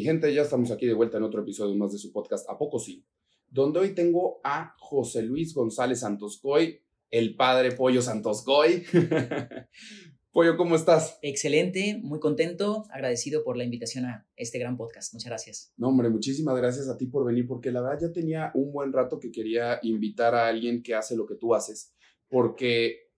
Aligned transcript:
Mi 0.00 0.06
gente, 0.06 0.32
ya 0.32 0.40
estamos 0.40 0.70
aquí 0.70 0.86
de 0.86 0.94
vuelta 0.94 1.18
en 1.18 1.24
otro 1.24 1.42
episodio 1.42 1.76
más 1.76 1.92
de 1.92 1.98
su 1.98 2.10
podcast 2.10 2.48
A 2.48 2.56
Poco 2.56 2.78
Sí, 2.78 3.04
donde 3.50 3.80
hoy 3.80 3.94
tengo 3.94 4.40
a 4.42 4.74
José 4.78 5.20
Luis 5.20 5.52
González 5.52 6.00
Santoscoy, 6.00 6.80
el 7.10 7.36
padre 7.36 7.72
Pollo 7.72 8.00
Santoscoy. 8.00 8.82
Pollo, 10.32 10.56
¿cómo 10.56 10.74
estás? 10.74 11.18
Excelente, 11.20 12.00
muy 12.02 12.18
contento, 12.18 12.86
agradecido 12.90 13.44
por 13.44 13.58
la 13.58 13.64
invitación 13.64 14.06
a 14.06 14.26
este 14.36 14.58
gran 14.58 14.78
podcast. 14.78 15.12
Muchas 15.12 15.28
gracias. 15.28 15.74
No, 15.76 15.88
hombre, 15.88 16.08
muchísimas 16.08 16.56
gracias 16.56 16.88
a 16.88 16.96
ti 16.96 17.04
por 17.04 17.26
venir, 17.26 17.46
porque 17.46 17.70
la 17.70 17.82
verdad 17.82 18.08
ya 18.08 18.10
tenía 18.14 18.52
un 18.54 18.72
buen 18.72 18.94
rato 18.94 19.20
que 19.20 19.30
quería 19.30 19.80
invitar 19.82 20.34
a 20.34 20.48
alguien 20.48 20.82
que 20.82 20.94
hace 20.94 21.14
lo 21.14 21.26
que 21.26 21.34
tú 21.34 21.54
haces, 21.54 21.92
porque, 22.26 23.10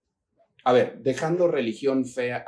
a 0.65 0.73
ver, 0.73 1.01
dejando 1.01 1.47
religión 1.47 2.07
fea 2.07 2.45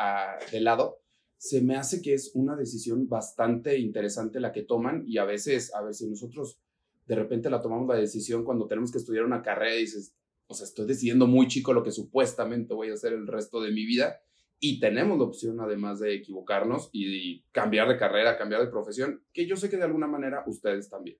de 0.51 0.60
lado, 0.60 1.03
se 1.44 1.60
me 1.60 1.76
hace 1.76 2.00
que 2.00 2.14
es 2.14 2.30
una 2.32 2.56
decisión 2.56 3.06
bastante 3.06 3.78
interesante 3.78 4.40
la 4.40 4.50
que 4.50 4.62
toman 4.62 5.04
y 5.06 5.18
a 5.18 5.26
veces, 5.26 5.74
a 5.74 5.82
ver 5.82 5.92
si 5.92 6.08
nosotros 6.08 6.58
de 7.04 7.16
repente 7.16 7.50
la 7.50 7.60
tomamos 7.60 7.86
la 7.86 8.00
decisión 8.00 8.44
cuando 8.44 8.66
tenemos 8.66 8.90
que 8.90 8.96
estudiar 8.96 9.26
una 9.26 9.42
carrera 9.42 9.76
y 9.76 9.80
dices, 9.80 10.16
o 10.46 10.54
sea, 10.54 10.64
estoy 10.64 10.86
decidiendo 10.86 11.26
muy 11.26 11.46
chico 11.46 11.74
lo 11.74 11.82
que 11.82 11.90
supuestamente 11.90 12.72
voy 12.72 12.88
a 12.88 12.94
hacer 12.94 13.12
el 13.12 13.26
resto 13.26 13.60
de 13.60 13.72
mi 13.72 13.84
vida 13.84 14.22
y 14.58 14.80
tenemos 14.80 15.18
la 15.18 15.24
opción 15.24 15.60
además 15.60 16.00
de 16.00 16.14
equivocarnos 16.14 16.88
y, 16.92 17.42
cambiar 17.52 17.88
de 17.88 17.98
carrera, 17.98 18.38
cambiar 18.38 18.62
de 18.62 18.68
profesión, 18.68 19.22
que 19.30 19.45
yo 19.45 19.56
sé 19.56 19.68
que 19.68 19.76
de 19.76 19.84
alguna 19.84 20.06
manera 20.06 20.45
ustedes 20.46 20.88
también. 20.88 21.18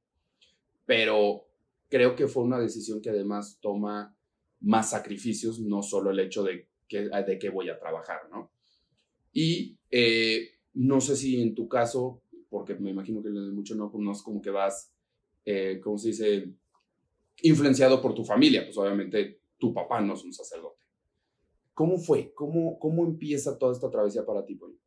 Pero 0.87 1.51
creo 1.91 2.17
que 2.17 2.29
fue 2.29 2.45
una 2.45 2.59
decisión 2.59 3.03
que 3.03 3.11
además 3.11 3.59
toma 3.61 4.17
más 4.61 4.89
sacrificios, 4.89 5.61
no 5.61 5.83
solo 5.83 6.13
el 6.13 6.21
hecho 6.21 6.43
de 6.43 6.67
que, 6.89 7.11
de 7.11 7.39
que 7.39 7.51
voy 7.51 7.69
a 7.69 7.79
trabajar, 7.79 8.21
¿no? 8.31 8.54
Y 9.35 9.77
eh, 9.91 10.53
no 10.75 11.01
sé 11.01 11.17
si 11.17 11.43
en 11.43 11.55
tu 11.55 11.69
caso, 11.69 12.23
porque 12.49 12.75
me 12.77 12.91
imagino 12.91 13.23
que 13.23 13.29
mucho 13.29 13.75
no, 13.75 13.91
pues 13.91 14.03
no 14.03 14.13
es 14.13 14.23
como 14.23 14.41
que 14.41 14.51
vas, 14.51 14.93
eh, 15.45 15.81
¿cómo 15.83 15.99
se 15.99 16.09
dice? 16.09 16.49
Influenciado 17.43 18.01
por 18.01 18.15
tu 18.15 18.25
familia, 18.25 18.65
pues 18.65 18.79
obviamente 18.79 19.41
tu 19.59 19.75
papá 19.75 20.01
no 20.01 20.15
es 20.15 20.25
un 20.25 20.33
sacerdote. 20.33 20.81
¿Cómo 21.75 21.99
fue? 21.99 22.33
¿Cómo, 22.33 22.79
cómo 22.79 23.05
empieza 23.05 23.59
toda 23.59 23.73
esta 23.73 23.91
travesía 23.91 24.25
para 24.25 24.47
ti, 24.47 24.55
Poli? 24.55 24.79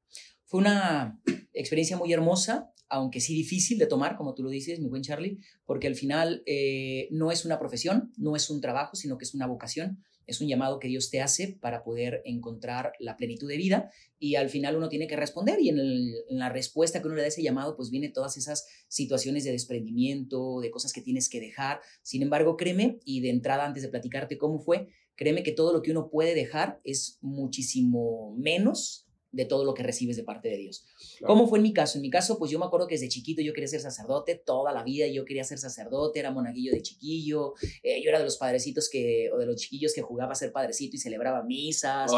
Fue 0.46 0.62
una 0.62 1.20
experiencia 1.54 1.98
muy 1.98 2.14
hermosa, 2.14 2.72
aunque 2.88 3.20
sí 3.20 3.36
difícil 3.36 3.78
de 3.78 3.88
tomar, 3.88 4.16
como 4.16 4.34
tú 4.34 4.44
lo 4.44 4.50
dices, 4.50 4.80
mi 4.80 4.88
buen 4.88 5.02
Charlie, 5.02 5.40
porque 5.66 5.88
al 5.88 5.96
final 5.96 6.42
eh, 6.46 7.10
no 7.12 7.32
es 7.32 7.44
una 7.44 7.60
profesión, 7.60 8.14
no 8.18 8.38
es 8.38 8.50
un 8.50 8.62
trabajo, 8.62 8.96
sino 8.96 9.18
que 9.18 9.26
es 9.26 9.36
una 9.36 9.46
vocación 9.46 10.02
es 10.28 10.42
un 10.42 10.48
llamado 10.48 10.80
que 10.80 10.90
Dios 10.90 11.10
te 11.10 11.22
hace 11.22 11.58
para 11.60 11.84
poder 11.84 12.22
encontrar 12.26 12.92
la 13.00 13.18
plenitud 13.18 13.48
de 13.48 13.58
vida 13.58 13.92
y 14.20 14.36
al 14.36 14.50
final 14.50 14.76
uno 14.76 14.90
tiene 14.90 15.08
que 15.08 15.16
responder 15.16 15.60
y 15.60 15.70
en, 15.70 16.12
la 16.30 16.50
respuesta 16.50 17.02
que 17.02 17.08
uno 17.08 17.16
le 17.16 17.22
da 17.22 17.30
ese 17.30 17.42
llamado 17.42 17.76
pues 17.76 17.90
viene 17.90 18.10
todas 18.10 18.38
esas 18.38 18.68
situaciones 18.88 19.46
de 19.46 19.52
desprendimiento, 19.52 20.60
de 20.60 20.70
cosas 20.70 20.94
que 20.94 21.02
tienes 21.02 21.30
que 21.30 21.40
dejar. 21.40 21.80
Sin 22.02 22.22
embargo, 22.22 22.58
créeme 22.58 23.00
y 23.06 23.22
de 23.22 23.30
entrada 23.30 23.66
antes 23.66 23.84
de 23.84 23.90
platicarte 23.90 24.38
cómo 24.38 24.60
fue, 24.60 24.90
créeme 25.16 25.44
que 25.44 25.54
todo 25.54 25.74
lo 25.74 25.82
que 25.82 25.92
uno 25.92 26.10
puede 26.10 26.36
dejar 26.36 26.82
es 26.84 27.18
muchísimo 27.22 28.36
menos 28.38 29.07
de 29.32 29.46
todo 29.46 29.66
lo 29.66 29.74
que 29.74 29.84
recibes 29.84 30.16
de 30.18 30.24
parte 30.24 30.50
de 30.50 30.58
Dios. 30.58 30.86
¿Cómo 31.26 31.48
fue 31.48 31.60
en 31.60 31.64
mi 31.64 31.74
caso? 31.74 31.98
En 31.98 32.02
mi 32.02 32.10
caso, 32.10 32.38
pues 32.38 32.52
yo 32.52 32.60
me 32.60 32.66
acuerdo 32.66 32.88
que 32.88 32.96
desde 32.96 33.10
chiquito 33.10 33.42
yo 33.42 33.54
quería 33.54 33.68
ser 33.68 33.82
sacerdote, 33.82 34.36
toda 34.36 34.72
la 34.72 34.84
vida 34.84 35.08
yo 35.08 35.26
quería 35.26 35.44
ser 35.44 35.58
sacerdote, 35.58 36.20
era 36.20 36.32
monaguillo 36.32 36.72
de 36.72 36.82
chiquillo, 36.82 37.54
eh, 37.84 38.02
yo 38.02 38.10
era 38.10 38.20
de 38.20 38.26
los 38.26 38.38
padrecitos 38.38 38.90
que, 38.90 39.30
o 39.34 39.38
de 39.38 39.46
los 39.46 39.56
chiquillos 39.58 39.94
que 39.94 40.02
jugaba 40.02 40.32
a 40.32 40.36
ser 40.36 40.52
padrecito 40.52 40.96
y 40.96 41.00
celebraba 41.00 41.44
misas, 41.44 42.12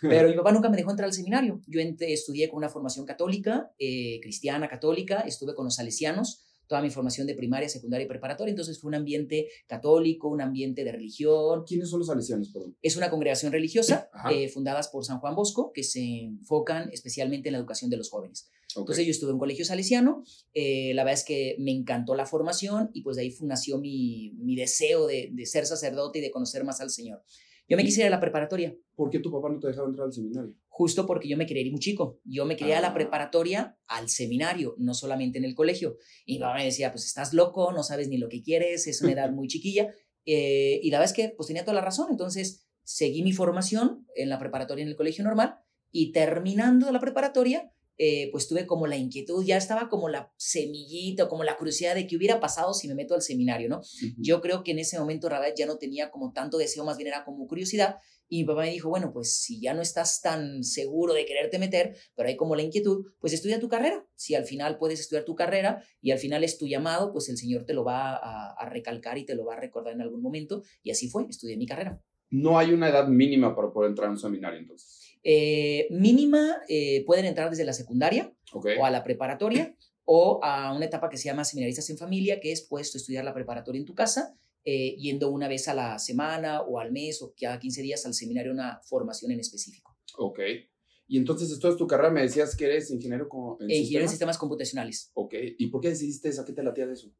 pero 0.00 0.28
mi 0.28 0.34
papá 0.36 0.52
nunca 0.52 0.68
me 0.68 0.76
dejó 0.76 0.90
entrar 0.90 1.06
al 1.06 1.12
seminario. 1.14 1.60
Yo 1.66 1.80
estudié 2.00 2.48
con 2.48 2.58
una 2.58 2.68
formación 2.68 3.06
católica, 3.06 3.72
eh, 3.78 4.20
cristiana 4.22 4.68
católica, 4.68 5.20
estuve 5.20 5.54
con 5.54 5.64
los 5.64 5.76
salesianos, 5.76 6.43
toda 6.66 6.82
mi 6.82 6.90
formación 6.90 7.26
de 7.26 7.34
primaria, 7.34 7.68
secundaria 7.68 8.04
y 8.04 8.08
preparatoria. 8.08 8.50
Entonces 8.50 8.80
fue 8.80 8.88
un 8.88 8.94
ambiente 8.94 9.48
católico, 9.66 10.28
un 10.28 10.40
ambiente 10.40 10.84
de 10.84 10.92
religión. 10.92 11.64
¿Quiénes 11.66 11.90
son 11.90 12.00
los 12.00 12.08
salesianos, 12.08 12.50
perdón? 12.52 12.76
Es 12.82 12.96
una 12.96 13.10
congregación 13.10 13.52
religiosa 13.52 14.10
eh, 14.30 14.48
fundadas 14.48 14.88
por 14.88 15.04
San 15.04 15.18
Juan 15.18 15.34
Bosco 15.34 15.72
que 15.72 15.82
se 15.82 16.02
enfocan 16.02 16.90
especialmente 16.92 17.48
en 17.48 17.52
la 17.52 17.58
educación 17.58 17.90
de 17.90 17.96
los 17.96 18.10
jóvenes. 18.10 18.50
Entonces 18.76 19.06
yo 19.06 19.10
estuve 19.12 19.30
en 19.30 19.34
un 19.34 19.40
colegio 19.40 19.64
salesiano, 19.64 20.24
eh, 20.52 20.92
la 20.94 21.04
verdad 21.04 21.20
es 21.20 21.24
que 21.24 21.54
me 21.60 21.70
encantó 21.70 22.16
la 22.16 22.26
formación 22.26 22.90
y 22.92 23.02
pues 23.02 23.16
de 23.16 23.22
ahí 23.22 23.34
nació 23.42 23.78
mi, 23.78 24.32
mi 24.38 24.56
deseo 24.56 25.06
de, 25.06 25.30
de 25.32 25.46
ser 25.46 25.66
sacerdote 25.66 26.18
y 26.18 26.22
de 26.22 26.32
conocer 26.32 26.64
más 26.64 26.80
al 26.80 26.90
Señor. 26.90 27.22
Yo 27.68 27.76
me 27.76 27.84
quise 27.84 28.00
ir 28.00 28.06
a 28.08 28.10
la 28.10 28.20
preparatoria. 28.20 28.76
¿Por 28.94 29.10
qué 29.10 29.20
tu 29.20 29.30
papá 29.32 29.48
no 29.48 29.58
te 29.58 29.68
dejaba 29.68 29.88
entrar 29.88 30.06
al 30.06 30.12
seminario? 30.12 30.54
Justo 30.76 31.06
porque 31.06 31.28
yo 31.28 31.36
me 31.36 31.46
quería 31.46 31.62
ir 31.62 31.70
muy 31.70 31.78
chico. 31.78 32.18
Yo 32.24 32.46
me 32.46 32.56
quería 32.56 32.78
a 32.78 32.80
la 32.80 32.88
ah. 32.88 32.94
preparatoria, 32.94 33.78
al 33.86 34.08
seminario, 34.08 34.74
no 34.76 34.92
solamente 34.92 35.38
en 35.38 35.44
el 35.44 35.54
colegio. 35.54 35.98
Y 36.26 36.34
mi 36.34 36.40
papá 36.40 36.56
me 36.56 36.64
decía, 36.64 36.90
pues 36.90 37.04
estás 37.04 37.32
loco, 37.32 37.70
no 37.72 37.84
sabes 37.84 38.08
ni 38.08 38.18
lo 38.18 38.28
que 38.28 38.42
quieres, 38.42 38.88
es 38.88 39.00
una 39.00 39.12
edad 39.12 39.30
muy 39.32 39.46
chiquilla. 39.46 39.94
Eh, 40.24 40.80
y 40.82 40.90
la 40.90 40.98
verdad 40.98 41.12
es 41.12 41.16
que 41.16 41.32
pues 41.36 41.46
tenía 41.46 41.62
toda 41.62 41.76
la 41.76 41.80
razón. 41.80 42.08
Entonces 42.10 42.66
seguí 42.82 43.22
mi 43.22 43.30
formación 43.30 44.04
en 44.16 44.28
la 44.28 44.40
preparatoria 44.40 44.82
en 44.82 44.88
el 44.88 44.96
colegio 44.96 45.22
normal 45.22 45.60
y 45.92 46.10
terminando 46.10 46.90
la 46.90 46.98
preparatoria 46.98 47.70
eh, 47.96 48.30
pues 48.32 48.48
tuve 48.48 48.66
como 48.66 48.88
la 48.88 48.96
inquietud, 48.96 49.44
ya 49.44 49.56
estaba 49.56 49.88
como 49.88 50.08
la 50.08 50.32
semillita, 50.36 51.28
como 51.28 51.44
la 51.44 51.56
curiosidad 51.56 51.94
de 51.94 52.08
qué 52.08 52.16
hubiera 52.16 52.40
pasado 52.40 52.74
si 52.74 52.88
me 52.88 52.96
meto 52.96 53.14
al 53.14 53.22
seminario, 53.22 53.68
¿no? 53.68 53.82
Yo 54.18 54.40
creo 54.40 54.64
que 54.64 54.72
en 54.72 54.80
ese 54.80 54.98
momento 54.98 55.28
Rabet 55.28 55.54
ya 55.56 55.66
no 55.66 55.78
tenía 55.78 56.10
como 56.10 56.32
tanto 56.32 56.58
deseo, 56.58 56.84
más 56.84 56.96
bien 56.96 57.06
era 57.06 57.24
como 57.24 57.46
curiosidad. 57.46 57.98
Y 58.34 58.38
mi 58.38 58.46
papá 58.46 58.62
me 58.62 58.72
dijo, 58.72 58.88
bueno, 58.88 59.12
pues 59.12 59.40
si 59.40 59.60
ya 59.60 59.74
no 59.74 59.80
estás 59.80 60.20
tan 60.20 60.64
seguro 60.64 61.14
de 61.14 61.24
quererte 61.24 61.60
meter, 61.60 61.94
pero 62.16 62.28
hay 62.28 62.34
como 62.34 62.56
la 62.56 62.62
inquietud, 62.62 63.06
pues 63.20 63.32
estudia 63.32 63.60
tu 63.60 63.68
carrera. 63.68 64.04
Si 64.16 64.34
al 64.34 64.44
final 64.44 64.76
puedes 64.76 64.98
estudiar 64.98 65.24
tu 65.24 65.36
carrera 65.36 65.84
y 66.00 66.10
al 66.10 66.18
final 66.18 66.42
es 66.42 66.58
tu 66.58 66.66
llamado, 66.66 67.12
pues 67.12 67.28
el 67.28 67.36
Señor 67.36 67.64
te 67.64 67.74
lo 67.74 67.84
va 67.84 68.16
a, 68.16 68.54
a 68.54 68.68
recalcar 68.68 69.18
y 69.18 69.24
te 69.24 69.36
lo 69.36 69.44
va 69.44 69.54
a 69.54 69.60
recordar 69.60 69.94
en 69.94 70.00
algún 70.00 70.20
momento. 70.20 70.64
Y 70.82 70.90
así 70.90 71.08
fue, 71.08 71.24
estudié 71.30 71.56
mi 71.56 71.64
carrera. 71.64 72.02
No 72.28 72.58
hay 72.58 72.72
una 72.72 72.88
edad 72.88 73.06
mínima 73.06 73.54
para 73.54 73.70
poder 73.72 73.90
entrar 73.90 74.08
a 74.08 74.10
un 74.10 74.18
seminario, 74.18 74.58
entonces. 74.58 75.16
Eh, 75.22 75.86
mínima 75.90 76.56
eh, 76.68 77.04
pueden 77.06 77.26
entrar 77.26 77.50
desde 77.50 77.64
la 77.64 77.72
secundaria 77.72 78.34
o 78.52 78.84
a 78.84 78.90
la 78.90 79.04
preparatoria 79.04 79.76
o 80.04 80.40
a 80.42 80.74
una 80.74 80.86
etapa 80.86 81.08
que 81.08 81.18
se 81.18 81.26
llama 81.26 81.44
seminaristas 81.44 81.88
en 81.88 81.98
familia, 81.98 82.40
que 82.40 82.50
es 82.50 82.62
puesto 82.62 82.98
estudiar 82.98 83.24
la 83.24 83.32
preparatoria 83.32 83.78
en 83.78 83.86
tu 83.86 83.94
casa, 83.94 84.36
eh, 84.64 84.96
yendo 84.96 85.30
una 85.30 85.48
vez 85.48 85.68
a 85.68 85.74
la 85.74 85.98
semana 85.98 86.62
o 86.62 86.78
al 86.78 86.92
mes 86.92 87.20
o 87.22 87.34
cada 87.38 87.58
15 87.58 87.82
días 87.82 88.06
al 88.06 88.14
seminario 88.14 88.52
una 88.52 88.80
formación 88.84 89.32
en 89.32 89.40
específico. 89.40 89.96
Ok. 90.16 90.40
Y 91.06 91.18
entonces, 91.18 91.50
esto 91.50 91.68
es 91.68 91.76
tu 91.76 91.86
carrera, 91.86 92.10
me 92.10 92.22
decías 92.22 92.56
que 92.56 92.64
eres 92.64 92.90
ingeniero 92.90 93.28
como 93.28 93.58
en 93.60 93.70
ingeniero 93.70 94.04
en 94.04 94.08
sistemas 94.08 94.38
computacionales. 94.38 95.10
Ok, 95.12 95.34
¿y 95.58 95.66
por 95.66 95.82
qué 95.82 95.90
decidiste 95.90 96.30
eso? 96.30 96.40
¿A 96.40 96.44
qué 96.46 96.54
te 96.54 96.62
latía 96.62 96.86
de 96.86 96.94
eso? 96.94 97.12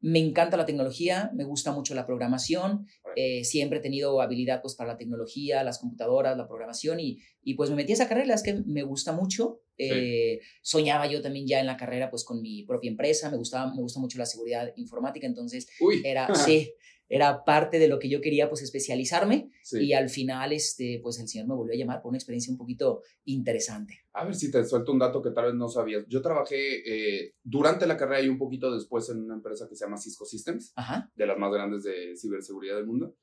Me 0.00 0.20
encanta 0.20 0.56
la 0.56 0.64
tecnología, 0.64 1.30
me 1.34 1.44
gusta 1.44 1.72
mucho 1.72 1.94
la 1.94 2.06
programación, 2.06 2.86
eh, 3.14 3.44
siempre 3.44 3.80
he 3.80 3.82
tenido 3.82 4.22
habilidad 4.22 4.62
pues, 4.62 4.74
para 4.74 4.92
la 4.92 4.96
tecnología, 4.96 5.62
las 5.64 5.78
computadoras, 5.78 6.36
la 6.38 6.48
programación 6.48 6.98
y, 6.98 7.18
y 7.42 7.54
pues 7.54 7.68
me 7.68 7.76
metí 7.76 7.92
a 7.92 7.96
esa 7.96 8.08
carrera, 8.08 8.34
es 8.34 8.42
que 8.42 8.62
me 8.64 8.82
gusta 8.84 9.12
mucho. 9.12 9.60
Eh, 9.78 10.40
soñaba 10.62 11.06
yo 11.06 11.20
también 11.20 11.46
ya 11.46 11.60
en 11.60 11.66
la 11.66 11.76
carrera 11.76 12.10
pues 12.10 12.24
con 12.24 12.40
mi 12.40 12.64
propia 12.64 12.90
empresa, 12.90 13.30
me 13.30 13.36
gustaba, 13.36 13.72
me 13.74 13.82
gusta 13.82 14.00
mucho 14.00 14.18
la 14.18 14.26
seguridad 14.26 14.72
informática, 14.76 15.26
entonces 15.26 15.68
Uy. 15.80 16.00
era, 16.04 16.28
sí, 16.34 16.72
era 17.08 17.44
parte 17.44 17.78
de 17.78 17.88
lo 17.88 17.98
que 17.98 18.08
yo 18.08 18.20
quería 18.20 18.48
pues 18.48 18.62
especializarme 18.62 19.50
y 19.72 19.92
al 19.92 20.08
final 20.08 20.52
este 20.52 21.00
pues 21.02 21.20
el 21.20 21.28
señor 21.28 21.46
me 21.46 21.54
volvió 21.54 21.74
a 21.74 21.78
llamar 21.78 22.02
por 22.02 22.10
una 22.10 22.18
experiencia 22.18 22.50
un 22.50 22.58
poquito 22.58 23.02
interesante. 23.24 24.00
A 24.12 24.24
ver 24.24 24.34
si 24.34 24.50
te 24.50 24.64
suelto 24.64 24.92
un 24.92 24.98
dato 24.98 25.22
que 25.22 25.30
tal 25.30 25.46
vez 25.46 25.54
no 25.54 25.68
sabías. 25.68 26.04
Yo 26.08 26.20
trabajé 26.20 26.82
eh, 27.24 27.34
durante 27.42 27.86
la 27.86 27.96
carrera 27.96 28.22
y 28.22 28.28
un 28.28 28.38
poquito 28.38 28.74
después 28.74 29.08
en 29.10 29.22
una 29.22 29.34
empresa 29.34 29.68
que 29.68 29.76
se 29.76 29.84
llama 29.84 29.98
Cisco 29.98 30.24
Systems, 30.24 30.74
de 31.14 31.26
las 31.26 31.38
más 31.38 31.52
grandes 31.52 31.84
de 31.84 32.16
ciberseguridad 32.16 32.76
del 32.76 32.86
mundo. 32.86 33.16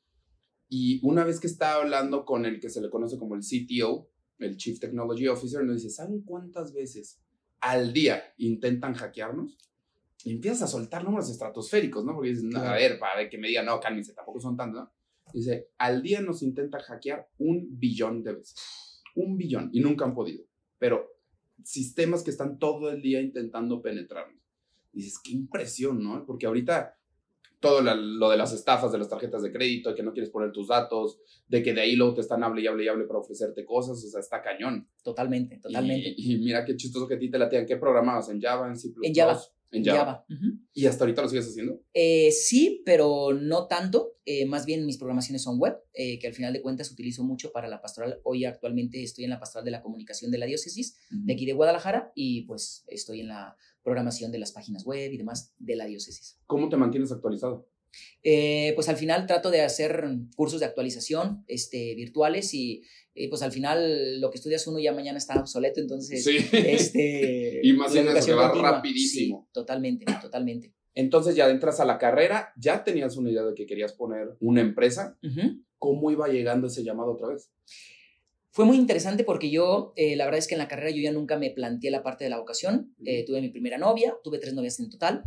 Y 0.70 1.00
una 1.06 1.24
vez 1.24 1.40
que 1.40 1.48
estaba 1.48 1.82
hablando 1.82 2.26
con 2.26 2.46
el 2.46 2.60
que 2.60 2.70
se 2.70 2.82
le 2.82 2.90
conoce 2.90 3.18
como 3.18 3.36
el 3.36 3.42
CTO, 3.42 4.10
el 4.44 4.58
Chief 4.58 4.80
Technology 4.80 5.28
Officer, 5.28 5.64
nos 5.64 5.82
dice, 5.82 5.90
¿saben 5.90 6.22
cuántas 6.22 6.74
veces 6.74 7.20
al 7.60 7.94
día 7.94 8.24
intentan 8.38 8.94
hackearnos? 8.94 9.58
y 10.24 10.32
empiezas 10.32 10.64
a 10.64 10.68
soltar 10.68 11.04
números 11.04 11.30
estratosféricos, 11.30 12.06
¿no? 12.06 12.14
Porque 12.14 12.30
dices, 12.30 12.56
a 12.56 12.74
ver, 12.74 12.98
para 12.98 13.30
que 13.30 13.38
me 13.38 13.50
digan, 13.50 13.66
no, 13.66 13.80
cálmense, 13.80 14.14
tampoco 14.14 14.40
son 14.40 14.56
tantos, 14.56 14.84
¿no? 14.84 14.92
Dice, 15.34 15.70
al 15.78 16.02
día 16.02 16.22
nos 16.22 16.44
intenta 16.44 16.80
hackear 16.80 17.28
un 17.40 17.68
billón 17.78 18.24
de 18.24 18.34
veces. 18.34 19.02
Un 19.16 19.38
billón. 19.38 19.70
Y 19.74 19.82
nunca 19.82 20.06
han 20.06 20.14
podido. 20.14 20.46
Pero 20.78 21.12
sistemas 21.64 22.24
que 22.24 22.32
están 22.32 22.58
todo 22.58 22.90
el 22.90 23.02
día 23.02 23.22
intentando 23.22 23.82
penetrarnos. 23.82 24.42
Dices, 24.92 25.20
qué 25.22 25.32
impresión, 25.32 26.04
¿no? 26.04 26.26
Porque 26.26 26.46
ahorita 26.46 26.98
todo 27.64 27.82
lo 27.82 28.30
de 28.30 28.36
las 28.36 28.52
estafas 28.52 28.92
de 28.92 28.98
las 28.98 29.08
tarjetas 29.08 29.42
de 29.42 29.50
crédito, 29.50 29.90
de 29.90 29.96
que 29.96 30.04
no 30.04 30.12
quieres 30.12 30.30
poner 30.30 30.52
tus 30.52 30.68
datos, 30.68 31.22
de 31.48 31.64
que 31.64 31.74
de 31.74 31.80
ahí 31.80 31.96
luego 31.96 32.14
te 32.14 32.20
están 32.20 32.44
hable 32.44 32.62
y 32.62 32.68
hable 32.68 32.84
y 32.84 32.90
hable 32.90 33.06
para 33.06 33.20
ofrecerte 33.20 33.64
cosas, 33.64 34.04
o 34.04 34.08
sea, 34.10 34.20
está 34.20 34.42
cañón. 34.42 34.90
Totalmente, 35.02 35.60
totalmente. 35.60 36.14
Y, 36.18 36.40
mira 36.40 36.66
qué 36.66 36.76
chistoso 36.76 37.08
que 37.08 37.14
a 37.14 37.20
ti 37.20 37.32
te 37.32 37.38
la 37.38 37.48
tienen. 37.48 37.66
¿Qué 37.66 37.78
programabas? 37.78 38.28
¿En 38.28 38.42
Java, 38.42 38.68
en 38.68 38.76
C++? 38.76 38.90
En 39.02 39.16
Java. 39.16 39.40
En 39.74 39.84
Java. 39.84 40.26
¿Y 40.74 40.86
hasta 40.86 41.04
ahorita 41.04 41.24
lo 41.24 41.30
sigues 41.30 41.48
haciendo? 41.48 41.82
Eh, 41.94 42.32
sí, 42.32 42.82
pero 42.86 43.34
no 43.34 43.68
tanto. 43.68 44.18
Eh, 44.26 44.46
más 44.46 44.66
bien 44.66 44.86
mis 44.86 44.98
programaciones 44.98 45.44
son 45.44 45.60
web, 45.60 45.78
eh, 45.94 46.18
que 46.20 46.28
al 46.28 46.34
final 46.34 46.54
de 46.54 46.62
cuentas 46.62 46.92
utilizo 46.92 47.24
mucho 47.24 47.52
para 47.52 47.68
la 47.68 47.82
pastoral. 47.82 48.22
Hoy 48.24 48.46
actualmente 48.46 49.04
estoy 49.04 49.26
en 49.26 49.32
la 49.32 49.40
pastoral 49.40 49.66
de 49.66 49.72
la 49.72 49.82
comunicación 49.82 50.32
de 50.32 50.38
la 50.38 50.46
diócesis 50.46 50.96
de 51.10 51.34
aquí 51.34 51.46
de 51.46 51.54
Guadalajara 51.54 52.12
y 52.16 52.44
pues 52.44 52.86
estoy 52.88 53.22
en 53.22 53.28
la 53.28 53.58
programación 53.84 54.32
de 54.32 54.40
las 54.40 54.54
páginas 54.54 54.86
web 54.86 55.12
y 55.12 55.18
demás 55.18 55.54
de 55.58 55.76
la 55.76 55.86
diócesis. 55.86 56.40
¿Cómo 56.46 56.70
te 56.70 56.78
mantienes 56.78 57.12
actualizado? 57.12 57.68
Pues 58.76 58.90
al 58.90 58.98
final 58.98 59.28
trato 59.28 59.52
de 59.52 59.62
hacer 59.62 60.06
cursos 60.36 60.60
de 60.60 60.66
actualización 60.66 61.44
este, 61.48 61.96
virtuales 61.96 62.54
y 62.54 62.84
pues 63.30 63.42
al 63.42 63.52
final 63.52 64.20
lo 64.20 64.32
que 64.32 64.38
estudias 64.38 64.66
uno 64.68 64.80
ya 64.80 64.94
mañana 64.94 65.18
está 65.18 65.40
obsoleto, 65.40 65.80
entonces... 65.80 66.24
Sí. 66.24 66.38
Este, 66.52 67.62
y 67.64 67.74
más 67.74 67.94
eso 67.96 68.36
va 68.36 68.52
rapidísimo. 68.52 69.50
totalmente, 69.54 70.06
totalmente. 70.22 70.74
Entonces 70.96 71.36
ya 71.36 71.50
entras 71.50 71.80
a 71.80 71.86
la 71.86 71.98
carrera, 71.98 72.54
ya 72.56 72.84
tenías 72.84 73.18
una 73.18 73.32
idea 73.32 73.44
de 73.44 73.56
que 73.56 73.66
querías 73.66 73.94
poner 73.94 74.36
una 74.40 74.62
empresa. 74.62 75.18
¿Cómo 75.78 76.12
iba 76.12 76.28
llegando 76.28 76.68
ese 76.68 76.84
llamado 76.84 77.14
otra 77.14 77.30
vez? 77.30 77.50
Fue 78.52 78.66
muy 78.66 78.78
interesante 78.78 79.24
porque 79.24 79.50
yo, 79.50 79.94
eh, 79.96 80.16
la 80.16 80.26
verdad 80.26 80.38
es 80.38 80.48
que 80.48 80.54
en 80.54 80.60
la 80.60 80.68
carrera 80.68 80.92
yo 80.92 81.02
ya 81.02 81.12
nunca 81.12 81.40
me 81.40 81.50
planteé 81.50 81.90
la 81.90 82.04
parte 82.04 82.24
de 82.24 82.30
la 82.30 82.38
vocación. 82.38 82.94
Eh, 83.04 83.26
tuve 83.26 83.42
mi 83.42 83.50
primera 83.50 83.80
novia, 83.80 84.16
tuve 84.24 84.38
tres 84.38 84.54
novias 84.54 84.80
en 84.80 84.90
total. 84.92 85.24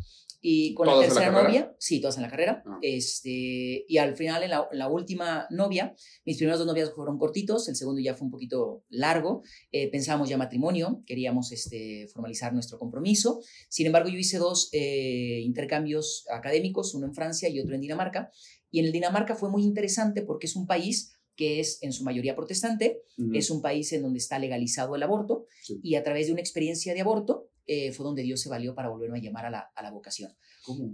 Y 0.48 0.74
con 0.74 0.86
la 0.86 1.00
tercera 1.00 1.32
novia, 1.32 1.74
sí, 1.76 2.00
todas 2.00 2.18
en 2.18 2.22
la 2.22 2.30
carrera. 2.30 2.62
Ah. 2.64 2.78
Este, 2.80 3.84
y 3.88 3.98
al 3.98 4.14
final, 4.14 4.44
en 4.44 4.50
la, 4.50 4.88
última 4.88 5.48
novia, 5.50 5.92
mis 6.24 6.36
primeros 6.36 6.60
dos 6.60 6.68
novias 6.68 6.92
fueron 6.94 7.18
cortitos, 7.18 7.68
el 7.68 7.74
segundo 7.74 8.00
ya 8.00 8.14
fue 8.14 8.26
un 8.26 8.30
poquito 8.30 8.84
largo. 8.88 9.42
Eh, 9.72 9.90
pensábamos 9.90 10.28
ya 10.28 10.38
matrimonio, 10.38 11.02
queríamos 11.04 11.50
este, 11.50 12.06
formalizar 12.12 12.54
nuestro 12.54 12.78
compromiso. 12.78 13.40
Sin 13.68 13.86
embargo, 13.86 14.08
yo 14.08 14.18
hice 14.18 14.38
dos 14.38 14.70
intercambios 14.72 16.24
académicos, 16.30 16.94
uno 16.94 17.06
en 17.06 17.14
Francia 17.14 17.48
y 17.48 17.58
otro 17.58 17.74
en 17.74 17.80
Dinamarca. 17.80 18.30
Y 18.70 18.78
en 18.78 18.84
el 18.86 18.92
Dinamarca 18.92 19.34
fue 19.34 19.50
muy 19.50 19.64
interesante 19.64 20.22
porque 20.22 20.46
es 20.46 20.54
un 20.54 20.68
país 20.68 21.18
que 21.34 21.58
es 21.58 21.82
en 21.82 21.92
su 21.92 22.04
mayoría 22.04 22.36
protestante, 22.36 23.02
es 23.32 23.50
un 23.50 23.62
país 23.62 23.92
en 23.92 24.02
donde 24.02 24.20
está 24.20 24.38
legalizado 24.38 24.94
el 24.94 25.02
aborto 25.02 25.46
y 25.82 25.96
a 25.96 26.04
través 26.04 26.28
de 26.28 26.32
una 26.32 26.40
experiencia 26.40 26.94
de 26.94 27.00
aborto 27.00 27.50
eh, 27.66 27.92
fue 27.92 28.04
donde 28.04 28.22
Dios 28.22 28.40
se 28.40 28.48
valió 28.48 28.74
para 28.74 28.88
volverme 28.88 29.18
a 29.18 29.22
llamar 29.22 29.46
a 29.46 29.50
la, 29.50 29.70
a 29.74 29.82
la 29.82 29.90
vocación. 29.90 30.32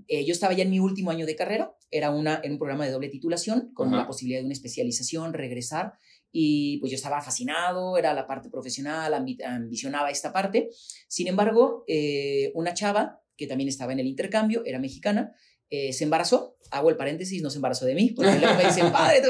Eh, 0.06 0.24
yo 0.24 0.32
estaba 0.32 0.52
ya 0.52 0.64
en 0.64 0.70
mi 0.70 0.80
último 0.80 1.10
año 1.10 1.26
de 1.26 1.36
carrera, 1.36 1.74
era 1.90 2.10
una, 2.10 2.40
en 2.42 2.52
un 2.52 2.58
programa 2.58 2.84
de 2.84 2.92
doble 2.92 3.08
titulación 3.08 3.72
con 3.74 3.90
la 3.90 4.06
posibilidad 4.06 4.40
de 4.40 4.46
una 4.46 4.52
especialización, 4.52 5.32
regresar 5.32 5.94
y 6.32 6.78
pues 6.78 6.90
yo 6.90 6.96
estaba 6.96 7.20
fascinado, 7.20 7.98
era 7.98 8.14
la 8.14 8.26
parte 8.26 8.48
profesional, 8.48 9.12
ambicionaba 9.14 10.10
esta 10.10 10.32
parte. 10.32 10.70
Sin 11.06 11.28
embargo, 11.28 11.84
eh, 11.86 12.50
una 12.54 12.72
chava 12.72 13.20
que 13.36 13.46
también 13.46 13.68
estaba 13.68 13.92
en 13.92 14.00
el 14.00 14.06
intercambio, 14.06 14.62
era 14.64 14.78
mexicana, 14.78 15.34
eh, 15.68 15.92
se 15.92 16.04
embarazó, 16.04 16.56
hago 16.70 16.90
el 16.90 16.96
paréntesis, 16.96 17.42
no 17.42 17.48
se 17.48 17.56
embarazó 17.56 17.86
de 17.86 17.94
mí, 17.94 18.10
porque 18.10 18.38
luego 18.38 18.56
me 18.56 18.64
dicen, 18.64 18.92
padre, 18.92 19.22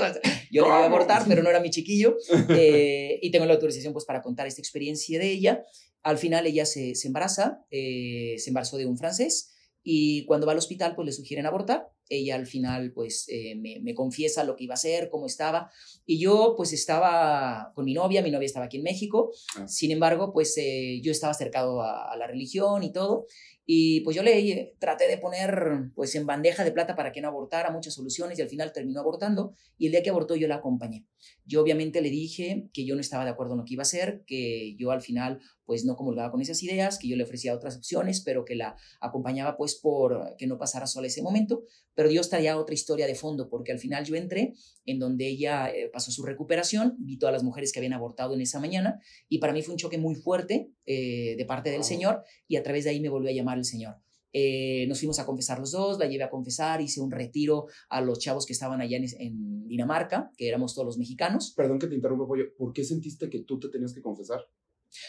yo 0.50 0.62
le 0.62 0.68
iba 0.68 0.82
a 0.82 0.86
abortar, 0.86 1.24
pero 1.28 1.42
no 1.42 1.50
era 1.50 1.60
mi 1.60 1.70
chiquillo, 1.70 2.16
eh, 2.48 3.18
y 3.22 3.30
tengo 3.30 3.46
la 3.46 3.54
autorización 3.54 3.92
pues 3.92 4.04
para 4.04 4.22
contar 4.22 4.46
esta 4.46 4.60
experiencia 4.60 5.18
de 5.18 5.30
ella. 5.30 5.64
Al 6.02 6.18
final 6.18 6.46
ella 6.46 6.66
se, 6.66 6.94
embaraza, 7.04 7.64
eh, 7.70 8.36
se 8.38 8.50
embarazó 8.50 8.76
de 8.76 8.86
un 8.86 8.98
francés, 8.98 9.52
y 9.82 10.24
cuando 10.26 10.46
va 10.46 10.52
al 10.52 10.58
hospital 10.58 10.94
pues 10.94 11.06
le 11.06 11.12
sugieren 11.12 11.46
abortar, 11.46 11.90
ella 12.16 12.34
al 12.34 12.46
final 12.46 12.92
pues 12.92 13.26
me, 13.56 13.80
me, 13.80 13.94
confiesa 13.94 14.44
lo 14.44 14.56
que 14.56 14.64
iba 14.64 14.74
a 14.74 14.80
hacer, 14.80 15.08
cómo 15.10 15.26
estaba, 15.26 15.70
y 16.06 16.18
yo 16.18 16.54
pues 16.56 16.72
estaba 16.72 17.72
con 17.74 17.84
mi 17.84 17.94
novia, 17.94 18.22
mi 18.22 18.30
novia 18.30 18.46
estaba 18.46 18.66
aquí 18.66 18.78
en 18.78 18.82
México, 18.82 19.32
ah. 19.56 19.66
sin 19.68 19.90
embargo 19.90 20.32
pues 20.32 20.56
yo 21.02 21.12
estaba 21.12 21.30
acercado 21.30 21.82
a, 21.82 22.12
a 22.12 22.16
la 22.16 22.26
religión 22.26 22.82
y 22.82 22.92
todo, 22.92 23.26
y 23.64 24.00
pues 24.00 24.16
yo 24.16 24.22
le 24.22 24.38
eh, 24.38 24.74
traté 24.78 25.06
de 25.06 25.18
poner 25.18 25.90
pues 25.94 26.14
en 26.16 26.26
bandeja 26.26 26.64
de 26.64 26.72
plata 26.72 26.96
para 26.96 27.12
que 27.12 27.20
no 27.20 27.28
abortara 27.28 27.70
muchas 27.70 27.94
soluciones 27.94 28.38
y 28.38 28.42
al 28.42 28.48
final 28.48 28.72
terminó 28.72 29.00
abortando 29.00 29.54
y 29.78 29.86
el 29.86 29.92
día 29.92 30.02
que 30.02 30.10
abortó 30.10 30.34
yo 30.34 30.48
la 30.48 30.56
acompañé. 30.56 31.06
Yo 31.44 31.62
obviamente 31.62 32.00
le 32.00 32.10
dije 32.10 32.68
que 32.72 32.84
yo 32.84 32.96
no 32.96 33.00
estaba 33.00 33.24
de 33.24 33.30
acuerdo 33.30 33.52
en 33.52 33.58
lo 33.60 33.64
que 33.64 33.74
iba 33.74 33.82
a 33.82 33.84
hacer, 33.88 34.24
que 34.26 34.74
yo 34.76 34.90
al 34.90 35.00
final 35.00 35.40
pues 35.64 35.84
no 35.84 35.96
comulgaba 35.96 36.32
con 36.32 36.40
esas 36.40 36.62
ideas, 36.62 36.98
que 36.98 37.06
yo 37.06 37.16
le 37.16 37.22
ofrecía 37.22 37.54
otras 37.54 37.76
opciones, 37.76 38.20
pero 38.20 38.44
que 38.44 38.56
la 38.56 38.76
acompañaba 39.00 39.56
pues 39.56 39.76
por 39.76 40.36
que 40.36 40.48
no 40.48 40.58
pasara 40.58 40.86
sola 40.86 41.06
ese 41.06 41.22
momento, 41.22 41.62
pero 41.94 42.01
Dios 42.08 42.28
traía 42.28 42.58
otra 42.58 42.74
historia 42.74 43.06
de 43.06 43.14
fondo, 43.14 43.48
porque 43.48 43.72
al 43.72 43.78
final 43.78 44.04
yo 44.04 44.16
entré 44.16 44.54
en 44.84 44.98
donde 44.98 45.28
ella 45.28 45.70
eh, 45.70 45.90
pasó 45.92 46.10
su 46.10 46.24
recuperación, 46.24 46.96
vi 46.98 47.18
todas 47.18 47.32
las 47.32 47.42
mujeres 47.42 47.72
que 47.72 47.80
habían 47.80 47.92
abortado 47.92 48.34
en 48.34 48.40
esa 48.40 48.60
mañana 48.60 49.00
y 49.28 49.38
para 49.38 49.52
mí 49.52 49.62
fue 49.62 49.74
un 49.74 49.78
choque 49.78 49.98
muy 49.98 50.14
fuerte 50.14 50.70
eh, 50.86 51.34
de 51.36 51.44
parte 51.44 51.70
del 51.70 51.84
Señor 51.84 52.22
y 52.48 52.56
a 52.56 52.62
través 52.62 52.84
de 52.84 52.90
ahí 52.90 53.00
me 53.00 53.08
volvió 53.08 53.30
a 53.30 53.32
llamar 53.32 53.58
el 53.58 53.64
Señor. 53.64 53.96
Eh, 54.32 54.86
nos 54.88 54.98
fuimos 54.98 55.18
a 55.18 55.26
confesar 55.26 55.58
los 55.58 55.72
dos, 55.72 55.98
la 55.98 56.06
llevé 56.06 56.24
a 56.24 56.30
confesar, 56.30 56.80
hice 56.80 57.00
un 57.00 57.10
retiro 57.10 57.66
a 57.90 58.00
los 58.00 58.18
chavos 58.18 58.46
que 58.46 58.54
estaban 58.54 58.80
allá 58.80 58.96
en, 58.96 59.68
Dinamarca, 59.68 60.30
que 60.36 60.48
éramos 60.48 60.74
todos 60.74 60.86
los 60.86 60.98
mexicanos. 60.98 61.54
Perdón 61.56 61.78
que 61.78 61.86
te 61.86 61.94
interrumpa, 61.94 62.26
Pollo, 62.26 62.54
¿por 62.58 62.72
qué 62.72 62.84
sentiste 62.84 63.30
que 63.30 63.40
tú 63.40 63.58
te 63.58 63.68
tenías 63.68 63.94
que 63.94 64.02
confesar? 64.02 64.40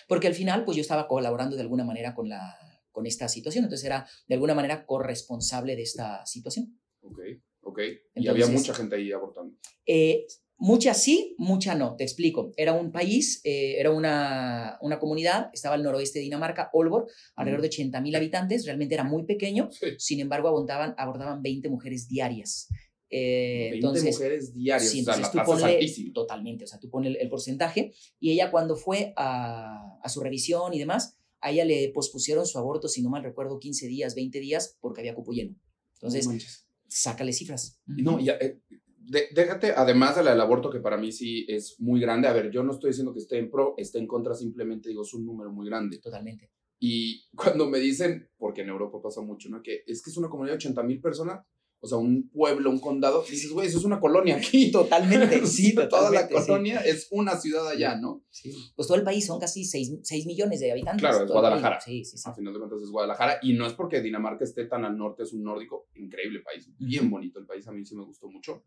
Porque 0.07 0.27
al 0.27 0.33
final, 0.33 0.63
pues 0.63 0.77
yo 0.77 0.81
estaba 0.81 1.07
colaborando 1.07 1.57
de 1.57 1.61
alguna 1.61 1.83
manera 1.83 2.15
con, 2.15 2.29
la, 2.29 2.55
con 2.91 3.05
esta 3.05 3.27
situación, 3.27 3.65
entonces 3.65 3.85
era 3.85 4.07
de 4.27 4.35
alguna 4.35 4.55
manera 4.55 4.85
corresponsable 4.85 5.75
de 5.75 5.81
esta 5.81 6.25
situación. 6.25 6.79
Ok, 7.03 7.19
ok. 7.61 7.79
y 8.15 8.27
había 8.27 8.47
mucha 8.47 8.73
gente 8.73 8.95
ahí 8.95 9.11
abortando. 9.11 9.55
Eh, 9.85 10.25
Mucha 10.63 10.93
sí, 10.93 11.35
mucha 11.37 11.75
no. 11.75 11.97
Te 11.97 12.05
explico. 12.05 12.53
Era 12.55 12.71
un 12.71 12.93
país, 12.93 13.41
eh, 13.43 13.75
era 13.79 13.91
una, 13.91 14.77
una, 14.79 14.97
comunidad, 14.97 15.49
estaba 15.51 15.75
al 15.75 15.83
noroeste 15.83 16.19
de 16.19 16.23
Dinamarca, 16.23 16.69
Olbor, 16.71 17.07
alrededor 17.35 17.61
de 17.63 17.67
80 17.67 17.99
mil 17.99 18.15
habitantes, 18.15 18.65
realmente 18.65 18.93
era 18.93 19.03
muy 19.03 19.25
pequeño, 19.25 19.69
sin 19.97 20.21
embargo 20.21 20.47
abordaban, 20.47 20.95
abordaban 20.97 21.41
20 21.41 21.69
mujeres 21.69 22.07
diarias. 22.07 22.69
Eh, 23.09 23.71
20 23.71 23.75
entonces, 23.75 24.15
mujeres 24.15 24.53
diarias, 24.53 24.89
sí, 24.89 25.01
o 25.01 25.13
sea, 25.13 25.31
tú 25.31 25.39
ponle, 25.45 25.85
Totalmente, 26.13 26.63
o 26.63 26.67
sea, 26.67 26.79
tú 26.79 26.89
pones 26.89 27.17
el, 27.19 27.29
porcentaje 27.29 27.91
y 28.21 28.31
ella 28.31 28.49
cuando 28.49 28.77
fue 28.77 29.11
a, 29.17 29.99
a, 30.01 30.07
su 30.07 30.21
revisión 30.21 30.73
y 30.73 30.79
demás, 30.79 31.17
a 31.41 31.51
ella 31.51 31.65
le 31.65 31.91
pospusieron 31.93 32.45
su 32.45 32.57
aborto, 32.57 32.87
si 32.87 33.01
no 33.01 33.09
mal 33.09 33.21
recuerdo, 33.21 33.59
15 33.59 33.87
días, 33.87 34.15
20 34.15 34.39
días, 34.39 34.77
porque 34.79 35.01
había 35.01 35.13
cupo 35.13 35.33
lleno. 35.33 35.57
Entonces, 35.95 36.62
sácale 36.93 37.33
cifras. 37.33 37.81
No, 37.85 38.19
ya, 38.19 38.33
eh, 38.33 38.61
déjate, 39.05 39.73
además 39.75 40.15
del 40.15 40.27
aborto, 40.39 40.69
que 40.69 40.79
para 40.79 40.97
mí 40.97 41.11
sí 41.11 41.45
es 41.47 41.79
muy 41.79 41.99
grande. 41.99 42.27
A 42.27 42.33
ver, 42.33 42.51
yo 42.51 42.63
no 42.63 42.73
estoy 42.73 42.91
diciendo 42.91 43.13
que 43.13 43.19
esté 43.19 43.37
en 43.37 43.49
pro, 43.49 43.75
esté 43.77 43.99
en 43.99 44.07
contra, 44.07 44.33
simplemente 44.33 44.89
digo, 44.89 45.03
es 45.03 45.13
un 45.13 45.25
número 45.25 45.51
muy 45.51 45.67
grande. 45.67 45.99
Totalmente. 45.99 46.51
Y 46.79 47.25
cuando 47.35 47.69
me 47.69 47.79
dicen, 47.79 48.29
porque 48.37 48.61
en 48.61 48.69
Europa 48.69 49.01
pasa 49.01 49.21
mucho, 49.21 49.49
¿no? 49.49 49.61
Que 49.61 49.83
es 49.85 50.01
que 50.01 50.09
es 50.09 50.17
una 50.17 50.29
comunidad 50.29 50.53
de 50.53 50.67
80 50.67 50.83
mil 50.83 51.01
personas, 51.01 51.45
o 51.83 51.87
sea, 51.87 51.97
un 51.97 52.29
pueblo, 52.29 52.69
un 52.69 52.79
condado, 52.79 53.25
dices, 53.29 53.51
güey, 53.51 53.67
eso 53.67 53.77
es 53.77 53.83
una 53.83 53.99
colonia 53.99 54.37
aquí. 54.37 54.71
Totalmente, 54.71 55.45
sí, 55.45 55.75
Toda 55.89 56.09
la 56.11 56.29
colonia 56.29 56.79
es 56.79 57.09
una 57.11 57.35
ciudad 57.35 57.67
allá, 57.67 57.97
¿no? 57.97 58.23
Sí. 58.29 58.53
Pues 58.73 58.87
todo 58.87 58.97
el 58.97 59.03
país 59.03 59.25
son 59.25 59.37
casi 59.37 59.65
6, 59.65 60.25
millones 60.25 60.61
de 60.61 60.71
habitantes. 60.71 61.01
Claro, 61.01 61.25
es 61.25 61.29
Guadalajara. 61.29 61.81
Sí, 61.81 62.05
sí, 62.05 62.17
sí. 62.17 62.23
A 62.29 62.33
final 62.33 62.53
de 62.53 62.59
cuentas 62.59 62.81
es 62.81 62.89
Guadalajara. 62.89 63.39
Y 63.41 63.51
no 63.51 63.67
es 63.67 63.73
porque 63.73 63.99
Dinamarca 63.99 64.45
esté 64.45 64.63
tan 64.63 64.85
al 64.85 64.97
norte, 64.97 65.23
es 65.23 65.33
un 65.33 65.43
nórdico, 65.43 65.89
increíble 65.95 66.39
país, 66.39 66.69
bien 66.79 67.11
bonito 67.11 67.37
el 67.37 67.45
país, 67.45 67.67
a 67.67 67.73
mí 67.73 67.85
sí 67.85 67.97
me 67.97 68.05
gustó 68.05 68.29
mucho 68.29 68.63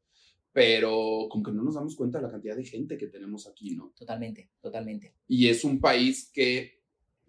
pero 0.53 1.27
como 1.29 1.45
que 1.45 1.53
no 1.53 1.63
nos 1.63 1.75
damos 1.75 1.95
cuenta 1.97 2.17
de 2.17 2.25
la 2.25 2.31
cantidad 2.31 2.57
de 2.57 2.65
gente 2.65 2.97
que 2.97 3.09
tenemos 3.09 3.47
aquí, 3.47 3.77
¿no? 3.77 3.93
Totalmente, 3.95 4.53
totalmente. 4.63 5.15
Y 5.29 5.49
es 5.49 5.65
un 5.65 5.81
país 5.81 6.31
que, 6.33 6.76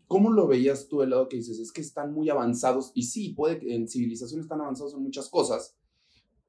¿cómo 0.07 0.31
lo 0.31 0.47
veías 0.47 0.87
tú 0.87 1.01
el 1.01 1.11
lado 1.11 1.29
que 1.29 1.37
dices? 1.37 1.59
Es 1.59 1.71
que 1.71 1.81
están 1.81 2.13
muy 2.13 2.29
avanzados, 2.29 2.91
y 2.95 3.03
sí, 3.03 3.29
puede 3.29 3.59
que 3.59 3.75
en 3.75 3.87
civilización 3.87 4.41
están 4.41 4.61
avanzados 4.61 4.93
en 4.93 5.03
muchas 5.03 5.29
cosas, 5.29 5.75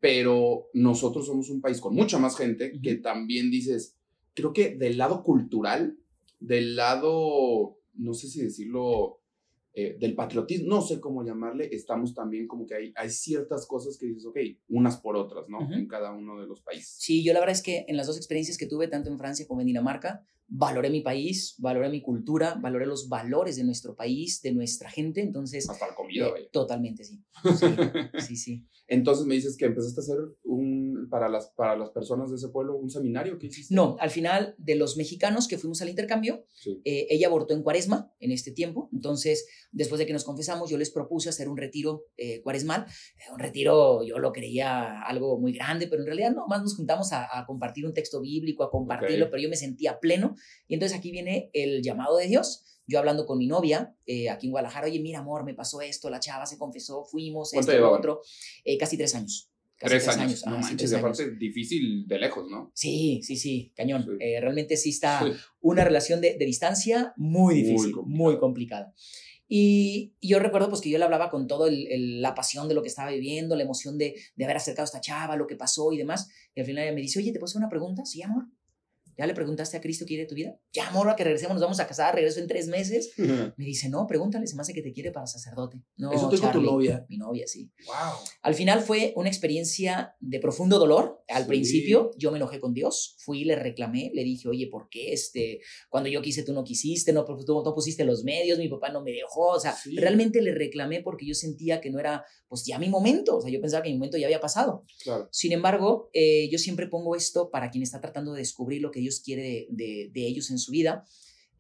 pero 0.01 0.69
nosotros 0.75 1.27
somos 1.27 1.51
un 1.51 1.61
país 1.61 1.81
con 1.81 1.95
mucha 1.95 2.19
más 2.19 2.37
gente 2.37 2.81
que 2.81 2.97
también 2.97 3.51
dices, 3.51 3.97
creo 4.35 4.53
que 4.53 4.77
del 4.77 4.97
lado 4.97 5.25
cultural, 5.25 5.99
del 6.39 6.77
lado, 6.77 7.79
no 7.95 8.15
sé 8.15 8.29
si 8.29 8.41
decirlo, 8.41 9.19
eh, 9.75 9.97
del 9.99 10.15
patriotismo, 10.15 10.69
no 10.69 10.83
sé 10.83 11.01
cómo 11.01 11.25
llamarle, 11.25 11.69
estamos 11.73 12.15
también 12.15 12.49
como 12.49 12.67
que 12.67 12.75
hay, 12.75 12.93
hay 12.97 13.11
ciertas 13.11 13.67
cosas 13.67 13.97
que 13.97 14.07
dices, 14.07 14.25
ok, 14.27 14.37
unas 14.69 14.97
por 14.97 15.17
otras, 15.17 15.49
¿no? 15.49 15.61
En 15.73 15.87
cada 15.87 16.13
uno 16.13 16.41
de 16.41 16.47
los 16.47 16.61
países. 16.61 16.97
Sí, 16.99 17.23
yo 17.23 17.33
la 17.33 17.41
verdad 17.41 17.55
es 17.55 17.63
que 17.63 17.85
en 17.87 17.97
las 17.97 18.07
dos 18.07 18.17
experiencias 18.17 18.59
que 18.59 18.67
tuve, 18.67 18.89
tanto 18.89 19.11
en 19.11 19.19
Francia 19.19 19.47
como 19.47 19.61
en 19.61 19.69
Dinamarca, 19.69 20.25
valoré 20.49 20.89
mi 20.89 21.03
país, 21.03 21.55
valoré 21.59 21.91
mi 21.91 22.01
cultura, 22.01 22.59
valoré 22.61 22.87
los 22.87 23.09
valores 23.09 23.57
de 23.57 23.65
nuestro 23.65 23.95
país, 23.95 24.41
de 24.43 24.53
nuestra 24.53 24.91
gente, 24.91 25.21
entonces... 25.21 25.69
Hasta 25.69 25.89
la 25.89 25.95
comida, 25.95 26.29
eh, 26.29 26.49
Totalmente, 26.51 27.05
sí. 27.05 27.23
Sí, 28.19 28.37
sí, 28.37 28.67
Entonces 28.87 29.27
me 29.27 29.35
dices 29.35 29.57
que 29.59 29.67
empezaste 29.67 30.01
a 30.01 30.03
hacer 30.03 30.17
un, 30.45 31.09
para 31.11 31.29
las, 31.29 31.51
para 31.51 31.77
las 31.77 31.91
personas 31.91 32.31
de 32.31 32.37
ese 32.37 32.49
pueblo, 32.49 32.77
un 32.77 32.89
seminario, 32.89 33.39
¿qué 33.39 33.49
hiciste? 33.49 33.75
No, 33.75 33.97
al 34.01 34.11
final 34.11 34.55
de 34.57 34.75
los 34.75 34.97
mexicanos 34.97 35.49
que 35.49 35.59
fuimos 35.59 35.83
al 35.83 35.91
intercambio, 35.91 36.47
eh, 36.85 37.07
ella 37.11 37.27
abortó 37.27 37.53
en 37.53 37.63
cuaresma 37.63 38.11
en 38.19 38.33
este 38.33 38.51
tiempo, 38.51 38.89
entonces 38.93 39.47
después 39.71 39.99
de 39.99 40.07
que 40.07 40.15
nos 40.15 40.25
confesamos, 40.25 40.71
yo 40.71 40.79
les 40.79 40.91
propuse 40.91 41.29
hacer 41.29 41.49
un 41.49 41.59
retiro 41.59 42.07
eh, 42.17 42.41
cuaresmal, 42.41 42.87
un 43.33 43.39
retiro 43.39 44.03
yo 44.03 44.19
lo 44.19 44.33
creía 44.33 45.03
algo 45.03 45.39
muy 45.39 45.53
grande, 45.53 45.89
pero 45.89 46.03
en 46.03 46.07
realidad 46.07 46.33
no, 46.35 46.47
más 46.47 46.63
nos 46.63 46.75
juntamos 46.75 47.13
a, 47.13 47.29
compartir 47.47 47.87
un 47.87 47.95
texto 47.95 48.21
bíblico, 48.21 48.65
a 48.65 48.71
compartirlo, 48.71 49.31
pero 49.31 49.43
yo 49.43 49.49
me 49.49 49.57
sentía 49.57 50.01
pleno 50.01 50.35
Y 50.67 50.75
entonces 50.75 50.97
aquí 50.99 51.11
viene 51.11 51.51
el 51.53 51.83
llamado 51.83 52.17
de 52.17 52.27
Dios. 52.27 52.65
Yo 52.87 52.99
hablando 52.99 53.27
con 53.27 53.39
mi 53.39 53.47
novia 53.47 53.95
eh, 54.07 54.31
aquí 54.31 54.47
en 54.47 54.53
Guadalajara, 54.53 54.87
oye, 54.87 54.99
mira, 54.99 55.19
amor, 55.19 55.45
me 55.45 55.55
pasó 55.55 55.83
esto, 55.83 56.09
la 56.09 56.21
chava 56.21 56.47
se 56.47 56.57
confesó, 56.57 57.05
fuimos, 57.05 57.53
esto, 57.53 57.79
lo 57.79 57.93
otro. 57.93 58.23
Eh, 58.65 58.79
casi 58.79 58.97
tres 58.97 59.15
años. 59.15 59.51
Casi 59.77 59.95
tres, 59.95 60.09
años. 60.09 60.47
No 60.47 60.59
manches, 60.59 60.93
aparte 60.95 61.33
difícil 61.33 62.09
de 62.09 62.19
lejos, 62.19 62.51
¿no? 62.51 62.73
Sí, 62.75 63.21
sí, 63.23 63.37
sí, 63.37 63.73
cañón. 63.77 64.17
Eh, 64.21 64.41
realmente 64.41 64.77
sí 64.77 64.91
está 64.91 65.23
una 65.61 65.85
relación 65.85 66.21
de, 66.21 66.37
de, 66.39 66.47
distancia 66.47 67.13
muy 67.17 67.63
difícil, 67.63 67.95
muy 68.07 68.39
complicada. 68.39 68.95
Y, 69.49 70.15
yo 70.21 70.39
recuerdo 70.39 70.69
pues 70.69 70.81
que 70.83 70.91
yo 70.91 70.99
le 70.99 71.05
hablaba 71.05 71.31
con 71.31 71.47
toda 71.47 71.71
la 71.71 72.35
pasión 72.35 72.69
de 72.69 72.75
lo 72.75 72.83
que 72.83 72.89
estaba 72.89 73.11
viviendo, 73.11 73.57
la 73.57 73.63
emoción 73.63 73.97
de, 73.97 74.15
de, 74.37 74.45
haber 74.45 74.57
acercado 74.57 74.85
a 74.85 74.87
esta 74.87 75.01
chava, 75.01 75.37
lo 75.37 75.47
que 75.47 75.57
pasó 75.57 75.93
y 75.93 75.97
demás. 75.97 76.29
Y 76.55 76.61
al 76.61 76.67
final 76.67 76.85
ella 76.85 76.95
me 76.95 77.01
dice, 77.01 77.19
oye, 77.19 77.33
¿te 77.33 77.39
puedo 77.39 77.51
hacer 77.51 77.61
una 77.61 77.71
pregunta? 77.71 78.05
Sí, 78.05 78.23
amor. 78.23 78.47
¿Ya 79.19 79.27
le 79.27 79.35
preguntaste 79.35 79.77
a 79.77 79.81
Cristo 79.81 80.05
quiere 80.07 80.27
tu 80.27 80.37
vida? 80.37 80.57
Ya, 80.73 80.87
amor, 80.89 81.11
a 81.11 81.17
que 81.17 81.25
regresemos, 81.25 81.55
nos 81.55 81.63
vamos 81.63 81.81
a 81.81 81.89
casar, 81.89 82.15
regreso 82.15 82.39
en 82.39 82.47
tres 82.47 82.69
meses. 82.69 83.11
me 83.17 83.65
dice, 83.65 83.89
no, 83.89 84.07
pregúntale, 84.07 84.47
se 84.47 84.55
me 84.55 84.63
hace 84.63 84.73
que 84.73 84.81
te 84.81 84.93
quiere 84.93 85.11
para 85.11 85.27
sacerdote. 85.27 85.83
No, 85.97 86.13
¿Eso 86.13 86.29
te 86.29 86.37
dijo 86.37 86.49
tu 86.53 86.63
novia? 86.63 87.05
Mi 87.09 87.19
novia, 87.19 87.49
sí. 87.49 87.69
Wow. 87.85 88.15
Al 88.43 88.55
final 88.55 88.81
fue 88.81 89.13
una 89.17 89.29
experiencia 89.29 90.15
de 90.21 90.39
profundo 90.39 90.79
dolor. 90.79 91.18
Al 91.29 91.47
principio 91.47 92.11
yo 92.17 92.31
me 92.31 92.39
enojé 92.39 92.61
con 92.61 92.73
Dios, 92.73 93.17
fui 93.19 93.43
y 93.43 93.45
le 93.45 93.57
reclamé, 93.57 94.11
le 94.15 94.25
dije, 94.25 94.49
oye, 94.49 94.69
¿por 94.69 94.89
qué 94.89 95.13
este, 95.13 95.61
cuando 95.89 96.09
yo 96.09 96.23
quise 96.23 96.43
tú 96.43 96.53
no 96.53 96.65
quisiste, 96.65 97.13
no, 97.13 97.25
tú 97.25 97.63
no 97.65 97.75
pusiste 97.75 98.05
los 98.05 98.25
medios, 98.25 98.59
mi 98.59 98.69
papá 98.69 98.91
no 98.91 99.03
me 99.03 99.13
dejó? 99.13 99.49
O 99.49 99.61
sea, 99.61 99.77
realmente 99.97 100.41
le 100.41 100.55
reclamé 100.55 101.03
porque 101.03 101.27
yo 101.27 101.35
sentía 101.35 101.81
que 101.81 101.91
no 101.91 101.99
era, 101.99 102.25
pues 102.49 102.65
ya 102.65 102.79
mi 102.79 102.89
momento. 102.89 103.37
O 103.37 103.41
sea, 103.41 103.51
yo 103.51 103.61
pensaba 103.61 103.83
que 103.83 103.91
mi 103.91 103.97
momento 103.97 104.17
ya 104.17 104.27
había 104.27 104.41
pasado. 104.41 104.85
Claro. 105.03 105.29
Sin 105.33 105.53
embargo, 105.53 106.11
eh, 106.13 106.49
yo 106.51 106.59
siempre 106.59 106.87
pongo 106.87 107.15
esto 107.17 107.51
para 107.51 107.71
quien 107.71 107.83
está 107.83 108.01
tratando 108.01 108.33
de 108.33 108.41
descubrir 108.41 108.81
lo 108.81 108.91
que 108.91 109.01
Dios 109.01 109.21
quiere 109.21 109.67
de 109.71 109.89
de, 110.13 110.27
ellos 110.27 110.51
en 110.51 110.59
su 110.59 110.73
vida, 110.73 111.05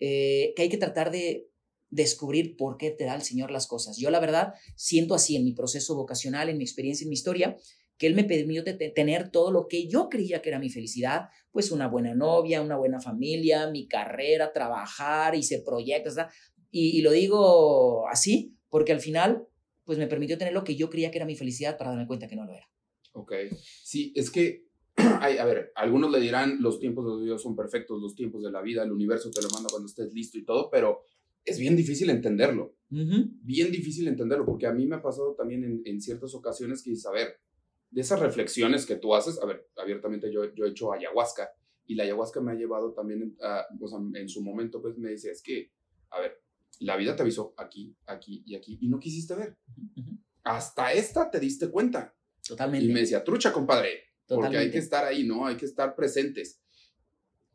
eh, 0.00 0.52
que 0.56 0.62
hay 0.62 0.68
que 0.68 0.76
tratar 0.76 1.10
de 1.10 1.50
descubrir 1.90 2.56
por 2.56 2.76
qué 2.76 2.90
te 2.90 3.04
da 3.04 3.14
el 3.14 3.22
Señor 3.22 3.50
las 3.50 3.66
cosas. 3.66 3.96
Yo 3.96 4.10
la 4.10 4.20
verdad 4.20 4.52
siento 4.76 5.14
así 5.14 5.37
en 5.37 5.44
mi 5.44 5.52
proceso 5.52 5.94
vocacional, 5.96 6.48
en 6.48 6.58
mi 6.58 6.64
experiencia, 6.64 7.04
en 7.04 7.08
mi 7.08 7.14
historia, 7.14 7.56
que 7.99 8.07
Él 8.07 8.14
me 8.14 8.25
permitió 8.25 8.64
tener 8.95 9.31
todo 9.31 9.50
lo 9.50 9.67
que 9.69 9.88
yo 9.88 10.09
creía 10.09 10.40
que 10.40 10.49
era 10.49 10.59
mi 10.59 10.71
felicidad, 10.71 11.28
pues 11.50 11.71
una 11.73 11.88
buena 11.88 12.14
novia, 12.14 12.62
una 12.62 12.76
buena 12.76 13.00
familia, 13.00 13.71
mi 13.71 13.87
carrera, 13.87 14.52
trabajar, 14.52 15.35
hice 15.35 15.62
proyectos, 15.62 16.14
y, 16.71 16.99
y 16.99 17.02
lo 17.02 17.11
digo 17.11 18.09
así 18.09 18.55
porque 18.71 18.93
al 18.93 19.00
final, 19.00 19.47
pues 19.85 19.99
me 19.99 20.07
permitió 20.07 20.38
tener 20.38 20.55
lo 20.55 20.64
que 20.64 20.76
yo 20.76 20.90
creía 20.90 21.11
que 21.11 21.19
era 21.19 21.26
mi 21.26 21.37
felicidad 21.37 21.76
para 21.76 21.90
darme 21.90 22.07
cuenta 22.07 22.28
que 22.28 22.37
no 22.37 22.45
lo 22.45 22.52
era. 22.52 22.69
Ok, 23.12 23.33
sí, 23.83 24.12
es 24.14 24.31
que 24.31 24.69
a 24.99 25.45
ver, 25.45 25.73
algunos 25.76 26.11
le 26.11 26.21
dirán 26.21 26.61
los 26.61 26.81
tiempos 26.81 27.19
de 27.19 27.25
Dios 27.25 27.43
son 27.43 27.55
perfectos, 27.55 28.00
los 28.00 28.14
tiempos 28.14 28.43
de 28.43 28.50
la 28.50 28.62
vida, 28.62 28.83
el 28.83 28.93
universo 28.93 29.31
te 29.31 29.43
lo 29.43 29.49
manda 29.50 29.69
cuando 29.71 29.87
estés 29.87 30.12
listo 30.12 30.38
y 30.38 30.45
todo, 30.45 30.71
pero 30.71 31.05
es 31.45 31.59
bien 31.59 31.76
difícil 31.76 32.11
entenderlo. 32.11 32.75
Bien 32.90 33.71
difícil 33.71 34.09
entenderlo, 34.09 34.45
porque 34.45 34.67
a 34.67 34.73
mí 34.73 34.87
me 34.87 34.97
ha 34.97 35.02
pasado 35.02 35.35
también 35.35 35.83
en, 35.85 36.00
ciertas 36.00 36.35
ocasiones 36.35 36.83
que 36.83 36.93
a 37.07 37.12
ver, 37.12 37.38
de 37.90 38.00
esas 38.00 38.21
reflexiones 38.21 38.87
que 38.87 38.97
tú 38.97 39.14
haces, 39.14 39.40
a 39.42 39.47
ver, 39.47 39.68
abiertamente 39.76 40.33
yo, 40.33 40.52
yo 40.54 40.64
he 40.64 40.71
hecho 40.71 40.92
ayahuasca 40.92 41.50
y 41.87 41.95
la 41.95 42.04
ayahuasca 42.04 42.40
me 42.40 42.52
ha 42.52 42.54
llevado 42.54 42.92
también, 42.92 43.37
a, 43.42 43.66
o 43.80 43.88
sea, 43.88 43.99
en 44.14 44.28
su 44.28 44.42
momento, 44.42 44.83
pues 44.83 44.99
me 44.99 45.11
dice, 45.11 45.30
es 45.30 45.42
que, 45.42 45.73
a 46.11 46.21
ver, 46.21 46.42
la 46.80 46.97
vida 46.97 47.16
te 47.16 47.23
avisó 47.23 47.54
aquí, 47.57 47.97
aquí 48.07 48.42
y 48.47 48.54
aquí 48.54 48.78
y 48.80 48.88
no 48.88 48.99
quisiste 49.00 49.35
ver. 49.35 49.57
Hasta 50.45 50.92
esta 50.92 51.30
te 51.30 51.40
diste 51.40 51.71
cuenta. 51.71 52.14
Totalmente. 52.47 52.87
Y 52.87 52.92
me 52.92 53.00
decía, 53.00 53.25
trucha, 53.25 53.52
compadre, 53.52 54.04
porque 54.26 54.57
hay 54.57 54.71
que 54.71 54.78
estar 54.78 55.04
ahí, 55.04 55.26
¿no? 55.26 55.47
Hay 55.47 55.57
que 55.57 55.64
estar 55.64 55.95
presentes. 55.95 56.61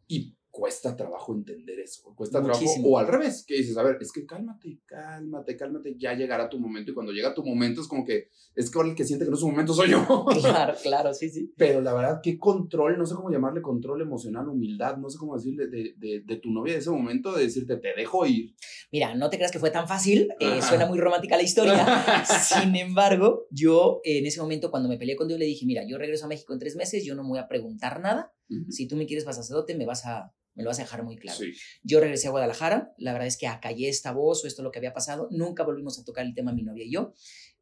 Y 0.07 0.35
cuesta 0.53 0.95
trabajo 0.95 1.33
entender 1.33 1.79
eso, 1.79 2.13
cuesta 2.15 2.39
trabajo, 2.39 2.63
o 2.85 2.99
al 2.99 3.07
revés, 3.07 3.43
que 3.43 3.55
dices, 3.55 3.75
a 3.75 3.81
ver, 3.81 3.97
es 3.99 4.11
que 4.11 4.23
cálmate, 4.23 4.81
cálmate, 4.85 5.57
cálmate, 5.57 5.95
ya 5.97 6.13
llegará 6.13 6.47
tu 6.47 6.59
momento, 6.59 6.91
y 6.91 6.93
cuando 6.93 7.11
llega 7.11 7.33
tu 7.33 7.43
momento 7.43 7.81
es 7.81 7.87
como 7.87 8.05
que, 8.05 8.27
es 8.53 8.69
que 8.69 8.77
ahora 8.77 8.89
el 8.91 8.95
que 8.95 9.03
siente 9.03 9.25
que 9.25 9.31
no 9.31 9.35
es 9.35 9.41
su 9.41 9.49
momento 9.49 9.73
soy 9.73 9.89
yo. 9.89 10.05
Claro, 10.43 10.75
claro, 10.83 11.13
sí, 11.15 11.29
sí. 11.31 11.51
Pero 11.57 11.81
la 11.81 11.95
verdad, 11.95 12.19
qué 12.21 12.37
control, 12.37 12.99
no 12.99 13.05
sé 13.07 13.15
cómo 13.15 13.31
llamarle 13.31 13.63
control 13.63 14.01
emocional, 14.01 14.47
humildad, 14.47 14.97
no 14.97 15.09
sé 15.09 15.17
cómo 15.17 15.35
decirle 15.35 15.65
de, 15.67 15.95
de, 15.97 16.21
de 16.23 16.35
tu 16.37 16.51
novia 16.51 16.73
de 16.73 16.79
ese 16.79 16.91
momento, 16.91 17.33
de 17.33 17.45
decirte, 17.45 17.77
te 17.77 17.95
dejo 17.95 18.23
ir. 18.27 18.53
Mira, 18.91 19.15
no 19.15 19.31
te 19.31 19.37
creas 19.37 19.51
que 19.51 19.57
fue 19.57 19.71
tan 19.71 19.87
fácil, 19.87 20.29
eh, 20.39 20.61
suena 20.61 20.85
muy 20.85 20.99
romántica 20.99 21.35
la 21.35 21.41
historia, 21.41 21.83
sin 22.25 22.75
embargo, 22.75 23.47
yo 23.49 24.01
en 24.03 24.27
ese 24.27 24.39
momento 24.39 24.69
cuando 24.69 24.87
me 24.87 24.97
peleé 24.99 25.15
con 25.15 25.27
Dios 25.27 25.39
le 25.39 25.45
dije, 25.45 25.65
mira, 25.65 25.81
yo 25.87 25.97
regreso 25.97 26.25
a 26.25 26.27
México 26.27 26.53
en 26.53 26.59
tres 26.59 26.75
meses, 26.75 27.03
yo 27.03 27.15
no 27.15 27.23
me 27.23 27.29
voy 27.29 27.39
a 27.39 27.47
preguntar 27.47 27.99
nada, 27.99 28.31
si 28.69 28.87
tú 28.87 28.95
me 28.95 29.07
quieres 29.07 29.23
para 29.23 29.33
sacerdote, 29.33 29.73
me 29.73 29.87
vas 29.87 30.05
a 30.05 30.31
me 30.55 30.63
lo 30.63 30.69
vas 30.69 30.79
a 30.79 30.83
dejar 30.83 31.03
muy 31.03 31.17
claro. 31.17 31.39
Yo 31.83 31.99
regresé 31.99 32.27
a 32.27 32.31
Guadalajara, 32.31 32.93
la 32.97 33.13
verdad 33.13 33.27
es 33.27 33.37
que 33.37 33.47
acallé 33.47 33.89
esta 33.89 34.11
voz 34.11 34.43
o 34.43 34.47
esto 34.47 34.63
lo 34.63 34.71
que 34.71 34.79
había 34.79 34.93
pasado, 34.93 35.27
nunca 35.31 35.63
volvimos 35.63 35.99
a 35.99 36.03
tocar 36.03 36.25
el 36.25 36.33
tema 36.33 36.53
mi 36.53 36.63
novia 36.63 36.83
y 36.83 36.91
yo. 36.91 37.13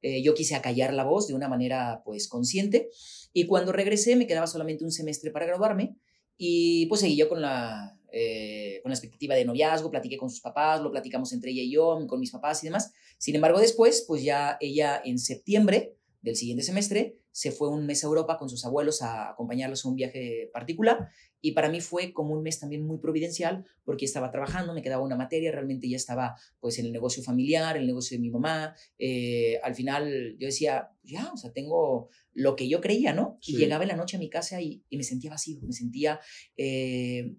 Eh, 0.01 0.23
yo 0.23 0.33
quise 0.33 0.55
acallar 0.55 0.93
la 0.93 1.03
voz 1.03 1.27
de 1.27 1.35
una 1.35 1.47
manera 1.47 2.01
pues 2.03 2.27
consciente 2.27 2.89
y 3.33 3.45
cuando 3.45 3.71
regresé 3.71 4.15
me 4.15 4.27
quedaba 4.27 4.47
solamente 4.47 4.83
un 4.83 4.91
semestre 4.91 5.31
para 5.31 5.45
graduarme 5.45 5.95
y 6.37 6.87
pues 6.87 7.01
seguí 7.01 7.15
yo 7.15 7.29
con 7.29 7.39
la, 7.39 7.99
eh, 8.11 8.79
con 8.81 8.89
la 8.89 8.95
expectativa 8.95 9.35
de 9.35 9.45
noviazgo, 9.45 9.91
platiqué 9.91 10.17
con 10.17 10.29
sus 10.29 10.41
papás, 10.41 10.81
lo 10.81 10.91
platicamos 10.91 11.31
entre 11.33 11.51
ella 11.51 11.61
y 11.61 11.71
yo, 11.71 12.05
con 12.07 12.19
mis 12.19 12.31
papás 12.31 12.63
y 12.63 12.67
demás. 12.67 12.91
Sin 13.17 13.35
embargo, 13.35 13.59
después, 13.59 14.03
pues 14.07 14.23
ya 14.23 14.57
ella 14.59 15.01
en 15.05 15.19
septiembre 15.19 15.95
del 16.21 16.35
siguiente 16.35 16.63
semestre 16.63 17.17
se 17.31 17.51
fue 17.51 17.69
un 17.69 17.85
mes 17.85 18.03
a 18.03 18.07
Europa 18.07 18.37
con 18.37 18.49
sus 18.49 18.65
abuelos 18.65 19.01
a 19.01 19.29
acompañarlos 19.29 19.85
a 19.85 19.89
un 19.89 19.95
viaje 19.95 20.49
particular 20.53 21.09
y 21.41 21.53
para 21.53 21.69
mí 21.69 21.81
fue 21.81 22.13
como 22.13 22.33
un 22.33 22.43
mes 22.43 22.59
también 22.59 22.85
muy 22.85 22.99
providencial 22.99 23.65
porque 23.83 24.05
estaba 24.05 24.31
trabajando, 24.31 24.73
me 24.73 24.83
quedaba 24.83 25.03
una 25.03 25.15
materia, 25.15 25.51
realmente 25.51 25.89
ya 25.89 25.95
estaba 25.95 26.35
pues 26.59 26.77
en 26.77 26.85
el 26.85 26.91
negocio 26.91 27.23
familiar, 27.23 27.77
el 27.77 27.87
negocio 27.87 28.15
de 28.15 28.21
mi 28.21 28.29
mamá. 28.29 28.75
Eh, 28.99 29.59
al 29.63 29.73
final 29.73 30.35
yo 30.37 30.45
decía, 30.45 30.91
ya, 31.03 31.31
o 31.33 31.37
sea, 31.37 31.51
tengo 31.51 32.09
lo 32.33 32.55
que 32.55 32.69
yo 32.69 32.79
creía, 32.79 33.13
¿no? 33.13 33.39
Y 33.41 33.57
llegaba 33.57 33.83
en 33.83 33.89
la 33.89 33.95
noche 33.95 34.17
a 34.17 34.19
mi 34.19 34.29
casa 34.29 34.61
y, 34.61 34.83
me 34.91 35.03
sentía 35.03 35.31
vacío, 35.31 35.59
me 35.63 35.73
sentía 35.73 36.19
eh, 36.57 37.35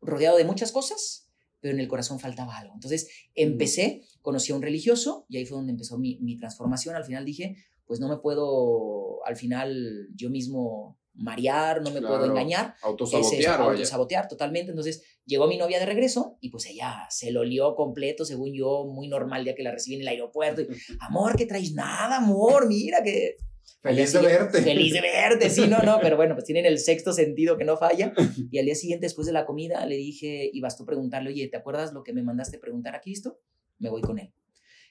rodeado 0.00 0.36
de 0.36 0.44
muchas 0.44 0.72
cosas, 0.72 1.30
pero 1.60 1.72
en 1.72 1.80
el 1.80 1.88
corazón 1.88 2.18
faltaba 2.18 2.58
algo. 2.58 2.74
Entonces 2.74 3.08
empecé, 3.34 4.02
conocí 4.22 4.52
a 4.52 4.56
un 4.56 4.62
religioso 4.62 5.24
y 5.28 5.36
ahí 5.36 5.46
fue 5.46 5.56
donde 5.56 5.72
empezó 5.72 5.98
mi, 5.98 6.18
mi 6.20 6.36
transformación. 6.36 6.96
Al 6.96 7.04
final 7.04 7.24
dije, 7.24 7.56
pues 7.86 8.00
no 8.00 8.08
me 8.08 8.18
puedo 8.18 9.24
al 9.24 9.36
final 9.36 10.08
yo 10.14 10.30
mismo 10.30 10.98
marear, 11.16 11.82
no 11.82 11.90
me 11.90 12.00
puedo 12.00 12.24
engañar. 12.24 12.74
Autosabotear. 12.82 13.60
autosabotear 13.60 14.28
totalmente. 14.28 14.70
Entonces 14.70 15.02
llegó 15.24 15.46
mi 15.46 15.56
novia 15.56 15.78
de 15.78 15.86
regreso 15.86 16.36
y 16.40 16.50
pues 16.50 16.66
ella 16.66 17.06
se 17.10 17.30
lo 17.30 17.44
lió 17.44 17.74
completo, 17.74 18.24
según 18.24 18.52
yo, 18.54 18.84
muy 18.84 19.08
normal 19.08 19.44
día 19.44 19.54
que 19.54 19.62
la 19.62 19.72
recibí 19.72 19.96
en 19.96 20.02
el 20.02 20.08
aeropuerto. 20.08 20.62
amor, 21.00 21.36
que 21.36 21.46
traes 21.46 21.72
nada, 21.72 22.18
amor, 22.18 22.68
mira 22.68 23.02
que... 23.02 23.36
Feliz 23.82 24.12
de 24.12 24.20
verte. 24.20 24.62
Feliz 24.62 24.92
de 24.92 25.00
verte, 25.00 25.48
sí, 25.48 25.68
no, 25.68 25.78
no, 25.78 25.98
pero 26.02 26.16
bueno, 26.16 26.34
pues 26.34 26.44
tienen 26.44 26.66
el 26.66 26.78
sexto 26.78 27.12
sentido 27.12 27.56
que 27.56 27.64
no 27.64 27.76
falla. 27.76 28.12
Y 28.50 28.58
al 28.58 28.64
día 28.64 28.74
siguiente, 28.74 29.06
después 29.06 29.26
de 29.26 29.32
la 29.32 29.46
comida, 29.46 29.86
le 29.86 29.96
dije, 29.96 30.50
y 30.52 30.60
bastó 30.60 30.84
preguntarle, 30.84 31.30
oye, 31.30 31.48
¿te 31.48 31.56
acuerdas 31.56 31.92
lo 31.92 32.02
que 32.02 32.12
me 32.12 32.22
mandaste 32.22 32.58
preguntar 32.58 32.96
a 32.96 33.00
Cristo? 33.00 33.38
Me 33.78 33.88
voy 33.88 34.02
con 34.02 34.18
él. 34.18 34.32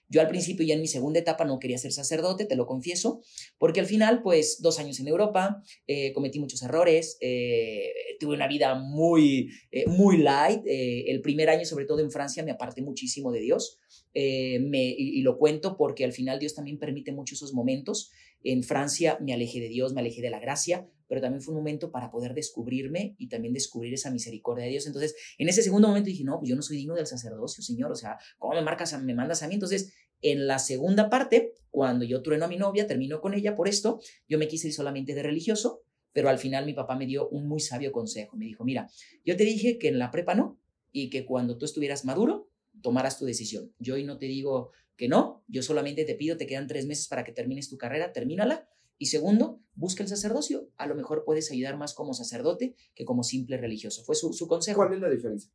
Yo 0.08 0.22
al 0.22 0.28
principio, 0.28 0.66
ya 0.66 0.76
en 0.76 0.82
mi 0.82 0.88
segunda 0.88 1.20
etapa, 1.20 1.46
no 1.46 1.60
quería 1.60 1.78
ser 1.78 1.92
sacerdote, 1.92 2.46
te 2.46 2.56
lo 2.56 2.66
confieso, 2.66 3.22
porque 3.58 3.80
al 3.80 3.86
final, 3.88 4.22
pues, 4.22 4.62
dos 4.62 4.80
años 4.80 5.00
en 5.00 5.08
Europa, 5.08 5.64
eh, 5.88 6.14
cometí 6.14 6.40
muchos 6.40 6.62
errores, 6.62 7.18
eh, 7.22 7.92
tuve 8.20 8.36
una 8.36 8.48
vida 8.48 8.76
muy, 8.76 9.50
eh, 9.72 9.86
muy 9.88 10.18
light. 10.18 10.62
el 10.66 11.22
primer 11.22 11.50
año, 11.50 11.66
sobre 11.66 11.86
todo 11.86 12.00
en 12.00 12.12
Francia, 12.12 12.44
me 12.44 12.52
aparté 12.52 12.82
muchísimo 12.82 13.32
de 13.32 13.40
Dios. 13.40 13.80
Y, 14.14 15.20
y, 15.20 15.22
lo 15.22 15.38
cuento 15.38 15.76
porque 15.78 16.06
al 16.06 16.14
final 16.14 16.40
Dios 16.40 16.56
también 16.56 16.80
permite 16.80 17.12
muchos 17.12 17.40
esos 17.40 17.54
momentos. 17.54 18.12
En 18.44 18.64
Francia 18.64 19.18
me 19.22 19.34
alejé 19.34 19.60
de 19.60 19.68
Dios, 19.68 19.94
me 19.94 20.02
alejé 20.02 20.22
de 20.22 20.30
la 20.30 20.40
gracia, 20.40 20.88
pero 21.08 21.22
también 21.22 21.42
fue 21.42 21.54
un 21.54 21.60
momento 21.60 21.92
para 21.92 22.12
poder 22.12 22.34
descubrirme 22.34 23.16
y 23.18 23.30
también 23.30 23.54
descubrir 23.54 23.94
esa 23.94 24.12
misericordia 24.12 24.66
de 24.66 24.72
Dios. 24.72 24.88
Entonces, 24.88 25.16
en 25.38 25.50
ese 25.50 25.62
segundo 25.62 25.88
momento 25.88 26.08
dije, 26.08 26.24
no, 26.24 26.40
pues 26.40 26.50
yo 26.50 26.56
no 26.56 26.62
soy 26.62 26.78
digno 26.78 26.96
del 26.96 27.08
sacerdocio, 27.08 27.64
Señor, 27.64 27.92
o 27.92 27.96
sea, 27.96 28.18
¿cómo 28.38 28.54
me 28.54 28.62
marcas, 28.62 29.02
me 29.02 29.14
mandas 29.14 29.44
a 29.44 29.48
mí? 29.48 29.56
Entonces, 29.56 29.94
en 30.22 30.48
la 30.48 30.60
segunda 30.60 31.10
parte, 31.10 31.54
cuando 31.70 32.06
yo 32.06 32.22
trueno 32.22 32.46
a 32.46 32.48
mi 32.48 32.58
novia, 32.58 32.88
termino 32.88 33.22
con 33.22 33.34
ella 33.34 33.56
por 33.56 33.68
esto, 33.68 34.00
yo 34.28 34.38
me 34.38 34.48
quise 34.48 34.68
ir 34.68 34.74
solamente 34.74 35.14
de 35.14 35.24
religioso, 35.24 35.84
pero 36.14 36.30
al 36.30 36.40
final 36.40 36.66
mi 36.66 36.74
papá 36.74 36.96
me 36.96 37.06
dio 37.06 37.28
un 37.30 37.48
muy 37.48 37.60
sabio 37.60 37.92
consejo. 37.92 38.38
Me 38.38 38.46
dijo, 38.46 38.64
mira, 38.64 38.90
yo 39.26 39.36
te 39.36 39.44
dije 39.44 39.78
que 39.78 39.90
en 39.90 40.00
la 40.00 40.12
prepa 40.12 40.34
no 40.34 40.60
y 40.92 41.10
que 41.10 41.26
cuando 41.26 41.58
tú 41.58 41.66
estuvieras 41.66 42.06
maduro, 42.06 42.50
tomaras 42.82 43.20
tu 43.20 43.26
decisión. 43.26 43.74
Yo 43.80 43.96
hoy 43.96 44.06
no 44.06 44.18
te 44.18 44.26
digo 44.28 44.72
que 44.96 45.10
no, 45.10 45.44
yo 45.48 45.62
solamente 45.62 46.06
te 46.06 46.16
pido, 46.16 46.38
te 46.38 46.48
quedan 46.48 46.68
tres 46.68 46.86
meses 46.86 47.08
para 47.08 47.24
que 47.24 47.34
termines 47.34 47.70
tu 47.70 47.78
carrera, 47.78 48.14
termínala. 48.14 48.70
Y 48.98 49.08
segundo, 49.08 49.62
busca 49.74 50.04
el 50.04 50.10
sacerdocio. 50.10 50.70
A 50.78 50.88
lo 50.88 50.96
mejor 50.96 51.24
puedes 51.26 51.52
ayudar 51.52 51.78
más 51.78 51.94
como 51.94 52.14
sacerdote 52.14 52.76
que 52.94 53.06
como 53.06 53.24
simple 53.24 53.58
religioso. 53.58 54.04
Fue 54.04 54.16
su, 54.16 54.34
su 54.34 54.48
consejo. 54.48 54.78
¿Cuál 54.78 54.94
es 54.94 55.02
la 55.02 55.10
diferencia? 55.10 55.52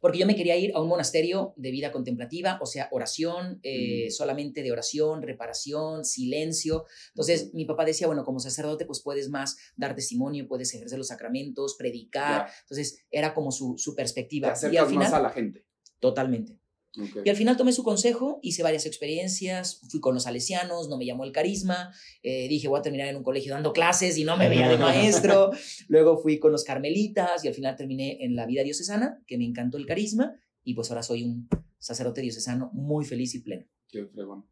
Porque 0.00 0.18
yo 0.18 0.26
me 0.26 0.36
quería 0.36 0.56
ir 0.56 0.72
a 0.74 0.80
un 0.80 0.88
monasterio 0.88 1.54
de 1.56 1.70
vida 1.70 1.90
contemplativa, 1.90 2.58
o 2.60 2.66
sea, 2.66 2.88
oración, 2.92 3.60
eh, 3.62 4.10
solamente 4.10 4.62
de 4.62 4.72
oración, 4.72 5.22
reparación, 5.22 6.04
silencio. 6.04 6.84
Entonces, 7.08 7.54
mi 7.54 7.64
papá 7.64 7.84
decía, 7.84 8.06
bueno, 8.06 8.24
como 8.24 8.40
sacerdote, 8.40 8.84
pues 8.84 9.00
puedes 9.02 9.30
más 9.30 9.56
dar 9.76 9.94
testimonio, 9.94 10.46
puedes 10.46 10.74
ejercer 10.74 10.98
los 10.98 11.08
sacramentos, 11.08 11.76
predicar. 11.78 12.48
Entonces, 12.62 13.04
era 13.10 13.32
como 13.32 13.50
su, 13.50 13.74
su 13.78 13.94
perspectiva. 13.94 14.48
Te 14.48 14.52
acercas 14.52 14.88
final, 14.88 15.04
más 15.04 15.14
a 15.14 15.20
la 15.20 15.30
gente. 15.30 15.64
Totalmente. 15.98 16.61
Okay. 16.94 17.22
Y 17.24 17.30
al 17.30 17.36
final 17.36 17.56
tomé 17.56 17.72
su 17.72 17.82
consejo, 17.82 18.38
hice 18.42 18.62
varias 18.62 18.84
experiencias, 18.84 19.80
fui 19.88 19.98
con 19.98 20.14
los 20.14 20.24
salesianos, 20.24 20.88
no 20.88 20.98
me 20.98 21.06
llamó 21.06 21.24
el 21.24 21.32
carisma, 21.32 21.90
eh, 22.22 22.48
dije 22.48 22.68
voy 22.68 22.78
a 22.78 22.82
terminar 22.82 23.08
en 23.08 23.16
un 23.16 23.22
colegio 23.22 23.54
dando 23.54 23.72
clases 23.72 24.18
y 24.18 24.24
no 24.24 24.36
me 24.36 24.48
veía 24.48 24.68
de 24.68 24.76
maestro, 24.78 25.50
luego 25.88 26.18
fui 26.18 26.38
con 26.38 26.52
los 26.52 26.64
carmelitas 26.64 27.44
y 27.44 27.48
al 27.48 27.54
final 27.54 27.76
terminé 27.76 28.18
en 28.20 28.36
la 28.36 28.44
vida 28.44 28.62
diocesana, 28.62 29.22
que 29.26 29.38
me 29.38 29.44
encantó 29.44 29.78
el 29.78 29.86
carisma 29.86 30.34
y 30.64 30.74
pues 30.74 30.90
ahora 30.90 31.02
soy 31.02 31.22
un 31.24 31.48
sacerdote 31.78 32.20
diocesano 32.20 32.70
muy 32.74 33.04
feliz 33.04 33.34
y 33.34 33.40
pleno. 33.40 33.66
Qué 33.88 34.06
fregón. 34.06 34.46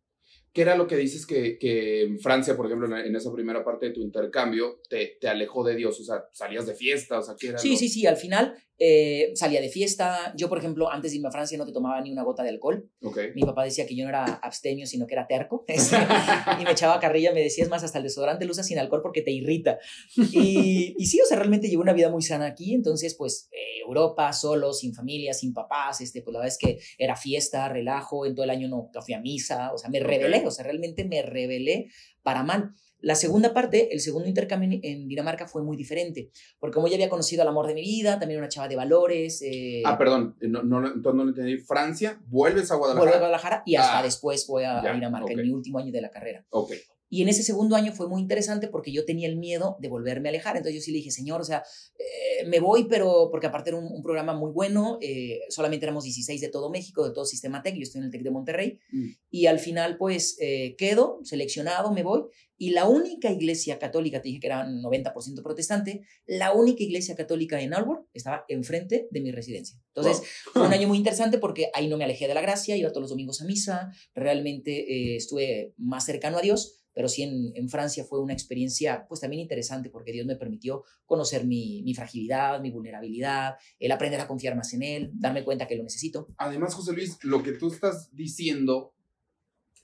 ¿Qué 0.52 0.62
era 0.62 0.76
lo 0.76 0.88
que 0.88 0.96
dices 0.96 1.26
que, 1.26 1.58
que 1.58 2.02
en 2.02 2.18
Francia, 2.18 2.56
por 2.56 2.66
ejemplo, 2.66 2.86
en, 2.86 3.06
en, 3.06 3.14
esa 3.14 3.32
primera 3.32 3.64
parte 3.64 3.86
de 3.86 3.92
tu 3.92 4.00
intercambio, 4.00 4.80
te, 4.88 5.16
te 5.20 5.28
alejó 5.28 5.62
de 5.62 5.76
Dios? 5.76 6.00
O 6.00 6.04
sea, 6.04 6.24
salías 6.32 6.66
de 6.66 6.74
fiesta, 6.74 7.20
o 7.20 7.22
sea, 7.22 7.36
¿qué 7.38 7.48
era? 7.50 7.58
Sí, 7.58 7.70
lo... 7.70 7.76
sí, 7.76 7.88
sí, 7.88 8.06
al 8.06 8.16
final 8.16 8.56
eh, 8.82 9.32
salía 9.34 9.60
de 9.60 9.68
fiesta. 9.68 10.32
Yo, 10.38 10.48
por 10.48 10.56
ejemplo, 10.56 10.90
antes 10.90 11.10
de 11.12 11.18
irme 11.18 11.28
a 11.28 11.30
Francia 11.30 11.58
no 11.58 11.66
te 11.66 11.72
tomaba 11.72 12.00
ni 12.00 12.10
una 12.10 12.22
gota 12.22 12.42
de 12.42 12.48
alcohol. 12.48 12.90
Okay. 13.02 13.32
Mi 13.34 13.42
papá 13.42 13.62
decía 13.64 13.86
que 13.86 13.94
yo 13.94 14.04
no 14.04 14.08
era 14.08 14.24
abstemio, 14.24 14.86
sino 14.86 15.06
que 15.06 15.12
era 15.12 15.26
terco. 15.26 15.66
y 16.60 16.64
me 16.64 16.70
echaba 16.70 16.98
carrilla, 16.98 17.34
me 17.34 17.42
decía, 17.42 17.62
es 17.62 17.68
más, 17.68 17.84
hasta 17.84 17.98
el 17.98 18.04
desodorante 18.04 18.46
lo 18.46 18.52
usas 18.52 18.66
sin 18.66 18.78
alcohol 18.78 19.02
porque 19.02 19.20
te 19.20 19.32
irrita. 19.32 19.78
Y, 20.16 20.94
y 20.98 21.06
sí, 21.06 21.20
o 21.20 21.26
sea, 21.26 21.36
realmente 21.36 21.68
llevo 21.68 21.82
una 21.82 21.92
vida 21.92 22.08
muy 22.08 22.22
sana 22.22 22.46
aquí. 22.46 22.72
Entonces, 22.72 23.14
pues, 23.16 23.50
eh, 23.52 23.82
Europa, 23.86 24.32
solo, 24.32 24.72
sin 24.72 24.94
familia, 24.94 25.34
sin 25.34 25.52
papás. 25.52 26.00
Este, 26.00 26.22
pues 26.22 26.32
la 26.32 26.38
verdad 26.40 26.54
es 26.54 26.58
que 26.58 26.78
era 26.96 27.16
fiesta, 27.16 27.68
relajo. 27.68 28.24
En 28.24 28.34
todo 28.34 28.44
el 28.44 28.50
año 28.50 28.66
no 28.66 28.90
fui 29.04 29.12
a 29.12 29.20
misa. 29.20 29.74
O 29.74 29.78
sea, 29.78 29.90
me 29.90 30.00
rebelé. 30.00 30.38
Okay. 30.38 30.48
O 30.48 30.50
sea, 30.50 30.64
realmente 30.64 31.04
me 31.04 31.20
rebelé 31.20 31.88
para 32.22 32.42
mal. 32.42 32.72
La 33.02 33.14
segunda 33.14 33.54
parte, 33.54 33.92
el 33.92 34.00
segundo 34.00 34.28
intercambio 34.28 34.78
en 34.82 35.08
Dinamarca 35.08 35.46
fue 35.46 35.62
muy 35.62 35.76
diferente, 35.76 36.30
porque 36.58 36.74
como 36.74 36.88
ya 36.88 36.94
había 36.94 37.08
conocido 37.08 37.42
al 37.42 37.48
amor 37.48 37.66
de 37.66 37.74
mi 37.74 37.82
vida, 37.82 38.18
también 38.18 38.40
una 38.40 38.48
chava 38.48 38.68
de 38.68 38.76
valores. 38.76 39.42
Eh, 39.42 39.82
ah, 39.84 39.96
perdón, 39.96 40.36
no, 40.40 40.62
no, 40.62 40.78
entonces 40.86 41.14
no 41.14 41.24
lo 41.24 41.30
entendí. 41.30 41.58
Francia, 41.58 42.20
vuelves 42.26 42.70
a 42.70 42.76
Guadalajara. 42.76 43.00
Vuelvo 43.00 43.16
a 43.16 43.18
Guadalajara 43.18 43.62
y 43.66 43.76
hasta 43.76 43.98
ah, 43.98 44.02
después 44.02 44.46
voy 44.46 44.64
a, 44.64 44.82
ya, 44.82 44.92
Dinamarca, 44.92 45.24
okay. 45.24 45.36
en 45.36 45.42
mi 45.42 45.50
último 45.50 45.78
año 45.78 45.92
de 45.92 46.00
la 46.00 46.10
carrera. 46.10 46.44
Ok. 46.50 46.72
Y 47.10 47.22
en 47.22 47.28
ese 47.28 47.42
segundo 47.42 47.74
año 47.74 47.92
fue 47.92 48.08
muy 48.08 48.22
interesante 48.22 48.68
porque 48.68 48.92
yo 48.92 49.04
tenía 49.04 49.28
el 49.28 49.36
miedo 49.36 49.76
de 49.80 49.88
volverme 49.88 50.28
a 50.28 50.30
alejar. 50.30 50.56
Entonces 50.56 50.80
yo 50.80 50.84
sí 50.84 50.92
le 50.92 50.98
dije, 50.98 51.10
señor, 51.10 51.40
o 51.40 51.44
sea, 51.44 51.64
eh, 51.98 52.46
me 52.46 52.60
voy, 52.60 52.84
pero 52.84 53.28
porque 53.32 53.48
aparte 53.48 53.70
era 53.70 53.78
un, 53.78 53.92
un 53.92 54.02
programa 54.02 54.32
muy 54.32 54.52
bueno, 54.52 54.96
eh, 55.02 55.40
solamente 55.48 55.84
éramos 55.84 56.04
16 56.04 56.40
de 56.40 56.48
todo 56.48 56.70
México, 56.70 57.06
de 57.06 57.12
todo 57.12 57.24
Sistema 57.24 57.62
Tech, 57.62 57.74
yo 57.74 57.82
estoy 57.82 57.98
en 57.98 58.04
el 58.06 58.10
Tec 58.12 58.22
de 58.22 58.30
Monterrey. 58.30 58.78
Mm. 58.92 59.08
Y 59.30 59.46
al 59.46 59.58
final, 59.58 59.96
pues, 59.98 60.36
eh, 60.40 60.76
quedo 60.78 61.18
seleccionado, 61.24 61.92
me 61.92 62.04
voy. 62.04 62.22
Y 62.56 62.70
la 62.70 62.86
única 62.86 63.32
iglesia 63.32 63.78
católica, 63.78 64.20
te 64.20 64.28
dije 64.28 64.40
que 64.40 64.46
era 64.46 64.66
90% 64.68 65.42
protestante, 65.42 66.02
la 66.26 66.52
única 66.52 66.82
iglesia 66.84 67.16
católica 67.16 67.60
en 67.60 67.72
Albor 67.72 68.06
estaba 68.12 68.44
enfrente 68.48 69.08
de 69.10 69.20
mi 69.20 69.32
residencia. 69.32 69.80
Entonces, 69.94 70.18
wow. 70.18 70.52
fue 70.52 70.66
un 70.66 70.72
año 70.72 70.86
muy 70.88 70.98
interesante 70.98 71.38
porque 71.38 71.70
ahí 71.72 71.88
no 71.88 71.96
me 71.96 72.04
alejé 72.04 72.28
de 72.28 72.34
la 72.34 72.42
gracia, 72.42 72.76
iba 72.76 72.90
todos 72.90 73.02
los 73.02 73.10
domingos 73.10 73.40
a 73.40 73.46
misa, 73.46 73.90
realmente 74.14 74.92
eh, 74.92 75.16
estuve 75.16 75.72
más 75.78 76.04
cercano 76.04 76.38
a 76.38 76.42
Dios 76.42 76.79
pero 76.94 77.08
sí 77.08 77.22
en, 77.22 77.52
en, 77.54 77.68
Francia 77.68 78.04
fue 78.04 78.20
una 78.20 78.32
experiencia 78.32 79.06
pues 79.08 79.20
también 79.20 79.42
interesante 79.42 79.90
porque 79.90 80.12
Dios 80.12 80.26
me 80.26 80.36
permitió 80.36 80.84
conocer 81.06 81.46
mi, 81.46 81.82
mi, 81.82 81.94
fragilidad, 81.94 82.60
mi 82.60 82.70
vulnerabilidad, 82.70 83.54
el 83.78 83.92
aprender 83.92 84.20
a 84.20 84.26
confiar 84.26 84.56
más 84.56 84.72
en 84.74 84.82
Él, 84.82 85.10
darme 85.14 85.44
cuenta 85.44 85.66
que 85.66 85.76
lo 85.76 85.82
necesito. 85.82 86.28
Además, 86.38 86.74
José 86.74 86.92
Luis, 86.92 87.18
lo 87.22 87.42
que 87.42 87.52
tú 87.52 87.68
estás 87.68 88.14
diciendo 88.14 88.94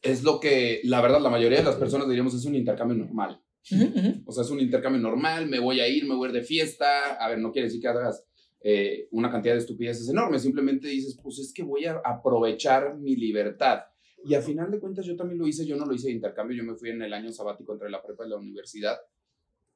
es 0.03 0.23
lo 0.23 0.41
que 0.41 0.81
la 0.85 1.01
verdad 1.01 1.21
la 1.21 1.31
mayoría 1.31 1.59
de 1.59 1.65
las 1.65 1.77
personas 1.77 2.09
diríamos 2.09 2.35
es 2.35 2.45
un 2.45 2.55
intercambio 2.55 2.97
normal. 2.97 3.41
Uh 3.71 3.75
-huh, 3.75 3.91
uh 3.91 3.97
-huh. 3.97 4.23
O 4.27 4.33
sea, 4.33 4.45
es 4.45 4.51
un 4.51 4.61
intercambio 4.61 5.01
normal, 5.01 5.47
me 5.49 5.59
voy 5.59 5.81
a 5.81 5.89
ir, 5.89 6.07
me 6.07 6.15
voy 6.15 6.29
a 6.29 6.31
ir 6.31 6.37
de 6.37 6.45
fiesta, 6.45 7.15
a 7.15 7.29
ver, 7.29 7.39
no 7.39 7.51
quiere 7.51 7.67
decir 7.67 7.81
que 7.81 7.89
hagas 7.89 8.25
eh, 8.69 9.09
una 9.13 9.31
cantidad 9.31 9.55
de 9.55 9.61
estupideces 9.61 10.09
enormes, 10.09 10.43
simplemente 10.43 10.89
dices, 10.89 11.19
pues 11.23 11.39
es 11.39 11.53
que 11.53 11.63
voy 11.63 11.85
a 11.85 12.01
aprovechar 12.05 12.97
mi 12.97 13.15
libertad. 13.15 13.81
Y 14.25 14.35
a 14.35 14.43
final 14.43 14.71
de 14.71 14.81
cuentas 14.81 15.07
yo 15.07 15.17
también 15.17 15.39
lo 15.39 15.47
hice, 15.47 15.67
yo 15.67 15.77
no 15.77 15.87
lo 15.87 15.95
hice 15.95 16.09
de 16.09 16.15
intercambio, 16.15 16.57
yo 16.57 16.65
me 16.65 16.75
fui 16.75 16.91
en 16.91 17.03
el 17.03 17.13
año 17.13 17.31
sabático 17.33 17.73
entre 17.73 17.91
la 17.91 18.03
prepa 18.03 18.27
y 18.27 18.31
la 18.31 18.37
universidad. 18.37 18.99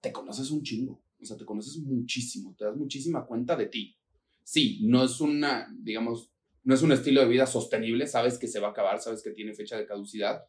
Te 0.01 0.13
conoces 0.13 0.51
un 0.51 0.63
chingo, 0.63 1.03
o 1.21 1.25
sea, 1.25 1.37
te 1.37 1.45
conoces 1.45 1.79
muchísimo, 1.79 2.55
te 2.59 2.65
das 2.65 2.77
muchísima 2.77 3.25
cuenta 3.27 3.55
de 3.55 3.67
ti. 3.67 3.97
Sí, 4.43 4.81
no 4.83 5.05
es 5.05 5.21
una, 5.21 5.73
digamos, 5.79 6.33
no 6.65 6.75
es 6.75 6.83
un 6.83 6.93
estilo 6.93 7.21
de 7.21 7.29
vida 7.29 7.47
sostenible, 7.47 8.07
sabes 8.07 8.39
que 8.39 8.49
se 8.49 8.61
va 8.61 8.69
a 8.69 8.71
acabar, 8.71 9.01
sabes 9.01 9.23
que 9.23 9.31
tiene 9.31 9.55
fecha 9.55 9.77
de 9.77 9.87
caducidad, 9.87 10.45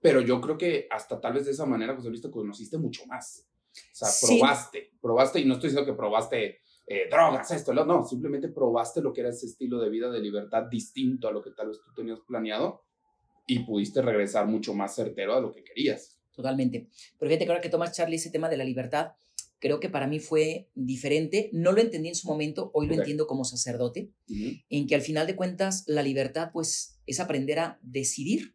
pero 0.00 0.20
yo 0.20 0.40
creo 0.40 0.56
que 0.56 0.86
hasta 0.90 1.20
tal 1.20 1.34
vez 1.34 1.44
de 1.44 1.52
esa 1.52 1.66
manera, 1.66 1.94
José 1.94 2.08
Luis, 2.08 2.22
te 2.22 2.30
conociste 2.30 2.78
mucho 2.78 3.06
más. 3.06 3.46
O 3.70 3.94
sea, 3.94 4.08
sí. 4.08 4.38
probaste, 4.38 4.92
probaste, 5.00 5.40
y 5.40 5.44
no 5.44 5.54
estoy 5.54 5.70
diciendo 5.70 5.90
que 5.90 5.96
probaste 5.96 6.60
eh, 6.86 7.08
drogas, 7.10 7.50
esto, 7.50 7.72
no, 7.72 7.84
no, 7.84 8.04
simplemente 8.04 8.48
probaste 8.48 9.00
lo 9.00 9.12
que 9.12 9.20
era 9.20 9.30
ese 9.30 9.46
estilo 9.46 9.80
de 9.80 9.90
vida 9.90 10.10
de 10.10 10.20
libertad 10.20 10.64
distinto 10.64 11.28
a 11.28 11.32
lo 11.32 11.42
que 11.42 11.52
tal 11.52 11.68
vez 11.68 11.80
tú 11.82 11.92
tenías 11.94 12.20
planeado 12.20 12.82
y 13.46 13.60
pudiste 13.60 14.02
regresar 14.02 14.46
mucho 14.46 14.74
más 14.74 14.94
certero 14.94 15.34
a 15.34 15.40
lo 15.40 15.52
que 15.52 15.64
querías. 15.64 16.18
Totalmente. 16.32 16.88
Pero 17.18 17.28
fíjate 17.28 17.44
que 17.44 17.50
ahora 17.50 17.62
que 17.62 17.68
tomas, 17.68 17.92
Charlie, 17.92 18.16
ese 18.16 18.30
tema 18.30 18.48
de 18.48 18.56
la 18.56 18.64
libertad, 18.64 19.12
creo 19.58 19.80
que 19.80 19.88
para 19.88 20.06
mí 20.06 20.18
fue 20.18 20.68
diferente. 20.74 21.50
No 21.52 21.72
lo 21.72 21.80
entendí 21.80 22.08
en 22.08 22.14
su 22.14 22.26
momento, 22.26 22.70
hoy 22.74 22.86
lo 22.86 22.94
okay. 22.94 23.02
entiendo 23.02 23.26
como 23.26 23.44
sacerdote, 23.44 24.10
uh 24.28 24.32
-huh. 24.32 24.64
en 24.68 24.86
que 24.86 24.94
al 24.94 25.02
final 25.02 25.26
de 25.26 25.36
cuentas 25.36 25.84
la 25.86 26.02
libertad 26.02 26.50
pues 26.52 26.98
es 27.06 27.20
aprender 27.20 27.58
a 27.58 27.78
decidir 27.82 28.54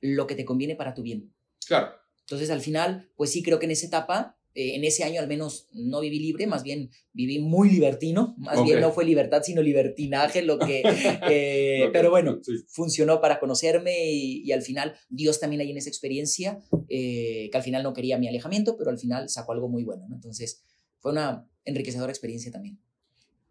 lo 0.00 0.26
que 0.26 0.34
te 0.34 0.44
conviene 0.44 0.76
para 0.76 0.94
tu 0.94 1.02
bien. 1.02 1.32
Claro. 1.66 1.92
Entonces 2.20 2.50
al 2.50 2.60
final, 2.60 3.10
pues 3.16 3.30
sí 3.30 3.42
creo 3.42 3.58
que 3.58 3.66
en 3.66 3.72
esa 3.72 3.86
etapa 3.86 4.38
eh, 4.54 4.76
en 4.76 4.84
ese 4.84 5.02
año 5.02 5.20
al 5.20 5.26
menos 5.26 5.68
no 5.72 6.00
viví 6.00 6.20
libre, 6.20 6.46
más 6.46 6.62
bien 6.62 6.90
viví 7.12 7.40
muy 7.40 7.70
libertino, 7.70 8.34
más 8.38 8.58
okay. 8.58 8.70
bien 8.70 8.80
no 8.80 8.92
fue 8.92 9.04
libertad, 9.04 9.42
sino 9.42 9.62
libertinaje 9.62 10.42
lo 10.42 10.58
que... 10.58 10.82
Eh, 11.30 11.80
okay. 11.80 11.92
Pero 11.92 12.10
bueno, 12.10 12.40
sí. 12.42 12.52
funcionó 12.68 13.20
para 13.20 13.40
conocerme 13.40 14.10
y, 14.10 14.42
y, 14.44 14.52
al 14.52 14.62
final 14.62 14.94
Dios 15.08 15.40
también 15.40 15.60
ahí 15.60 15.70
en 15.70 15.78
esa 15.78 15.88
experiencia, 15.88 16.60
eh, 16.88 17.48
que 17.50 17.56
al 17.56 17.62
final 17.62 17.82
no 17.82 17.92
quería 17.92 18.18
mi 18.18 18.28
alejamiento, 18.28 18.76
pero 18.76 18.90
al 18.90 18.98
final 18.98 19.28
sacó 19.28 19.52
algo 19.52 19.68
muy 19.68 19.84
bueno, 19.84 20.06
¿no? 20.08 20.14
Entonces 20.14 20.62
fue 21.00 21.12
una 21.12 21.48
enriquecedora 21.64 22.12
experiencia 22.12 22.52
también. 22.52 22.78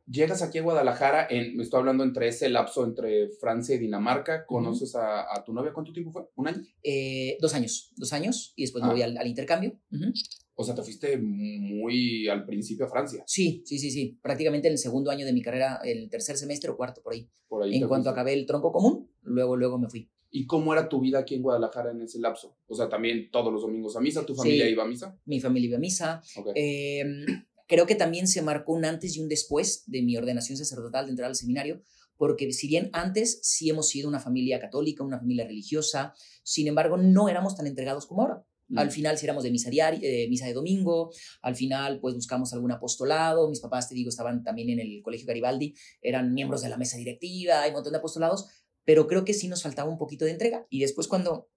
Llegas 0.05 0.41
aquí 0.41 0.57
a 0.57 0.61
Guadalajara, 0.61 1.27
en, 1.29 1.55
me 1.55 1.63
estoy 1.63 1.79
hablando 1.79 2.03
entre 2.03 2.27
ese 2.27 2.49
lapso 2.49 2.83
entre 2.83 3.29
Francia 3.39 3.75
y 3.75 3.79
Dinamarca, 3.79 4.45
conoces 4.45 4.93
uh 4.95 4.97
-huh. 4.97 5.01
a, 5.01 5.39
a, 5.39 5.43
tu 5.43 5.53
novia, 5.53 5.73
¿cuánto 5.73 5.93
tiempo 5.93 6.11
fue? 6.11 6.27
¿Un 6.35 6.47
año? 6.49 6.61
Eh, 6.83 7.37
dos 7.39 7.53
años, 7.53 7.93
dos 7.95 8.11
años, 8.13 8.53
y 8.55 8.63
después 8.63 8.83
ah. 8.83 8.87
me 8.87 8.93
voy 8.93 9.01
al, 9.01 9.17
al 9.17 9.27
intercambio. 9.27 9.79
Uh 9.91 9.95
-huh. 9.95 10.13
O 10.55 10.63
sea, 10.63 10.75
te 10.75 10.83
fuiste 10.83 11.17
muy 11.17 12.27
al 12.27 12.45
principio 12.45 12.85
a 12.85 12.89
Francia. 12.89 13.23
Sí, 13.25 13.63
sí, 13.65 13.79
sí, 13.79 13.89
sí. 13.89 14.19
Prácticamente 14.21 14.67
en 14.67 14.73
el 14.73 14.77
segundo 14.77 15.09
año 15.09 15.25
de 15.25 15.33
mi 15.33 15.41
carrera, 15.41 15.79
el 15.83 16.09
tercer 16.09 16.37
semestre 16.37 16.69
o 16.69 16.77
cuarto, 16.77 17.01
por 17.01 17.13
ahí. 17.13 17.27
Por 17.47 17.63
ahí 17.63 17.75
en 17.75 17.87
cuanto 17.87 18.05
fuiste. 18.05 18.09
acabé 18.09 18.33
el 18.33 18.45
tronco 18.45 18.71
común, 18.71 19.09
luego, 19.21 19.55
luego 19.55 19.79
me 19.79 19.89
fui. 19.89 20.09
¿Y 20.29 20.47
cómo 20.47 20.73
era 20.73 20.89
tu 20.89 20.99
vida 20.99 21.19
aquí 21.19 21.35
en 21.35 21.43
Guadalajara 21.43 21.91
en 21.91 22.01
ese 22.01 22.19
lapso? 22.19 22.57
O 22.67 22.75
sea, 22.75 22.89
también 22.89 23.29
todos 23.31 23.53
los 23.53 23.61
domingos 23.61 23.95
a 23.95 24.01
misa, 24.01 24.25
¿tu 24.25 24.35
familia 24.35 24.65
sí, 24.65 24.71
iba 24.71 24.83
a 24.83 24.87
misa? 24.87 25.19
Mi 25.25 25.39
familia 25.39 25.67
iba 25.67 25.77
a 25.77 25.79
misa. 25.79 26.21
Okay. 26.35 26.53
Eh, 26.55 27.25
creo 27.67 27.85
que 27.85 27.95
también 27.95 28.27
se 28.27 28.41
marcó 28.41 28.73
un 28.73 28.85
antes 28.85 29.15
y 29.15 29.21
un 29.21 29.29
después 29.29 29.83
de 29.87 30.01
mi 30.01 30.17
ordenación 30.17 30.57
sacerdotal 30.57 31.05
de 31.05 31.11
entrar 31.11 31.27
al 31.29 31.35
seminario, 31.35 31.81
porque 32.17 32.51
si 32.51 32.67
bien 32.67 32.89
antes 32.93 33.39
sí 33.43 33.69
hemos 33.69 33.89
sido 33.89 34.07
una 34.09 34.19
familia 34.19 34.59
católica, 34.59 35.03
una 35.03 35.19
familia 35.19 35.45
religiosa, 35.45 36.13
sin 36.43 36.67
embargo 36.67 36.97
no 36.97 37.29
éramos 37.29 37.55
tan 37.55 37.67
entregados 37.67 38.05
como 38.05 38.21
ahora. 38.21 38.45
Mm. 38.73 38.79
Al 38.79 38.91
final, 38.91 39.17
si 39.17 39.25
éramos 39.25 39.43
de 39.43 39.51
misa, 39.51 39.69
diaria, 39.69 39.99
eh, 40.01 40.27
misa 40.29 40.47
de 40.47 40.53
domingo, 40.53 41.11
al 41.41 41.55
final, 41.55 41.99
pues 41.99 42.15
buscamos 42.15 42.53
algún 42.53 42.71
apostolado. 42.71 43.49
Mis 43.49 43.59
papás, 43.59 43.87
te 43.87 43.95
digo, 43.95 44.09
estaban 44.09 44.43
también 44.43 44.69
en 44.69 44.79
el 44.79 45.01
Colegio 45.03 45.27
Garibaldi, 45.27 45.75
eran 46.01 46.33
miembros 46.33 46.61
de 46.63 46.69
la 46.69 46.77
mesa 46.77 46.97
directiva, 46.97 47.61
hay 47.61 47.69
un 47.69 47.75
montón 47.75 47.93
de 47.93 47.99
apostolados, 47.99 48.47
pero 48.83 49.07
creo 49.07 49.23
que 49.23 49.33
sí 49.33 49.47
nos 49.47 49.61
faltaba 49.61 49.89
un 49.89 49.97
poquito 49.97 50.25
de 50.25 50.31
entrega. 50.31 50.65
Y 50.69 50.79
después, 50.79 51.07
cuando 51.07 51.49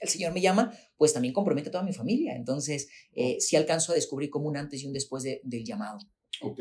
el 0.00 0.08
Señor 0.08 0.32
me 0.32 0.40
llama, 0.40 0.76
pues 0.96 1.12
también 1.12 1.32
compromete 1.32 1.68
a 1.68 1.72
toda 1.72 1.84
mi 1.84 1.92
familia. 1.92 2.34
Entonces, 2.34 2.88
eh, 3.14 3.36
sí 3.40 3.56
alcanzo 3.56 3.92
a 3.92 3.94
descubrir 3.94 4.30
como 4.30 4.48
un 4.48 4.56
antes 4.56 4.82
y 4.82 4.86
un 4.86 4.92
después 4.92 5.22
de, 5.22 5.40
del 5.44 5.64
llamado. 5.64 5.98
Ok. 6.42 6.60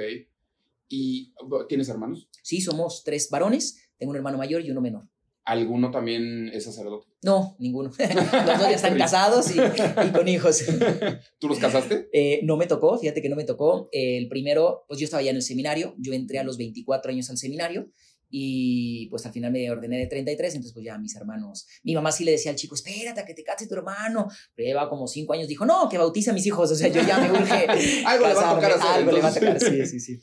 ¿Y 0.88 1.34
tienes 1.68 1.90
hermanos? 1.90 2.30
Sí, 2.44 2.62
somos 2.62 3.04
tres 3.04 3.30
varones. 3.30 3.90
Tengo 3.98 4.12
un 4.12 4.18
hermano 4.18 4.38
mayor 4.38 4.62
y 4.64 4.70
uno 4.70 4.80
menor. 4.80 5.10
¿Alguno 5.46 5.92
también 5.92 6.50
es 6.54 6.64
sacerdote? 6.64 7.08
No, 7.22 7.56
ninguno. 7.60 7.92
Los 8.00 8.60
dos 8.60 8.70
ya 8.70 8.76
están 8.76 8.98
casados 8.98 9.54
y, 9.54 9.60
y, 9.60 10.12
con 10.12 10.28
hijos. 10.28 10.64
¿Tú 11.40 11.50
los 11.50 11.60
casaste? 11.60 12.10
Eh, 12.14 12.40
no 12.44 12.56
me 12.56 12.66
tocó, 12.66 12.98
fíjate 12.98 13.22
que 13.22 13.30
no 13.30 13.36
me 13.36 13.44
tocó. 13.44 13.90
El 13.92 14.30
primero, 14.30 14.86
pues 14.88 15.00
yo 15.00 15.06
estaba 15.06 15.22
ya 15.22 15.32
en 15.32 15.36
el 15.36 15.42
seminario. 15.42 15.96
Yo 15.98 16.14
entré 16.14 16.40
a 16.40 16.44
los 16.44 16.58
24 16.58 17.12
años 17.12 17.30
al 17.30 17.38
seminario 17.38 17.90
y 18.36 19.08
pues 19.12 19.24
al 19.28 19.32
final 19.32 19.52
me 19.52 19.70
ordené 19.70 20.00
de 20.00 20.08
33, 20.08 20.56
entonces 20.56 20.74
pues 20.74 20.84
ya 20.84 20.98
mis 20.98 21.16
hermanos, 21.16 21.68
mi 21.84 21.94
mamá 21.94 22.12
sí 22.12 22.24
le 22.24 22.32
decía 22.32 22.50
al 22.50 22.58
chico, 22.58 22.74
espérate 22.74 23.20
a 23.20 23.26
que 23.26 23.36
te 23.36 23.44
case 23.44 23.68
tu 23.68 23.76
hermano, 23.76 24.28
pero 24.56 24.66
lleva 24.66 24.90
como 24.90 25.06
cinco 25.06 25.34
años, 25.34 25.48
dijo, 25.48 25.68
no, 25.68 25.88
que 25.88 26.00
bautice 26.00 26.32
a 26.32 26.34
mis 26.34 26.48
hijos, 26.48 26.72
o 26.72 26.76
sea, 26.76 26.88
yo 26.88 27.04
ya 27.04 27.20
me 27.20 27.32
urge 27.32 27.68
algo 28.08 28.28
le 28.28 28.34
va 28.34 28.50
a 28.50 28.56
tocar 28.56 28.72
hacer, 28.72 28.88
algo 28.88 29.12
le 29.12 29.22
va 29.22 29.28
a 29.28 29.34
tocar, 29.36 29.60
sí, 29.60 29.86
sí, 29.86 30.00
sí. 30.00 30.20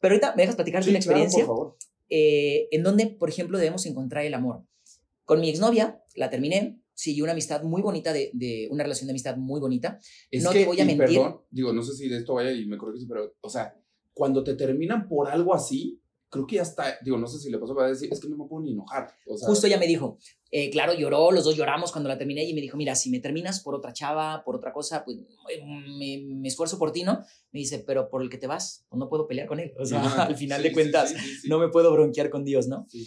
Pero 0.00 0.14
ahorita 0.14 0.34
me 0.34 0.42
dejas 0.42 0.56
platicar 0.56 0.82
de 0.82 0.90
una 0.90 0.98
experiencia 0.98 1.44
Claro, 1.44 1.54
por 1.54 1.56
favor. 1.56 1.76
Eh, 2.14 2.68
en 2.72 2.82
donde, 2.82 3.06
por 3.06 3.30
ejemplo, 3.30 3.56
debemos 3.56 3.86
encontrar 3.86 4.26
el 4.26 4.34
amor. 4.34 4.66
Con 5.24 5.40
mi 5.40 5.48
exnovia, 5.48 6.04
la 6.14 6.28
terminé, 6.28 6.78
siguió 6.92 7.24
una 7.24 7.32
amistad 7.32 7.62
muy 7.62 7.80
bonita, 7.80 8.12
de, 8.12 8.30
de 8.34 8.68
una 8.70 8.82
relación 8.82 9.06
de 9.06 9.12
amistad 9.12 9.38
muy 9.38 9.60
bonita. 9.60 9.98
Es 10.30 10.44
no 10.44 10.50
que, 10.50 10.60
te 10.60 10.66
voy 10.66 10.78
a 10.78 10.84
mentir. 10.84 11.06
Perdón, 11.06 11.40
digo, 11.50 11.72
no 11.72 11.82
sé 11.82 11.94
si 11.94 12.10
de 12.10 12.18
esto 12.18 12.34
vaya 12.34 12.52
y 12.52 12.66
me 12.66 12.76
corriges, 12.76 13.08
pero, 13.08 13.34
o 13.40 13.48
sea, 13.48 13.74
cuando 14.12 14.44
te 14.44 14.56
terminan 14.56 15.08
por 15.08 15.30
algo 15.30 15.54
así, 15.54 16.01
creo 16.32 16.46
que 16.46 16.56
ya 16.56 16.62
está, 16.62 16.98
digo, 17.02 17.18
no 17.18 17.26
sé 17.26 17.38
si 17.38 17.50
le 17.50 17.58
pasó 17.58 17.74
para 17.74 17.88
decir, 17.88 18.08
es 18.10 18.18
que 18.18 18.26
no 18.26 18.38
me 18.38 18.46
puedo 18.46 18.62
ni 18.62 18.72
enojar. 18.72 19.14
O 19.26 19.36
sea, 19.36 19.46
Justo 19.46 19.66
ella 19.66 19.76
me 19.76 19.86
dijo, 19.86 20.16
eh, 20.50 20.70
claro, 20.70 20.94
lloró, 20.94 21.30
los 21.30 21.44
dos 21.44 21.54
lloramos 21.54 21.92
cuando 21.92 22.08
la 22.08 22.16
terminé 22.16 22.42
y 22.44 22.54
me 22.54 22.62
dijo, 22.62 22.78
mira, 22.78 22.94
si 22.94 23.10
me 23.10 23.20
terminas 23.20 23.60
por 23.60 23.74
otra 23.74 23.92
chava, 23.92 24.42
por 24.42 24.56
otra 24.56 24.72
cosa, 24.72 25.04
pues 25.04 25.18
eh, 25.18 25.62
me, 25.62 26.24
me 26.40 26.48
esfuerzo 26.48 26.78
por 26.78 26.90
ti, 26.90 27.02
¿no? 27.02 27.22
Me 27.52 27.60
dice, 27.60 27.84
pero 27.86 28.08
por 28.08 28.22
el 28.22 28.30
que 28.30 28.38
te 28.38 28.46
vas, 28.46 28.86
pues 28.88 28.98
no 28.98 29.10
puedo 29.10 29.28
pelear 29.28 29.46
con 29.46 29.60
él. 29.60 29.74
O 29.78 29.84
sea, 29.84 30.00
ajá, 30.00 30.22
al 30.22 30.36
final 30.36 30.62
sí, 30.62 30.68
de 30.68 30.72
cuentas, 30.72 31.10
sí, 31.10 31.18
sí. 31.18 31.48
no 31.50 31.58
me 31.58 31.68
puedo 31.68 31.92
bronquear 31.92 32.30
con 32.30 32.44
Dios, 32.44 32.66
¿no? 32.66 32.86
Sí. 32.88 33.06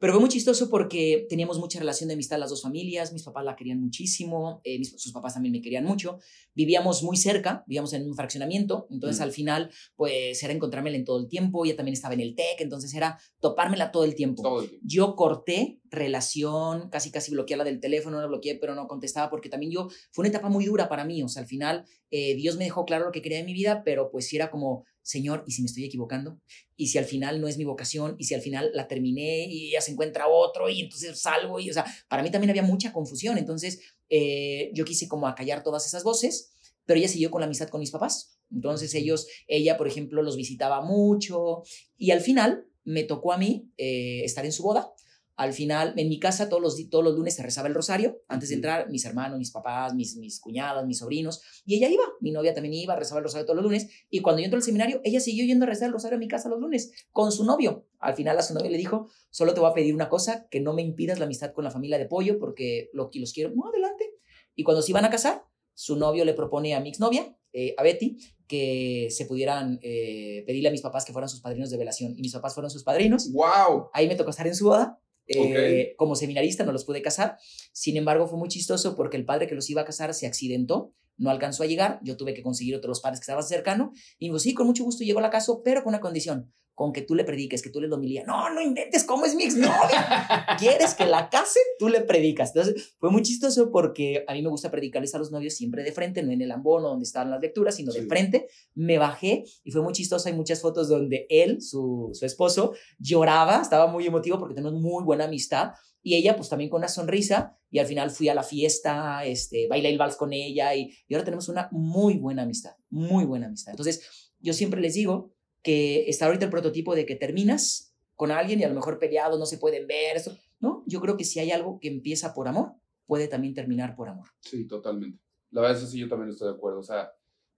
Pero 0.00 0.14
fue 0.14 0.20
muy 0.20 0.30
chistoso 0.30 0.70
porque 0.70 1.26
teníamos 1.28 1.58
mucha 1.58 1.78
relación 1.78 2.08
de 2.08 2.14
amistad 2.14 2.38
las 2.38 2.48
dos 2.48 2.62
familias, 2.62 3.12
mis 3.12 3.22
papás 3.22 3.44
la 3.44 3.54
querían 3.54 3.80
muchísimo, 3.80 4.62
eh, 4.64 4.78
mis- 4.78 4.94
sus 5.00 5.12
papás 5.12 5.34
también 5.34 5.52
me 5.52 5.60
querían 5.60 5.84
mucho, 5.84 6.18
vivíamos 6.54 7.02
muy 7.02 7.18
cerca, 7.18 7.62
vivíamos 7.66 7.92
en 7.92 8.08
un 8.08 8.14
fraccionamiento, 8.16 8.86
entonces 8.90 9.20
Mm. 9.20 9.22
al 9.22 9.32
final 9.32 9.70
pues 9.96 10.42
era 10.42 10.54
encontrármela 10.54 10.96
en 10.96 11.04
todo 11.04 11.20
el 11.20 11.28
tiempo, 11.28 11.66
ella 11.66 11.76
también 11.76 11.92
estaba 11.92 12.14
en 12.14 12.20
el 12.20 12.34
TEC, 12.34 12.62
entonces 12.62 12.94
era 12.94 13.18
topármela 13.40 13.92
todo 13.92 14.04
el 14.04 14.14
tiempo. 14.14 14.42
Todo 14.42 14.62
el 14.62 14.70
tiempo. 14.70 14.86
Yo 14.88 15.14
corté 15.16 15.80
relación, 15.90 16.88
casi 16.88 17.10
casi 17.10 17.30
bloquearla 17.32 17.64
del 17.64 17.78
teléfono, 17.80 18.20
la 18.20 18.26
bloqueé, 18.26 18.54
pero 18.56 18.74
no 18.74 18.86
contestaba 18.88 19.28
porque 19.28 19.48
también 19.50 19.70
yo, 19.72 19.88
fue 20.12 20.22
una 20.22 20.30
etapa 20.30 20.48
muy 20.48 20.64
dura 20.64 20.88
para 20.88 21.04
mí, 21.04 21.22
o 21.22 21.28
sea, 21.28 21.42
al 21.42 21.48
final 21.48 21.84
eh, 22.10 22.34
Dios 22.36 22.56
me 22.56 22.64
dejó 22.64 22.84
claro 22.86 23.04
lo 23.04 23.12
que 23.12 23.22
quería 23.22 23.38
en 23.38 23.46
mi 23.46 23.52
vida, 23.52 23.82
pero 23.84 24.10
pues 24.10 24.26
sí 24.28 24.36
era 24.36 24.50
como, 24.50 24.84
Señor, 25.02 25.44
¿y 25.46 25.52
si 25.52 25.62
me 25.62 25.66
estoy 25.66 25.84
equivocando? 25.84 26.38
¿Y 26.76 26.88
si 26.88 26.98
al 26.98 27.04
final 27.04 27.40
no 27.40 27.48
es 27.48 27.58
mi 27.58 27.64
vocación? 27.64 28.16
¿Y 28.18 28.24
si 28.24 28.34
al 28.34 28.42
final 28.42 28.70
la 28.74 28.88
terminé 28.88 29.46
y 29.48 29.70
ella 29.70 29.80
se 29.80 29.92
encuentra 29.92 30.28
otro 30.28 30.68
y 30.68 30.82
entonces 30.82 31.20
salgo? 31.20 31.58
Y, 31.58 31.70
o 31.70 31.72
sea, 31.72 31.84
para 32.08 32.22
mí 32.22 32.30
también 32.30 32.50
había 32.50 32.62
mucha 32.62 32.92
confusión, 32.92 33.38
entonces 33.38 33.80
eh, 34.08 34.70
yo 34.74 34.84
quise 34.84 35.08
como 35.08 35.26
acallar 35.26 35.62
todas 35.62 35.86
esas 35.86 36.04
voces, 36.04 36.52
pero 36.84 36.98
ella 36.98 37.08
siguió 37.08 37.30
con 37.30 37.40
la 37.40 37.46
amistad 37.46 37.68
con 37.68 37.80
mis 37.80 37.90
papás. 37.90 38.38
Entonces 38.52 38.94
ellos, 38.94 39.26
ella, 39.46 39.76
por 39.76 39.86
ejemplo, 39.86 40.22
los 40.22 40.36
visitaba 40.36 40.82
mucho 40.82 41.62
y 41.96 42.10
al 42.10 42.20
final 42.20 42.66
me 42.84 43.04
tocó 43.04 43.32
a 43.32 43.38
mí 43.38 43.70
eh, 43.76 44.22
estar 44.24 44.44
en 44.44 44.52
su 44.52 44.62
boda. 44.62 44.92
Al 45.40 45.54
final, 45.54 45.94
en 45.96 46.10
mi 46.10 46.18
casa, 46.18 46.50
todos 46.50 46.60
los, 46.60 46.90
todos 46.90 47.02
los 47.02 47.14
lunes 47.14 47.34
se 47.34 47.42
rezaba 47.42 47.66
el 47.66 47.74
rosario. 47.74 48.20
Antes 48.28 48.50
de 48.50 48.56
entrar, 48.56 48.90
mis 48.90 49.06
hermanos, 49.06 49.38
mis 49.38 49.50
papás, 49.50 49.94
mis, 49.94 50.18
mis 50.18 50.38
cuñadas, 50.38 50.84
mis 50.84 50.98
sobrinos. 50.98 51.40
Y 51.64 51.76
ella 51.76 51.88
iba, 51.88 52.04
mi 52.20 52.30
novia 52.30 52.52
también 52.52 52.74
iba, 52.74 52.94
rezaba 52.94 53.20
el 53.20 53.24
rosario 53.24 53.46
todos 53.46 53.56
los 53.56 53.64
lunes. 53.64 53.88
Y 54.10 54.20
cuando 54.20 54.40
yo 54.40 54.44
entré 54.44 54.58
al 54.58 54.62
seminario, 54.62 55.00
ella 55.02 55.18
siguió 55.18 55.46
yendo 55.46 55.64
a 55.64 55.68
rezar 55.68 55.86
el 55.86 55.94
rosario 55.94 56.16
a 56.16 56.18
mi 56.18 56.28
casa 56.28 56.50
los 56.50 56.60
lunes 56.60 56.92
con 57.10 57.32
su 57.32 57.46
novio. 57.46 57.86
Al 58.00 58.14
final, 58.14 58.38
a 58.38 58.42
su 58.42 58.52
novio 58.52 58.70
le 58.70 58.76
dijo: 58.76 59.08
Solo 59.30 59.54
te 59.54 59.60
voy 59.60 59.70
a 59.70 59.72
pedir 59.72 59.94
una 59.94 60.10
cosa, 60.10 60.46
que 60.50 60.60
no 60.60 60.74
me 60.74 60.82
impidas 60.82 61.18
la 61.18 61.24
amistad 61.24 61.54
con 61.54 61.64
la 61.64 61.70
familia 61.70 61.96
de 61.96 62.04
Pollo, 62.04 62.38
porque 62.38 62.90
lo, 62.92 63.08
los 63.10 63.32
quiero. 63.32 63.50
No, 63.54 63.66
adelante. 63.66 64.10
Y 64.54 64.62
cuando 64.62 64.82
se 64.82 64.92
iban 64.92 65.06
a 65.06 65.10
casar, 65.10 65.46
su 65.72 65.96
novio 65.96 66.26
le 66.26 66.34
propone 66.34 66.74
a 66.74 66.80
mi 66.80 66.90
exnovia, 66.90 67.34
eh, 67.54 67.74
a 67.78 67.82
Betty, 67.82 68.18
que 68.46 69.08
se 69.10 69.24
pudieran 69.24 69.78
eh, 69.80 70.44
pedirle 70.46 70.68
a 70.68 70.72
mis 70.72 70.82
papás 70.82 71.06
que 71.06 71.14
fueran 71.14 71.30
sus 71.30 71.40
padrinos 71.40 71.70
de 71.70 71.78
velación. 71.78 72.12
Y 72.14 72.20
mis 72.20 72.34
papás 72.34 72.52
fueron 72.52 72.70
sus 72.70 72.84
padrinos. 72.84 73.32
¡Wow! 73.32 73.88
Ahí 73.94 74.06
me 74.06 74.16
tocó 74.16 74.28
estar 74.28 74.46
en 74.46 74.54
su 74.54 74.66
boda. 74.66 75.00
Eh, 75.26 75.94
Como 75.96 76.16
seminarista 76.16 76.64
no 76.64 76.72
los 76.72 76.84
pude 76.84 77.02
casar. 77.02 77.38
Sin 77.72 77.96
embargo, 77.96 78.26
fue 78.26 78.38
muy 78.38 78.48
chistoso 78.48 78.96
porque 78.96 79.16
el 79.16 79.24
padre 79.24 79.46
que 79.46 79.54
los 79.54 79.68
iba 79.70 79.82
a 79.82 79.84
casar 79.84 80.14
se 80.14 80.26
accidentó, 80.26 80.94
no 81.20 81.30
alcanzó 81.30 81.62
a 81.62 81.66
llegar. 81.66 82.00
Yo 82.02 82.16
tuve 82.16 82.34
que 82.34 82.42
conseguir 82.42 82.74
otros 82.74 83.00
padres 83.00 83.20
que 83.20 83.24
estaban 83.24 83.44
cercano. 83.44 83.92
Y 84.18 84.26
me 84.26 84.32
dijo, 84.32 84.38
sí, 84.40 84.54
con 84.54 84.66
mucho 84.66 84.84
gusto 84.84 85.04
llego 85.04 85.18
a 85.18 85.22
la 85.22 85.30
casa, 85.30 85.52
pero 85.62 85.84
con 85.84 85.90
una 85.90 86.00
condición. 86.00 86.52
Con 86.74 86.94
que 86.94 87.02
tú 87.02 87.14
le 87.14 87.24
prediques, 87.24 87.60
que 87.60 87.68
tú 87.68 87.78
le 87.78 87.88
domilía. 87.88 88.24
No, 88.26 88.48
no 88.54 88.62
inventes, 88.62 89.04
¿cómo 89.04 89.26
es 89.26 89.34
mi 89.34 89.42
exnovia? 89.42 90.46
¿Quieres 90.58 90.94
que 90.94 91.04
la 91.04 91.28
case? 91.28 91.60
Tú 91.78 91.90
le 91.90 92.00
predicas. 92.00 92.52
Entonces, 92.54 92.94
fue 92.98 93.10
muy 93.10 93.20
chistoso 93.20 93.70
porque 93.70 94.24
a 94.26 94.32
mí 94.32 94.40
me 94.40 94.48
gusta 94.48 94.70
predicarles 94.70 95.14
a 95.14 95.18
los 95.18 95.30
novios 95.30 95.52
siempre 95.52 95.82
de 95.82 95.92
frente, 95.92 96.22
no 96.22 96.32
en 96.32 96.40
el 96.40 96.50
ambono 96.50 96.88
donde 96.88 97.04
estaban 97.04 97.30
las 97.30 97.42
lecturas, 97.42 97.74
sino 97.74 97.92
de 97.92 98.06
frente. 98.06 98.46
Me 98.74 98.96
bajé 98.96 99.44
y 99.62 99.72
fue 99.72 99.82
muy 99.82 99.92
chistoso. 99.92 100.26
Hay 100.26 100.34
muchas 100.34 100.62
fotos 100.62 100.88
donde 100.88 101.26
él, 101.28 101.60
su, 101.60 102.08
su 102.14 102.24
esposo, 102.24 102.72
lloraba, 102.98 103.60
estaba 103.60 103.86
muy 103.86 104.06
emotivo 104.06 104.38
porque 104.38 104.54
tenemos 104.54 104.80
muy 104.80 105.04
buena 105.04 105.26
amistad. 105.26 105.72
Y 106.02 106.14
ella, 106.14 106.36
pues 106.36 106.48
también 106.48 106.70
con 106.70 106.78
una 106.78 106.88
sonrisa, 106.88 107.58
y 107.70 107.78
al 107.78 107.86
final 107.86 108.10
fui 108.10 108.28
a 108.28 108.34
la 108.34 108.42
fiesta, 108.42 109.24
este, 109.24 109.68
bailé 109.68 109.90
el 109.90 109.98
vals 109.98 110.16
con 110.16 110.32
ella, 110.32 110.74
y, 110.74 110.92
y 111.06 111.14
ahora 111.14 111.24
tenemos 111.24 111.48
una 111.48 111.68
muy 111.72 112.18
buena 112.18 112.42
amistad, 112.42 112.72
muy 112.88 113.24
buena 113.24 113.46
amistad. 113.46 113.72
Entonces, 113.72 114.32
yo 114.38 114.52
siempre 114.52 114.80
les 114.80 114.94
digo 114.94 115.34
que 115.62 116.08
está 116.08 116.26
ahorita 116.26 116.46
el 116.46 116.50
prototipo 116.50 116.94
de 116.94 117.06
que 117.06 117.16
terminas 117.16 117.94
con 118.14 118.30
alguien 118.30 118.60
y 118.60 118.64
a 118.64 118.68
lo 118.68 118.74
mejor 118.74 118.98
peleados, 118.98 119.38
no 119.38 119.46
se 119.46 119.58
pueden 119.58 119.86
ver, 119.86 120.16
eso, 120.16 120.36
¿no? 120.58 120.84
Yo 120.86 121.00
creo 121.00 121.16
que 121.16 121.24
si 121.24 121.38
hay 121.40 121.50
algo 121.50 121.78
que 121.80 121.88
empieza 121.88 122.34
por 122.34 122.48
amor, 122.48 122.74
puede 123.06 123.28
también 123.28 123.54
terminar 123.54 123.96
por 123.96 124.08
amor. 124.08 124.28
Sí, 124.40 124.66
totalmente. 124.66 125.22
La 125.50 125.62
verdad, 125.62 125.78
eso 125.78 125.86
sí, 125.86 125.98
yo 125.98 126.08
también 126.08 126.30
estoy 126.30 126.48
de 126.48 126.54
acuerdo. 126.54 126.80
O 126.80 126.82
sea, 126.82 127.10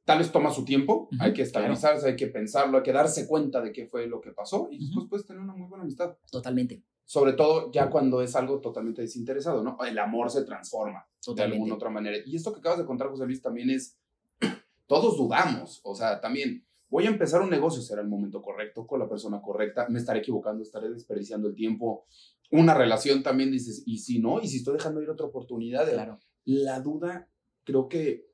tal 0.04 0.18
vez 0.18 0.32
toma 0.32 0.52
su 0.52 0.64
tiempo, 0.64 1.08
hay 1.18 1.32
que 1.32 1.42
estabilizarse, 1.42 2.08
hay 2.08 2.16
que 2.16 2.28
pensarlo, 2.28 2.78
hay 2.78 2.82
que 2.82 2.92
darse 2.92 3.26
cuenta 3.26 3.60
de 3.60 3.72
qué 3.72 3.86
fue 3.86 4.06
lo 4.06 4.20
que 4.20 4.32
pasó 4.32 4.68
y 4.70 4.78
después 4.78 5.06
puedes 5.08 5.26
tener 5.26 5.42
una 5.42 5.54
muy 5.54 5.68
buena 5.68 5.82
amistad. 5.82 6.16
Totalmente, 6.30 6.82
Sobre 7.04 7.32
todo 7.34 7.70
ya 7.72 7.90
cuando 7.90 8.22
es 8.22 8.34
algo 8.36 8.60
totalmente 8.60 9.02
desinteresado, 9.02 9.62
¿no? 9.62 9.76
El 9.84 9.98
amor 9.98 10.30
se 10.30 10.44
transforma 10.44 11.00
de 11.00 11.24
totalmente. 11.24 11.56
alguna 11.56 11.74
otra 11.74 11.90
manera. 11.90 12.16
Y 12.24 12.36
esto 12.36 12.52
que 12.52 12.60
acabas 12.60 12.78
de 12.78 12.86
contar, 12.86 13.08
José 13.08 13.26
Luis, 13.26 13.42
también 13.42 13.70
es, 13.70 13.98
todos 14.86 15.16
dudamos, 15.16 15.80
o 15.84 15.94
sea, 15.94 16.20
también 16.20 16.64
voy 16.88 17.06
a 17.06 17.10
empezar 17.10 17.40
un 17.40 17.50
negocio, 17.50 17.80
será 17.82 18.02
el 18.02 18.08
momento 18.08 18.42
correcto, 18.42 18.86
con 18.86 19.00
la 19.00 19.08
persona 19.08 19.40
correcta, 19.40 19.86
me 19.88 19.98
estaré 19.98 20.20
equivocando, 20.20 20.62
estaré 20.62 20.90
desperdiciando 20.90 21.48
el 21.48 21.54
tiempo. 21.54 22.06
Una 22.50 22.74
relación 22.74 23.22
también 23.22 23.50
dices, 23.50 23.82
y 23.86 23.98
si 23.98 24.20
no, 24.20 24.40
y 24.42 24.48
si 24.48 24.58
estoy 24.58 24.74
dejando 24.74 25.02
ir 25.02 25.08
otra 25.08 25.26
oportunidad, 25.26 25.90
Claro, 25.90 26.20
la 26.44 26.80
duda 26.80 27.30
creo 27.64 27.88
que, 27.88 28.26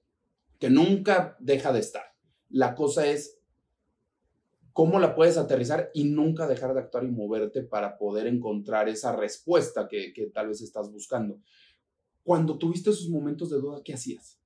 que 0.58 0.70
nunca 0.70 1.36
deja 1.38 1.72
de 1.72 1.78
estar. 1.78 2.02
La 2.48 2.74
cosa 2.74 3.06
es 3.06 3.37
cómo 4.78 5.00
la 5.00 5.16
puedes 5.16 5.36
aterrizar 5.36 5.90
y 5.92 6.04
nunca 6.04 6.46
dejar 6.46 6.72
de 6.72 6.78
actuar 6.78 7.02
y 7.02 7.10
moverte 7.10 7.64
para 7.64 7.98
poder 7.98 8.28
encontrar 8.28 8.88
esa 8.88 9.10
respuesta 9.10 9.88
que, 9.88 10.12
que 10.12 10.26
tal 10.26 10.46
vez 10.46 10.60
estás 10.60 10.92
buscando. 10.92 11.42
Cuando 12.22 12.58
tuviste 12.58 12.90
esos 12.90 13.08
momentos 13.08 13.50
de 13.50 13.56
duda, 13.56 13.82
¿qué 13.84 13.94
hacías? 13.94 14.38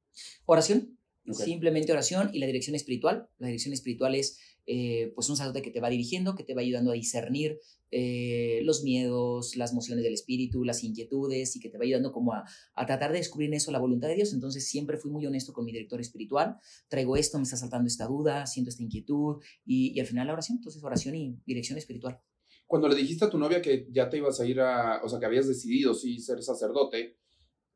oración, 0.46 0.98
simplemente 1.32 1.92
oración 1.92 2.30
y 2.32 2.38
la 2.38 2.46
dirección 2.46 2.74
espiritual. 2.74 3.28
La 3.36 3.48
dirección 3.48 3.74
espiritual 3.74 4.14
es 4.14 4.38
eh, 4.66 5.12
pues 5.14 5.28
un 5.28 5.36
sacerdote 5.36 5.62
que 5.62 5.70
te 5.70 5.80
va 5.80 5.90
dirigiendo, 5.90 6.34
que 6.34 6.44
te 6.44 6.54
va 6.54 6.60
ayudando 6.60 6.90
a 6.90 6.94
discernir 6.94 7.58
eh, 7.90 8.60
los 8.64 8.82
miedos, 8.82 9.56
las 9.56 9.72
emociones 9.72 10.04
del 10.04 10.14
espíritu, 10.14 10.64
las 10.64 10.82
inquietudes 10.84 11.56
y 11.56 11.60
que 11.60 11.68
te 11.68 11.78
va 11.78 11.84
ayudando 11.84 12.12
como 12.12 12.32
a, 12.32 12.44
a 12.74 12.86
tratar 12.86 13.12
de 13.12 13.18
descubrir 13.18 13.48
en 13.48 13.54
eso 13.54 13.72
la 13.72 13.78
voluntad 13.78 14.08
de 14.08 14.14
Dios. 14.14 14.32
Entonces 14.32 14.68
siempre 14.68 14.96
fui 14.96 15.10
muy 15.10 15.26
honesto 15.26 15.52
con 15.52 15.64
mi 15.64 15.72
director 15.72 16.00
espiritual. 16.00 16.56
Traigo 16.88 17.16
esto, 17.16 17.38
me 17.38 17.44
está 17.44 17.56
saltando 17.56 17.88
esta 17.88 18.06
duda, 18.06 18.46
siento 18.46 18.70
esta 18.70 18.82
inquietud 18.82 19.42
y, 19.64 19.92
y 19.94 20.00
al 20.00 20.06
final 20.06 20.26
la 20.26 20.32
oración. 20.32 20.58
Entonces 20.58 20.82
oración 20.82 21.14
y 21.16 21.36
dirección 21.44 21.76
espiritual. 21.76 22.20
Cuando 22.66 22.88
le 22.88 22.94
dijiste 22.94 23.26
a 23.26 23.28
tu 23.28 23.36
novia 23.36 23.60
que 23.60 23.86
ya 23.90 24.08
te 24.08 24.16
ibas 24.16 24.40
a 24.40 24.46
ir 24.46 24.58
a, 24.58 25.02
o 25.04 25.08
sea, 25.08 25.18
que 25.18 25.26
habías 25.26 25.46
decidido 25.46 25.92
sí 25.92 26.18
ser 26.18 26.42
sacerdote, 26.42 27.18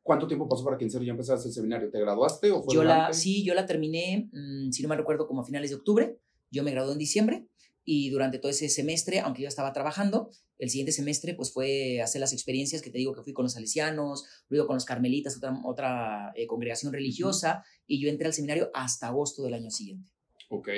¿cuánto 0.01 0.25
tiempo 0.25 0.49
pasó 0.49 0.63
para 0.63 0.75
que 0.75 0.85
en 0.85 0.89
serio 0.89 1.05
ya 1.05 1.11
empezaras 1.11 1.45
el 1.45 1.51
seminario? 1.51 1.91
¿Te 1.91 1.99
graduaste 1.99 2.49
o 2.49 2.63
fue 2.63 2.73
Yo 2.73 2.83
la, 2.83 3.13
sí, 3.13 3.45
yo 3.45 3.53
la 3.53 3.67
terminé, 3.67 4.27
mm, 4.31 4.71
si 4.71 4.81
no 4.81 4.89
me 4.89 4.95
recuerdo, 4.95 5.27
como 5.27 5.41
a 5.41 5.45
finales 5.45 5.69
de 5.69 5.75
octubre. 5.75 6.19
Yo 6.51 6.63
me 6.63 6.71
gradué 6.71 6.93
en 6.93 6.99
diciembre 6.99 7.47
y 7.83 8.09
durante 8.09 8.37
todo 8.37 8.51
ese 8.51 8.67
semestre, 8.69 9.19
aunque 9.19 9.43
yo 9.43 9.47
estaba 9.47 9.71
trabajando, 9.71 10.29
el 10.57 10.69
siguiente 10.69 10.91
semestre 10.91 11.35
pues 11.35 11.53
fue 11.53 12.01
hacer 12.01 12.19
las 12.19 12.33
experiencias 12.33 12.81
que 12.81 12.89
te 12.89 12.97
digo 12.97 13.13
que 13.13 13.23
fui 13.23 13.33
con 13.33 13.43
los 13.43 13.53
salesianos, 13.53 14.25
luego 14.49 14.67
con 14.67 14.75
los 14.75 14.85
carmelitas, 14.85 15.37
otra, 15.37 15.53
otra 15.63 16.31
eh, 16.35 16.47
congregación 16.47 16.91
religiosa, 16.91 17.63
y 17.85 18.01
yo 18.01 18.09
entré 18.09 18.27
al 18.27 18.33
seminario 18.33 18.71
hasta 18.73 19.07
agosto 19.07 19.43
del 19.43 19.53
año 19.53 19.69
siguiente. 19.69 20.11
Ok. 20.49 20.69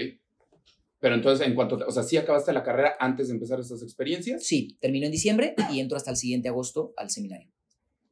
Pero 0.99 1.15
entonces, 1.15 1.47
en 1.47 1.55
cuanto, 1.55 1.77
o 1.88 1.91
sea, 1.91 2.03
sí 2.03 2.17
acabaste 2.17 2.51
la 2.51 2.63
carrera 2.63 2.95
antes 2.99 3.29
de 3.29 3.34
empezar 3.34 3.60
estas 3.60 3.82
experiencias, 3.82 4.45
Sí, 4.45 4.77
terminó 4.82 5.05
en 5.05 5.12
diciembre 5.12 5.55
y 5.71 5.79
entro 5.79 5.97
hasta 5.97 6.12
el 6.12 6.17
siguiente 6.17 6.49
agosto 6.49 6.93
al 6.97 7.10
seminario. 7.10 7.49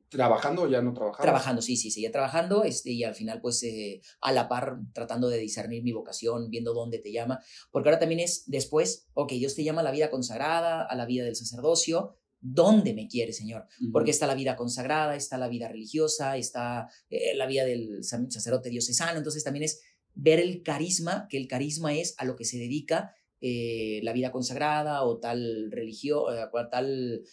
Trabajando 0.09 0.63
o 0.63 0.67
ya 0.67 0.81
no 0.81 0.93
trabajabas. 0.93 1.23
Trabajando, 1.23 1.61
sí, 1.61 1.75
sí, 1.75 1.91
seguía 1.91 2.11
trabajando 2.11 2.63
este, 2.63 2.91
y 2.91 3.03
al 3.03 3.15
final 3.15 3.41
pues 3.41 3.61
eh, 3.63 4.01
a 4.21 4.31
la 4.31 4.47
par 4.47 4.79
tratando 4.93 5.29
de 5.29 5.37
discernir 5.37 5.83
mi 5.83 5.91
vocación, 5.91 6.49
viendo 6.49 6.73
dónde 6.73 6.99
te 6.99 7.11
llama, 7.11 7.39
porque 7.71 7.89
ahora 7.89 7.99
también 7.99 8.21
es 8.21 8.43
después, 8.47 9.07
ok, 9.13 9.33
Dios 9.33 9.55
te 9.55 9.63
llama 9.63 9.81
a 9.81 9.83
la 9.83 9.91
vida 9.91 10.09
consagrada, 10.09 10.83
a 10.83 10.95
la 10.95 11.05
vida 11.05 11.25
del 11.25 11.35
sacerdocio, 11.35 12.15
¿dónde 12.39 12.93
me 12.93 13.07
quiere, 13.07 13.33
Señor? 13.33 13.65
Porque 13.91 14.11
está 14.11 14.27
la 14.27 14.35
vida 14.35 14.55
consagrada, 14.55 15.15
está 15.15 15.37
la 15.37 15.49
vida 15.49 15.67
religiosa, 15.67 16.37
está 16.37 16.87
eh, 17.09 17.35
la 17.35 17.47
vida 17.47 17.65
del 17.65 18.03
sacerdote 18.03 18.69
diocesano, 18.69 19.17
entonces 19.17 19.43
también 19.43 19.63
es 19.63 19.81
ver 20.13 20.39
el 20.39 20.63
carisma, 20.63 21.27
que 21.29 21.37
el 21.37 21.47
carisma 21.47 21.93
es 21.93 22.15
a 22.17 22.25
lo 22.25 22.35
que 22.35 22.45
se 22.45 22.57
dedica 22.57 23.13
eh, 23.39 23.99
la 24.03 24.13
vida 24.13 24.31
consagrada 24.31 25.03
o 25.03 25.19
tal 25.19 25.69
religión, 25.71 26.23
tal 26.71 27.23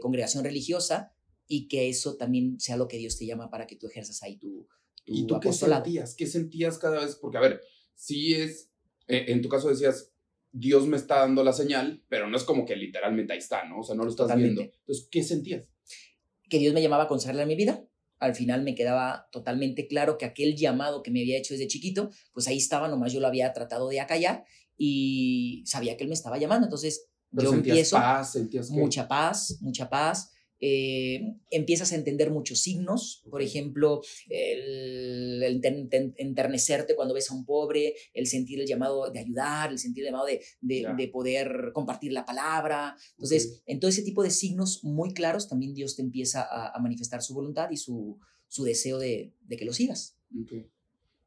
congregación 0.00 0.44
religiosa 0.44 1.12
y 1.52 1.66
que 1.66 1.88
eso 1.88 2.16
también 2.16 2.60
sea 2.60 2.76
lo 2.76 2.86
que 2.86 2.96
Dios 2.96 3.18
te 3.18 3.26
llama 3.26 3.50
para 3.50 3.66
que 3.66 3.74
tú 3.74 3.88
ejerzas 3.88 4.22
ahí 4.22 4.36
tu, 4.36 4.68
tu 5.04 5.12
¿Y 5.12 5.26
tú 5.26 5.40
qué 5.40 5.52
sentías? 5.52 6.14
¿Qué 6.14 6.28
sentías 6.28 6.78
cada 6.78 7.04
vez? 7.04 7.16
Porque, 7.16 7.38
a 7.38 7.40
ver, 7.40 7.60
si 7.92 8.34
es, 8.34 8.70
en 9.08 9.42
tu 9.42 9.48
caso 9.48 9.68
decías, 9.68 10.12
Dios 10.52 10.86
me 10.86 10.96
está 10.96 11.18
dando 11.18 11.42
la 11.42 11.52
señal, 11.52 12.04
pero 12.08 12.28
no 12.28 12.36
es 12.36 12.44
como 12.44 12.64
que 12.64 12.76
literalmente 12.76 13.32
ahí 13.32 13.40
está, 13.40 13.64
¿no? 13.64 13.80
O 13.80 13.82
sea, 13.82 13.96
no 13.96 14.04
lo 14.04 14.10
estás 14.10 14.32
viendo. 14.36 14.62
Entonces, 14.62 15.08
¿qué 15.10 15.24
sentías? 15.24 15.64
Que 16.48 16.60
Dios 16.60 16.72
me 16.72 16.82
llamaba 16.82 17.04
a 17.04 17.08
consagrarle 17.08 17.46
mi 17.46 17.56
vida. 17.56 17.84
Al 18.20 18.36
final 18.36 18.62
me 18.62 18.76
quedaba 18.76 19.28
totalmente 19.32 19.88
claro 19.88 20.18
que 20.18 20.26
aquel 20.26 20.54
llamado 20.54 21.02
que 21.02 21.10
me 21.10 21.20
había 21.20 21.36
hecho 21.36 21.54
desde 21.54 21.66
chiquito, 21.66 22.10
pues 22.32 22.46
ahí 22.46 22.58
estaba, 22.58 22.86
nomás 22.86 23.12
yo 23.12 23.18
lo 23.18 23.26
había 23.26 23.52
tratado 23.52 23.88
de 23.88 23.98
acallar 23.98 24.44
y 24.76 25.64
sabía 25.66 25.96
que 25.96 26.04
Él 26.04 26.10
me 26.10 26.14
estaba 26.14 26.38
llamando. 26.38 26.66
Entonces, 26.66 27.08
yo 27.32 27.52
empiezo. 27.52 27.96
Paz, 27.96 28.34
sentías 28.34 28.70
mucha 28.70 29.08
paz, 29.08 29.58
mucha 29.60 29.90
paz. 29.90 30.32
Eh, 30.62 31.36
empiezas 31.50 31.92
a 31.92 31.96
entender 31.96 32.30
muchos 32.30 32.60
signos, 32.60 33.22
por 33.30 33.40
ejemplo, 33.40 34.02
el, 34.28 35.42
enternecerte 36.18 36.94
cuando 36.94 37.14
ves 37.14 37.30
a 37.30 37.34
un 37.34 37.46
pobre, 37.46 37.94
el 38.12 38.26
sentir 38.26 38.60
el 38.60 38.66
llamado 38.66 39.10
de 39.10 39.20
ayudar, 39.20 39.70
el 39.70 39.78
sentir 39.78 40.04
el 40.04 40.10
llamado 40.10 40.26
de, 40.26 40.42
de, 40.60 41.08
poder 41.08 41.70
compartir 41.72 42.12
la 42.12 42.26
palabra. 42.26 42.94
Entonces, 43.12 43.62
en 43.64 43.80
todo 43.80 43.88
ese 43.88 44.02
tipo 44.02 44.22
de 44.22 44.30
signos 44.30 44.84
muy 44.84 45.14
claros, 45.14 45.48
también 45.48 45.74
Dios 45.74 45.96
te 45.96 46.02
empieza 46.02 46.46
a, 46.50 46.78
manifestar 46.80 47.22
su 47.22 47.32
voluntad 47.34 47.70
y 47.70 47.76
su, 47.78 48.18
su 48.46 48.64
deseo 48.64 48.98
de, 48.98 49.32
de, 49.40 49.56
que 49.56 49.64
lo 49.64 49.72
sigas. 49.72 50.18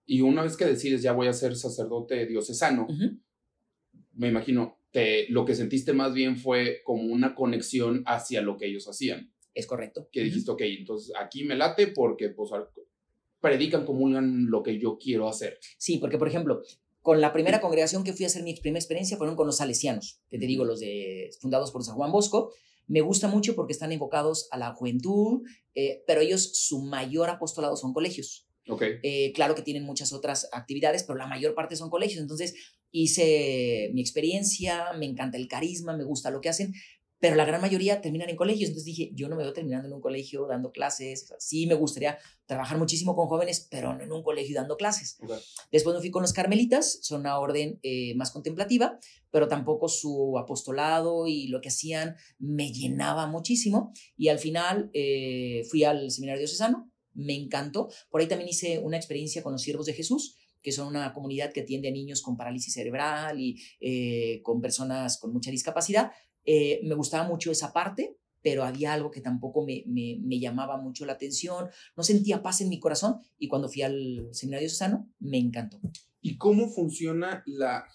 Y 0.05 0.21
una 0.21 0.43
vez 0.43 0.57
que 0.57 0.65
decides, 0.65 1.01
ya 1.01 1.13
voy 1.13 1.27
a 1.27 1.33
ser 1.33 1.55
sacerdote 1.55 2.27
diocesano, 2.27 2.87
me 4.13 4.27
imagino, 4.27 4.77
lo 5.29 5.45
que 5.45 5.55
sentiste 5.55 5.93
más 5.93 6.13
bien 6.13 6.37
fue 6.37 6.81
como 6.83 7.03
una 7.03 7.35
conexión 7.35 8.03
hacia 8.05 8.41
lo 8.41 8.57
que 8.57 8.67
ellos 8.67 8.87
hacían. 8.87 9.33
Es 9.53 9.67
correcto. 9.67 10.07
Que 10.11 10.23
dijiste, 10.23 10.51
ok, 10.51 10.61
entonces 10.61 11.13
aquí 11.19 11.43
me 11.43 11.55
late 11.55 11.87
porque 11.87 12.29
pues 12.29 12.51
predican, 13.39 13.85
comulgan 13.85 14.47
lo 14.49 14.63
que 14.63 14.79
yo 14.79 14.97
quiero 14.97 15.27
hacer. 15.27 15.59
Sí, 15.77 15.97
porque 15.97 16.17
por 16.17 16.27
ejemplo, 16.27 16.61
con 17.01 17.19
la 17.19 17.33
primera 17.33 17.59
congregación 17.59 18.03
que 18.03 18.13
fui 18.13 18.23
a 18.23 18.27
hacer 18.27 18.43
mi 18.43 18.55
primera 18.55 18.79
experiencia 18.79 19.17
fueron 19.17 19.35
con 19.35 19.45
los 19.45 19.57
salesianos, 19.57 20.21
que 20.29 20.39
te 20.39 20.45
digo, 20.45 20.63
los 20.63 20.79
de, 20.79 21.29
fundados 21.41 21.71
por 21.71 21.83
San 21.83 21.95
Juan 21.95 22.11
Bosco. 22.11 22.53
Me 22.87 23.01
gusta 23.01 23.27
mucho 23.27 23.55
porque 23.55 23.73
están 23.73 23.91
enfocados 23.91 24.47
a 24.51 24.57
la 24.57 24.73
juventud, 24.73 25.41
eh, 25.75 26.03
pero 26.07 26.21
ellos, 26.21 26.51
su 26.53 26.81
mayor 26.81 27.29
apostolado 27.29 27.75
son 27.75 27.93
colegios. 27.93 28.47
Okay. 28.67 28.95
Eh, 29.03 29.33
claro 29.33 29.55
que 29.55 29.61
tienen 29.61 29.83
muchas 29.83 30.13
otras 30.13 30.47
actividades, 30.53 31.03
pero 31.03 31.17
la 31.17 31.27
mayor 31.27 31.53
parte 31.53 31.75
son 31.75 31.89
colegios. 31.89 32.21
Entonces, 32.21 32.55
hice 32.93 33.89
mi 33.93 33.99
experiencia, 33.99 34.93
me 34.97 35.05
encanta 35.05 35.37
el 35.37 35.49
carisma, 35.49 35.97
me 35.97 36.05
gusta 36.05 36.29
lo 36.29 36.39
que 36.39 36.49
hacen, 36.49 36.73
pero 37.23 37.35
la 37.35 37.45
gran 37.45 37.61
mayoría 37.61 38.01
terminan 38.01 38.29
en 38.29 38.35
colegios. 38.35 38.69
Entonces 38.69 38.85
dije, 38.85 39.11
yo 39.13 39.29
no 39.29 39.37
me 39.37 39.43
veo 39.43 39.53
terminando 39.53 39.87
en 39.87 39.93
un 39.93 40.01
colegio 40.01 40.45
dando 40.45 40.71
clases. 40.71 41.33
sí 41.39 41.65
me 41.67 41.73
gustaría 41.73 42.17
trabajar 42.45 42.77
muchísimo 42.77 43.15
con 43.15 43.27
jóvenes, 43.27 43.65
pero 43.71 43.93
no 43.93 44.03
en 44.03 44.11
un 44.11 44.21
colegio 44.23 44.55
dando 44.55 44.75
clases. 44.75 45.17
Después 45.71 45.95
me 45.95 46.01
fui 46.01 46.11
con 46.11 46.21
los 46.21 46.33
carmelitas, 46.33 46.99
son 47.01 47.21
una 47.21 47.39
orden 47.39 47.79
eh, 47.81 48.13
más 48.15 48.31
contemplativa, 48.31 48.99
pero 49.31 49.47
tampoco 49.47 49.87
su 49.87 50.37
apostolado 50.37 51.25
y 51.25 51.47
lo 51.47 51.61
que 51.61 51.69
hacían 51.69 52.17
me 52.39 52.73
llenaba 52.73 53.25
muchísimo. 53.25 53.93
Y 54.17 54.27
al 54.27 54.37
final 54.37 54.91
eh, 54.93 55.63
fui 55.69 55.85
al 55.85 56.11
seminario 56.11 56.41
diocesano, 56.41 56.91
me 57.13 57.35
encantó. 57.35 57.87
Por 58.09 58.19
ahí 58.19 58.27
también 58.27 58.49
hice 58.49 58.79
una 58.79 58.97
experiencia 58.97 59.41
con 59.41 59.53
los 59.53 59.61
siervos 59.61 59.85
de 59.85 59.93
Jesús 59.93 60.35
que 60.63 60.71
son 60.71 60.87
una 60.87 61.13
comunidad 61.13 61.51
que 61.51 61.61
atiende 61.61 61.89
a 61.89 61.91
niños 61.91 62.21
con 62.21 62.37
parálisis 62.37 62.73
cerebral 62.73 63.39
y 63.39 63.61
eh, 63.79 64.41
con 64.41 64.61
personas 64.61 65.19
con 65.19 65.33
mucha 65.33 65.51
discapacidad. 65.51 66.11
Eh, 66.45 66.79
me 66.83 66.95
gustaba 66.95 67.27
mucho 67.27 67.51
esa 67.51 67.73
parte, 67.73 68.17
pero 68.41 68.63
había 68.63 68.93
algo 68.93 69.11
que 69.11 69.21
tampoco 69.21 69.65
me, 69.65 69.83
me, 69.85 70.39
llamaba 70.39 70.77
mucho 70.77 71.05
la 71.05 71.13
atención, 71.13 71.69
no 71.95 72.03
sentía 72.03 72.41
paz 72.41 72.61
en 72.61 72.69
mi 72.69 72.79
corazón 72.79 73.19
y 73.37 73.47
cuando 73.47 73.69
fui 73.69 73.83
al 73.83 74.29
seminario 74.31 74.69
sano 74.69 75.09
me 75.19 75.37
encantó. 75.37 75.79
¿Y 76.21 76.37
cómo 76.37 76.69
funciona 76.69 77.43
la, 77.45 77.85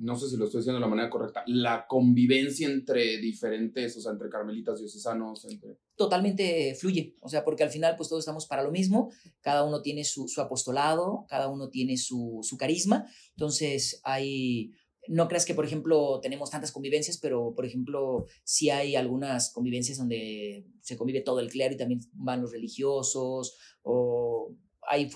no 0.00 0.16
sé 0.16 0.30
si 0.30 0.36
lo 0.38 0.46
estoy 0.46 0.60
diciendo 0.60 0.78
de 0.78 0.86
la 0.86 0.88
manera 0.88 1.10
correcta, 1.10 1.44
la 1.46 1.86
convivencia 1.86 2.66
entre 2.66 3.18
diferentes, 3.18 3.94
o 3.98 4.00
sea, 4.00 4.12
entre 4.12 4.30
carmelitas 4.30 4.78
diocesanos, 4.78 5.44
entre... 5.44 5.76
Totalmente 5.94 6.74
fluye, 6.74 7.16
o 7.20 7.28
sea, 7.28 7.44
porque 7.44 7.64
al 7.64 7.70
final 7.70 7.96
pues 7.96 8.08
todos 8.08 8.22
estamos 8.22 8.46
para 8.46 8.62
lo 8.62 8.70
mismo, 8.70 9.12
cada 9.42 9.62
uno 9.62 9.82
tiene 9.82 10.04
su, 10.04 10.26
su 10.26 10.40
apostolado, 10.40 11.26
cada 11.28 11.48
uno 11.48 11.68
tiene 11.68 11.98
su, 11.98 12.40
su, 12.42 12.56
carisma, 12.56 13.06
entonces 13.36 14.00
hay... 14.02 14.72
No 15.08 15.28
creas 15.28 15.46
que, 15.46 15.54
por 15.54 15.64
ejemplo, 15.64 16.20
tenemos 16.20 16.50
tantas 16.50 16.72
convivencias, 16.72 17.18
pero, 17.18 17.54
por 17.54 17.64
ejemplo, 17.64 18.26
sí 18.44 18.68
hay 18.68 18.96
algunas 18.96 19.50
convivencias 19.50 19.98
donde 19.98 20.66
se 20.82 20.96
convive 20.96 21.22
todo 21.22 21.40
el 21.40 21.50
clero 21.50 21.74
y 21.74 21.78
también 21.78 22.00
van 22.12 22.42
los 22.42 22.52
religiosos, 22.52 23.56
o 23.82 24.54
hay 24.82 25.10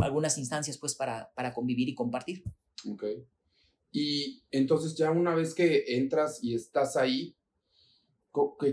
algunas 0.00 0.38
instancias, 0.38 0.78
pues, 0.78 0.94
para, 0.94 1.32
para 1.34 1.52
convivir 1.52 1.88
y 1.88 1.94
compartir. 1.94 2.44
Okay. 2.88 3.26
Y 3.98 4.42
entonces 4.50 4.94
ya 4.94 5.10
una 5.10 5.34
vez 5.34 5.54
que 5.54 5.96
entras 5.96 6.44
y 6.44 6.54
estás 6.54 6.98
ahí, 6.98 7.34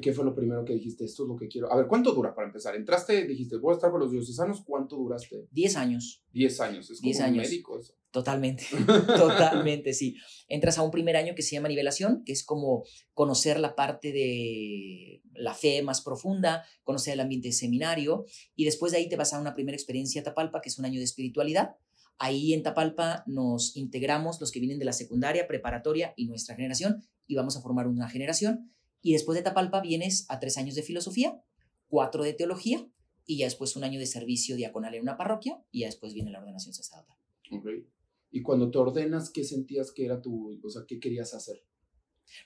¿qué, 0.02 0.12
fue 0.12 0.26
lo 0.26 0.36
primero 0.36 0.66
que 0.66 0.74
dijiste? 0.74 1.06
Esto 1.06 1.24
es 1.24 1.30
lo 1.30 1.38
que 1.38 1.48
quiero. 1.48 1.72
A 1.72 1.78
ver, 1.78 1.88
¿cuánto 1.88 2.12
dura 2.12 2.36
para 2.36 2.48
empezar? 2.48 2.76
Entraste, 2.76 3.26
dijiste, 3.26 3.56
voy 3.56 3.72
a 3.72 3.76
estar 3.76 3.90
con 3.90 4.02
los 4.02 4.12
diocesanos, 4.12 4.64
¿cuánto 4.66 4.98
duraste? 4.98 5.48
Diez 5.50 5.78
años. 5.78 6.26
Diez 6.34 6.60
años, 6.60 6.92
es 6.92 7.00
como 7.00 7.08
Diez 7.08 7.22
años. 7.22 7.46
un 7.46 7.52
médico 7.52 7.80
eso. 7.80 7.94
Totalmente, 8.12 8.66
totalmente, 9.08 9.94
sí. 9.94 10.18
Entras 10.50 10.78
a 10.78 10.82
un 10.82 10.92
primer 10.92 11.16
año 11.16 11.36
que 11.36 11.42
se 11.42 11.56
llama 11.56 11.70
nivelación, 11.70 12.26
que 12.26 12.34
es 12.34 12.44
como 12.44 12.84
conocer 13.14 13.62
la 13.62 13.76
parte 13.76 14.12
de 14.12 15.22
la 15.36 15.54
fe 15.54 15.84
más 15.84 16.02
profunda, 16.02 16.66
conocer 16.84 17.14
el 17.14 17.22
ambiente 17.22 17.48
de 17.48 17.54
seminario, 17.54 18.26
y 18.58 18.66
después 18.66 18.92
de 18.92 18.98
ahí 18.98 19.08
te 19.08 19.16
vas 19.16 19.32
a 19.34 19.40
una 19.40 19.56
primera 19.56 19.78
experiencia 19.78 20.20
a 20.20 20.26
Tapalpa, 20.26 20.60
que 20.60 20.68
es 20.68 20.78
un 20.78 20.84
año 20.84 21.00
de 21.00 21.06
espiritualidad, 21.06 21.78
Ahí 22.18 22.54
en 22.54 22.64
Tapalpa 22.64 23.24
nos 23.28 23.76
integramos 23.76 24.40
los 24.40 24.52
que 24.52 24.60
vienen 24.60 24.80
de 24.80 24.86
la 24.86 24.94
secundaria, 24.94 25.48
preparatoria 25.48 26.14
y 26.16 26.28
nuestra 26.28 26.56
generación 26.56 27.04
y 27.28 27.36
vamos 27.36 27.58
a 27.58 27.62
formar 27.62 27.88
una 27.88 28.10
generación. 28.10 28.72
Y 29.02 29.14
después 29.14 29.36
de 29.36 29.44
Tapalpa 29.44 29.82
vienes 29.82 30.26
a 30.30 30.40
tres 30.40 30.58
años 30.58 30.76
de 30.76 30.84
filosofía, 30.84 31.42
cuatro 31.88 32.24
de 32.24 32.34
teología 32.34 32.88
y 33.26 33.38
ya 33.38 33.46
después 33.46 33.76
un 33.76 33.84
año 33.84 34.00
de 34.00 34.06
servicio 34.06 34.56
diaconal 34.56 34.96
en 34.96 35.02
una 35.02 35.18
parroquia 35.18 35.62
y 35.72 35.82
ya 35.82 35.88
después 35.88 36.14
viene 36.14 36.32
la 36.32 36.40
ordenación 36.40 36.74
sacerdotal. 36.74 37.18
Okay. 37.52 37.88
Y 38.32 38.42
cuando 38.42 38.72
te 38.72 38.78
ordenas, 38.78 39.30
¿qué 39.30 39.44
sentías 39.44 39.92
que 39.92 40.06
era 40.06 40.22
tu, 40.22 40.60
o 40.64 40.70
sea, 40.70 40.84
qué 40.88 41.00
querías 41.00 41.34
hacer? 41.34 41.64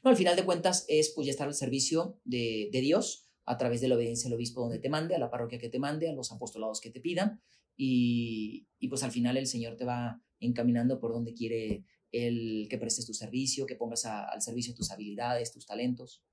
No, 0.04 0.10
al 0.10 0.18
final 0.18 0.36
de 0.36 0.44
cuentas 0.44 0.86
es 0.88 1.12
pues 1.16 1.28
ya 1.28 1.32
estar 1.32 1.48
al 1.48 1.54
servicio 1.54 2.20
de, 2.26 2.70
de 2.72 2.82
Dios 2.82 3.27
a 3.48 3.58
través 3.58 3.82
de 3.82 3.88
la 3.88 3.96
obediencia 3.96 4.28
al 4.28 4.36
obispo 4.36 4.62
donde 4.62 4.78
te 4.78 4.90
mande, 4.90 5.16
a 5.16 5.20
la 5.20 5.32
parroquia 5.32 5.58
que 5.58 5.70
te 5.70 5.80
mande, 5.80 6.10
a 6.10 6.14
los 6.14 6.32
apostolados 6.32 6.80
que 6.80 6.92
te 6.92 7.00
pidan 7.00 7.42
y, 7.76 8.68
y 8.78 8.88
pues 8.88 9.04
al 9.04 9.12
final 9.12 9.38
el 9.38 9.48
Señor 9.48 9.76
te 9.76 9.86
va 9.86 10.22
encaminando 10.40 11.00
por 11.00 11.14
donde 11.14 11.34
quiere 11.34 11.84
el 12.12 12.68
que 12.70 12.78
prestes 12.78 13.06
tu 13.06 13.14
servicio, 13.14 13.66
que 13.66 13.76
pongas 13.76 14.06
al 14.06 14.42
servicio 14.42 14.74
tus 14.76 14.92
habilidades, 14.92 15.52
tus 15.52 15.66
talentos. 15.66 16.24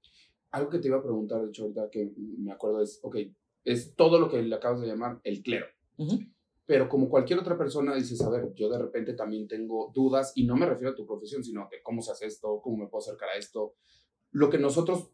Algo 0.50 0.70
que 0.70 0.78
te 0.78 0.88
iba 0.88 0.98
a 0.98 1.02
preguntar, 1.02 1.42
de 1.42 1.48
hecho, 1.48 1.62
ahorita 1.62 1.88
que 1.90 2.12
me 2.16 2.52
acuerdo 2.52 2.82
es, 2.82 3.00
ok, 3.02 3.16
es 3.64 3.94
todo 3.96 4.20
lo 4.20 4.28
que 4.28 4.42
le 4.42 4.54
acabas 4.54 4.80
de 4.80 4.86
llamar 4.86 5.20
el 5.24 5.42
clero. 5.42 5.66
Pero 6.66 6.88
como 6.88 7.10
cualquier 7.10 7.38
otra 7.38 7.58
persona 7.58 7.94
dices, 7.94 8.22
a 8.22 8.30
ver, 8.30 8.52
yo 8.54 8.68
de 8.70 8.78
repente 8.78 9.14
también 9.14 9.46
tengo 9.46 9.90
dudas 9.94 10.32
y 10.34 10.46
no 10.46 10.56
me 10.56 10.66
refiero 10.66 10.92
a 10.92 10.94
tu 10.94 11.06
profesión, 11.06 11.44
sino 11.44 11.62
a 11.62 11.68
que 11.68 11.82
cómo 11.82 12.00
se 12.00 12.12
hace 12.12 12.26
esto, 12.26 12.60
cómo 12.62 12.78
me 12.78 12.86
puedo 12.86 13.02
acercar 13.02 13.28
a 13.30 13.38
esto. 13.38 13.74
Lo 14.30 14.48
que 14.48 14.58
nosotros, 14.58 15.10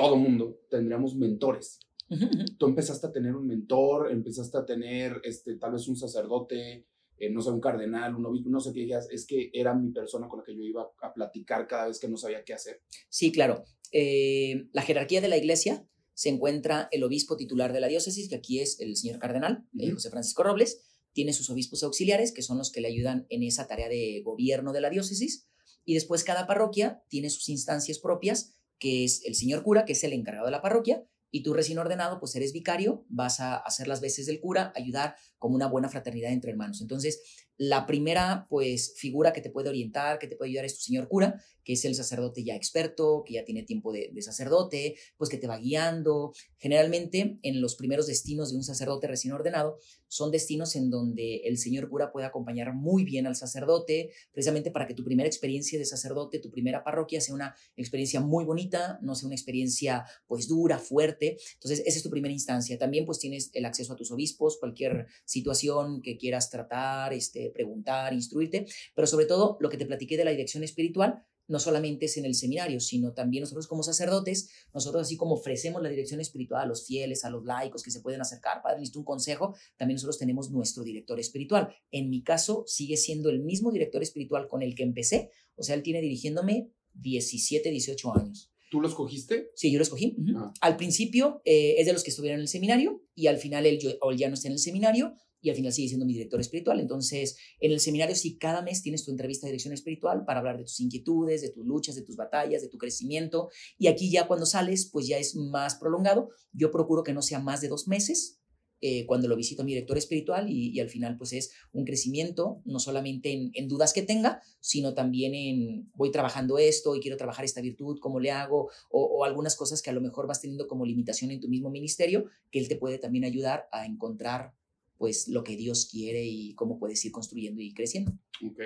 todo 0.00 0.16
mundo, 0.16 0.60
tendríamos 0.70 1.14
mentores. 1.16 1.80
Tú 2.58 2.66
empezaste 2.66 3.06
a 3.06 3.12
tener 3.12 3.34
un 3.34 3.46
mentor, 3.46 4.10
empezaste 4.10 4.58
a 4.58 4.66
tener 4.66 5.20
este, 5.24 5.56
tal 5.56 5.72
vez 5.72 5.86
un 5.88 5.96
sacerdote, 5.96 6.86
eh, 7.18 7.30
no 7.30 7.42
sé, 7.42 7.50
un 7.50 7.60
cardenal, 7.60 8.16
un 8.16 8.26
obispo, 8.26 8.48
no 8.48 8.60
sé 8.60 8.72
qué 8.72 8.80
digas, 8.80 9.08
es 9.10 9.26
que 9.26 9.50
era 9.52 9.74
mi 9.74 9.92
persona 9.92 10.26
con 10.28 10.40
la 10.40 10.44
que 10.44 10.56
yo 10.56 10.62
iba 10.62 10.88
a 11.02 11.12
platicar 11.12 11.66
cada 11.66 11.86
vez 11.86 12.00
que 12.00 12.08
no 12.08 12.16
sabía 12.16 12.44
qué 12.44 12.54
hacer. 12.54 12.80
Sí, 13.08 13.30
claro. 13.30 13.64
Eh, 13.92 14.68
la 14.72 14.82
jerarquía 14.82 15.20
de 15.20 15.28
la 15.28 15.36
iglesia 15.36 15.86
se 16.14 16.28
encuentra 16.28 16.88
el 16.92 17.04
obispo 17.04 17.36
titular 17.36 17.72
de 17.72 17.80
la 17.80 17.88
diócesis, 17.88 18.28
que 18.28 18.36
aquí 18.36 18.60
es 18.60 18.80
el 18.80 18.96
señor 18.96 19.18
cardenal, 19.18 19.64
eh, 19.78 19.90
José 19.90 20.10
Francisco 20.10 20.42
Robles, 20.42 20.82
tiene 21.12 21.32
sus 21.32 21.50
obispos 21.50 21.82
auxiliares, 21.82 22.32
que 22.32 22.42
son 22.42 22.58
los 22.58 22.70
que 22.70 22.80
le 22.80 22.88
ayudan 22.88 23.26
en 23.30 23.42
esa 23.42 23.66
tarea 23.66 23.88
de 23.88 24.22
gobierno 24.24 24.72
de 24.72 24.80
la 24.80 24.90
diócesis, 24.90 25.46
y 25.84 25.94
después 25.94 26.24
cada 26.24 26.46
parroquia 26.46 27.02
tiene 27.08 27.30
sus 27.30 27.48
instancias 27.48 27.98
propias, 27.98 28.54
que 28.80 29.04
es 29.04 29.24
el 29.24 29.36
señor 29.36 29.62
cura, 29.62 29.84
que 29.84 29.92
es 29.92 30.02
el 30.02 30.12
encargado 30.12 30.46
de 30.46 30.52
la 30.52 30.62
parroquia, 30.62 31.04
y 31.30 31.44
tú 31.44 31.54
recién 31.54 31.78
ordenado, 31.78 32.18
pues 32.18 32.34
eres 32.34 32.52
vicario, 32.52 33.04
vas 33.08 33.38
a 33.38 33.56
hacer 33.56 33.86
las 33.86 34.00
veces 34.00 34.26
del 34.26 34.40
cura, 34.40 34.72
ayudar 34.74 35.14
como 35.40 35.56
una 35.56 35.66
buena 35.66 35.88
fraternidad 35.88 36.30
entre 36.30 36.52
hermanos. 36.52 36.80
Entonces, 36.80 37.20
la 37.56 37.86
primera, 37.86 38.46
pues, 38.48 38.94
figura 38.96 39.34
que 39.34 39.42
te 39.42 39.50
puede 39.50 39.68
orientar, 39.68 40.18
que 40.18 40.26
te 40.26 40.34
puede 40.36 40.50
ayudar 40.50 40.64
es 40.64 40.76
tu 40.76 40.82
señor 40.82 41.08
cura, 41.08 41.42
que 41.62 41.74
es 41.74 41.84
el 41.84 41.94
sacerdote 41.94 42.42
ya 42.42 42.56
experto, 42.56 43.22
que 43.26 43.34
ya 43.34 43.44
tiene 43.44 43.64
tiempo 43.64 43.92
de, 43.92 44.10
sacerdote, 44.22 44.96
pues 45.18 45.28
que 45.28 45.36
te 45.36 45.46
va 45.46 45.58
guiando. 45.58 46.32
Generalmente, 46.56 47.38
en 47.42 47.60
los 47.60 47.76
primeros 47.76 48.06
destinos 48.06 48.50
de 48.50 48.56
un 48.56 48.62
sacerdote 48.62 49.08
recién 49.08 49.34
ordenado, 49.34 49.76
son 50.08 50.30
destinos 50.30 50.74
en 50.74 50.88
donde 50.88 51.42
el 51.44 51.58
señor 51.58 51.90
cura 51.90 52.12
puede 52.12 52.26
acompañar 52.26 52.74
muy 52.74 53.04
bien 53.04 53.26
al 53.26 53.36
sacerdote, 53.36 54.10
precisamente 54.32 54.70
para 54.70 54.86
que 54.86 54.94
tu 54.94 55.04
primera 55.04 55.28
experiencia 55.28 55.78
de 55.78 55.84
sacerdote, 55.84 56.38
tu 56.38 56.50
primera 56.50 56.82
parroquia, 56.82 57.20
sea 57.20 57.34
una 57.34 57.54
experiencia 57.76 58.20
muy 58.20 58.44
bonita, 58.44 58.98
no 59.02 59.14
sea 59.14 59.26
una 59.26 59.36
experiencia, 59.36 60.06
pues, 60.26 60.48
dura, 60.48 60.78
fuerte. 60.78 61.36
Entonces, 61.54 61.82
esa 61.86 61.98
es 61.98 62.02
tu 62.02 62.10
primera 62.10 62.32
instancia. 62.32 62.78
También, 62.78 63.04
pues, 63.04 63.18
tienes 63.18 63.50
el 63.52 63.66
acceso 63.66 63.92
a 63.92 63.96
tus 63.96 64.10
obispos, 64.10 64.56
cualquier 64.58 65.08
situación 65.30 66.02
que 66.02 66.18
quieras 66.18 66.50
tratar, 66.50 67.12
este, 67.12 67.50
preguntar, 67.50 68.12
instruirte, 68.12 68.66
pero 68.94 69.06
sobre 69.06 69.26
todo 69.26 69.56
lo 69.60 69.68
que 69.68 69.76
te 69.76 69.86
platiqué 69.86 70.16
de 70.16 70.24
la 70.24 70.32
dirección 70.32 70.64
espiritual, 70.64 71.24
no 71.46 71.58
solamente 71.58 72.06
es 72.06 72.16
en 72.16 72.24
el 72.24 72.34
seminario, 72.34 72.78
sino 72.80 73.12
también 73.12 73.42
nosotros 73.42 73.66
como 73.66 73.82
sacerdotes, 73.82 74.50
nosotros 74.72 75.02
así 75.02 75.16
como 75.16 75.34
ofrecemos 75.34 75.82
la 75.82 75.88
dirección 75.88 76.20
espiritual 76.20 76.62
a 76.62 76.66
los 76.66 76.86
fieles, 76.86 77.24
a 77.24 77.30
los 77.30 77.44
laicos 77.44 77.82
que 77.82 77.90
se 77.90 78.00
pueden 78.00 78.20
acercar, 78.20 78.62
padre, 78.62 78.78
necesito 78.78 79.00
un 79.00 79.04
consejo, 79.04 79.54
también 79.76 79.96
nosotros 79.96 80.18
tenemos 80.18 80.50
nuestro 80.50 80.82
director 80.82 81.18
espiritual. 81.18 81.74
En 81.90 82.10
mi 82.10 82.22
caso, 82.22 82.64
sigue 82.66 82.96
siendo 82.96 83.30
el 83.30 83.40
mismo 83.40 83.72
director 83.72 84.02
espiritual 84.02 84.48
con 84.48 84.62
el 84.62 84.74
que 84.74 84.82
empecé, 84.82 85.30
o 85.56 85.62
sea, 85.62 85.74
él 85.74 85.82
tiene 85.82 86.00
dirigiéndome 86.00 86.70
17, 86.94 87.70
18 87.70 88.16
años. 88.16 88.52
¿Tú 88.70 88.80
lo 88.80 88.88
escogiste? 88.88 89.50
Sí, 89.54 89.70
yo 89.70 89.78
lo 89.78 89.82
escogí. 89.82 90.16
Ah. 90.36 90.52
Al 90.60 90.76
principio 90.76 91.42
eh, 91.44 91.74
es 91.78 91.86
de 91.86 91.92
los 91.92 92.04
que 92.04 92.10
estuvieron 92.10 92.38
en 92.38 92.42
el 92.42 92.48
seminario 92.48 93.02
y 93.14 93.26
al 93.26 93.36
final 93.36 93.66
él, 93.66 93.78
yo, 93.78 93.90
ya 94.16 94.28
no 94.28 94.34
está 94.34 94.48
en 94.48 94.54
el 94.54 94.58
seminario, 94.58 95.14
y 95.42 95.50
al 95.50 95.56
final 95.56 95.72
sigue 95.72 95.88
siendo 95.88 96.06
mi 96.06 96.12
director 96.12 96.40
espiritual. 96.40 96.80
Entonces, 96.80 97.36
en 97.60 97.72
el 97.72 97.80
seminario 97.80 98.14
sí 98.14 98.36
cada 98.36 98.62
mes 98.62 98.82
tienes 98.82 99.04
tu 99.04 99.10
entrevista 99.10 99.46
de 99.46 99.52
dirección 99.52 99.74
espiritual 99.74 100.24
para 100.24 100.40
hablar 100.40 100.58
de 100.58 100.64
tus 100.64 100.80
inquietudes, 100.80 101.42
de 101.42 101.50
tus 101.50 101.64
luchas, 101.64 101.94
de 101.94 102.02
tus 102.02 102.16
batallas, 102.16 102.62
de 102.62 102.68
tu 102.68 102.78
crecimiento. 102.78 103.48
Y 103.78 103.86
aquí 103.86 104.10
ya 104.10 104.26
cuando 104.26 104.46
sales, 104.46 104.90
pues 104.92 105.06
ya 105.06 105.18
es 105.18 105.34
más 105.34 105.76
prolongado. 105.76 106.30
Yo 106.52 106.70
procuro 106.70 107.02
que 107.02 107.12
no 107.12 107.22
sea 107.22 107.40
más 107.40 107.60
de 107.60 107.68
dos 107.68 107.88
meses. 107.88 108.39
Eh, 108.82 109.04
cuando 109.04 109.28
lo 109.28 109.36
visito 109.36 109.60
a 109.60 109.64
mi 109.66 109.72
director 109.72 109.98
espiritual 109.98 110.48
y, 110.48 110.80
al 110.80 110.88
final 110.88 111.18
pues 111.18 111.34
es 111.34 111.52
un 111.72 111.84
crecimiento, 111.84 112.62
no 112.64 112.78
solamente 112.78 113.50
en, 113.52 113.68
dudas 113.68 113.92
que 113.92 114.00
tenga, 114.00 114.40
sino 114.60 114.94
también 114.94 115.34
en 115.34 115.90
voy 115.94 116.10
trabajando 116.10 116.56
esto 116.56 116.96
y 116.96 117.00
quiero 117.00 117.18
trabajar 117.18 117.44
esta 117.44 117.60
virtud, 117.60 117.98
cómo 118.00 118.20
le 118.20 118.30
hago, 118.30 118.70
o, 118.90 119.04
o 119.04 119.24
algunas 119.24 119.54
cosas 119.54 119.82
que 119.82 119.90
a 119.90 119.92
lo 119.92 120.00
mejor 120.00 120.26
vas 120.26 120.40
teniendo 120.40 120.66
como 120.66 120.86
limitación 120.86 121.30
en 121.30 121.40
tu 121.40 121.48
mismo 121.48 121.68
ministerio, 121.68 122.24
que 122.50 122.58
él 122.58 122.68
te 122.68 122.76
puede 122.76 122.98
también 122.98 123.24
ayudar 123.24 123.68
a 123.70 123.84
encontrar 123.84 124.54
pues 124.96 125.28
lo 125.28 125.44
que 125.44 125.56
Dios 125.56 125.88
quiere 125.90 126.24
y 126.24 126.54
cómo 126.54 126.78
puedes 126.78 127.04
ir 127.04 127.12
construyendo 127.12 127.60
y 127.60 127.74
creciendo. 127.74 128.12
Ok. 128.46 128.60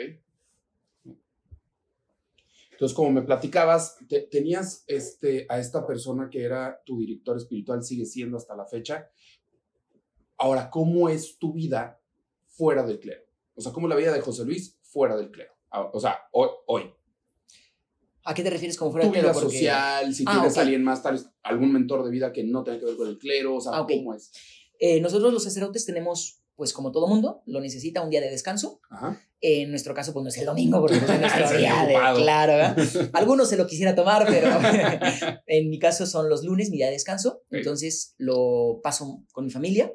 Entonces, 2.72 2.96
como 2.96 3.12
me 3.12 3.22
platicabas, 3.22 3.98
tenías 4.32 4.82
este, 4.88 5.46
a 5.48 5.60
esta 5.60 5.86
persona 5.86 6.28
que 6.28 6.42
era 6.42 6.82
tu 6.84 6.98
director 6.98 7.36
espiritual, 7.36 7.84
sigue 7.84 8.04
siendo 8.04 8.36
hasta 8.36 8.56
la 8.56 8.66
fecha. 8.66 9.08
Ahora, 10.44 10.68
¿cómo 10.68 11.08
es 11.08 11.38
tu 11.38 11.54
vida 11.54 12.02
fuera 12.48 12.84
del 12.84 13.00
clero? 13.00 13.22
O 13.54 13.62
sea, 13.62 13.72
¿cómo 13.72 13.88
la 13.88 13.96
vida 13.96 14.12
de 14.12 14.20
José 14.20 14.44
Luis 14.44 14.76
fuera 14.82 15.16
del 15.16 15.30
clero? 15.30 15.54
Ah, 15.70 15.88
o 15.90 15.98
sea, 15.98 16.18
hoy. 16.32 16.82
¿A 18.24 18.34
qué 18.34 18.42
te 18.42 18.50
refieres 18.50 18.76
como 18.76 18.90
fuera 18.90 19.06
del 19.06 19.12
clero? 19.14 19.32
Tu 19.32 19.38
vida 19.38 19.48
social, 19.48 20.14
si 20.14 20.24
ah, 20.26 20.32
tienes 20.32 20.58
alguien 20.58 20.84
más, 20.84 21.02
tal 21.02 21.14
vez 21.14 21.30
algún 21.42 21.72
mentor 21.72 22.04
de 22.04 22.10
vida 22.10 22.30
que 22.30 22.44
no 22.44 22.62
tenga 22.62 22.78
que 22.78 22.84
ver 22.84 22.96
con 22.98 23.08
el 23.08 23.16
clero, 23.16 23.54
o 23.54 23.60
sea, 23.62 23.72
ah, 23.74 23.86
¿cómo 23.88 24.12
es? 24.12 24.32
Eh, 24.78 25.00
nosotros 25.00 25.32
los 25.32 25.44
sacerdotes 25.44 25.86
tenemos, 25.86 26.42
pues 26.56 26.74
como 26.74 26.92
todo 26.92 27.06
mundo, 27.06 27.42
lo 27.46 27.62
necesita 27.62 28.02
un 28.02 28.10
día 28.10 28.20
de 28.20 28.28
descanso. 28.28 28.82
En 29.40 29.70
nuestro 29.70 29.94
caso, 29.94 30.12
pues 30.12 30.24
no 30.24 30.28
es 30.28 30.36
el 30.36 30.44
domingo, 30.44 30.78
porque 30.78 31.00
no 31.00 31.06
es 31.10 31.20
nuestro 31.20 31.56
día 31.56 31.86
de, 31.86 31.94
claro. 32.20 32.82
Algunos 33.14 33.48
se 33.48 33.56
lo 33.56 33.66
quisiera 33.66 33.94
tomar, 33.94 34.26
pero 34.26 34.50
en 35.46 35.70
mi 35.70 35.78
caso 35.78 36.04
son 36.04 36.28
los 36.28 36.44
lunes, 36.44 36.68
mi 36.68 36.76
día 36.76 36.88
de 36.88 36.92
descanso. 36.92 37.44
Entonces 37.50 38.14
lo 38.18 38.80
paso 38.82 39.24
con 39.32 39.46
mi 39.46 39.50
familia. 39.50 39.90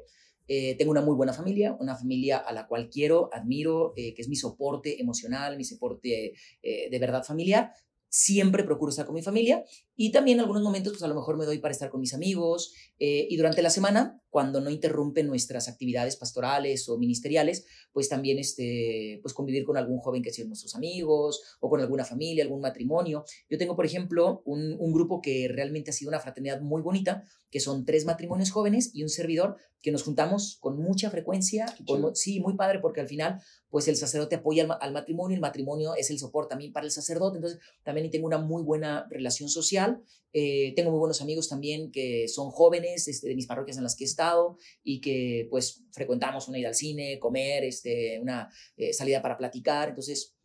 Eh, 0.50 0.76
tengo 0.78 0.92
una 0.92 1.02
muy 1.02 1.16
buena 1.16 1.32
familia, 1.32 1.78
una 1.80 1.96
familia 1.96 2.40
a 2.40 2.52
la 2.52 2.68
cual 2.68 2.90
quiero, 2.90 3.30
admiro, 3.32 3.94
eh, 3.96 4.14
que 4.14 4.22
es 4.22 4.28
mi 4.28 4.36
soporte 4.36 5.00
emocional, 5.02 5.56
mi 5.56 5.64
soporte 5.64 6.34
de 6.62 7.00
verdad 7.00 7.24
familiar. 7.24 7.72
Siempre 8.10 8.64
procuro 8.64 8.90
estar 8.90 9.06
con 9.06 9.16
mi 9.16 9.22
familia 9.22 9.64
y 10.02 10.14
también 10.14 10.38
en 10.38 10.44
algunos 10.44 10.64
momentos 10.64 10.94
pues 10.94 11.04
a 11.04 11.10
lo 11.10 11.16
mejor 11.16 11.38
me 11.38 11.44
doy 11.44 11.58
para 11.58 11.74
estar 11.74 11.90
con 11.90 12.00
mis 12.00 12.14
amigos 12.14 12.74
y 12.98 13.36
durante 13.36 13.62
la 13.62 13.70
semana 13.70 14.22
cuando 14.30 14.62
no 14.62 14.70
interrumpen 14.70 15.28
nuestras 15.28 15.68
actividades 15.68 16.16
pastorales 16.16 16.88
o 16.88 16.98
ministeriales, 16.98 17.66
pues 17.92 18.10
también 18.10 18.38
este, 18.38 19.20
pues 19.22 19.34
convivir 19.34 19.64
con 19.64 19.78
algún 19.78 20.00
joven 20.00 20.22
que 20.22 20.32
sea 20.32 20.46
nuestros 20.46 20.76
amigos 20.76 21.42
o 21.60 21.70
con 21.70 21.82
alguna 21.82 22.06
familia, 22.06 22.44
algún 22.44 22.62
matrimonio. 22.62 23.26
Yo 23.50 23.58
tengo, 23.58 23.76
por 23.76 23.86
ejemplo, 23.86 24.42
un, 24.46 24.76
un 24.80 24.94
grupo 24.94 25.22
que 25.22 25.48
realmente 25.48 25.90
ha 25.90 25.94
sido 25.94 26.10
una 26.10 26.20
fraternidad 26.20 26.62
muy 26.62 26.82
bonita, 26.82 27.24
que 27.50 27.60
son 27.60 27.86
tres 27.86 28.06
matrimonios 28.06 28.52
jóvenes 28.52 28.92
y 28.94 29.02
un 29.02 29.10
servidor 29.10 29.58
que 29.82 29.92
nos 29.92 30.04
juntamos 30.04 30.58
con 30.60 30.78
mucha 30.78 31.10
frecuencia. 31.10 31.66
sí, 32.14 32.40
muy 32.40 32.56
padre, 32.56 32.80
porque 32.80 33.02
al 33.02 33.08
final, 33.08 33.42
pues 33.70 33.88
el 33.88 33.96
sacerdote 33.96 34.36
apoya 34.36 34.64
al, 34.64 34.78
al, 34.80 34.94
matrimonio, 34.94 35.36
el 35.36 35.42
matrimonio 35.42 35.96
es 35.96 36.10
el 36.12 36.20
soporte 36.20 36.50
también 36.50 36.74
para 36.74 36.86
el 36.86 36.92
sacerdote, 36.92 37.38
entonces 37.38 37.60
también 37.84 38.12
tengo 38.12 38.28
una 38.28 38.38
muy 38.38 38.62
buena 38.62 39.08
relación 39.10 39.50
social. 39.50 39.89
Eh, 40.32 40.74
tengo 40.76 40.92
muy 40.92 41.00
buenos 41.00 41.22
amigos 41.22 41.50
también 41.50 41.92
que 41.92 42.28
son 42.28 42.52
jóvenes 42.52 43.08
este, 43.08 43.30
de 43.30 43.36
mis 43.36 43.48
parroquias 43.48 43.78
en 43.78 43.84
las 43.84 43.96
que 43.96 44.04
he 44.04 44.08
estado 44.08 44.58
y 44.84 45.02
que 45.02 45.48
pues 45.50 45.84
frecuentamos 45.92 46.48
una 46.48 46.60
ida 46.60 46.68
al 46.68 46.76
cine, 46.76 47.18
comer, 47.20 47.64
este, 47.64 48.20
una 48.20 48.50
eh, 48.78 48.94
salida 48.94 49.22
para 49.22 49.38
platicar. 49.38 49.90
Entonces, 49.90 50.36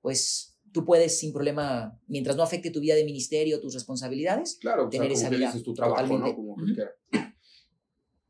pues 0.00 0.58
tú 0.72 0.84
puedes 0.84 1.18
sin 1.18 1.32
problema, 1.32 2.00
mientras 2.06 2.36
no 2.36 2.42
afecte 2.42 2.70
tu 2.70 2.80
vida 2.80 2.94
de 2.94 3.04
ministerio, 3.04 3.60
tus 3.60 3.74
responsabilidades, 3.74 4.58
claro, 4.60 4.88
tener 4.88 5.12
esa 5.12 5.28
vida. 5.28 5.52
tu 5.62 5.74
trabajo, 5.74 6.18
¿no? 6.18 6.34
Como 6.34 6.56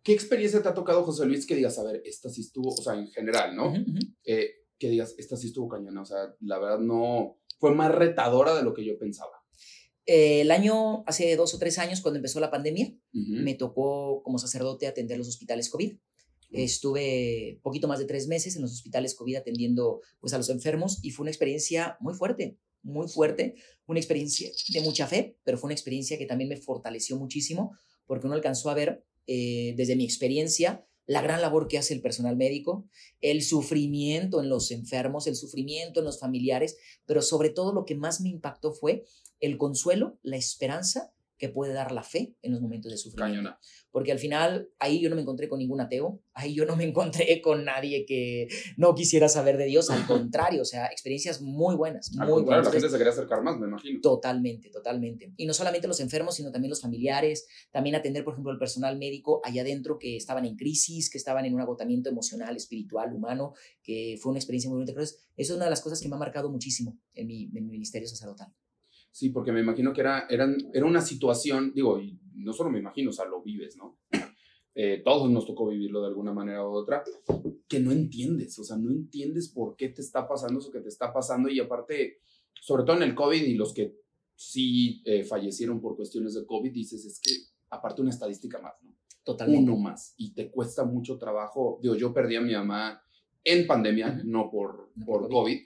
¿Qué 0.03 0.13
experiencia 0.13 0.63
te 0.63 0.69
ha 0.69 0.75
tocado, 0.75 1.03
José 1.03 1.25
Luis, 1.25 1.47
que 1.47 1.57
digas, 1.57 1.79
a 1.79 1.85
ver, 1.85 2.03
esta 2.05 2.29
sí 2.29 2.43
estuvo, 2.43 2.69
o 2.69 2.83
sea, 2.83 2.93
en 2.93 3.11
general, 3.11 3.57
¿no? 3.57 3.73
Eh, 4.25 4.51
que 4.79 4.91
digas, 4.91 5.15
esta 5.17 5.37
sí 5.39 5.47
estuvo 5.47 5.67
cañona, 5.67 6.03
o 6.03 6.05
sea, 6.05 6.35
la 6.41 6.59
verdad 6.59 6.79
no, 6.79 7.39
fue 7.59 7.75
más 7.75 7.95
retadora 7.95 8.55
de 8.55 8.63
lo 8.63 8.75
que 8.75 8.85
yo 8.85 8.99
pensaba. 8.99 9.44
Eh, 10.07 10.43
el 10.43 10.51
año, 10.51 11.03
hace 11.07 11.35
dos 11.37 11.55
o 11.55 11.59
tres 11.59 11.79
años, 11.79 12.01
cuando 12.01 12.19
empezó 12.19 12.41
la 12.41 12.51
pandemia, 12.51 12.95
me 13.13 13.55
tocó 13.55 14.23
como 14.23 14.39
sacerdote 14.39 14.87
atender 14.87 15.19
los 15.19 15.29
hospitales 15.29 15.69
COVID. 15.71 15.95
Estuve 16.51 17.59
poquito 17.63 17.89
más 17.89 17.99
de 17.99 18.05
tres 18.05 18.29
meses 18.29 18.55
en 18.55 18.63
los 18.63 18.73
hospitales 18.73 19.15
COVID 19.17 19.37
atendiendo 19.37 20.03
pues, 20.21 20.35
a 20.35 20.39
los 20.39 20.51
enfermos 20.51 21.01
y 21.03 21.11
fue 21.11 21.25
una 21.25 21.31
experiencia 21.31 21.97
muy 22.01 22.15
fuerte, 22.15 22.59
muy 22.83 23.09
fuerte, 23.09 23.57
una 23.87 23.99
experiencia 23.99 24.51
de 24.69 24.81
mucha 24.83 25.09
fe, 25.09 25.37
pero 25.43 25.59
fue 25.59 25.69
una 25.69 25.75
experiencia 25.75 26.17
que 26.17 26.27
también 26.27 26.49
me 26.49 26.57
fortaleció 26.57 27.17
muchísimo 27.17 27.77
porque 28.07 28.27
uno 28.27 28.37
alcanzó 28.37 28.71
a 28.71 28.75
ver 28.75 29.05
eh, 29.27 29.75
desde 29.77 29.97
mi 29.97 30.05
experiencia 30.05 30.87
la 31.07 31.23
gran 31.23 31.41
labor 31.41 31.69
que 31.69 31.77
hace 31.77 31.93
el 31.93 32.01
personal 32.01 32.37
médico, 32.37 32.89
el 33.21 33.43
sufrimiento 33.43 34.41
en 34.41 34.49
los 34.49 34.71
enfermos, 34.71 35.27
el 35.27 35.37
sufrimiento 35.37 36.01
en 36.01 36.07
los 36.07 36.19
familiares, 36.19 36.79
pero 37.05 37.21
sobre 37.21 37.51
todo 37.51 37.75
lo 37.75 37.85
que 37.85 37.95
más 37.95 38.21
me 38.21 38.31
impactó 38.31 38.73
fue 38.73 39.05
el 39.45 39.59
consuelo, 39.59 40.19
la 40.23 40.37
esperanza 40.37 41.15
que 41.37 41.49
puede 41.49 41.73
dar 41.73 41.93
la 41.93 42.03
fe 42.03 42.37
en 42.43 42.53
los 42.53 42.61
momentos 42.61 42.93
de 42.93 42.99
sufrimiento. 42.99 43.57
Porque 43.91 44.13
al 44.13 44.19
final 44.19 44.71
ahí 44.79 45.01
yo 45.01 45.11
no 45.11 45.17
me 45.17 45.23
encontré 45.23 45.49
con 45.49 45.59
ningún 45.59 45.81
ateo, 45.81 46.23
ahí 46.33 46.55
yo 46.55 46.65
no 46.65 46.77
me 46.77 46.85
encontré 46.85 47.41
con 47.43 47.65
nadie 47.65 48.07
que 48.07 48.49
no 48.77 48.95
quisiera 48.95 49.29
saber 49.29 49.57
de 49.57 49.67
Dios, 49.67 49.91
al 49.91 50.07
contrario, 50.07 50.63
o 50.63 50.65
sea, 50.65 50.87
experiencias 50.87 51.43
muy 51.43 51.75
buenas, 51.75 52.13
muy 52.13 52.43
buenas. 52.43 52.67
La 52.67 52.73
gente 52.73 52.89
se 52.89 52.97
quería 52.97 53.13
acercar 53.13 53.43
más, 53.43 53.59
me 53.59 53.67
imagino. 53.67 54.01
Totalmente, 54.01 54.71
totalmente. 54.71 55.33
Y 55.37 55.47
no 55.47 55.55
solamente 55.55 55.89
los 55.89 56.01
enfermos, 56.01 56.37
sino 56.37 56.51
también 56.53 56.71
los 56.71 56.81
familiares, 56.81 57.47
también 57.71 57.97
atender, 57.97 58.25
por 58.25 58.35
ejemplo, 58.35 58.53
al 58.53 58.59
personal 58.59 58.97
médico 58.97 59.41
allá 59.45 59.63
adentro 59.63 59.99
que 59.99 60.17
estaban 60.17 60.45
en 60.45 60.57
crisis, 60.57 61.11
que 61.11 61.19
estaban 61.19 61.45
en 61.45 61.55
un 61.55 61.61
agotamiento 61.61 62.09
emocional, 62.09 62.57
espiritual, 62.57 63.13
humano, 63.13 63.55
que 63.83 64.17
fue 64.21 64.31
una 64.31 64.39
experiencia 64.39 64.71
muy 64.71 64.77
bonita. 64.77 64.93
Entonces, 64.93 65.19
eso 65.37 65.53
es 65.53 65.57
una 65.57 65.67
de 65.67 65.71
las 65.71 65.81
cosas 65.81 66.01
que 66.01 66.09
me 66.09 66.15
ha 66.15 66.19
marcado 66.19 66.51
muchísimo 66.51 66.99
en 67.13 67.27
mi, 67.27 67.45
en 67.45 67.53
mi 67.53 67.71
ministerio 67.71 68.09
sacerdotal. 68.09 68.49
Sí, 69.15 69.29
porque 69.29 69.53
me 69.53 69.61
imagino 69.61 69.93
que 69.93 70.01
era, 70.01 70.27
eran, 70.29 70.57
era 70.73 70.85
una 70.85 71.01
situación, 71.01 71.73
digo, 71.73 72.01
y 72.01 72.19
no 72.35 72.53
solo 72.53 72.69
me 72.69 72.81
imagino, 72.81 73.11
o 73.11 73.13
sea, 73.13 73.27
lo 73.27 73.43
vives, 73.43 73.77
¿no? 73.77 74.01
Eh, 74.75 75.03
todos 75.05 75.31
nos 75.31 75.47
tocó 75.47 75.69
vivirlo 75.69 76.01
de 76.01 76.09
alguna 76.09 76.33
manera 76.33 76.67
u 76.67 76.73
otra, 76.73 77.05
que 77.69 77.79
no 77.79 77.93
entiendes, 77.93 78.59
o 78.59 78.65
sea, 78.65 78.77
no 78.77 78.91
entiendes 78.91 79.51
por 79.51 79.77
qué 79.77 79.91
te 79.91 80.01
está 80.01 80.27
pasando 80.27 80.59
eso 80.59 80.73
que 80.73 80.81
te 80.81 80.89
está 80.89 81.13
pasando 81.13 81.49
y 81.49 81.61
aparte, 81.61 82.23
sobre 82.61 82.83
todo 82.83 82.97
en 82.97 83.05
el 83.05 83.15
COVID 83.15 83.41
y 83.41 83.55
los 83.55 83.73
que 83.73 83.95
sí 84.35 85.01
eh, 85.05 85.23
fallecieron 85.23 85.81
por 85.81 85.95
cuestiones 85.95 86.35
de 86.35 86.45
COVID, 86.45 86.73
dices, 86.73 87.05
es 87.05 87.21
que 87.21 87.31
aparte 87.71 88.03
una 88.03 88.11
estadística 88.11 88.59
más, 88.59 88.75
¿no? 88.83 88.97
Totalmente. 89.23 89.71
Uno 89.71 89.81
más 89.81 90.15
y 90.17 90.35
te 90.35 90.51
cuesta 90.51 90.85
mucho 90.85 91.19
trabajo, 91.19 91.79
digo, 91.81 91.95
yo 91.95 92.13
perdí 92.13 92.35
a 92.35 92.41
mi 92.41 92.53
mamá 92.53 93.01
en 93.45 93.65
pandemia, 93.65 94.23
no 94.25 94.51
por, 94.51 94.91
por 95.07 95.29
COVID 95.29 95.57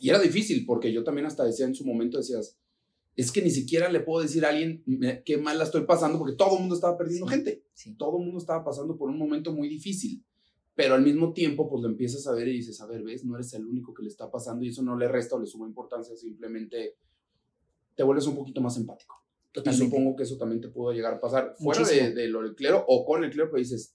y 0.00 0.10
era 0.10 0.18
difícil 0.18 0.64
porque 0.66 0.92
yo 0.92 1.04
también 1.04 1.26
hasta 1.26 1.44
decía 1.44 1.66
en 1.66 1.74
su 1.74 1.84
momento, 1.84 2.18
decías, 2.18 2.58
es 3.16 3.32
que 3.32 3.42
ni 3.42 3.50
siquiera 3.50 3.90
le 3.90 4.00
puedo 4.00 4.22
decir 4.22 4.44
a 4.44 4.50
alguien 4.50 4.84
qué 5.24 5.38
mal 5.38 5.56
la 5.56 5.64
estoy 5.64 5.84
pasando 5.86 6.18
porque 6.18 6.34
todo 6.34 6.54
el 6.54 6.60
mundo 6.60 6.74
estaba 6.74 6.98
perdiendo 6.98 7.26
gente. 7.26 7.64
Todo 7.96 8.18
el 8.18 8.24
mundo 8.24 8.38
estaba 8.38 8.62
pasando 8.62 8.96
por 8.96 9.08
un 9.08 9.18
momento 9.18 9.52
muy 9.52 9.68
difícil. 9.68 10.22
pero 10.74 10.94
al 10.94 11.02
mismo 11.02 11.32
tiempo, 11.32 11.70
pues 11.70 11.82
lo 11.82 11.88
empiezas 11.88 12.26
a 12.26 12.32
ver 12.32 12.48
y 12.48 12.58
dices, 12.58 12.78
a 12.82 12.86
ver, 12.86 13.02
ves, 13.02 13.24
no 13.24 13.34
eres 13.34 13.54
el 13.54 13.64
único 13.64 13.94
que 13.94 14.02
le 14.02 14.10
está 14.10 14.30
pasando 14.30 14.62
y 14.62 14.68
eso 14.68 14.82
no 14.82 14.94
le 14.94 15.08
resta 15.08 15.34
o 15.34 15.40
le 15.40 15.46
suma 15.46 15.66
importancia, 15.66 16.14
simplemente 16.14 16.98
te 17.94 18.02
vuelves 18.02 18.26
un 18.26 18.36
poquito 18.36 18.60
más 18.60 18.76
empático. 18.76 19.24
Totalmente. 19.52 19.86
Y 19.86 19.88
supongo 19.88 20.14
que 20.14 20.24
eso 20.24 20.36
también 20.36 20.60
te 20.60 20.68
pudo 20.68 20.92
llegar 20.92 21.14
a 21.14 21.20
pasar 21.20 21.54
fuera 21.58 21.82
de, 21.82 22.12
de, 22.12 22.28
lo 22.28 22.42
del 22.42 22.54
clero 22.54 22.84
o 22.86 23.06
con 23.06 23.24
el 23.24 23.30
clero, 23.30 23.48
pero 23.50 23.60
dices, 23.60 23.94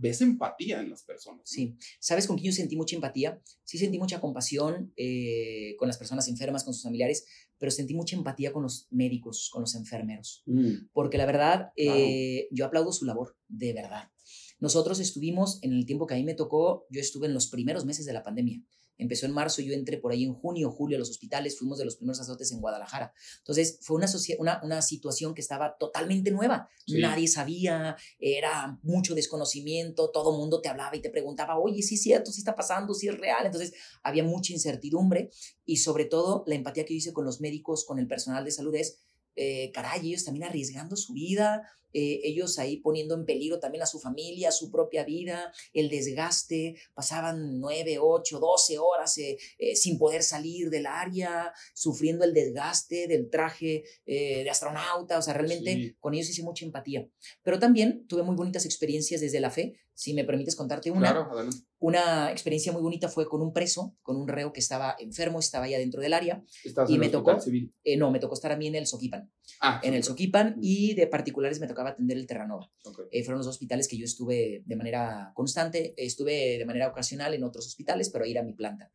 ves 0.00 0.20
empatía 0.20 0.80
en 0.80 0.90
las 0.90 1.02
personas. 1.02 1.42
Sí. 1.44 1.76
¿Sabes 1.98 2.26
con 2.26 2.36
quién 2.36 2.52
yo 2.52 2.56
sentí 2.56 2.76
mucha 2.76 2.96
empatía? 2.96 3.40
Sí 3.64 3.78
sentí 3.78 3.98
mucha 3.98 4.20
compasión 4.20 4.92
eh, 4.96 5.76
con 5.78 5.88
las 5.88 5.98
personas 5.98 6.26
enfermas, 6.28 6.64
con 6.64 6.74
sus 6.74 6.82
familiares, 6.82 7.26
pero 7.58 7.70
sentí 7.70 7.94
mucha 7.94 8.16
empatía 8.16 8.52
con 8.52 8.62
los 8.62 8.88
médicos, 8.90 9.50
con 9.52 9.60
los 9.60 9.74
enfermeros. 9.74 10.42
Mm. 10.46 10.88
Porque 10.92 11.18
la 11.18 11.26
verdad, 11.26 11.70
eh, 11.76 12.48
yo 12.50 12.64
aplaudo 12.64 12.92
su 12.92 13.04
labor, 13.04 13.36
de 13.48 13.72
verdad. 13.74 14.10
Nosotros 14.58 15.00
estuvimos, 15.00 15.58
en 15.62 15.72
el 15.72 15.86
tiempo 15.86 16.06
que 16.06 16.14
a 16.14 16.16
mí 16.16 16.24
me 16.24 16.34
tocó, 16.34 16.86
yo 16.90 17.00
estuve 17.00 17.26
en 17.26 17.34
los 17.34 17.48
primeros 17.48 17.84
meses 17.84 18.06
de 18.06 18.12
la 18.12 18.22
pandemia. 18.22 18.62
Empezó 19.00 19.26
en 19.26 19.32
marzo, 19.32 19.62
yo 19.62 19.72
entré 19.72 19.98
por 19.98 20.12
ahí 20.12 20.24
en 20.24 20.34
junio, 20.34 20.70
julio 20.70 20.96
a 20.96 21.00
los 21.00 21.10
hospitales, 21.10 21.58
fuimos 21.58 21.78
de 21.78 21.84
los 21.84 21.96
primeros 21.96 22.20
azotes 22.20 22.52
en 22.52 22.60
Guadalajara. 22.60 23.12
Entonces, 23.38 23.78
fue 23.82 23.96
una, 23.96 24.06
una, 24.38 24.60
una 24.62 24.82
situación 24.82 25.34
que 25.34 25.40
estaba 25.40 25.76
totalmente 25.78 26.30
nueva. 26.30 26.68
Nadie 26.86 27.28
sabía, 27.28 27.96
era 28.18 28.78
mucho 28.82 29.14
desconocimiento, 29.14 30.10
todo 30.10 30.36
mundo 30.36 30.60
te 30.60 30.68
hablaba 30.68 30.96
y 30.96 31.00
te 31.00 31.10
preguntaba, 31.10 31.58
oye, 31.58 31.82
sí 31.82 31.94
es 31.94 32.02
cierto, 32.02 32.32
sí 32.32 32.40
está 32.40 32.54
pasando, 32.54 32.94
sí 32.94 33.08
es 33.08 33.18
real. 33.18 33.46
Entonces, 33.46 33.72
había 34.02 34.24
mucha 34.24 34.52
incertidumbre 34.52 35.30
y 35.64 35.78
sobre 35.78 36.04
todo 36.04 36.44
la 36.46 36.54
empatía 36.54 36.84
que 36.84 36.94
yo 36.94 36.98
hice 36.98 37.12
con 37.12 37.24
los 37.24 37.40
médicos, 37.40 37.84
con 37.84 37.98
el 37.98 38.06
personal 38.06 38.44
de 38.44 38.50
salud 38.50 38.74
es, 38.74 38.98
eh, 39.36 39.70
caray, 39.72 40.08
ellos 40.08 40.24
también 40.24 40.44
arriesgando 40.44 40.96
su 40.96 41.12
vida, 41.12 41.62
eh, 41.92 42.20
ellos 42.24 42.58
ahí 42.58 42.78
poniendo 42.78 43.14
en 43.14 43.24
peligro 43.24 43.58
también 43.58 43.82
a 43.82 43.86
su 43.86 43.98
familia, 43.98 44.52
su 44.52 44.70
propia 44.70 45.04
vida, 45.04 45.52
el 45.72 45.88
desgaste, 45.88 46.76
pasaban 46.94 47.60
nueve, 47.60 47.98
ocho, 48.00 48.38
doce 48.38 48.78
horas 48.78 49.18
eh, 49.18 49.38
sin 49.74 49.98
poder 49.98 50.22
salir 50.22 50.70
del 50.70 50.86
área, 50.86 51.52
sufriendo 51.74 52.24
el 52.24 52.34
desgaste 52.34 53.06
del 53.06 53.30
traje 53.30 53.84
de 54.06 54.48
astronauta, 54.50 55.18
o 55.18 55.22
sea, 55.22 55.34
realmente 55.34 55.96
con 56.00 56.14
ellos 56.14 56.28
hice 56.30 56.42
mucha 56.42 56.64
empatía. 56.64 57.08
Pero 57.42 57.58
también 57.58 58.06
tuve 58.06 58.22
muy 58.22 58.36
bonitas 58.36 58.64
experiencias 58.64 59.20
desde 59.20 59.40
la 59.40 59.50
fe, 59.50 59.76
si 60.00 60.14
me 60.14 60.24
permites 60.24 60.56
contarte 60.56 60.90
una. 60.90 61.12
Claro, 61.12 61.50
una 61.78 62.30
experiencia 62.30 62.72
muy 62.72 62.80
bonita 62.80 63.08
fue 63.08 63.28
con 63.28 63.42
un 63.42 63.52
preso, 63.52 63.94
con 64.02 64.16
un 64.16 64.28
reo 64.28 64.52
que 64.52 64.60
estaba 64.60 64.96
enfermo, 64.98 65.40
estaba 65.40 65.68
ya 65.68 65.78
dentro 65.78 66.00
del 66.00 66.14
área. 66.14 66.42
y 66.88 66.98
me 66.98 67.10
tocó, 67.10 67.38
civil? 67.38 67.74
Eh, 67.84 67.98
no, 67.98 68.10
me 68.10 68.18
tocó 68.18 68.34
estar 68.34 68.50
a 68.50 68.56
mí 68.56 68.66
en 68.66 68.76
el 68.76 68.86
Soquipan. 68.86 69.30
Ah, 69.60 69.80
en 69.82 69.94
el 69.94 70.04
Soquipan 70.04 70.56
y 70.62 70.94
de 70.94 71.06
particulares 71.06 71.60
me 71.60 71.66
tocaba 71.66 71.90
atender 71.90 72.16
el 72.16 72.26
Terranova. 72.26 72.70
Eh, 73.10 73.22
fueron 73.24 73.38
los 73.38 73.46
hospitales 73.46 73.88
que 73.88 73.98
yo 73.98 74.04
estuve 74.04 74.62
de 74.64 74.76
manera 74.76 75.32
constante, 75.34 75.92
estuve 75.96 76.58
de 76.58 76.64
manera 76.64 76.88
ocasional 76.88 77.34
en 77.34 77.44
otros 77.44 77.66
hospitales, 77.66 78.10
pero 78.10 78.24
ahí 78.24 78.30
era 78.30 78.42
mi 78.42 78.54
planta. 78.54 78.90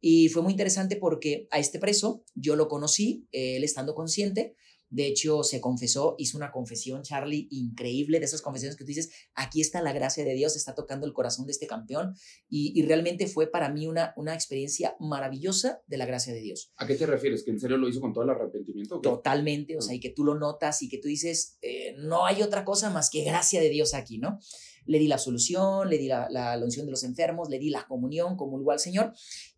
Y 0.00 0.28
fue 0.28 0.42
muy 0.42 0.52
interesante 0.52 0.96
porque 0.96 1.46
a 1.50 1.58
este 1.58 1.78
preso 1.78 2.24
yo 2.34 2.56
lo 2.56 2.68
conocí, 2.68 3.26
él 3.32 3.62
estando 3.64 3.94
consciente, 3.94 4.54
de 4.90 5.06
hecho, 5.06 5.42
se 5.42 5.60
confesó, 5.60 6.14
hizo 6.18 6.38
una 6.38 6.50
confesión, 6.50 7.02
Charlie, 7.02 7.46
increíble, 7.50 8.20
de 8.20 8.24
esas 8.24 8.40
confesiones 8.40 8.76
que 8.76 8.84
tú 8.84 8.88
dices, 8.88 9.10
aquí 9.34 9.60
está 9.60 9.82
la 9.82 9.92
gracia 9.92 10.24
de 10.24 10.32
Dios, 10.32 10.56
está 10.56 10.74
tocando 10.74 11.06
el 11.06 11.12
corazón 11.12 11.44
de 11.46 11.52
este 11.52 11.66
campeón. 11.66 12.14
Y, 12.48 12.82
realmente 12.88 13.26
fue 13.26 13.48
para 13.48 13.68
mí 13.68 13.86
una, 13.86 14.14
una 14.16 14.32
experiencia 14.32 14.96
maravillosa 14.98 15.82
de 15.86 15.98
la 15.98 16.06
gracia 16.06 16.32
de 16.32 16.40
Dios. 16.40 16.72
¿A 16.76 16.86
qué 16.86 16.94
te 16.94 17.04
refieres? 17.04 17.44
¿Que 17.44 17.50
en 17.50 17.60
serio 17.60 17.76
lo 17.76 17.88
hizo 17.88 18.00
con 18.00 18.14
todo 18.14 18.24
el 18.24 18.30
arrepentimiento? 18.30 19.00
Totalmente, 19.00 19.76
o 19.76 19.82
sea, 19.82 19.94
y 19.94 20.00
que 20.00 20.10
tú 20.10 20.24
lo 20.24 20.38
notas 20.38 20.80
y 20.82 20.88
que 20.88 20.98
tú 20.98 21.08
dices, 21.08 21.58
eh, 21.60 21.94
no 21.98 22.24
hay 22.24 22.42
otra 22.42 22.64
cosa 22.64 22.88
más 22.88 23.10
que 23.10 23.24
gracia 23.24 23.60
de 23.60 23.68
Dios 23.68 23.92
aquí, 23.92 24.18
¿no? 24.18 24.38
Le 24.86 24.98
di 24.98 25.06
la 25.06 25.18
solución, 25.18 25.90
le 25.90 25.98
di 25.98 26.08
la, 26.08 26.28
la, 26.30 26.58
unción 26.58 26.86
de 26.86 26.92
los 26.92 27.04
enfermos, 27.04 27.50
le 27.50 27.58
di 27.58 27.68
la 27.68 27.86
comunión, 27.86 28.36
como 28.36 28.58
igual 28.58 28.78
Señor. 28.78 29.12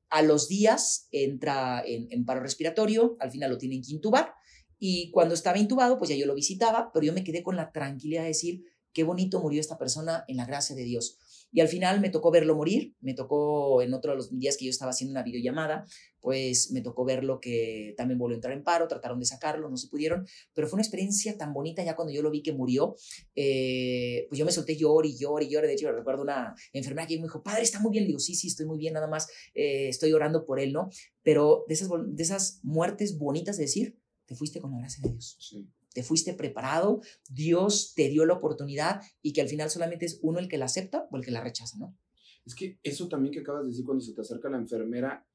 A 0.08 0.22
los 0.22 0.48
días 0.48 1.06
entra 1.12 1.84
en, 1.86 2.08
en 2.10 2.24
paro 2.24 2.40
respiratorio, 2.40 3.16
al 3.20 3.30
final 3.30 3.50
lo 3.50 3.58
tienen 3.58 3.80
que 3.80 3.92
intubar 3.92 4.34
y 4.80 5.10
cuando 5.10 5.34
estaba 5.34 5.58
intubado, 5.58 5.98
pues 5.98 6.08
ya 6.08 6.16
yo 6.16 6.26
lo 6.26 6.34
visitaba, 6.34 6.90
pero 6.92 7.04
yo 7.04 7.12
me 7.12 7.22
quedé 7.22 7.42
con 7.42 7.54
la 7.54 7.70
tranquilidad 7.70 8.22
de 8.22 8.28
decir, 8.28 8.64
qué 8.92 9.04
bonito 9.04 9.38
murió 9.40 9.60
esta 9.60 9.78
persona 9.78 10.24
en 10.26 10.38
la 10.38 10.46
gracia 10.46 10.74
de 10.74 10.84
Dios. 10.84 11.18
Y 11.52 11.60
al 11.60 11.68
final 11.68 12.00
me 12.00 12.10
tocó 12.10 12.30
verlo 12.30 12.54
morir, 12.54 12.94
me 13.00 13.12
tocó 13.12 13.82
en 13.82 13.92
otro 13.92 14.12
de 14.12 14.16
los 14.16 14.38
días 14.38 14.56
que 14.56 14.64
yo 14.64 14.70
estaba 14.70 14.92
haciendo 14.92 15.12
una 15.12 15.24
videollamada, 15.24 15.84
pues 16.20 16.70
me 16.70 16.80
tocó 16.80 17.04
verlo 17.04 17.40
que 17.40 17.92
también 17.96 18.18
volvió 18.18 18.36
a 18.36 18.38
entrar 18.38 18.54
en 18.54 18.62
paro, 18.62 18.86
trataron 18.88 19.18
de 19.18 19.26
sacarlo, 19.26 19.68
no 19.68 19.76
se 19.76 19.88
pudieron, 19.88 20.26
pero 20.54 20.68
fue 20.68 20.76
una 20.76 20.82
experiencia 20.82 21.36
tan 21.36 21.52
bonita 21.52 21.82
ya 21.82 21.96
cuando 21.96 22.12
yo 22.12 22.22
lo 22.22 22.30
vi 22.30 22.42
que 22.42 22.52
murió, 22.52 22.94
eh, 23.34 24.26
pues 24.28 24.38
yo 24.38 24.46
me 24.46 24.52
solté 24.52 24.76
llor 24.76 25.06
y 25.06 25.18
llor 25.18 25.42
y 25.42 25.48
llor, 25.48 25.66
de 25.66 25.72
hecho 25.72 25.90
recuerdo 25.90 26.22
una 26.22 26.54
enfermera 26.72 27.08
que 27.08 27.16
me 27.16 27.24
dijo, 27.24 27.42
padre, 27.42 27.62
está 27.62 27.80
muy 27.80 27.90
bien, 27.90 28.04
le 28.04 28.08
digo, 28.08 28.20
sí, 28.20 28.34
sí, 28.34 28.46
estoy 28.46 28.66
muy 28.66 28.78
bien, 28.78 28.94
nada 28.94 29.08
más 29.08 29.28
eh, 29.54 29.88
estoy 29.88 30.12
orando 30.12 30.46
por 30.46 30.60
él, 30.60 30.72
¿no? 30.72 30.88
Pero 31.22 31.64
de 31.66 31.74
esas, 31.74 31.88
de 31.90 32.22
esas 32.22 32.60
muertes 32.62 33.18
bonitas 33.18 33.56
de 33.56 33.64
decir, 33.64 33.99
te 34.30 34.36
fuiste 34.36 34.60
con 34.60 34.70
la 34.70 34.78
gracia 34.78 35.02
de 35.02 35.10
Dios. 35.10 35.56
Te 35.92 36.04
fuiste 36.04 36.34
preparado, 36.34 37.00
Dios 37.28 37.94
te 37.96 38.08
dio 38.08 38.24
la 38.24 38.34
oportunidad 38.34 39.02
y 39.22 39.32
que 39.32 39.40
al 39.40 39.48
final 39.48 39.68
solamente 39.70 40.06
es 40.06 40.20
uno 40.22 40.38
el 40.38 40.46
que 40.46 40.56
la 40.56 40.66
acepta 40.66 41.08
o 41.10 41.16
el 41.16 41.24
que 41.24 41.32
la 41.32 41.42
rechaza, 41.42 41.76
¿no? 41.78 41.98
Es 42.46 42.54
que 42.54 42.78
eso 42.84 43.08
también 43.08 43.34
que 43.34 43.40
acabas 43.40 43.64
de 43.64 43.70
decir 43.70 43.84
cuando 43.84 44.04
se 44.04 44.14
te 44.14 44.20
acerca 44.20 44.48
la 44.48 44.58
enfermera, 44.58 45.26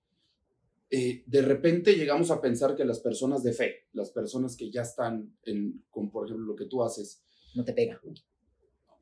eh, 0.90 1.24
de 1.26 1.42
repente 1.42 1.98
llegamos 1.98 2.32
a 2.32 2.40
pensar 2.40 2.74
que 2.74 2.86
las 2.86 3.02
personas 3.02 3.44
de 3.44 3.52
fe, 3.52 3.90
las 3.92 4.12
personas 4.12 4.56
que 4.56 4.72
ya 4.72 4.84
están 4.84 5.38
en, 5.44 5.84
con 5.90 6.10
por 6.10 6.26
ejemplo 6.26 6.46
lo 6.46 6.56
que 6.56 6.68
tú 6.68 6.82
haces, 6.82 7.22
no 7.54 7.66
te 7.66 7.74
pega 7.74 8.00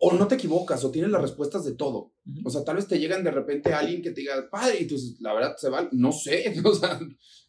o 0.05 0.11
no 0.11 0.27
te 0.27 0.35
equivocas 0.35 0.83
o 0.83 0.91
tienes 0.91 1.11
las 1.11 1.21
respuestas 1.21 1.63
de 1.63 1.75
todo. 1.75 2.11
O 2.43 2.49
sea, 2.49 2.65
tal 2.65 2.75
vez 2.75 2.89
te 2.89 2.99
llegan 2.99 3.23
de 3.23 3.31
repente 3.31 3.71
a 3.71 3.79
alguien 3.79 4.01
que 4.01 4.11
te 4.11 4.19
diga, 4.19 4.49
padre, 4.51 4.81
y 4.81 4.85
tú 4.85 4.97
la 5.21 5.33
verdad 5.33 5.55
se 5.55 5.69
va, 5.69 5.87
no 5.93 6.11
sé, 6.11 6.53
o 6.65 6.75
sea, 6.75 6.99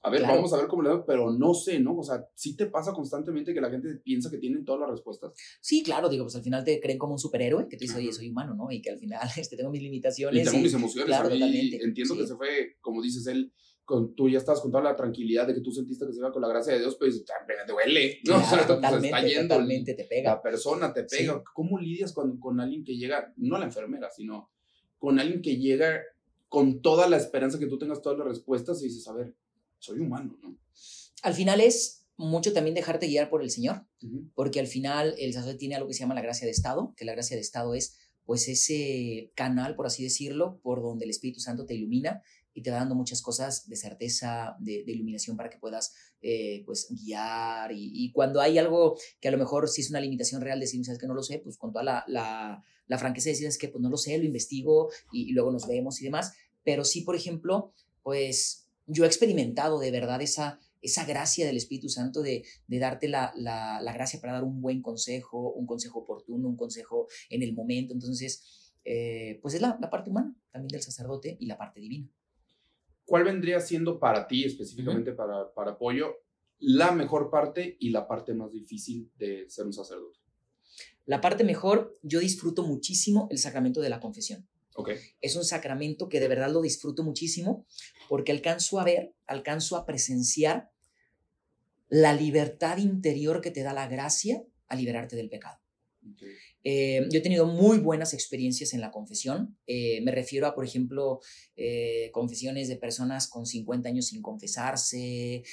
a 0.02 0.10
ver, 0.10 0.22
vamos 0.22 0.52
a 0.52 0.58
ver 0.58 0.68
cómo 0.68 0.82
le 0.84 0.90
va, 0.90 1.04
pero 1.04 1.32
no 1.32 1.52
sé, 1.52 1.80
¿no? 1.80 1.96
O 1.96 2.04
sea, 2.04 2.24
sí 2.36 2.54
te 2.56 2.66
pasa 2.66 2.92
constantemente 2.92 3.52
que 3.52 3.60
la 3.60 3.70
gente 3.70 3.96
piensa 4.04 4.30
que 4.30 4.38
tienen 4.38 4.64
todas 4.64 4.82
las 4.82 4.90
respuestas. 4.90 5.32
Sí, 5.60 5.82
claro, 5.82 6.08
digo, 6.08 6.26
pues 6.26 6.36
al 6.36 6.44
final 6.44 6.62
te 6.62 6.78
creen 6.78 6.96
como 6.96 7.14
un 7.14 7.18
superhéroe, 7.18 7.66
que 7.68 7.76
tú 7.76 7.80
dices, 7.80 7.96
oye, 7.96 8.12
soy 8.12 8.28
humano, 8.28 8.54
¿no? 8.54 8.70
Y 8.70 8.80
que 8.80 8.90
al 8.90 8.98
final 9.00 9.28
este, 9.36 9.56
tengo 9.56 9.70
mis 9.70 9.82
limitaciones. 9.82 10.40
Y 10.40 10.44
tengo 10.48 10.62
mis 10.62 10.74
emociones. 10.74 11.06
Claro, 11.06 11.30
totalmente. 11.30 11.82
Entiendo 11.82 12.16
que 12.16 12.24
se 12.24 12.36
fue, 12.36 12.76
como 12.80 13.02
dices 13.02 13.26
él, 13.26 13.52
con, 13.84 14.14
tú 14.14 14.28
ya 14.28 14.38
estás 14.38 14.60
con 14.60 14.70
toda 14.70 14.82
la 14.82 14.96
tranquilidad 14.96 15.46
de 15.46 15.54
que 15.54 15.60
tú 15.60 15.70
sentiste 15.70 16.06
que 16.06 16.12
se 16.12 16.18
iba 16.18 16.32
con 16.32 16.42
la 16.42 16.48
gracia 16.48 16.72
de 16.72 16.80
Dios, 16.80 16.96
pues 16.98 17.24
te 17.24 17.72
duele, 17.72 18.20
¿no? 18.24 18.36
o 18.38 18.40
sea, 18.40 18.66
totalmente, 18.66 19.08
está 19.08 19.26
yendo, 19.26 19.54
totalmente 19.54 19.94
te 19.94 20.04
pega. 20.04 20.34
La 20.34 20.42
persona 20.42 20.92
te 20.92 21.04
pega. 21.04 21.42
¿Cómo 21.52 21.78
lidias 21.78 22.12
con, 22.12 22.38
con 22.38 22.60
alguien 22.60 22.84
que 22.84 22.96
llega, 22.96 23.32
no 23.36 23.58
la 23.58 23.66
enfermera, 23.66 24.10
sino 24.10 24.50
con 24.98 25.18
alguien 25.18 25.42
que 25.42 25.56
llega 25.56 26.02
con 26.48 26.80
toda 26.80 27.08
la 27.08 27.16
esperanza 27.16 27.58
que 27.58 27.66
tú 27.66 27.78
tengas 27.78 28.00
todas 28.00 28.18
las 28.18 28.28
respuestas 28.28 28.80
y 28.80 28.86
dices, 28.86 29.06
a 29.08 29.12
ver, 29.12 29.34
soy 29.78 30.00
humano, 30.00 30.38
¿no? 30.40 30.56
Al 31.22 31.34
final 31.34 31.60
es 31.60 32.06
mucho 32.16 32.52
también 32.52 32.74
dejarte 32.74 33.06
guiar 33.06 33.28
por 33.28 33.42
el 33.42 33.50
Señor, 33.50 33.86
porque 34.34 34.60
al 34.60 34.66
final 34.66 35.14
el 35.18 35.32
sacerdote 35.32 35.58
tiene 35.58 35.74
algo 35.74 35.88
que 35.88 35.94
se 35.94 36.00
llama 36.00 36.14
la 36.14 36.22
gracia 36.22 36.46
de 36.46 36.52
Estado, 36.52 36.94
que 36.96 37.04
la 37.04 37.12
gracia 37.12 37.36
de 37.36 37.42
Estado 37.42 37.74
es 37.74 37.98
pues 38.24 38.48
ese 38.48 39.32
canal, 39.34 39.74
por 39.74 39.86
así 39.86 40.02
decirlo, 40.02 40.58
por 40.62 40.80
donde 40.80 41.04
el 41.04 41.10
Espíritu 41.10 41.40
Santo 41.40 41.66
te 41.66 41.74
ilumina 41.74 42.22
y 42.54 42.62
te 42.62 42.70
va 42.70 42.78
dando 42.78 42.94
muchas 42.94 43.20
cosas 43.20 43.68
de 43.68 43.76
certeza, 43.76 44.56
de, 44.60 44.84
iluminación 44.86 45.36
para 45.36 45.50
que 45.50 45.58
puedas 45.58 45.92
eh, 46.22 46.62
pues 46.64 46.86
guiar 46.90 47.72
y, 47.74 48.12
cuando 48.12 48.40
hay 48.40 48.58
algo 48.58 48.96
que 49.20 49.28
a 49.28 49.30
lo 49.32 49.38
mejor 49.38 49.68
sí 49.68 49.80
es 49.80 49.90
una 49.90 50.00
limitación 50.00 50.40
real, 50.40 50.60
decir, 50.60 50.82
sabes 50.84 51.00
que 51.00 51.08
no 51.08 51.14
lo 51.14 51.22
sé, 51.22 51.40
pues 51.40 51.58
con 51.58 51.72
toda 51.72 51.84
la, 51.84 52.04
la, 52.06 52.62
la 52.86 52.98
franqueza 52.98 53.30
decir, 53.30 53.46
es 53.46 53.58
que 53.58 53.68
pues 53.68 53.82
no 53.82 53.90
lo 53.90 53.96
sé, 53.96 54.16
lo 54.18 54.24
investigo 54.24 54.90
y, 55.12 55.32
luego 55.32 55.50
nos 55.50 55.66
vemos 55.66 56.00
y 56.00 56.04
demás, 56.04 56.32
pero 56.62 56.84
sí, 56.84 57.02
por 57.02 57.16
ejemplo, 57.16 57.72
pues 58.02 58.68
yo 58.86 59.04
he 59.04 59.06
experimentado 59.06 59.80
de 59.80 59.90
verdad 59.90 60.22
esa, 60.22 60.60
esa 60.80 61.04
gracia 61.04 61.46
del 61.46 61.56
Espíritu 61.56 61.88
Santo 61.88 62.22
de, 62.22 62.44
de 62.68 62.78
darte 62.78 63.08
la, 63.08 63.32
la, 63.36 63.80
la, 63.80 63.92
gracia 63.92 64.20
para 64.20 64.34
dar 64.34 64.44
un 64.44 64.60
buen 64.60 64.80
consejo, 64.80 65.52
un 65.52 65.66
consejo 65.66 66.00
oportuno, 66.00 66.48
un 66.48 66.56
consejo 66.56 67.08
en 67.30 67.42
el 67.42 67.54
momento. 67.54 67.94
Entonces, 67.94 68.72
eh, 68.84 69.38
pues 69.40 69.54
es 69.54 69.62
la, 69.62 69.78
la 69.80 69.90
parte 69.90 70.10
humana 70.10 70.36
también 70.52 70.68
del 70.68 70.82
sacerdote 70.82 71.36
y 71.40 71.46
la 71.46 71.56
parte 71.56 71.80
divina. 71.80 72.10
¿Cuál 73.04 73.24
vendría 73.24 73.60
siendo 73.60 73.98
para 73.98 74.26
ti, 74.26 74.44
específicamente 74.44 75.12
para, 75.12 75.52
para 75.52 75.72
Apoyo, 75.72 76.16
la 76.58 76.92
mejor 76.92 77.30
parte 77.30 77.76
y 77.78 77.90
la 77.90 78.06
parte 78.06 78.34
más 78.34 78.52
difícil 78.52 79.10
de 79.16 79.48
ser 79.48 79.66
un 79.66 79.72
sacerdote? 79.72 80.18
La 81.06 81.20
parte 81.20 81.44
mejor, 81.44 81.94
yo 82.02 82.20
disfruto 82.20 82.62
muchísimo 82.62 83.28
el 83.30 83.38
sacramento 83.38 83.80
de 83.80 83.90
la 83.90 84.00
confesión. 84.00 84.48
Okay. 84.76 84.98
Es 85.20 85.36
un 85.36 85.44
sacramento 85.44 86.08
que 86.08 86.18
de 86.18 86.26
verdad 86.26 86.50
lo 86.50 86.60
disfruto 86.60 87.04
muchísimo 87.04 87.64
porque 88.08 88.32
alcanzo 88.32 88.80
a 88.80 88.84
ver, 88.84 89.14
alcanzo 89.26 89.76
a 89.76 89.86
presenciar 89.86 90.72
la 91.88 92.12
libertad 92.12 92.78
interior 92.78 93.40
que 93.40 93.52
te 93.52 93.62
da 93.62 93.72
la 93.72 93.86
gracia 93.86 94.42
a 94.66 94.74
liberarte 94.74 95.14
del 95.14 95.28
pecado. 95.28 95.60
Eh, 96.66 97.06
yo 97.10 97.18
he 97.18 97.22
tenido 97.22 97.46
muy 97.46 97.78
buenas 97.78 98.14
experiencias 98.14 98.72
en 98.72 98.80
la 98.80 98.90
confesión. 98.90 99.58
Eh, 99.66 100.00
me 100.00 100.10
refiero 100.10 100.46
a, 100.46 100.54
por 100.54 100.64
ejemplo, 100.64 101.20
eh, 101.56 102.10
confesiones 102.12 102.68
de 102.68 102.76
personas 102.76 103.28
con 103.28 103.44
50 103.44 103.90
años 103.90 104.06
sin 104.06 104.22
confesarse, 104.22 105.44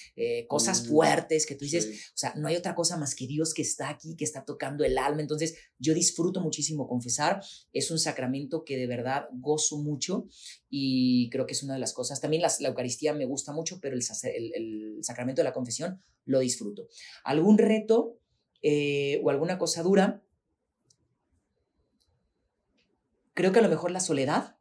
cosas 0.48 0.84
mm, 0.84 0.88
fuertes 0.88 1.46
que 1.46 1.56
tú 1.56 1.66
dices, 1.66 1.86
o 1.86 2.18
sea, 2.18 2.34
no 2.36 2.48
hay 2.48 2.56
otra 2.56 2.76
cosa 2.76 2.98
más 2.98 3.14
que 3.14 3.28
Dios 3.28 3.54
que 3.54 3.62
está 3.62 3.90
aquí, 3.90 4.16
que 4.16 4.24
está 4.24 4.46
tocando 4.46 4.86
el 4.86 4.98
alma. 4.98 5.22
Entonces, 5.22 5.56
yo 5.78 5.94
disfruto 5.94 6.40
muchísimo 6.40 6.88
confesar. 6.88 7.44
Es 7.74 7.92
un 7.92 8.00
sacramento 8.00 8.64
que 8.64 8.78
de 8.78 8.88
verdad 8.88 9.26
gozo 9.34 9.80
mucho 9.80 10.28
y 10.70 11.30
creo 11.30 11.46
que 11.46 11.54
es 11.54 11.64
una 11.64 11.74
de 11.74 11.80
las 11.82 11.94
cosas. 11.94 12.22
También 12.22 12.42
la 12.42 12.70
Eucaristía 12.70 13.14
me 13.14 13.26
gusta 13.26 13.52
mucho, 13.52 13.80
pero 13.82 13.96
el, 13.96 14.02
el, 14.56 14.98
sacramento 15.02 15.42
de 15.42 15.44
la 15.44 15.54
confesión 15.54 16.02
lo 16.24 16.40
disfruto. 16.40 16.88
¿Algún 17.26 17.58
reto 17.58 18.18
o 18.64 19.30
alguna 19.30 19.58
cosa 19.58 19.84
dura? 19.84 20.24
Creo 23.42 23.52
que 23.52 23.60
a 23.60 23.64
lo 23.64 23.70
mejor 23.70 23.90
la 23.90 24.00
soledad, 24.00 24.56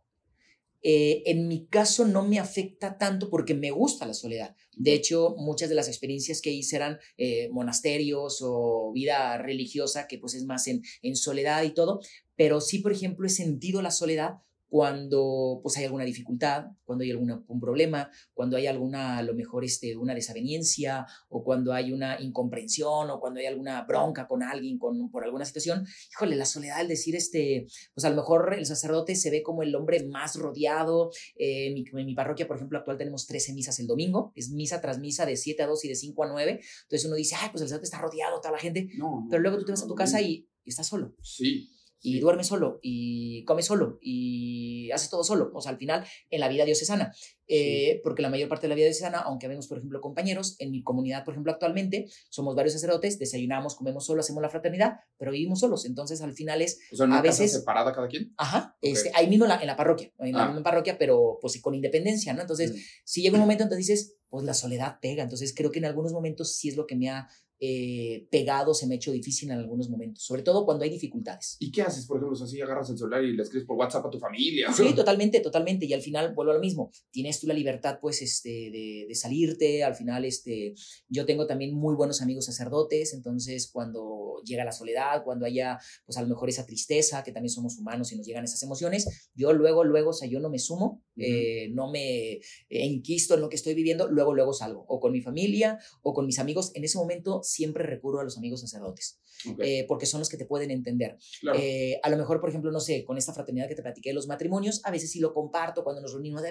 eh, 0.82 1.22
en 1.26 1.48
mi 1.48 1.66
caso 1.66 2.06
no 2.06 2.26
me 2.26 2.38
afecta 2.38 2.96
tanto 2.96 3.28
porque 3.28 3.52
me 3.52 3.70
gusta 3.70 4.06
la 4.06 4.14
soledad. 4.14 4.56
De 4.74 4.94
hecho, 4.94 5.34
muchas 5.36 5.68
de 5.68 5.74
las 5.74 5.88
experiencias 5.88 6.40
que 6.40 6.50
hice 6.50 6.76
eran 6.76 6.98
eh, 7.18 7.50
monasterios 7.52 8.38
o 8.40 8.90
vida 8.94 9.36
religiosa, 9.36 10.08
que 10.08 10.16
pues 10.16 10.34
es 10.34 10.46
más 10.46 10.66
en, 10.66 10.82
en 11.02 11.14
soledad 11.14 11.62
y 11.64 11.74
todo, 11.74 12.00
pero 12.36 12.62
sí, 12.62 12.78
por 12.78 12.92
ejemplo, 12.92 13.26
he 13.26 13.30
sentido 13.30 13.82
la 13.82 13.90
soledad 13.90 14.38
cuando 14.70 15.58
pues 15.64 15.76
hay 15.76 15.84
alguna 15.84 16.04
dificultad, 16.04 16.66
cuando 16.84 17.02
hay 17.02 17.10
alguna, 17.10 17.42
un 17.48 17.60
problema, 17.60 18.08
cuando 18.32 18.56
hay 18.56 18.68
alguna, 18.68 19.18
a 19.18 19.22
lo 19.24 19.34
mejor 19.34 19.64
este, 19.64 19.96
una 19.96 20.14
desaveniencia 20.14 21.06
o 21.28 21.42
cuando 21.42 21.72
hay 21.72 21.92
una 21.92 22.20
incomprensión 22.20 23.10
o 23.10 23.18
cuando 23.18 23.40
hay 23.40 23.46
alguna 23.46 23.82
bronca 23.82 24.28
con 24.28 24.44
alguien 24.44 24.78
con, 24.78 25.10
por 25.10 25.24
alguna 25.24 25.44
situación, 25.44 25.84
híjole, 26.12 26.36
la 26.36 26.44
soledad, 26.44 26.80
el 26.80 26.86
decir, 26.86 27.16
este, 27.16 27.66
pues 27.94 28.04
a 28.04 28.10
lo 28.10 28.16
mejor 28.16 28.54
el 28.56 28.64
sacerdote 28.64 29.16
se 29.16 29.32
ve 29.32 29.42
como 29.42 29.64
el 29.64 29.74
hombre 29.74 30.06
más 30.06 30.36
rodeado. 30.36 31.10
Eh, 31.34 31.66
en, 31.66 31.74
mi, 31.74 31.84
en, 31.92 32.06
mi, 32.06 32.14
parroquia, 32.14 32.46
por 32.46 32.56
ejemplo, 32.56 32.78
actual 32.78 32.96
tenemos 32.96 33.26
13 33.26 33.54
misas 33.54 33.80
el 33.80 33.88
domingo, 33.88 34.32
es 34.36 34.50
misa 34.50 34.80
tras 34.80 35.00
misa 35.00 35.26
de 35.26 35.36
7 35.36 35.64
a 35.64 35.66
2 35.66 35.84
y 35.84 35.88
de 35.88 35.94
5 35.96 36.22
a 36.22 36.28
9, 36.28 36.60
entonces 36.82 37.06
uno 37.06 37.16
dice, 37.16 37.34
ay, 37.40 37.48
pues 37.50 37.62
el 37.62 37.68
sacerdote 37.68 37.86
está 37.86 37.98
rodeado, 37.98 38.40
toda 38.40 38.52
la 38.52 38.58
gente, 38.58 38.88
pero 39.28 39.42
luego 39.42 39.58
tú 39.58 39.64
te 39.64 39.72
vas 39.72 39.82
a 39.82 39.88
tu 39.88 39.96
casa 39.96 40.20
y, 40.20 40.48
y 40.64 40.70
estás 40.70 40.86
solo. 40.86 41.16
Sí 41.22 41.70
y 42.02 42.18
duerme 42.20 42.44
solo 42.44 42.78
y 42.82 43.44
come 43.44 43.62
solo 43.62 43.98
y 44.00 44.90
hace 44.92 45.08
todo 45.08 45.22
solo. 45.22 45.50
O 45.54 45.60
sea, 45.60 45.72
al 45.72 45.78
final, 45.78 46.04
en 46.30 46.40
la 46.40 46.48
vida 46.48 46.64
diocesana. 46.64 47.12
Eh, 47.52 48.00
porque 48.04 48.22
la 48.22 48.30
mayor 48.30 48.48
parte 48.48 48.62
de 48.62 48.68
la 48.68 48.74
vida 48.76 48.86
diocesana, 48.86 49.18
aunque 49.18 49.48
vemos, 49.48 49.66
por 49.66 49.78
ejemplo, 49.78 50.00
compañeros, 50.00 50.54
en 50.60 50.70
mi 50.70 50.84
comunidad, 50.84 51.24
por 51.24 51.34
ejemplo, 51.34 51.52
actualmente, 51.52 52.06
somos 52.28 52.54
varios 52.54 52.74
sacerdotes, 52.74 53.18
desayunamos, 53.18 53.74
comemos 53.74 54.06
solo, 54.06 54.20
hacemos 54.20 54.40
la 54.40 54.48
fraternidad, 54.48 55.00
pero 55.18 55.32
vivimos 55.32 55.60
solos. 55.60 55.84
Entonces, 55.84 56.22
al 56.22 56.32
final 56.32 56.62
es. 56.62 56.78
O 56.92 56.96
sea, 56.96 57.06
¿una 57.06 57.18
a 57.18 57.22
veces. 57.22 57.52
separada 57.52 57.92
cada 57.92 58.08
quien? 58.08 58.32
Ajá. 58.36 58.76
Este, 58.80 59.10
ahí 59.14 59.28
mismo 59.28 59.46
en 59.46 59.50
la, 59.50 59.60
en 59.60 59.66
la 59.66 59.76
parroquia, 59.76 60.12
en 60.18 60.32
la 60.32 60.44
ah. 60.44 60.46
misma 60.46 60.62
parroquia, 60.62 60.96
pero 60.96 61.38
pues 61.40 61.60
con 61.60 61.74
independencia, 61.74 62.32
¿no? 62.32 62.40
Entonces, 62.40 62.72
mm. 62.72 62.76
si 63.04 63.22
llega 63.22 63.34
un 63.34 63.40
momento, 63.40 63.64
entonces 63.64 63.86
dices, 63.86 64.16
pues 64.28 64.44
la 64.44 64.54
soledad 64.54 64.98
pega. 65.02 65.24
Entonces, 65.24 65.52
creo 65.54 65.72
que 65.72 65.80
en 65.80 65.86
algunos 65.86 66.12
momentos 66.12 66.56
sí 66.56 66.68
es 66.68 66.76
lo 66.76 66.86
que 66.86 66.96
me 66.96 67.10
ha 67.10 67.28
eh, 67.62 68.26
pegado 68.30 68.72
se 68.72 68.86
me 68.86 68.94
ha 68.94 68.96
hecho 68.96 69.12
difícil 69.12 69.50
en 69.50 69.58
algunos 69.58 69.90
momentos, 69.90 70.24
sobre 70.24 70.42
todo 70.42 70.64
cuando 70.64 70.84
hay 70.84 70.90
dificultades. 70.90 71.56
¿Y 71.58 71.70
qué 71.70 71.82
haces, 71.82 72.06
por 72.06 72.16
ejemplo, 72.16 72.34
si 72.34 72.44
así 72.44 72.60
agarras 72.60 72.88
el 72.88 72.96
celular 72.96 73.22
y 73.22 73.36
le 73.36 73.42
escribes 73.42 73.66
por 73.66 73.76
WhatsApp 73.76 74.06
a 74.06 74.10
tu 74.10 74.18
familia? 74.18 74.72
Sí, 74.72 74.94
totalmente, 74.94 75.40
totalmente. 75.40 75.84
Y 75.84 75.92
al 75.92 76.00
final 76.00 76.32
vuelvo 76.34 76.52
a 76.52 76.54
lo 76.54 76.60
mismo. 76.60 76.90
Tienes 77.10 77.38
tú 77.38 77.46
la 77.46 77.52
libertad, 77.52 77.98
pues, 78.00 78.22
este, 78.22 78.70
de, 78.70 79.04
de, 79.06 79.14
salirte. 79.14 79.84
Al 79.84 79.94
final, 79.94 80.24
este, 80.24 80.74
yo 81.08 81.26
tengo 81.26 81.46
también 81.46 81.74
muy 81.74 81.94
buenos 81.94 82.22
amigos 82.22 82.46
sacerdotes. 82.46 83.12
Entonces, 83.12 83.70
cuando 83.70 84.40
llega 84.42 84.64
la 84.64 84.72
soledad, 84.72 85.22
cuando 85.22 85.44
haya, 85.44 85.78
pues, 86.06 86.16
a 86.16 86.22
lo 86.22 86.28
mejor 86.28 86.48
esa 86.48 86.64
tristeza, 86.64 87.22
que 87.22 87.32
también 87.32 87.50
somos 87.50 87.76
humanos 87.78 88.10
y 88.12 88.16
nos 88.16 88.26
llegan 88.26 88.44
esas 88.44 88.62
emociones, 88.62 89.30
yo 89.34 89.52
luego, 89.52 89.84
luego, 89.84 90.10
o 90.10 90.14
sea, 90.14 90.28
yo 90.28 90.40
no 90.40 90.48
me 90.48 90.58
sumo, 90.58 91.02
eh, 91.16 91.68
no 91.72 91.90
me 91.90 92.40
enquisto 92.70 93.34
en 93.34 93.42
lo 93.42 93.50
que 93.50 93.56
estoy 93.56 93.74
viviendo, 93.74 94.08
luego, 94.08 94.34
luego 94.34 94.54
salgo. 94.54 94.86
O 94.88 94.98
con 94.98 95.12
mi 95.12 95.20
familia, 95.20 95.78
o 96.02 96.14
con 96.14 96.24
mis 96.24 96.38
amigos. 96.38 96.72
En 96.74 96.84
ese 96.84 96.96
momento 96.96 97.42
siempre 97.50 97.84
recurro 97.84 98.20
a 98.20 98.24
los 98.24 98.38
amigos 98.38 98.60
sacerdotes, 98.60 99.18
eh, 99.58 99.84
porque 99.88 100.06
son 100.06 100.20
los 100.20 100.28
que 100.28 100.36
te 100.36 100.46
pueden 100.46 100.70
entender. 100.70 101.18
Eh, 101.54 101.98
a 102.02 102.10
lo 102.10 102.16
mejor, 102.16 102.40
por 102.40 102.48
ejemplo, 102.48 102.70
no 102.70 102.80
sé, 102.80 103.04
con 103.04 103.18
esta 103.18 103.32
fraternidad 103.32 103.68
que 103.68 103.74
te 103.74 103.82
platiqué 103.82 104.10
de 104.10 104.14
los 104.14 104.26
matrimonios, 104.26 104.80
a 104.84 104.90
veces 104.90 105.10
sí 105.10 105.20
lo 105.20 105.34
comparto 105.34 105.84
cuando 105.84 106.02
nos 106.02 106.12
reunimos, 106.12 106.42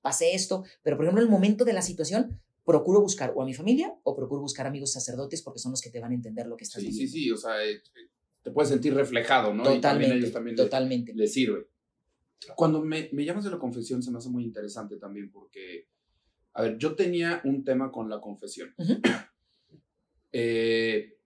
pasé 0.00 0.34
esto, 0.34 0.64
pero 0.82 0.96
por 0.96 1.06
ejemplo, 1.06 1.22
en 1.22 1.28
el 1.28 1.32
momento 1.32 1.64
de 1.64 1.72
la 1.72 1.82
situación, 1.82 2.40
procuro 2.64 3.00
buscar 3.00 3.32
o 3.34 3.42
a 3.42 3.44
mi 3.44 3.54
familia 3.54 3.94
o 4.02 4.14
procuro 4.14 4.40
buscar 4.40 4.66
amigos 4.66 4.92
sacerdotes 4.92 5.42
porque 5.42 5.58
son 5.58 5.72
los 5.72 5.80
que 5.80 5.90
te 5.90 6.00
van 6.00 6.12
a 6.12 6.14
entender 6.14 6.46
lo 6.46 6.56
que 6.56 6.64
estás 6.64 6.82
sí, 6.82 6.92
Sí, 6.92 7.08
sí, 7.08 7.30
o 7.30 7.36
sea, 7.36 7.64
eh, 7.64 7.82
te 8.42 8.50
puedes 8.50 8.70
sentir 8.70 8.94
reflejado, 8.94 9.54
¿no? 9.54 9.62
Totalmente, 9.62 10.16
y 10.16 10.18
ellos 10.18 10.32
también 10.32 10.56
totalmente. 10.56 11.12
Les, 11.14 11.32
sirve. 11.32 11.68
Cuando 12.56 12.82
me, 12.82 13.08
me 13.12 13.24
llamas 13.24 13.44
de 13.44 13.50
la 13.50 13.58
confesión 13.58 14.02
se 14.02 14.10
me 14.10 14.18
hace 14.18 14.28
muy 14.28 14.44
interesante 14.44 14.96
también 14.96 15.30
porque, 15.30 15.88
a 16.54 16.62
ver, 16.62 16.78
yo 16.78 16.94
tenía 16.94 17.40
un 17.44 17.64
tema 17.64 17.90
con 17.90 18.08
la 18.08 18.20
confesión. 18.20 18.74
Eh, 20.32 21.16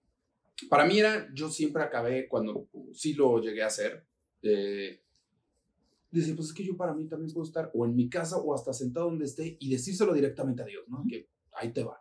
para 0.69 0.87
mí 0.87 0.99
era, 0.99 1.29
yo 1.35 1.49
siempre 1.51 1.83
acabé, 1.83 2.29
cuando 2.29 2.69
sí 2.93 3.15
lo 3.15 3.41
llegué 3.41 3.63
a 3.63 3.67
hacer, 3.67 4.05
eh, 4.43 5.01
decir, 6.11 6.35
pues 6.35 6.49
es 6.49 6.55
que 6.55 6.65
yo 6.65 6.77
para 6.77 6.95
mí 6.95 7.07
también 7.09 7.33
puedo 7.33 7.47
estar 7.47 7.71
o 7.75 7.85
en 7.85 7.95
mi 7.95 8.09
casa 8.09 8.39
o 8.39 8.55
hasta 8.55 8.73
sentado 8.73 9.07
donde 9.07 9.25
esté 9.25 9.57
y 9.61 9.71
decírselo 9.71 10.15
directamente 10.15 10.63
a 10.63 10.67
Dios, 10.67 10.85
¿no? 10.89 11.05
Que 11.09 11.29
ahí 11.53 11.73
te 11.73 11.85
va. 11.85 12.01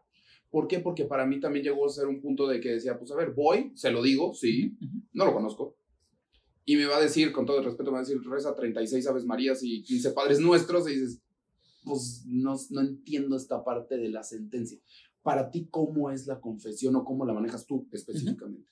¿Por 0.50 0.68
qué? 0.68 0.80
Porque 0.80 1.06
para 1.06 1.26
mí 1.26 1.40
también 1.40 1.66
llegó 1.66 1.86
a 1.86 1.90
ser 1.90 2.08
un 2.08 2.22
punto 2.22 2.48
de 2.48 2.60
que 2.62 2.74
decía, 2.74 2.98
pues 2.98 3.12
a 3.12 3.16
ver, 3.16 3.32
voy, 3.32 3.72
se 3.76 3.92
lo 3.92 4.02
digo, 4.02 4.34
sí, 4.34 4.78
no 5.14 5.26
lo 5.26 5.34
conozco. 5.34 5.76
Y 6.64 6.78
me 6.78 6.86
va 6.86 6.98
a 6.98 7.02
decir, 7.02 7.32
con 7.32 7.46
todo 7.46 7.60
el 7.60 7.66
respeto, 7.66 7.92
me 7.92 7.96
va 7.96 8.00
a 8.00 8.04
decir, 8.04 8.22
reza 8.24 8.56
36 8.56 9.06
Aves 9.08 9.26
Marías 9.26 9.62
y 9.64 9.84
15 9.84 10.12
Padres 10.12 10.40
Nuestros, 10.40 10.88
y 10.90 10.94
dices, 10.94 11.22
pues 11.84 12.24
no, 12.26 12.56
no 12.72 12.82
entiendo 12.82 13.36
esta 13.36 13.64
parte 13.64 13.98
de 13.98 14.10
la 14.10 14.24
sentencia. 14.24 14.80
Para 15.26 15.50
ti, 15.50 15.68
¿cómo 15.72 16.12
es 16.12 16.28
la 16.28 16.40
confesión 16.40 16.96
o 16.96 17.04
cómo 17.04 17.26
la 17.26 17.34
manejas 17.34 17.66
tú 17.66 17.88
específicamente? 17.92 18.70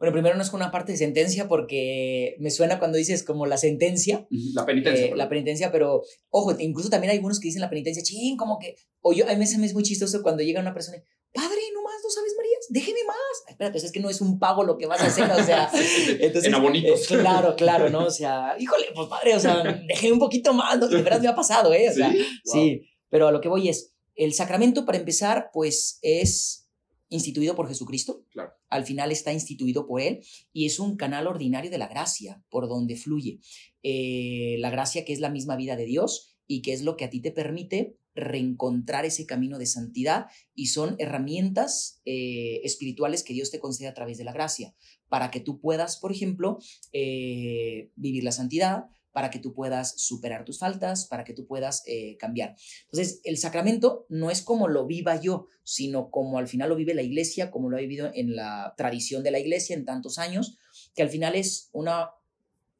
Bueno, 0.00 0.12
primero 0.12 0.34
no 0.34 0.42
es 0.42 0.52
una 0.52 0.72
parte 0.72 0.90
de 0.90 0.98
sentencia 0.98 1.46
porque 1.46 2.34
me 2.40 2.50
suena 2.50 2.80
cuando 2.80 2.98
dices 2.98 3.22
como 3.22 3.46
la 3.46 3.56
sentencia. 3.56 4.26
La 4.52 4.66
penitencia. 4.66 5.06
Eh, 5.06 5.14
la 5.14 5.28
penitencia, 5.28 5.70
pero 5.70 6.02
ojo, 6.30 6.56
incluso 6.58 6.90
también 6.90 7.12
hay 7.12 7.18
algunos 7.18 7.38
que 7.38 7.46
dicen 7.46 7.60
la 7.60 7.70
penitencia, 7.70 8.02
ching, 8.02 8.36
como 8.36 8.58
que, 8.58 8.74
o 9.00 9.12
yo, 9.12 9.26
a 9.28 9.32
mí 9.32 9.36
me 9.36 9.44
es 9.44 9.74
muy 9.74 9.84
chistoso 9.84 10.24
cuando 10.24 10.42
llega 10.42 10.60
una 10.60 10.74
persona, 10.74 10.98
padre, 11.32 11.60
no 11.72 11.82
más, 11.84 12.02
no 12.02 12.10
sabes 12.10 12.34
Marías, 12.36 12.66
déjeme 12.70 13.04
más. 13.06 13.16
espérate, 13.48 13.78
es 13.78 13.92
que 13.92 14.00
no 14.00 14.10
es 14.10 14.20
un 14.20 14.40
pago 14.40 14.64
lo 14.64 14.76
que 14.76 14.86
vas 14.86 15.00
a 15.00 15.06
hacer, 15.06 15.30
o 15.30 15.44
sea. 15.44 15.70
entonces, 16.18 16.46
en 16.46 16.54
abonitos. 16.54 17.12
Eh, 17.12 17.18
claro, 17.20 17.54
claro, 17.54 17.88
¿no? 17.90 18.06
O 18.06 18.10
sea, 18.10 18.56
híjole, 18.58 18.86
pues 18.92 19.08
padre, 19.08 19.36
o 19.36 19.40
sea, 19.40 19.62
déjeme 19.86 20.14
un 20.14 20.18
poquito 20.18 20.52
más, 20.52 20.80
¿no? 20.80 20.88
de 20.88 21.02
verdad 21.02 21.20
me 21.20 21.28
ha 21.28 21.36
pasado, 21.36 21.72
¿eh? 21.72 21.88
O 21.88 21.92
sea, 21.92 22.10
sí, 22.10 22.26
sí, 22.42 22.82
pero 23.08 23.28
a 23.28 23.32
lo 23.32 23.40
que 23.40 23.48
voy 23.48 23.68
es, 23.68 23.93
el 24.14 24.32
sacramento, 24.34 24.84
para 24.84 24.98
empezar, 24.98 25.50
pues 25.52 25.98
es 26.02 26.68
instituido 27.08 27.54
por 27.54 27.68
Jesucristo. 27.68 28.24
Claro. 28.30 28.52
Al 28.68 28.84
final 28.84 29.12
está 29.12 29.32
instituido 29.32 29.86
por 29.86 30.00
Él 30.00 30.20
y 30.52 30.66
es 30.66 30.78
un 30.78 30.96
canal 30.96 31.26
ordinario 31.26 31.70
de 31.70 31.78
la 31.78 31.88
gracia 31.88 32.42
por 32.50 32.68
donde 32.68 32.96
fluye. 32.96 33.40
Eh, 33.82 34.56
la 34.58 34.70
gracia 34.70 35.04
que 35.04 35.12
es 35.12 35.20
la 35.20 35.30
misma 35.30 35.56
vida 35.56 35.76
de 35.76 35.86
Dios 35.86 36.36
y 36.46 36.62
que 36.62 36.72
es 36.72 36.82
lo 36.82 36.96
que 36.96 37.04
a 37.04 37.10
ti 37.10 37.20
te 37.20 37.30
permite 37.30 37.96
reencontrar 38.14 39.04
ese 39.04 39.26
camino 39.26 39.58
de 39.58 39.66
santidad 39.66 40.26
y 40.54 40.68
son 40.68 40.94
herramientas 40.98 42.00
eh, 42.04 42.60
espirituales 42.62 43.24
que 43.24 43.32
Dios 43.32 43.50
te 43.50 43.58
concede 43.58 43.88
a 43.88 43.94
través 43.94 44.18
de 44.18 44.24
la 44.24 44.32
gracia 44.32 44.74
para 45.08 45.30
que 45.30 45.40
tú 45.40 45.60
puedas, 45.60 45.96
por 45.96 46.12
ejemplo, 46.12 46.58
eh, 46.92 47.90
vivir 47.96 48.24
la 48.24 48.32
santidad, 48.32 48.84
para 49.14 49.30
que 49.30 49.38
tú 49.38 49.54
puedas 49.54 49.94
superar 49.96 50.44
tus 50.44 50.58
faltas, 50.58 51.06
para 51.06 51.22
que 51.22 51.34
tú 51.34 51.46
puedas 51.46 51.84
eh, 51.86 52.16
cambiar. 52.18 52.56
Entonces, 52.86 53.20
el 53.22 53.38
sacramento 53.38 54.06
no 54.08 54.28
es 54.32 54.42
como 54.42 54.66
lo 54.66 54.86
viva 54.86 55.20
yo, 55.20 55.46
sino 55.62 56.10
como 56.10 56.36
al 56.36 56.48
final 56.48 56.68
lo 56.68 56.74
vive 56.74 56.94
la 56.94 57.02
iglesia, 57.02 57.52
como 57.52 57.70
lo 57.70 57.76
ha 57.76 57.80
vivido 57.80 58.10
en 58.12 58.34
la 58.34 58.74
tradición 58.76 59.22
de 59.22 59.30
la 59.30 59.38
iglesia 59.38 59.76
en 59.76 59.84
tantos 59.84 60.18
años, 60.18 60.58
que 60.96 61.02
al 61.02 61.10
final 61.10 61.36
es 61.36 61.70
una, 61.70 62.10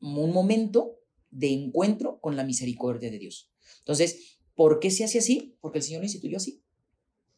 un 0.00 0.32
momento 0.32 0.98
de 1.30 1.52
encuentro 1.52 2.18
con 2.20 2.36
la 2.36 2.42
misericordia 2.42 3.12
de 3.12 3.20
Dios. 3.20 3.52
Entonces, 3.78 4.40
¿por 4.56 4.80
qué 4.80 4.90
se 4.90 5.04
hace 5.04 5.18
así? 5.18 5.56
Porque 5.60 5.78
el 5.78 5.84
Señor 5.84 6.00
lo 6.00 6.06
instituyó 6.06 6.38
así. 6.38 6.64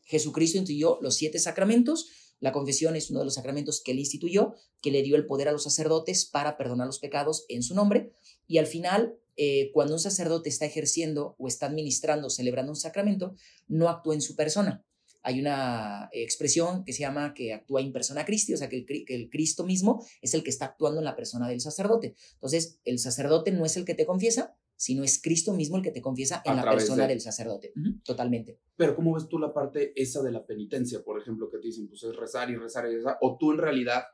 Jesucristo 0.04 0.56
instituyó 0.56 0.98
los 1.02 1.16
siete 1.16 1.38
sacramentos, 1.38 2.25
la 2.40 2.52
confesión 2.52 2.96
es 2.96 3.10
uno 3.10 3.20
de 3.20 3.24
los 3.24 3.34
sacramentos 3.34 3.82
que 3.82 3.92
él 3.92 3.98
instituyó, 3.98 4.54
que 4.80 4.90
le 4.90 5.02
dio 5.02 5.16
el 5.16 5.26
poder 5.26 5.48
a 5.48 5.52
los 5.52 5.62
sacerdotes 5.62 6.26
para 6.26 6.56
perdonar 6.56 6.86
los 6.86 6.98
pecados 6.98 7.44
en 7.48 7.62
su 7.62 7.74
nombre. 7.74 8.12
Y 8.46 8.58
al 8.58 8.66
final, 8.66 9.16
eh, 9.36 9.70
cuando 9.72 9.94
un 9.94 10.00
sacerdote 10.00 10.48
está 10.48 10.66
ejerciendo 10.66 11.34
o 11.38 11.48
está 11.48 11.66
administrando, 11.66 12.30
celebrando 12.30 12.72
un 12.72 12.76
sacramento, 12.76 13.34
no 13.66 13.88
actúa 13.88 14.14
en 14.14 14.22
su 14.22 14.36
persona. 14.36 14.84
Hay 15.22 15.40
una 15.40 16.08
expresión 16.12 16.84
que 16.84 16.92
se 16.92 17.00
llama 17.00 17.34
que 17.34 17.52
actúa 17.52 17.80
en 17.80 17.92
persona 17.92 18.24
Christi, 18.24 18.54
o 18.54 18.56
sea, 18.56 18.68
que 18.68 18.76
el, 18.76 18.86
que 18.86 19.14
el 19.14 19.28
Cristo 19.28 19.64
mismo 19.64 20.06
es 20.22 20.34
el 20.34 20.44
que 20.44 20.50
está 20.50 20.66
actuando 20.66 21.00
en 21.00 21.04
la 21.04 21.16
persona 21.16 21.48
del 21.48 21.60
sacerdote. 21.60 22.14
Entonces, 22.34 22.78
el 22.84 23.00
sacerdote 23.00 23.50
no 23.50 23.64
es 23.64 23.76
el 23.76 23.84
que 23.84 23.94
te 23.94 24.06
confiesa, 24.06 24.56
sino 24.76 25.02
es 25.02 25.20
Cristo 25.20 25.52
mismo 25.54 25.76
el 25.76 25.82
que 25.82 25.90
te 25.90 26.00
confiesa 26.00 26.42
en 26.44 26.56
la 26.56 26.70
persona 26.70 27.06
del 27.06 27.20
sacerdote. 27.20 27.72
Totalmente. 28.04 28.60
Pero 28.76 28.94
¿cómo 28.94 29.14
ves 29.14 29.28
tú 29.28 29.38
la 29.38 29.52
parte 29.52 29.92
esa 30.00 30.22
de 30.22 30.30
la 30.30 30.44
penitencia, 30.44 31.02
por 31.02 31.20
ejemplo, 31.20 31.50
que 31.50 31.58
te 31.58 31.68
dicen, 31.68 31.88
pues 31.88 32.02
es 32.04 32.14
rezar 32.14 32.50
y 32.50 32.56
rezar 32.56 32.88
y 32.90 32.96
rezar? 32.96 33.18
O 33.22 33.36
tú 33.38 33.52
en 33.52 33.58
realidad 33.58 34.04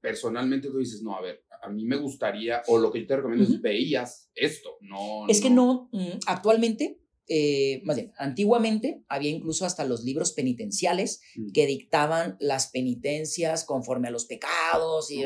personalmente 0.00 0.68
tú 0.70 0.78
dices, 0.78 1.02
no, 1.02 1.16
a 1.16 1.20
ver, 1.20 1.44
a 1.62 1.68
mí 1.68 1.84
me 1.84 1.96
gustaría, 1.96 2.62
o 2.68 2.78
lo 2.78 2.92
que 2.92 3.00
yo 3.00 3.06
te 3.06 3.16
recomiendo 3.16 3.44
es 3.44 3.60
veías 3.60 4.30
esto, 4.34 4.76
no. 4.80 5.28
Es 5.28 5.40
que 5.40 5.50
no, 5.50 5.88
mm, 5.92 6.18
actualmente 6.26 7.00
eh, 7.30 7.82
más 7.84 7.96
bien, 7.96 8.12
antiguamente 8.16 9.02
había 9.08 9.30
incluso 9.30 9.66
hasta 9.66 9.84
los 9.84 10.02
libros 10.02 10.32
penitenciales 10.32 11.20
mm. 11.36 11.52
que 11.52 11.66
dictaban 11.66 12.36
las 12.40 12.68
penitencias 12.68 13.64
conforme 13.64 14.08
a 14.08 14.10
los 14.10 14.24
pecados 14.24 15.10
y, 15.10 15.24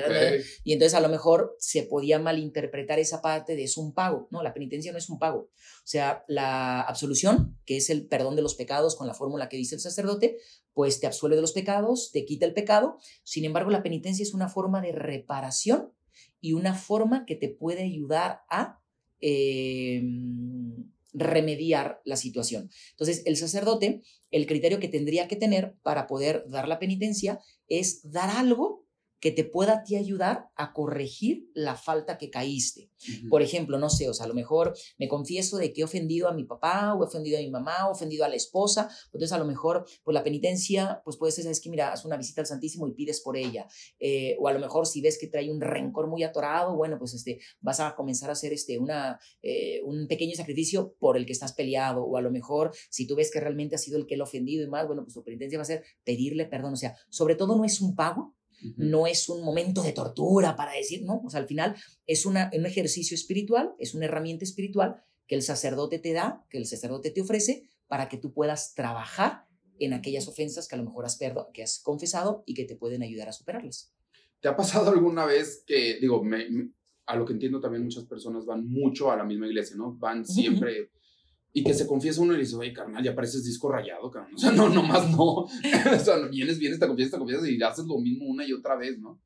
y 0.64 0.72
entonces 0.72 0.94
a 0.94 1.00
lo 1.00 1.08
mejor 1.08 1.54
se 1.60 1.84
podía 1.84 2.18
malinterpretar 2.18 2.98
esa 2.98 3.22
parte 3.22 3.54
de 3.54 3.62
es 3.62 3.76
un 3.76 3.94
pago. 3.94 4.28
No, 4.30 4.42
la 4.42 4.52
penitencia 4.52 4.90
no 4.90 4.98
es 4.98 5.08
un 5.08 5.18
pago. 5.18 5.38
O 5.38 5.86
sea, 5.86 6.24
la 6.26 6.80
absolución, 6.80 7.58
que 7.64 7.76
es 7.76 7.88
el 7.88 8.06
perdón 8.06 8.36
de 8.36 8.42
los 8.42 8.54
pecados 8.54 8.96
con 8.96 9.06
la 9.06 9.14
fórmula 9.14 9.48
que 9.48 9.56
dice 9.56 9.76
el 9.76 9.80
sacerdote, 9.80 10.38
pues 10.74 11.00
te 11.00 11.06
absuelve 11.06 11.36
de 11.36 11.42
los 11.42 11.52
pecados, 11.52 12.10
te 12.12 12.24
quita 12.24 12.46
el 12.46 12.54
pecado. 12.54 12.98
Sin 13.22 13.44
embargo, 13.44 13.70
la 13.70 13.82
penitencia 13.82 14.22
es 14.24 14.34
una 14.34 14.48
forma 14.48 14.80
de 14.80 14.92
reparación 14.92 15.92
y 16.40 16.54
una 16.54 16.74
forma 16.74 17.24
que 17.26 17.36
te 17.36 17.48
puede 17.48 17.84
ayudar 17.84 18.42
a... 18.48 18.80
Eh, 19.20 20.02
remediar 21.12 22.00
la 22.04 22.16
situación. 22.16 22.70
Entonces, 22.90 23.22
el 23.26 23.36
sacerdote, 23.36 24.02
el 24.30 24.46
criterio 24.46 24.80
que 24.80 24.88
tendría 24.88 25.28
que 25.28 25.36
tener 25.36 25.74
para 25.82 26.06
poder 26.06 26.44
dar 26.48 26.68
la 26.68 26.78
penitencia 26.78 27.40
es 27.68 28.10
dar 28.10 28.30
algo 28.30 28.81
que 29.22 29.30
te 29.30 29.44
pueda 29.44 29.74
a 29.74 29.82
ti 29.84 29.94
ayudar 29.94 30.50
a 30.56 30.72
corregir 30.72 31.48
la 31.54 31.76
falta 31.76 32.18
que 32.18 32.28
caíste. 32.28 32.90
Por 33.30 33.40
ejemplo, 33.40 33.78
no 33.78 33.88
sé, 33.88 34.08
o 34.08 34.14
sea, 34.14 34.26
a 34.26 34.28
lo 34.28 34.34
mejor 34.34 34.74
me 34.98 35.06
confieso 35.06 35.58
de 35.58 35.72
que 35.72 35.82
he 35.82 35.84
ofendido 35.84 36.28
a 36.28 36.34
mi 36.34 36.42
papá 36.42 36.92
o 36.94 37.04
he 37.04 37.06
ofendido 37.06 37.38
a 37.38 37.40
mi 37.40 37.50
mamá 37.50 37.86
o 37.86 37.90
he 37.90 37.92
ofendido 37.92 38.24
a 38.24 38.28
la 38.28 38.34
esposa, 38.34 38.90
entonces 39.06 39.32
a 39.32 39.38
lo 39.38 39.44
mejor 39.44 39.86
pues 40.02 40.12
la 40.12 40.24
penitencia 40.24 41.02
pues 41.04 41.16
puede 41.16 41.30
ser, 41.30 41.46
es 41.46 41.60
que 41.60 41.70
mira, 41.70 41.92
haz 41.92 42.04
una 42.04 42.16
visita 42.16 42.40
al 42.40 42.48
Santísimo 42.48 42.88
y 42.88 42.94
pides 42.94 43.20
por 43.20 43.36
ella. 43.36 43.68
Eh, 44.00 44.36
o 44.40 44.48
a 44.48 44.52
lo 44.52 44.58
mejor 44.58 44.88
si 44.88 45.00
ves 45.00 45.18
que 45.20 45.28
trae 45.28 45.48
un 45.52 45.60
rencor 45.60 46.08
muy 46.08 46.24
atorado, 46.24 46.74
bueno, 46.74 46.98
pues 46.98 47.14
este, 47.14 47.38
vas 47.60 47.78
a 47.78 47.94
comenzar 47.94 48.28
a 48.28 48.32
hacer 48.32 48.52
este, 48.52 48.76
una, 48.76 49.20
eh, 49.40 49.82
un 49.84 50.08
pequeño 50.08 50.34
sacrificio 50.34 50.96
por 50.98 51.16
el 51.16 51.26
que 51.26 51.32
estás 51.32 51.52
peleado. 51.52 52.02
O 52.04 52.16
a 52.16 52.22
lo 52.22 52.32
mejor 52.32 52.72
si 52.90 53.06
tú 53.06 53.14
ves 53.14 53.30
que 53.30 53.38
realmente 53.38 53.76
ha 53.76 53.78
sido 53.78 53.98
el 53.98 54.06
que 54.06 54.14
el 54.16 54.22
ofendido 54.22 54.64
y 54.64 54.68
más, 54.68 54.84
bueno, 54.88 55.04
pues 55.04 55.14
tu 55.14 55.22
penitencia 55.22 55.58
va 55.58 55.62
a 55.62 55.66
ser 55.66 55.84
pedirle 56.02 56.46
perdón. 56.46 56.72
O 56.72 56.76
sea, 56.76 56.96
sobre 57.08 57.36
todo 57.36 57.56
no 57.56 57.64
es 57.64 57.80
un 57.80 57.94
pago, 57.94 58.34
no 58.76 59.06
es 59.06 59.28
un 59.28 59.44
momento 59.44 59.82
de 59.82 59.92
tortura 59.92 60.56
para 60.56 60.72
decir, 60.72 61.04
no, 61.04 61.22
o 61.24 61.30
sea, 61.30 61.40
al 61.40 61.46
final 61.46 61.76
es 62.06 62.26
una, 62.26 62.50
un 62.54 62.66
ejercicio 62.66 63.14
espiritual, 63.14 63.74
es 63.78 63.94
una 63.94 64.06
herramienta 64.06 64.44
espiritual 64.44 65.02
que 65.26 65.34
el 65.34 65.42
sacerdote 65.42 65.98
te 65.98 66.12
da, 66.12 66.44
que 66.50 66.58
el 66.58 66.66
sacerdote 66.66 67.10
te 67.10 67.20
ofrece 67.20 67.68
para 67.86 68.08
que 68.08 68.18
tú 68.18 68.32
puedas 68.32 68.74
trabajar 68.74 69.46
en 69.78 69.92
aquellas 69.92 70.28
ofensas 70.28 70.68
que 70.68 70.74
a 70.74 70.78
lo 70.78 70.84
mejor 70.84 71.04
has, 71.04 71.16
perdo, 71.16 71.50
que 71.52 71.62
has 71.62 71.80
confesado 71.82 72.44
y 72.46 72.54
que 72.54 72.64
te 72.64 72.76
pueden 72.76 73.02
ayudar 73.02 73.28
a 73.28 73.32
superarlas. 73.32 73.92
¿Te 74.40 74.48
ha 74.48 74.56
pasado 74.56 74.90
alguna 74.90 75.24
vez 75.24 75.62
que, 75.66 75.98
digo, 76.00 76.22
a 77.06 77.16
lo 77.16 77.24
que 77.24 77.32
entiendo 77.32 77.60
también 77.60 77.84
muchas 77.84 78.04
personas 78.04 78.44
van 78.44 78.66
mucho 78.66 79.10
a 79.10 79.16
la 79.16 79.24
misma 79.24 79.46
iglesia, 79.46 79.76
¿no? 79.76 79.94
Van 79.94 80.24
siempre 80.24 80.90
y 81.52 81.62
que 81.62 81.74
se 81.74 81.86
confiesa 81.86 82.22
uno 82.22 82.32
y 82.32 82.36
le 82.36 82.44
dice, 82.44 82.56
oye, 82.56 82.72
carnal, 82.72 83.04
ya 83.04 83.14
pareces 83.14 83.44
disco 83.44 83.70
rayado, 83.70 84.10
carnal. 84.10 84.32
O 84.36 84.38
sea, 84.38 84.52
no, 84.52 84.68
nomás 84.68 85.10
no. 85.10 85.24
o 85.44 85.48
sea, 85.48 86.18
vienes, 86.30 86.58
vienes, 86.58 86.78
te 86.78 86.86
confiesas, 86.86 87.12
te 87.12 87.18
confiesas 87.18 87.48
y 87.48 87.62
haces 87.62 87.84
lo 87.84 87.98
mismo 87.98 88.26
una 88.26 88.46
y 88.46 88.52
otra 88.52 88.76
vez, 88.76 88.98
¿no? 88.98 89.20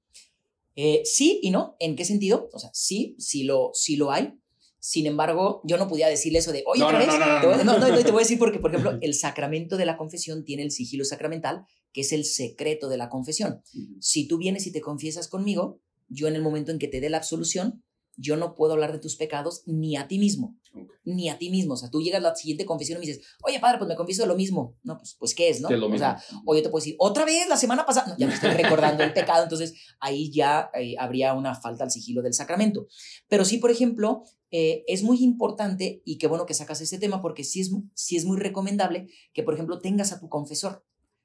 Eh, 0.74 1.03
sí 1.05 1.41
y 1.43 1.51
no. 1.51 1.77
¿En 1.79 1.97
qué 1.97 2.05
sentido? 2.05 2.51
O 2.53 2.59
sea, 2.59 2.70
sí, 2.72 3.16
sí 3.18 3.45
lo, 3.45 3.70
sí 3.72 3.97
lo 3.97 4.11
hay. 4.11 4.35
Sin 4.79 5.07
embargo, 5.07 5.62
yo 5.64 5.79
no 5.79 5.89
podía 5.89 6.07
decirle 6.07 6.39
eso 6.39 6.53
de, 6.53 6.62
oye, 6.66 6.83
otra 6.83 6.99
vez. 6.99 7.09
No, 7.09 7.18
no, 7.18 7.64
no, 7.64 7.79
no, 7.79 7.97
te 7.97 8.11
voy 8.11 8.20
a 8.20 8.24
decir 8.24 8.39
porque, 8.39 8.59
por 8.59 8.70
ejemplo, 8.70 8.99
el 9.03 9.14
sacramento 9.14 9.77
de 9.77 9.87
la 9.87 9.97
confesión 9.97 10.45
tiene 10.45 10.62
el 10.62 10.70
sigilo 10.70 11.05
sacramental, 11.05 11.64
que 11.93 12.03
es 12.03 12.12
el 12.12 12.24
secreto 12.24 12.89
de 12.89 12.97
la 12.97 13.09
confesión. 13.09 13.62
Si 14.01 14.29
tú 14.29 14.39
vienes 14.39 14.66
y 14.66 14.72
te 14.72 14.81
confiesas 14.81 15.29
conmigo, 15.29 15.81
yo 16.09 16.29
en 16.29 16.37
el 16.37 16.43
momento 16.43 16.70
en 16.70 16.79
que 16.79 16.89
te 16.89 17.01
dé 17.01 17.11
la 17.11 17.16
absolución, 17.16 17.83
yo 18.16 18.36
no 18.36 18.54
puedo 18.54 18.72
hablar 18.72 18.92
de 18.92 18.98
tus 18.98 19.16
pecados 19.16 19.62
ni 19.66 19.96
a 19.96 20.08
ti 20.08 20.18
mismo, 20.18 20.56
ni 21.04 21.28
a 21.28 21.38
ti 21.38 21.50
mismo. 21.50 21.74
O 21.74 21.76
sea, 21.76 21.90
tú 21.90 22.00
llegas 22.00 22.20
a 22.20 22.28
la 22.28 22.34
siguiente 22.34 22.64
confesión 22.64 22.98
y 22.98 23.00
me 23.00 23.06
dices, 23.06 23.24
oye, 23.42 23.60
padre, 23.60 23.78
pues 23.78 23.88
me 23.88 23.96
confieso 23.96 24.22
de 24.22 24.28
lo 24.28 24.36
mismo. 24.36 24.76
No, 24.82 24.96
pues, 24.96 25.16
pues 25.18 25.34
¿qué 25.34 25.50
es, 25.50 25.60
no? 25.60 25.68
o 25.68 25.98
sea, 25.98 26.22
o 26.44 26.54
yo 26.54 26.62
te 26.62 26.70
puedo 26.70 26.82
decir, 26.82 26.96
otra 26.98 27.24
vez, 27.24 27.48
la 27.48 27.56
semana 27.56 27.84
pasada, 27.84 28.08
no, 28.08 28.18
ya 28.18 28.26
me 28.26 28.34
estoy 28.34 28.50
recordando 28.50 29.02
el 29.04 29.12
pecado, 29.12 29.42
entonces 29.42 29.74
ahí 30.00 30.30
ya 30.32 30.70
eh, 30.74 30.94
habría 30.98 31.34
una 31.34 31.54
falta 31.54 31.84
al 31.84 31.90
sigilo 31.90 32.22
del 32.22 32.34
sacramento. 32.34 32.86
Pero 33.28 33.44
sí, 33.44 33.58
por 33.58 33.70
ejemplo, 33.70 34.24
eh, 34.50 34.84
es 34.86 35.02
muy 35.02 35.22
importante 35.22 36.02
y 36.04 36.18
qué 36.18 36.26
bueno 36.26 36.46
que 36.46 36.54
sacas 36.54 36.80
este 36.80 36.98
tema 36.98 37.20
porque 37.20 37.44
sí 37.44 37.60
es, 37.60 37.70
sí 37.94 38.16
es 38.16 38.24
muy 38.24 38.38
recomendable 38.38 39.08
que, 39.32 39.42
por 39.42 39.54
ejemplo, 39.54 39.80
tengas 39.80 40.12
a 40.12 40.20
tu 40.20 40.28
confesor, 40.28 40.84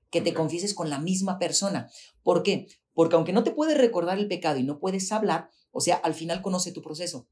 que 0.09 0.21
te 0.21 0.33
confieses 0.33 0.73
con 0.73 0.89
la 0.89 0.99
misma 0.99 1.39
persona. 1.39 1.89
¿Por 2.23 2.43
qué? 2.43 2.67
Porque 2.93 3.15
aunque 3.15 3.33
no 3.33 3.43
te 3.43 3.51
puedes 3.51 3.77
recordar 3.77 4.17
el 4.17 4.27
pecado 4.27 4.59
y 4.59 4.63
no 4.63 4.79
puedes 4.79 5.11
hablar, 5.11 5.49
o 5.71 5.81
sea, 5.81 5.95
al 5.95 6.13
final 6.13 6.41
conoce 6.41 6.71
tu 6.71 6.81
proceso. 6.81 7.27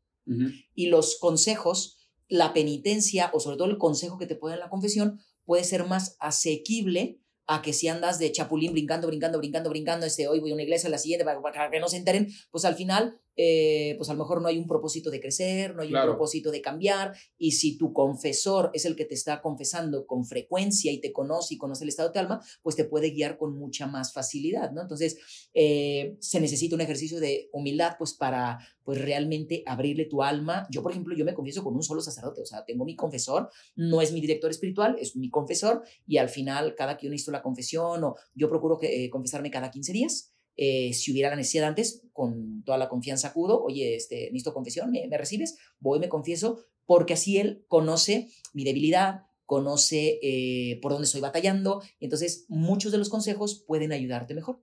Y 0.75 0.87
los 0.87 1.17
consejos, 1.19 1.97
la 2.27 2.53
penitencia 2.53 3.31
o 3.33 3.39
sobre 3.39 3.57
todo 3.57 3.67
el 3.67 3.79
consejo 3.79 4.19
que 4.19 4.27
te 4.27 4.35
puede 4.35 4.53
dar 4.53 4.65
la 4.65 4.69
confesión 4.69 5.19
puede 5.43 5.63
ser 5.63 5.87
más 5.87 6.15
asequible 6.19 7.19
a 7.47 7.63
que 7.63 7.73
si 7.73 7.87
andas 7.87 8.19
de 8.19 8.31
chapulín 8.31 8.73
brincando, 8.73 9.07
brincando, 9.07 9.39
brincando, 9.39 9.71
brincando, 9.71 10.05
este, 10.05 10.27
hoy 10.27 10.39
voy 10.39 10.51
a 10.51 10.53
una 10.53 10.61
iglesia, 10.61 10.87
la 10.87 10.99
siguiente, 10.99 11.25
para, 11.25 11.71
que 11.71 11.79
no 11.79 11.89
se 11.89 11.97
enteren, 11.97 12.31
pues 12.51 12.63
al 12.63 12.75
final, 12.75 13.19
eh, 13.41 13.95
pues 13.95 14.09
a 14.09 14.13
lo 14.13 14.19
mejor 14.19 14.41
no 14.41 14.49
hay 14.49 14.57
un 14.57 14.67
propósito 14.67 15.09
de 15.09 15.21
crecer, 15.21 15.73
no 15.73 15.81
hay 15.81 15.93
un 15.93 16.01
propósito 16.01 16.51
de 16.51 16.61
cambiar, 16.61 17.15
y 17.37 17.53
si 17.53 17.77
tu 17.77 17.93
confesor 17.93 18.69
es 18.73 18.83
el 18.83 18.97
que 18.97 19.05
te 19.05 19.13
está 19.13 19.41
confesando 19.41 20.05
con 20.05 20.25
frecuencia 20.25 20.91
y 20.91 20.99
te 20.99 21.13
conoce 21.13 21.53
y 21.53 21.57
conoce 21.57 21.85
el 21.85 21.89
estado 21.89 22.09
de 22.09 22.13
tu 22.13 22.19
alma, 22.19 22.41
pues 22.61 22.75
te 22.75 22.83
puede 22.83 23.11
guiar 23.11 23.37
con 23.37 23.57
mucha 23.57 23.87
más 23.87 24.11
facilidad, 24.11 24.73
¿no? 24.73 24.81
Entonces, 24.81 25.17
eh, 25.53 26.17
se 26.19 26.41
necesita 26.41 26.75
un 26.75 26.81
ejercicio 26.81 27.21
de 27.21 27.49
humildad, 27.53 27.95
pues 27.97 28.13
para, 28.13 28.59
pues 28.83 28.99
realmente 28.99 29.63
abrirle 29.65 30.03
tu 30.03 30.21
alma. 30.21 30.67
Yo, 30.69 30.83
por 30.83 30.91
ejemplo, 30.91 31.15
yo 31.15 31.23
me 31.23 31.33
confieso 31.33 31.63
con 31.63 31.75
un 31.75 31.83
solo 31.83 32.01
sacerdote, 32.01 32.41
o 32.41 32.45
sea, 32.45 32.65
tengo 32.65 32.83
mi 32.83 32.97
confesor, 32.97 33.49
no 33.77 34.01
es 34.01 34.11
mi 34.11 34.19
director 34.19 34.51
espiritual, 34.51 34.97
es 34.99 35.15
mi 35.15 35.29
confesor 35.29 35.83
y 36.05 36.17
al 36.17 36.27
final 36.27 36.75
cada 36.75 36.97
yo 36.99 37.09
necesito 37.09 37.31
la 37.31 37.41
confesión 37.41 38.03
o 38.03 38.15
yo 38.35 38.49
procuro 38.49 38.77
que, 38.77 39.05
eh, 39.05 39.09
confesarme 39.09 39.49
cada 39.49 39.71
15 39.71 39.93
días. 39.93 40.33
Eh, 40.61 40.91
si 40.93 41.13
hubiera 41.13 41.29
la 41.29 41.37
necesidad 41.37 41.69
antes, 41.69 42.03
con 42.11 42.63
toda 42.65 42.77
la 42.77 42.89
confianza 42.89 43.29
acudo, 43.29 43.63
oye, 43.63 43.95
este, 43.95 44.25
necesito 44.25 44.53
confesión, 44.53 44.91
¿me, 44.91 45.07
¿me 45.07 45.17
recibes? 45.17 45.57
Voy, 45.79 45.99
me 45.99 46.09
confieso, 46.09 46.59
porque 46.85 47.13
así 47.13 47.37
él 47.37 47.63
conoce 47.69 48.27
mi 48.51 48.65
debilidad, 48.65 49.21
conoce 49.45 50.19
eh, 50.21 50.77
por 50.81 50.91
dónde 50.91 51.05
estoy 51.05 51.21
batallando, 51.21 51.81
y 51.97 52.05
entonces 52.05 52.45
muchos 52.49 52.91
de 52.91 52.97
los 52.97 53.07
consejos 53.07 53.63
pueden 53.65 53.93
ayudarte 53.93 54.33
mejor. 54.33 54.61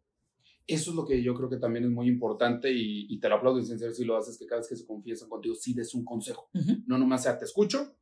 Eso 0.67 0.91
es 0.91 0.97
lo 0.97 1.07
que 1.07 1.23
yo 1.23 1.35
creo 1.35 1.49
que 1.49 1.57
también 1.57 1.87
es 1.87 1.91
muy 1.91 2.09
importante 2.09 2.71
y, 2.71 3.19
te 3.19 3.31
lo 3.31 3.37
aplaudo 3.37 3.59
en 3.59 3.65
serio 3.65 3.95
si 3.95 4.05
lo 4.05 4.19
haces, 4.19 4.37
que 4.37 4.45
cada 4.45 4.61
vez 4.61 4.69
que 4.69 4.77
se 4.77 4.85
confiesan 4.85 5.31
contigo, 5.31 5.55
sí 5.55 5.73
des 5.73 5.95
un 5.95 6.05
consejo. 6.05 6.51
No 6.87 6.99
nomás 6.99 7.23
sea, 7.23 7.39
te 7.39 7.47
escucho, 7.47 7.97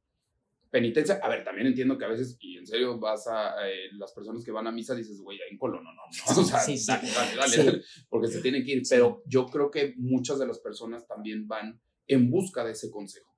penitencia. 0.75 1.21
A 1.23 1.29
ver, 1.29 1.45
también 1.45 1.69
entiendo 1.69 1.97
que 1.97 2.05
a 2.05 2.09
veces, 2.09 2.37
y 2.41 2.57
en 2.59 2.67
serio, 2.67 2.99
vas 2.99 3.29
a 3.29 3.65
eh, 3.65 3.91
las 3.93 4.13
personas 4.13 4.45
que 4.45 4.51
van 4.51 4.67
a 4.67 4.73
misa, 4.73 4.97
dices, 4.97 5.21
güey, 5.21 5.39
hay 5.41 5.53
un 5.53 5.59
colo, 5.59 5.81
no, 5.81 5.91
no, 5.93 6.03
no. 6.03 6.41
O 6.41 6.45
sea, 6.45 6.59
sí, 6.59 6.77
dale, 6.85 7.09
dale, 7.13 7.37
dale, 7.37 7.83
porque 8.09 8.27
se 8.27 8.43
tienen 8.43 8.65
que 8.65 8.73
ir. 8.73 8.83
Pero 8.91 9.23
yo 9.25 9.47
creo 9.47 9.71
que 9.71 9.95
muchas 9.99 10.41
de 10.41 10.49
las 10.49 10.59
personas 10.59 11.07
también 11.07 11.47
van 11.47 11.81
en 12.09 12.29
busca 12.29 12.65
de 12.65 12.73
ese 12.73 12.91
consejo. 12.91 13.34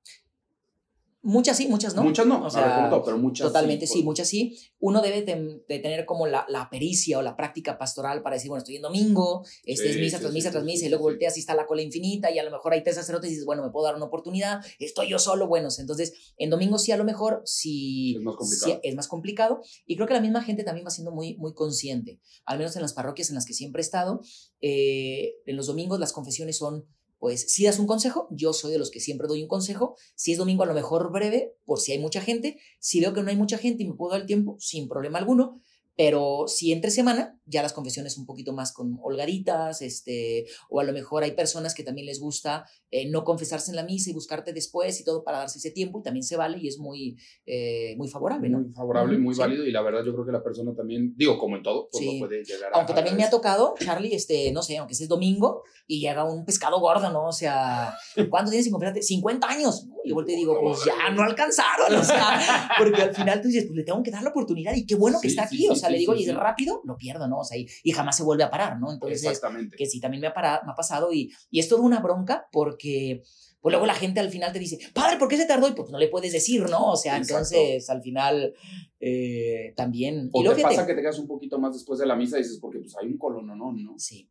Muchas 1.26 1.56
sí, 1.56 1.66
muchas 1.66 1.92
no. 1.96 2.04
Muchas 2.04 2.24
no, 2.24 2.46
o 2.46 2.48
sea, 2.48 2.88
pero 3.04 3.18
muchas 3.18 3.48
Totalmente 3.48 3.88
sí, 3.88 4.04
muchas 4.04 4.28
sí. 4.28 4.56
Uno 4.78 5.02
debe 5.02 5.22
de, 5.22 5.80
tener 5.80 6.06
como 6.06 6.28
la, 6.28 6.46
la, 6.48 6.70
pericia 6.70 7.18
o 7.18 7.22
la 7.22 7.36
práctica 7.36 7.78
pastoral 7.78 8.22
para 8.22 8.34
decir, 8.36 8.48
bueno, 8.48 8.60
estoy 8.60 8.76
en 8.76 8.82
domingo, 8.82 9.44
este 9.64 9.90
es 9.90 9.96
misa 9.96 10.20
tras 10.20 10.32
misa 10.32 10.52
tras 10.52 10.62
misa, 10.62 10.86
y 10.86 10.88
luego 10.88 11.02
volteas 11.02 11.36
y 11.36 11.40
está 11.40 11.56
la 11.56 11.66
cola 11.66 11.82
infinita, 11.82 12.30
y 12.30 12.38
a 12.38 12.44
lo 12.44 12.52
mejor 12.52 12.74
hay 12.74 12.84
tres 12.84 12.94
sacerdotes 12.94 13.28
y 13.28 13.32
dices, 13.32 13.44
bueno, 13.44 13.64
me 13.64 13.70
puedo 13.70 13.86
dar 13.86 13.96
una 13.96 14.04
oportunidad, 14.04 14.64
estoy 14.78 15.08
yo 15.10 15.18
solo, 15.18 15.48
bueno, 15.48 15.68
entonces 15.76 16.12
en 16.38 16.48
domingo 16.48 16.78
sí 16.78 16.92
a 16.92 16.96
lo 16.96 17.02
mejor 17.02 17.42
sí 17.44 18.14
es 18.14 18.22
más 18.22 18.36
complicado. 18.36 18.80
es 18.84 18.94
más 18.94 19.08
complicado, 19.08 19.60
y 19.84 19.96
creo 19.96 20.06
que 20.06 20.14
la 20.14 20.20
misma 20.20 20.44
gente 20.44 20.62
también 20.62 20.86
va 20.86 20.90
siendo 20.90 21.10
muy, 21.10 21.36
muy 21.38 21.54
consciente, 21.54 22.20
al 22.44 22.58
menos 22.58 22.76
en 22.76 22.82
las 22.82 22.92
parroquias 22.92 23.30
en 23.30 23.34
las 23.34 23.46
que 23.46 23.52
siempre 23.52 23.80
he 23.80 23.84
estado, 23.84 24.20
eh, 24.60 25.34
en 25.44 25.56
los 25.56 25.66
domingos 25.66 25.98
las 25.98 26.12
confesiones 26.12 26.56
son 26.56 26.86
pues 27.26 27.52
si 27.52 27.64
das 27.64 27.80
un 27.80 27.88
consejo, 27.88 28.28
yo 28.30 28.52
soy 28.52 28.70
de 28.70 28.78
los 28.78 28.92
que 28.92 29.00
siempre 29.00 29.26
doy 29.26 29.42
un 29.42 29.48
consejo. 29.48 29.96
Si 30.14 30.30
es 30.30 30.38
domingo, 30.38 30.62
a 30.62 30.66
lo 30.66 30.74
mejor 30.74 31.10
breve, 31.10 31.56
por 31.64 31.80
si 31.80 31.90
hay 31.90 31.98
mucha 31.98 32.20
gente. 32.20 32.60
Si 32.78 33.00
veo 33.00 33.14
que 33.14 33.20
no 33.20 33.30
hay 33.30 33.36
mucha 33.36 33.58
gente 33.58 33.82
y 33.82 33.88
me 33.88 33.96
puedo 33.96 34.12
dar 34.12 34.20
el 34.20 34.28
tiempo, 34.28 34.54
sin 34.60 34.86
problema 34.86 35.18
alguno. 35.18 35.60
Pero 35.96 36.44
si 36.46 36.72
entre 36.72 36.90
semana, 36.90 37.38
ya 37.46 37.62
las 37.62 37.72
confesiones 37.72 38.18
un 38.18 38.26
poquito 38.26 38.52
más 38.52 38.72
con 38.72 38.98
holgaditas, 39.02 39.80
este, 39.80 40.46
o 40.68 40.80
a 40.80 40.84
lo 40.84 40.92
mejor 40.92 41.22
hay 41.22 41.32
personas 41.32 41.74
que 41.74 41.84
también 41.84 42.06
les 42.06 42.20
gusta 42.20 42.66
eh, 42.90 43.08
no 43.08 43.24
confesarse 43.24 43.70
en 43.70 43.76
la 43.76 43.84
misa 43.84 44.10
y 44.10 44.12
buscarte 44.12 44.52
después 44.52 45.00
y 45.00 45.04
todo 45.04 45.24
para 45.24 45.38
darse 45.38 45.58
ese 45.58 45.70
tiempo, 45.70 46.00
y 46.00 46.02
también 46.02 46.22
se 46.22 46.36
vale 46.36 46.58
y 46.58 46.68
es 46.68 46.78
muy, 46.78 47.16
eh, 47.46 47.94
muy 47.96 48.08
favorable, 48.08 48.48
¿no? 48.48 48.60
Muy 48.60 48.72
favorable 48.72 49.16
y 49.16 49.18
muy 49.18 49.34
válido, 49.34 49.64
y 49.64 49.72
la 49.72 49.82
verdad 49.82 50.04
yo 50.04 50.12
creo 50.12 50.26
que 50.26 50.32
la 50.32 50.42
persona 50.42 50.74
también, 50.74 51.14
digo, 51.16 51.38
como 51.38 51.56
en 51.56 51.62
todo, 51.62 51.88
pues 51.90 52.04
puede 52.18 52.44
llegar 52.44 52.74
a... 52.74 52.78
Aunque 52.78 52.92
también 52.92 53.16
me 53.16 53.24
ha 53.24 53.30
tocado, 53.30 53.74
Charlie, 53.78 54.14
este, 54.14 54.52
no 54.52 54.62
sé, 54.62 54.76
aunque 54.76 54.92
es 54.92 55.08
domingo 55.08 55.62
y 55.86 56.00
llega 56.00 56.24
un 56.24 56.44
pescado 56.44 56.80
gordo, 56.80 57.10
¿no? 57.10 57.26
O 57.28 57.32
sea, 57.32 57.94
¿cuánto 58.28 58.50
tienes 58.50 58.64
sin 58.64 58.72
confesarte? 58.72 59.02
50 59.02 59.48
años. 59.48 59.88
Y 60.04 60.10
yo 60.10 60.24
te 60.24 60.32
digo, 60.32 60.58
pues 60.60 60.84
ya 60.84 61.10
no 61.10 61.22
alcanzaron, 61.24 61.94
o 61.94 62.04
sea, 62.04 62.70
porque 62.78 63.02
al 63.02 63.14
final 63.14 63.40
tú 63.40 63.48
dices, 63.48 63.64
pues 63.64 63.76
le 63.76 63.84
tengo 63.84 64.02
que 64.02 64.10
dar 64.10 64.22
la 64.22 64.30
oportunidad 64.30 64.74
y 64.74 64.86
qué 64.86 64.94
bueno 64.94 65.18
que 65.20 65.28
está 65.28 65.44
aquí, 65.44 65.68
o 65.68 65.74
sea, 65.74 65.85
sea, 65.86 65.90
le 65.90 65.96
sí, 65.96 66.00
digo, 66.00 66.14
sí, 66.14 66.22
y 66.22 66.24
sí. 66.26 66.32
rápido, 66.32 66.80
lo 66.84 66.96
pierdo, 66.96 67.26
¿no? 67.28 67.38
O 67.40 67.44
sea, 67.44 67.56
y, 67.58 67.66
y 67.82 67.92
jamás 67.92 68.16
se 68.16 68.22
vuelve 68.22 68.44
a 68.44 68.50
parar, 68.50 68.78
¿no? 68.78 68.92
Entonces, 68.92 69.22
Exactamente. 69.24 69.76
que 69.76 69.86
sí, 69.86 70.00
también 70.00 70.20
me 70.20 70.26
ha, 70.28 70.34
para- 70.34 70.62
me 70.64 70.72
ha 70.72 70.74
pasado 70.74 71.12
y, 71.12 71.32
y 71.50 71.60
es 71.60 71.68
toda 71.68 71.82
una 71.82 72.00
bronca 72.00 72.48
porque 72.52 73.22
pues 73.60 73.72
luego 73.72 73.86
la 73.86 73.94
gente 73.94 74.20
al 74.20 74.30
final 74.30 74.52
te 74.52 74.60
dice, 74.60 74.78
padre, 74.94 75.18
¿por 75.18 75.26
qué 75.28 75.36
se 75.36 75.44
tardó? 75.46 75.66
Y 75.66 75.72
pues 75.72 75.90
no 75.90 75.98
le 75.98 76.06
puedes 76.08 76.32
decir, 76.32 76.68
¿no? 76.70 76.92
O 76.92 76.96
sea, 76.96 77.16
Exacto. 77.16 77.54
entonces 77.56 77.90
al 77.90 78.00
final 78.00 78.54
eh, 79.00 79.72
también... 79.76 80.30
O 80.32 80.40
y 80.40 80.42
te 80.42 80.44
luego, 80.44 80.56
fíjate, 80.56 80.74
pasa 80.76 80.86
que 80.86 80.94
te 80.94 81.00
quedas 81.00 81.18
un 81.18 81.26
poquito 81.26 81.58
más 81.58 81.72
después 81.74 81.98
de 81.98 82.06
la 82.06 82.14
misa 82.16 82.38
y 82.38 82.42
dices, 82.42 82.58
porque 82.60 82.78
pues 82.78 82.96
hay 82.96 83.08
un 83.08 83.18
colono, 83.18 83.56
¿no? 83.56 83.72
¿no? 83.72 83.94
Sí. 83.98 84.30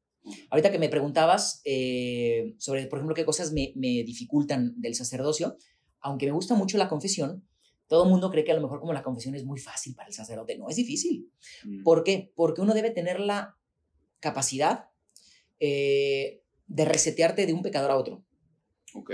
Ahorita 0.50 0.72
que 0.72 0.80
me 0.80 0.90
preguntabas 0.90 1.62
eh, 1.66 2.56
sobre, 2.58 2.88
por 2.88 3.00
ejemplo, 3.00 3.14
qué 3.16 3.26
cosas 3.26 3.52
me, 3.52 3.74
me 3.76 4.04
dificultan 4.04 4.74
del 4.80 4.96
sacerdocio, 4.96 5.58
aunque 6.00 6.26
me 6.28 6.32
gusta 6.32 6.56
mucho 6.56 6.78
la 6.78 6.88
confesión, 6.88 7.46
todo 7.88 8.04
el 8.04 8.10
mundo 8.10 8.32
cree 8.32 8.44
que 8.44 8.52
a 8.52 8.56
lo 8.56 8.62
mejor 8.62 8.80
como 8.80 8.94
la 8.94 9.04
confesión 9.04 9.36
es 9.36 9.46
muy 9.46 9.60
fácil 9.60 9.96
para 9.96 10.08
el 10.08 10.14
sacerdote. 10.14 10.58
No, 10.58 10.70
es 10.70 10.76
difícil. 10.76 11.32
Mm. 11.64 11.84
¿Por 11.84 12.04
qué? 12.04 12.32
Porque 12.36 12.62
uno 12.62 12.74
debe 12.74 12.92
tener 12.92 13.20
la 13.20 13.58
capacidad 14.20 14.90
eh, 15.60 16.42
de 16.68 16.86
resetearte 16.86 17.46
de 17.46 17.54
un 17.54 17.62
pecador 17.62 17.92
a 17.92 17.98
otro. 17.98 18.24
Ok. 18.94 19.12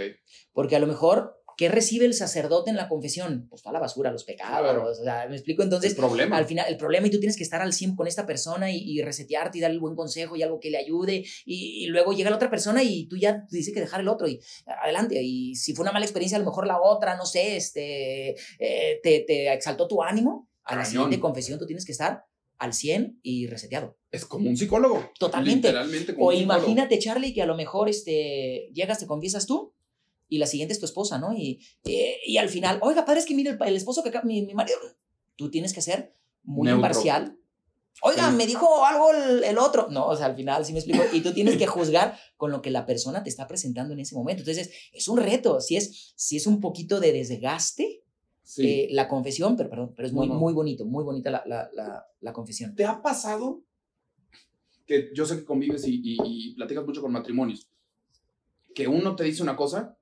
Porque 0.53 0.75
a 0.75 0.79
lo 0.79 0.87
mejor, 0.87 1.40
¿qué 1.61 1.69
recibe 1.69 2.07
el 2.07 2.15
sacerdote 2.15 2.71
en 2.71 2.75
la 2.75 2.89
confesión? 2.89 3.45
Pues 3.47 3.61
toda 3.61 3.73
la 3.73 3.79
basura, 3.79 4.11
los 4.11 4.23
pecados. 4.23 4.61
Claro. 4.63 4.89
O 4.89 4.95
sea, 4.95 5.27
¿me 5.29 5.35
explico? 5.35 5.61
Entonces, 5.61 5.91
el 5.91 5.95
problema. 5.95 6.35
al 6.35 6.47
final, 6.47 6.65
el 6.67 6.75
problema, 6.75 7.05
y 7.05 7.11
tú 7.11 7.19
tienes 7.19 7.37
que 7.37 7.43
estar 7.43 7.61
al 7.61 7.71
100 7.71 7.95
con 7.95 8.07
esta 8.07 8.25
persona 8.25 8.71
y, 8.71 8.77
y 8.77 9.03
resetearte 9.03 9.59
y 9.59 9.61
darle 9.61 9.77
buen 9.77 9.95
consejo 9.95 10.35
y 10.35 10.41
algo 10.41 10.59
que 10.59 10.71
le 10.71 10.79
ayude. 10.79 11.23
Y, 11.45 11.83
y 11.83 11.85
luego 11.85 12.13
llega 12.13 12.31
la 12.31 12.37
otra 12.37 12.49
persona 12.49 12.81
y 12.81 13.05
tú 13.05 13.15
ya 13.15 13.45
te 13.45 13.57
dices 13.57 13.75
que 13.75 13.79
dejar 13.79 14.01
el 14.01 14.07
otro 14.07 14.27
y 14.27 14.39
adelante. 14.65 15.21
Y 15.21 15.53
si 15.53 15.75
fue 15.75 15.83
una 15.83 15.91
mala 15.91 16.03
experiencia, 16.03 16.37
a 16.37 16.39
lo 16.39 16.47
mejor 16.47 16.65
la 16.65 16.81
otra, 16.81 17.15
no 17.15 17.27
sé, 17.27 17.57
este, 17.57 18.31
eh, 18.57 18.99
te, 19.03 19.19
te 19.19 19.53
exaltó 19.53 19.87
tu 19.87 20.01
ánimo. 20.01 20.49
A 20.63 20.75
la 20.75 20.83
siguiente 20.83 21.19
confesión 21.19 21.59
tú 21.59 21.67
tienes 21.67 21.85
que 21.85 21.91
estar 21.91 22.25
al 22.57 22.73
100 22.73 23.19
y 23.21 23.45
reseteado. 23.45 23.99
Es 24.09 24.25
como 24.25 24.49
un 24.49 24.57
psicólogo. 24.57 25.11
Totalmente. 25.19 25.67
Literalmente 25.67 26.15
como 26.15 26.25
O 26.25 26.29
un 26.29 26.37
psicólogo. 26.39 26.63
imagínate, 26.63 26.97
Charlie, 26.97 27.35
que 27.35 27.43
a 27.43 27.45
lo 27.45 27.55
mejor 27.55 27.87
este, 27.87 28.71
llegas, 28.73 28.97
te 28.97 29.05
confiesas 29.05 29.45
tú 29.45 29.75
y 30.31 30.37
la 30.37 30.47
siguiente 30.47 30.71
es 30.73 30.79
tu 30.79 30.85
esposa, 30.85 31.19
¿no? 31.19 31.33
Y, 31.33 31.59
eh, 31.83 32.15
y 32.25 32.37
al 32.37 32.47
final, 32.47 32.79
oiga, 32.81 33.03
padre, 33.05 33.19
es 33.19 33.25
que 33.25 33.35
mire 33.35 33.49
el, 33.51 33.57
el 33.61 33.75
esposo 33.75 34.01
que 34.01 34.09
acá, 34.09 34.21
mi, 34.23 34.41
mi 34.45 34.53
marido, 34.53 34.77
tú 35.35 35.51
tienes 35.51 35.73
que 35.73 35.81
ser 35.81 36.15
muy 36.43 36.65
Neutro. 36.67 36.77
imparcial. 36.79 37.37
Oiga, 38.03 38.29
Sí. 38.31 38.35
me 38.37 38.47
dijo 38.47 38.85
algo 38.85 39.11
el, 39.11 39.43
el 39.43 39.57
otro. 39.57 39.89
No, 39.91 40.07
o 40.07 40.15
sea, 40.15 40.27
al 40.27 40.35
final, 40.35 40.65
sí 40.65 40.71
me 40.71 40.79
explico. 40.79 41.03
Y 41.11 41.19
tú 41.19 41.33
tienes 41.33 41.57
que 41.57 41.67
juzgar 41.67 42.17
con 42.37 42.49
lo 42.49 42.61
que 42.61 42.71
la 42.71 42.85
persona 42.85 43.21
te 43.23 43.29
está 43.29 43.45
presentando 43.47 43.93
en 43.93 43.99
ese 43.99 44.15
momento. 44.15 44.41
Entonces, 44.41 44.71
es 44.93 45.07
un 45.09 45.17
reto. 45.19 45.59
Si 45.59 45.75
es, 45.75 46.13
si 46.15 46.37
es 46.37 46.47
un 46.47 46.59
poquito 46.61 46.99
de 47.01 47.11
desgaste, 47.11 47.97
Sí. 48.43 48.67
eh, 48.67 48.87
la 48.91 49.07
confesión, 49.07 49.55
pero 49.57 49.69
perdón, 49.69 49.93
pero 49.95 50.07
es 50.07 50.13
muy, 50.13 50.27
No, 50.27 50.33
no. 50.33 50.39
muy 50.39 50.53
bonito, 50.53 50.83
muy 50.85 51.03
bonita 51.03 51.29
la, 51.29 51.43
la, 51.45 51.69
la, 51.73 52.05
la 52.21 52.33
confesión. 52.33 52.73
¿Te 52.75 52.85
ha 52.85 53.01
pasado 53.01 53.61
que 54.87 55.09
yo 55.13 55.25
sé 55.25 55.37
que 55.37 55.45
convives 55.45 55.85
y, 55.87 56.01
y- 56.03 56.17
y 56.23 56.55
platicas 56.55 56.85
mucho 56.85 57.01
con 57.01 57.11
matrimonios? 57.11 57.67
Que 58.73 58.87
uno 58.87 59.15
te 59.15 59.23
dice 59.25 59.43
una 59.43 59.55
cosa, 59.55 59.97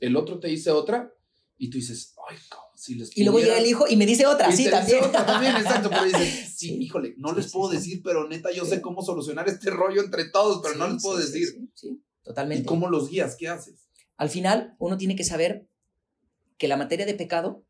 el 0.00 0.16
otro 0.16 0.38
te 0.38 0.48
dice 0.48 0.70
otra, 0.70 1.12
y 1.56 1.70
tú 1.70 1.78
dices, 1.78 2.14
ay, 2.28 2.36
cabrón, 2.48 2.68
si 2.76 2.94
les 2.94 3.16
Y 3.16 3.24
luego 3.24 3.40
llega 3.40 3.58
el 3.58 3.66
hijo 3.66 3.86
y 3.88 3.96
me 3.96 4.06
dice 4.06 4.26
otra, 4.26 4.52
sí, 4.52 4.70
también. 4.70 5.02
otra 5.02 5.26
también, 5.26 5.56
exacto, 5.56 5.90
pero 5.90 6.04
dices, 6.04 6.52
sí, 6.56 6.68
Sí. 6.68 6.82
híjole, 6.82 7.14
no 7.18 7.30
Sí, 7.30 7.36
les 7.36 7.46
sí, 7.46 7.52
puedo 7.52 7.70
sí. 7.72 7.76
decir, 7.78 8.00
pero 8.04 8.28
neta, 8.28 8.50
yo 8.52 8.64
sé 8.64 8.80
cómo 8.80 9.02
solucionar 9.02 9.48
este 9.48 9.70
rollo 9.70 10.00
entre 10.02 10.28
todos, 10.30 10.60
pero 10.62 10.76
no 10.76 10.88
les 10.88 11.02
puedo 11.02 11.18
decir. 11.18 11.46
sí, 11.48 11.70
sí, 11.74 11.88
¿Y 11.88 12.22
totalmente. 12.24 12.64
cómo 12.66 12.88
los 12.88 13.08
guías? 13.10 13.34
¿Qué 13.36 13.48
haces? 13.48 13.88
Al 14.16 14.30
final, 14.30 14.76
uno 14.78 14.96
tiene 14.98 15.16
que 15.16 15.24
saber 15.24 15.66
que 16.58 16.68
la 16.68 16.76
materia 16.76 17.06
de 17.06 17.14
pecado 17.14 17.64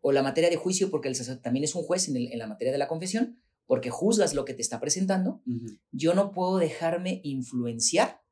o 0.00 0.12
la 0.12 0.22
materia 0.22 0.48
de 0.50 0.56
juicio, 0.56 0.90
porque 0.90 1.08
el 1.08 1.14
sacerdote 1.14 1.42
también 1.44 1.64
es 1.64 1.74
un 1.74 1.82
juez 1.82 2.08
en, 2.08 2.16
el- 2.16 2.32
en 2.32 2.38
la 2.38 2.46
materia 2.46 2.72
de 2.72 2.78
la 2.78 2.86
confesión, 2.88 3.38
porque 3.66 3.90
juzgas 3.90 4.32
lo 4.34 4.44
que 4.44 4.54
te 4.54 4.62
está 4.62 4.78
presentando, 4.80 5.42
yo 5.90 6.14
no 6.14 6.30
puedo 6.32 6.58
dejarme 6.58 7.20
influenciar 7.24 8.22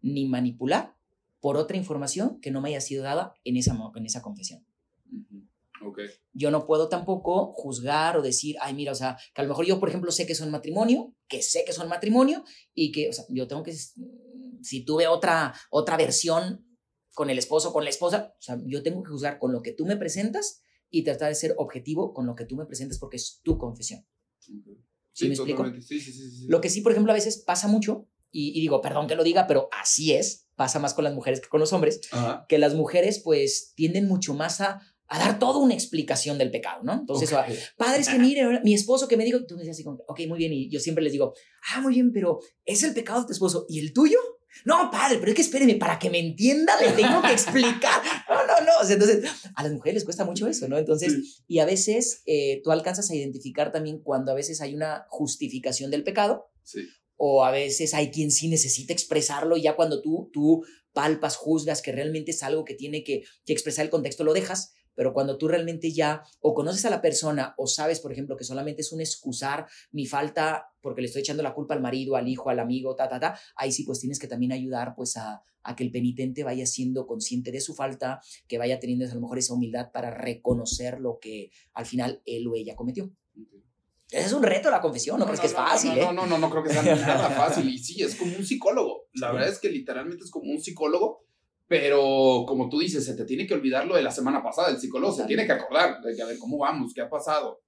ni 0.00 0.26
manipular 0.26 0.94
por 1.40 1.56
otra 1.56 1.76
información 1.76 2.40
que 2.40 2.50
no 2.50 2.60
me 2.60 2.70
haya 2.70 2.80
sido 2.80 3.02
dada 3.04 3.34
en 3.44 3.56
esa, 3.56 3.76
en 3.94 4.06
esa 4.06 4.22
confesión. 4.22 4.66
Ujú. 5.10 5.48
Ok. 5.80 6.00
Yo 6.32 6.50
no 6.50 6.66
puedo 6.66 6.88
tampoco 6.88 7.52
juzgar 7.52 8.16
o 8.16 8.22
decir, 8.22 8.56
ay, 8.60 8.74
mira, 8.74 8.92
o 8.92 8.94
sea, 8.94 9.16
que 9.34 9.40
a 9.40 9.44
lo 9.44 9.48
mejor 9.48 9.66
yo, 9.66 9.78
por 9.78 9.88
ejemplo, 9.88 10.10
sé 10.10 10.26
que 10.26 10.34
son 10.34 10.50
matrimonio, 10.50 11.14
que 11.28 11.42
sé 11.42 11.64
que 11.64 11.72
son 11.72 11.88
matrimonio 11.88 12.44
y 12.74 12.90
que, 12.90 13.08
o 13.08 13.12
sea, 13.12 13.24
yo 13.28 13.46
tengo 13.46 13.62
que, 13.62 13.74
si 14.62 14.84
tuve 14.84 15.06
otra, 15.06 15.54
otra 15.70 15.96
versión 15.96 16.64
con 17.14 17.30
el 17.30 17.38
esposo, 17.38 17.72
con 17.72 17.84
la 17.84 17.90
esposa, 17.90 18.34
o 18.38 18.42
sea, 18.42 18.58
yo 18.66 18.82
tengo 18.82 19.02
que 19.02 19.10
juzgar 19.10 19.38
con 19.38 19.52
lo 19.52 19.62
que 19.62 19.72
tú 19.72 19.86
me 19.86 19.96
presentas 19.96 20.62
y 20.90 21.02
tratar 21.02 21.28
de 21.28 21.34
ser 21.34 21.54
objetivo 21.58 22.12
con 22.12 22.26
lo 22.26 22.34
que 22.34 22.44
tú 22.44 22.56
me 22.56 22.66
presentes 22.66 22.98
porque 22.98 23.16
es 23.16 23.40
tu 23.42 23.58
confesión. 23.58 24.00
ok. 24.00 24.78
¿Sí 25.12 25.26
me 25.26 25.34
explico? 25.34 25.64
Sí, 25.80 26.00
sí, 26.00 26.12
sí, 26.12 26.30
sí. 26.30 26.46
Lo 26.48 26.60
que 26.60 26.70
sí, 26.70 26.80
por 26.80 26.92
ejemplo, 26.92 27.10
a 27.10 27.16
veces 27.16 27.38
pasa 27.38 27.66
mucho, 27.66 28.06
y, 28.30 28.56
y 28.56 28.60
digo, 28.60 28.80
perdón 28.80 29.08
que 29.08 29.16
lo 29.16 29.24
diga, 29.24 29.46
pero 29.48 29.68
así 29.72 30.12
es, 30.12 30.47
pasa 30.58 30.78
más 30.78 30.92
con 30.92 31.04
las 31.04 31.14
mujeres 31.14 31.40
que 31.40 31.48
con 31.48 31.60
los 31.60 31.72
hombres, 31.72 32.00
Ajá. 32.12 32.44
que 32.50 32.58
las 32.58 32.74
mujeres 32.74 33.20
pues 33.24 33.72
tienden 33.76 34.06
mucho 34.08 34.34
más 34.34 34.60
a, 34.60 34.82
a 35.06 35.18
dar 35.18 35.38
toda 35.38 35.58
una 35.58 35.72
explicación 35.72 36.36
del 36.36 36.50
pecado, 36.50 36.82
¿no? 36.82 36.92
Entonces, 36.92 37.32
Ok. 37.32 37.46
padre, 37.78 38.00
es 38.02 38.08
que 38.10 38.18
mire, 38.18 38.42
ahora 38.42 38.60
mi 38.62 38.74
esposo 38.74 39.08
que 39.08 39.16
me 39.16 39.24
dijo, 39.24 39.46
tú 39.46 39.54
me 39.54 39.60
decías 39.60 39.76
así 39.76 39.84
como, 39.84 40.04
ok, 40.06 40.20
muy 40.28 40.36
bien, 40.38 40.52
y 40.52 40.68
yo 40.68 40.80
siempre 40.80 41.02
les 41.02 41.12
digo, 41.12 41.32
ah, 41.72 41.80
muy 41.80 41.94
bien, 41.94 42.12
pero 42.12 42.40
es 42.66 42.82
el 42.82 42.92
pecado 42.92 43.20
de 43.22 43.26
tu 43.28 43.32
esposo, 43.32 43.64
¿y 43.70 43.78
el 43.78 43.94
tuyo? 43.94 44.18
No, 44.64 44.90
padre, 44.90 45.18
pero 45.18 45.30
es 45.30 45.36
que 45.36 45.42
espéreme, 45.42 45.76
para 45.76 45.98
que 45.98 46.10
me 46.10 46.18
entienda 46.18 46.72
le 46.80 46.90
tengo 46.92 47.22
que 47.22 47.32
explicar. 47.32 48.02
No, 48.28 48.46
no, 48.46 48.60
no. 48.66 48.72
O 48.82 48.84
sea, 48.84 48.94
entonces, 48.94 49.24
a 49.54 49.62
las 49.62 49.72
mujeres 49.72 49.94
les 49.96 50.04
cuesta 50.04 50.24
mucho 50.24 50.46
eso, 50.48 50.68
¿no? 50.68 50.76
Entonces, 50.78 51.12
Sí. 51.12 51.44
y 51.46 51.58
a 51.60 51.64
veces 51.64 52.22
eh, 52.26 52.60
tú 52.62 52.70
alcanzas 52.72 53.10
a 53.10 53.14
identificar 53.14 53.72
también 53.72 54.00
cuando 54.02 54.32
a 54.32 54.34
veces 54.34 54.60
hay 54.60 54.74
una 54.74 55.06
justificación 55.08 55.90
del 55.90 56.02
pecado 56.04 56.50
Sí. 56.64 56.80
O 57.18 57.44
a 57.44 57.50
veces 57.50 57.92
hay 57.92 58.10
quien 58.10 58.30
sí 58.30 58.48
necesita 58.48 58.94
expresarlo 58.94 59.56
y 59.56 59.62
ya 59.62 59.76
cuando 59.76 60.00
tú, 60.00 60.30
tú 60.32 60.64
palpas, 60.94 61.36
juzgas 61.36 61.82
que 61.82 61.92
realmente 61.92 62.30
es 62.30 62.42
algo 62.42 62.64
que 62.64 62.74
tiene 62.74 63.04
que, 63.04 63.24
que 63.44 63.52
expresar 63.52 63.84
el 63.84 63.90
contexto, 63.90 64.24
lo 64.24 64.32
dejas, 64.32 64.72
pero 64.94 65.12
cuando 65.12 65.36
tú 65.36 65.46
realmente 65.46 65.92
ya 65.92 66.22
o 66.40 66.54
conoces 66.54 66.84
a 66.84 66.90
la 66.90 67.00
persona 67.00 67.54
o 67.56 67.66
sabes, 67.66 68.00
por 68.00 68.10
ejemplo, 68.10 68.36
que 68.36 68.44
solamente 68.44 68.82
es 68.82 68.90
un 68.92 69.00
excusar 69.00 69.66
mi 69.92 70.06
falta 70.06 70.66
porque 70.80 71.02
le 71.02 71.06
estoy 71.06 71.20
echando 71.20 71.42
la 71.42 71.54
culpa 71.54 71.74
al 71.74 71.80
marido, 71.80 72.16
al 72.16 72.26
hijo, 72.26 72.50
al 72.50 72.58
amigo, 72.58 72.96
ta, 72.96 73.08
ta, 73.08 73.20
ta, 73.20 73.38
ahí 73.56 73.70
sí 73.70 73.84
pues 73.84 74.00
tienes 74.00 74.18
que 74.18 74.26
también 74.26 74.52
ayudar 74.52 74.94
pues 74.96 75.16
a, 75.16 75.42
a 75.62 75.76
que 75.76 75.84
el 75.84 75.92
penitente 75.92 76.44
vaya 76.44 76.66
siendo 76.66 77.06
consciente 77.06 77.52
de 77.52 77.60
su 77.60 77.74
falta, 77.74 78.20
que 78.46 78.58
vaya 78.58 78.80
teniendo 78.80 79.04
a 79.04 79.14
lo 79.14 79.20
mejor 79.20 79.38
esa 79.38 79.54
humildad 79.54 79.92
para 79.92 80.10
reconocer 80.10 80.98
lo 80.98 81.18
que 81.20 81.50
al 81.74 81.86
final 81.86 82.22
él 82.24 82.46
o 82.48 82.54
ella 82.56 82.74
cometió. 82.74 83.12
Es 84.10 84.32
un 84.32 84.42
reto 84.42 84.70
la 84.70 84.80
confesión, 84.80 85.18
no, 85.18 85.26
crees 85.26 85.40
que 85.40 85.46
es 85.48 85.54
fácil, 85.54 85.90
no, 85.90 85.96
¿eh? 85.96 86.00
No, 86.06 86.12
no, 86.12 86.26
no, 86.26 86.38
no 86.38 86.50
creo 86.50 86.62
que 86.62 86.70
sea 86.70 86.82
nada 86.82 87.28
fácil. 87.36 87.68
Y 87.68 87.78
sí, 87.78 88.02
es 88.02 88.14
como 88.16 88.34
un 88.36 88.44
psicólogo. 88.44 89.08
La 89.14 89.28
Sí. 89.28 89.34
verdad 89.34 89.48
es 89.50 89.58
que 89.58 89.68
literalmente 89.70 90.24
es 90.24 90.30
como 90.30 90.50
un 90.50 90.60
psicólogo, 90.60 91.24
pero 91.66 92.44
como 92.46 92.70
tú 92.70 92.78
dices, 92.78 93.04
se 93.04 93.14
te 93.14 93.26
tiene 93.26 93.46
que 93.46 93.52
olvidar 93.54 93.86
lo 93.86 93.96
de 93.96 94.02
la 94.02 94.10
semana 94.10 94.42
pasada. 94.42 94.70
El 94.70 94.78
psicólogo 94.78 95.12
se 95.12 95.24
tiene 95.24 95.44
que 95.44 95.52
acordar 95.52 96.00
de 96.00 96.16
que 96.16 96.22
a 96.22 96.26
ver 96.26 96.38
cómo 96.38 96.56
vamos, 96.58 96.94
qué 96.94 97.02
ha 97.02 97.10
pasado. 97.10 97.60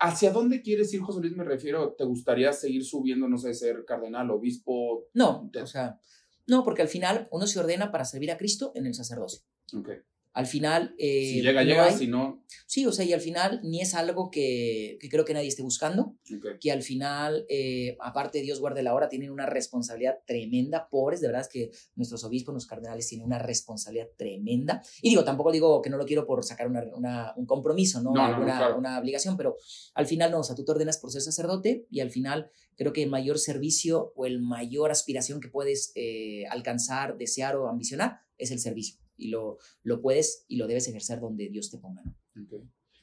¿Hacia 0.00 0.32
dónde 0.32 0.62
quieres 0.62 0.92
ir, 0.94 1.00
José 1.00 1.20
Luis? 1.20 1.36
Me 1.36 1.44
refiero, 1.44 1.92
¿te 1.96 2.04
gustaría 2.04 2.52
seguir 2.52 2.84
subiendo, 2.84 3.28
no 3.28 3.38
sé, 3.38 3.54
ser 3.54 3.84
cardenal, 3.86 4.30
obispo? 4.30 5.06
No, 5.14 5.48
Te- 5.52 5.62
o 5.62 5.66
sea, 5.66 5.98
no, 6.46 6.62
porque 6.62 6.82
al 6.82 6.88
final 6.88 7.28
uno 7.30 7.46
se 7.46 7.58
ordena 7.58 7.90
para 7.90 8.04
servir 8.04 8.30
a 8.30 8.36
Cristo 8.36 8.72
en 8.74 8.86
el 8.86 8.94
sacerdocio. 8.94 9.40
Ok. 9.76 9.90
Al 10.38 10.46
final... 10.46 10.94
eh, 10.98 11.32
Si 11.32 11.42
llega, 11.42 11.62
no 11.64 11.68
llega, 11.68 11.84
hay- 11.86 11.94
si 11.98 12.06
no. 12.06 12.44
Sí, 12.66 12.86
o 12.86 12.92
sea, 12.92 13.04
y 13.04 13.12
al 13.12 13.20
final 13.20 13.60
ni 13.64 13.80
es 13.80 13.94
algo 13.94 14.30
que, 14.30 14.96
que 15.00 15.08
creo 15.08 15.24
que 15.24 15.34
nadie 15.34 15.48
esté 15.48 15.62
buscando, 15.62 16.16
que 16.60 16.70
al 16.70 16.82
final, 16.82 17.44
eh, 17.48 17.96
aparte 18.00 18.38
de 18.38 18.44
Dios 18.44 18.60
guarde 18.60 18.82
la 18.84 18.94
hora, 18.94 19.08
tienen 19.08 19.30
una 19.30 19.46
responsabilidad 19.46 20.18
tremenda, 20.26 20.88
pobres, 20.90 21.20
de 21.20 21.26
verdad 21.26 21.42
es 21.42 21.48
que 21.48 21.70
nuestros 21.96 22.22
obispos, 22.22 22.54
los 22.54 22.66
cardenales 22.66 23.08
tienen 23.08 23.26
una 23.26 23.38
responsabilidad 23.40 24.08
tremenda. 24.16 24.80
Y 25.02 25.08
digo, 25.10 25.24
tampoco 25.24 25.50
digo 25.50 25.82
que 25.82 25.90
no 25.90 25.96
lo 25.96 26.06
quiero 26.06 26.24
por 26.24 26.44
sacar 26.44 26.68
una, 26.68 26.84
una- 26.94 27.32
un 27.36 27.44
compromiso, 27.44 28.00
¿no? 28.00 28.12
No, 28.12 28.22
no, 28.22 28.28
no, 28.28 28.34
Alguna- 28.36 28.58
claro. 28.58 28.78
una 28.78 28.98
obligación, 29.00 29.36
pero 29.36 29.56
al 29.94 30.06
final 30.06 30.30
no, 30.30 30.38
o 30.40 30.44
sea, 30.44 30.54
tú 30.54 30.64
te 30.64 30.70
ordenas 30.70 30.98
por 30.98 31.10
ser 31.10 31.22
sacerdote 31.22 31.86
y 31.90 31.98
al 32.00 32.10
final 32.10 32.50
creo 32.76 32.92
que 32.92 33.02
el 33.02 33.10
mayor 33.10 33.38
servicio 33.40 34.12
o 34.14 34.24
el 34.24 34.40
mayor 34.40 34.92
aspiración 34.92 35.40
que 35.40 35.48
puedes 35.48 35.90
eh, 35.96 36.44
alcanzar, 36.48 37.16
desear 37.18 37.56
o 37.56 37.68
ambicionar 37.68 38.20
es 38.38 38.52
el 38.52 38.60
servicio. 38.60 39.00
Y 39.18 39.28
lo, 39.28 39.58
lo 39.82 40.00
puedes 40.00 40.44
y 40.48 40.56
lo 40.56 40.66
debes 40.66 40.88
ejercer 40.88 41.20
donde 41.20 41.48
Dios 41.50 41.70
te 41.70 41.78
ponga. 41.78 42.02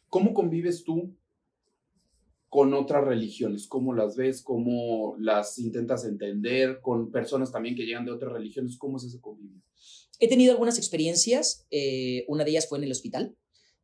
¿Cómo 0.10 0.34
convives 0.34 0.84
tú 0.84 1.16
con 2.50 2.74
otras 2.74 3.04
religiones? 3.04 3.68
¿Cómo 3.68 3.94
las 3.94 4.16
ves? 4.16 4.42
¿Cómo 4.42 5.16
las 5.20 5.60
intentas 5.60 6.06
entender? 6.06 6.80
Con 6.82 7.12
personas 7.12 7.52
también 7.52 7.76
que 7.76 7.86
llegan 7.86 8.06
de 8.06 8.12
otras 8.12 8.32
religiones. 8.32 8.78
¿Cómo 8.78 8.98
es 8.98 9.04
ese 9.04 9.20
convivio? 9.20 9.62
He 10.20 10.30
tenido 10.30 10.54
algunas 10.54 10.78
experiencias, 10.78 11.68
eh, 11.70 12.24
una 12.30 12.46
de 12.46 12.52
ellas 12.52 12.70
fue 12.70 12.78
en 12.78 12.86
el 12.86 12.92
hospital. 12.92 13.36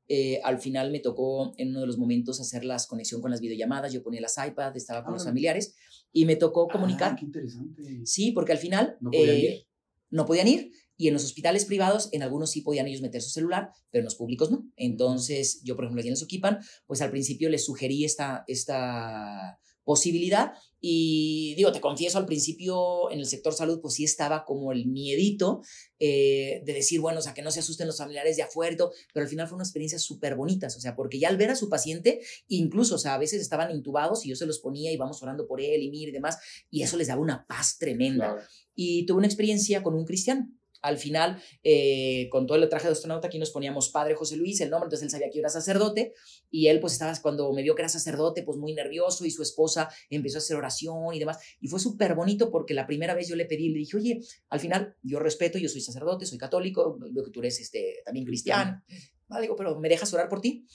Eh, 0.08 0.40
al 0.44 0.60
final 0.60 0.92
me 0.92 1.00
tocó 1.00 1.54
en 1.58 1.70
uno 1.70 1.82
de 1.82 1.88
los 1.88 1.98
momentos 1.98 2.40
hacer 2.40 2.64
la 2.66 2.78
conexión 2.88 3.22
con 3.22 3.32
las 3.32 3.42
videollamadas, 3.42 3.92
yo 3.94 4.02
ponía 4.04 4.22
las 4.22 4.38
iPads, 4.38 4.76
estaba 4.78 5.04
con 5.04 5.14
los 5.14 5.24
Ah. 5.24 5.28
familiares 5.30 5.76
y 6.14 6.26
me 6.26 6.36
tocó 6.38 6.68
comunicar. 6.68 7.14
Ah, 7.14 7.16
qué 7.20 7.26
interesante. 7.26 8.06
Sí, 8.06 8.32
porque 8.32 8.54
al 8.54 8.58
final 8.58 8.98
No 9.02 9.12
podían 9.12 9.36
eh, 9.36 9.40
ir. 9.40 9.68
no 10.10 10.26
podían 10.26 10.48
ir 10.48 10.72
Y 11.02 11.08
en 11.08 11.16
los 11.16 11.24
hospitales 11.24 11.66
privados, 11.66 12.10
en 12.12 12.22
algunos 12.22 12.52
sí 12.52 12.62
podían 12.62 12.86
ellos 12.86 13.02
meter 13.02 13.24
su 13.24 13.32
celular, 13.32 13.72
pero 13.90 14.02
en 14.02 14.06
los 14.06 14.14
públicos 14.14 14.52
no. 14.52 14.70
Entonces, 14.76 15.60
yo, 15.64 15.76
por 15.76 15.86
ejemplo, 15.86 16.00
aquí 16.00 16.10
en 16.10 16.16
Soquipan, 16.16 16.60
pues 16.86 17.02
al 17.02 17.10
principio 17.10 17.50
les 17.50 17.66
sugerí 17.66 18.06
esta, 18.06 18.44
esta 18.46 19.58
posibilidad. 19.84 20.54
Y 20.80 21.56
digo, 21.58 21.72
te 21.72 21.82
confieso, 21.82 22.20
al 22.20 22.28
principio 22.28 23.10
en 23.10 23.18
el 23.18 23.26
sector 23.26 23.52
salud, 23.52 23.82
pues 23.82 23.96
sí 23.96 24.04
estaba 24.04 24.46
como 24.46 24.72
el 24.72 24.86
miedito 24.86 25.64
eh, 25.98 26.62
de 26.66 26.72
decir, 26.72 27.00
bueno, 27.00 27.18
o 27.18 27.24
sea, 27.24 27.34
que 27.34 27.42
no 27.42 27.50
se 27.50 27.62
asusten 27.62 27.88
los 27.88 27.98
familiares 27.98 28.38
de 28.38 28.44
afuera, 28.44 28.78
pero 29.12 29.24
al 29.24 29.28
final 29.28 29.48
fue 29.48 29.56
una 29.56 29.64
experiencia 29.64 29.98
súper 29.98 30.36
bonita, 30.36 30.68
o 30.68 30.70
sea, 30.70 30.96
porque 30.96 31.18
ya 31.18 31.30
al 31.30 31.38
ver 31.38 31.50
a 31.50 31.56
su 31.56 31.68
paciente, 31.68 32.22
incluso, 32.48 32.94
o 32.94 33.00
sea, 33.00 33.16
a 33.16 33.18
veces 33.18 33.42
estaban 33.42 33.72
intubados 33.72 34.24
y 34.24 34.30
yo 34.30 34.36
se 34.36 34.46
los 34.46 34.60
ponía 34.60 34.92
y 34.92 34.98
vamos 34.98 35.24
orando 35.24 35.48
por 35.48 35.62
él 35.62 35.82
y 35.82 35.90
mire 35.90 36.12
y 36.12 36.14
demás, 36.14 36.38
y 36.70 36.84
eso 36.84 36.96
les 36.96 37.08
daba 37.08 37.22
una 37.22 37.48
paz 37.48 37.80
tremenda. 37.80 38.38
Y 38.76 39.08
tuve 39.08 39.18
una 39.18 39.28
experiencia 39.28 39.82
con 39.82 39.96
un 39.96 40.06
cristiano 40.06 40.48
al 40.82 40.98
final, 40.98 41.42
eh, 41.64 42.28
con 42.32 42.48
todo 42.48 42.58
el 42.58 42.68
traje 42.70 42.88
de 42.88 42.94
astronauta, 42.94 43.28
aquí 43.28 43.40
nos 43.40 43.52
poníamos 43.52 43.90
Padre 43.90 44.16
José 44.16 44.36
Luis, 44.36 44.60
el 44.62 44.70
nombre, 44.70 44.88
entonces 44.88 45.06
él 45.06 45.10
sabía 45.12 45.30
que 45.30 45.36
yo 45.36 45.42
era 45.42 45.50
sacerdote, 45.50 46.14
y 46.50 46.68
él 46.68 46.80
pues 46.80 46.94
estaba, 46.94 47.14
cuando 47.22 47.52
me 47.54 47.62
vio 47.64 47.76
que 47.76 47.82
era 47.82 47.90
sacerdote, 47.90 48.44
pues 48.44 48.58
muy 48.58 48.74
nervioso, 48.74 49.26
y 49.26 49.32
su 49.32 49.42
esposa 49.42 49.90
empezó 50.10 50.38
a 50.38 50.40
hacer 50.40 50.58
oración 50.58 51.14
y 51.14 51.20
demás, 51.20 51.38
y 51.60 51.68
fue 51.68 51.80
súper 51.80 52.16
bonito 52.16 52.52
porque 52.52 52.74
la 52.74 52.88
primera 52.88 53.14
vez 53.14 53.28
yo 53.28 53.36
le 53.36 53.46
pedí, 53.46 53.70
le 53.70 53.80
dije, 53.80 53.98
oye, 53.98 54.20
al 54.50 54.60
final, 54.60 54.96
yo 55.04 55.20
respeto, 55.20 55.58
yo 55.58 55.70
soy 55.70 55.82
sacerdote, 55.82 56.26
soy 56.26 56.38
católico, 56.38 56.98
veo 57.00 57.24
que 57.24 57.32
tú 57.32 57.40
eres 57.40 57.60
este, 57.60 58.02
también 58.06 58.26
cristiano, 58.26 58.82
ah, 59.30 59.40
digo, 59.40 59.56
pero 59.56 59.80
¿me 59.80 59.90
dejas 59.90 60.14
orar 60.14 60.30
por 60.30 60.42
ti? 60.42 60.66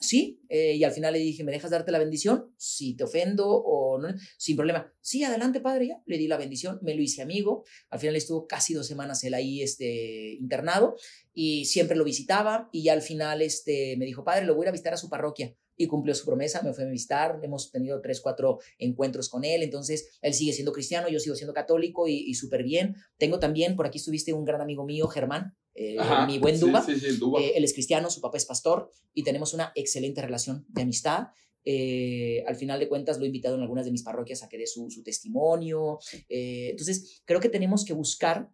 Sí, 0.00 0.40
eh, 0.48 0.74
y 0.76 0.84
al 0.84 0.92
final 0.92 1.12
le 1.12 1.18
dije, 1.18 1.44
¿me 1.44 1.52
dejas 1.52 1.70
darte 1.70 1.92
la 1.92 1.98
bendición? 1.98 2.52
Si 2.56 2.94
te 2.94 3.04
ofendo 3.04 3.48
o 3.48 3.98
no, 3.98 4.08
sin 4.36 4.56
problema. 4.56 4.92
Sí, 5.00 5.22
adelante, 5.24 5.60
padre, 5.60 5.88
ya. 5.88 6.02
Le 6.06 6.18
di 6.18 6.28
la 6.28 6.36
bendición, 6.36 6.78
me 6.82 6.94
lo 6.94 7.02
hice 7.02 7.22
amigo. 7.22 7.64
Al 7.90 8.00
final 8.00 8.16
estuvo 8.16 8.46
casi 8.46 8.74
dos 8.74 8.86
semanas 8.86 9.22
él 9.24 9.34
ahí 9.34 9.62
este, 9.62 10.34
internado 10.34 10.96
y 11.32 11.66
siempre 11.66 11.96
lo 11.96 12.04
visitaba 12.04 12.68
y 12.72 12.84
ya 12.84 12.92
al 12.92 13.02
final 13.02 13.42
este, 13.42 13.96
me 13.96 14.04
dijo, 14.04 14.24
padre, 14.24 14.46
lo 14.46 14.54
voy 14.54 14.66
a 14.66 14.72
visitar 14.72 14.94
a 14.94 14.96
su 14.96 15.08
parroquia 15.08 15.54
y 15.80 15.86
cumplió 15.86 16.14
su 16.14 16.26
promesa, 16.26 16.60
me 16.62 16.74
fue 16.74 16.84
a 16.84 16.88
visitar, 16.88 17.40
hemos 17.42 17.72
tenido 17.72 18.02
tres, 18.02 18.20
cuatro 18.20 18.58
encuentros 18.76 19.30
con 19.30 19.44
él, 19.44 19.62
entonces 19.62 20.18
él 20.20 20.34
sigue 20.34 20.52
siendo 20.52 20.72
cristiano, 20.72 21.08
yo 21.08 21.18
sigo 21.18 21.34
siendo 21.34 21.54
católico 21.54 22.06
y, 22.06 22.34
súper 22.34 22.64
bien. 22.64 22.96
Tengo 23.16 23.38
también, 23.38 23.76
por 23.76 23.86
aquí 23.86 23.96
estuviste 23.96 24.34
un 24.34 24.44
gran 24.44 24.60
amigo 24.60 24.84
mío, 24.84 25.08
Germán, 25.08 25.56
eh, 25.74 25.96
mi 26.26 26.38
buen 26.38 26.58
Duba. 26.58 26.84
Eh, 26.88 27.52
él 27.56 27.64
es 27.64 27.72
cristiano, 27.72 28.10
su 28.10 28.20
papá 28.20 28.36
es 28.36 28.44
pastor 28.44 28.90
y 29.14 29.22
tenemos 29.22 29.54
una 29.54 29.72
excelente 29.74 30.20
relación 30.22 30.64
de 30.68 30.82
amistad. 30.82 31.28
Eh, 31.64 32.42
al 32.46 32.56
final 32.56 32.80
de 32.80 32.88
cuentas 32.88 33.18
lo 33.18 33.24
he 33.24 33.26
invitado 33.26 33.56
en 33.56 33.62
algunas 33.62 33.84
de 33.84 33.92
mis 33.92 34.02
parroquias 34.02 34.42
a 34.42 34.48
que 34.48 34.58
dé 34.58 34.66
su, 34.66 34.90
su 34.90 35.02
testimonio. 35.02 35.98
entonces, 36.28 37.22
creo 37.24 37.40
que 37.40 37.48
tenemos 37.48 37.84
que 37.84 37.92
buscar 37.92 38.50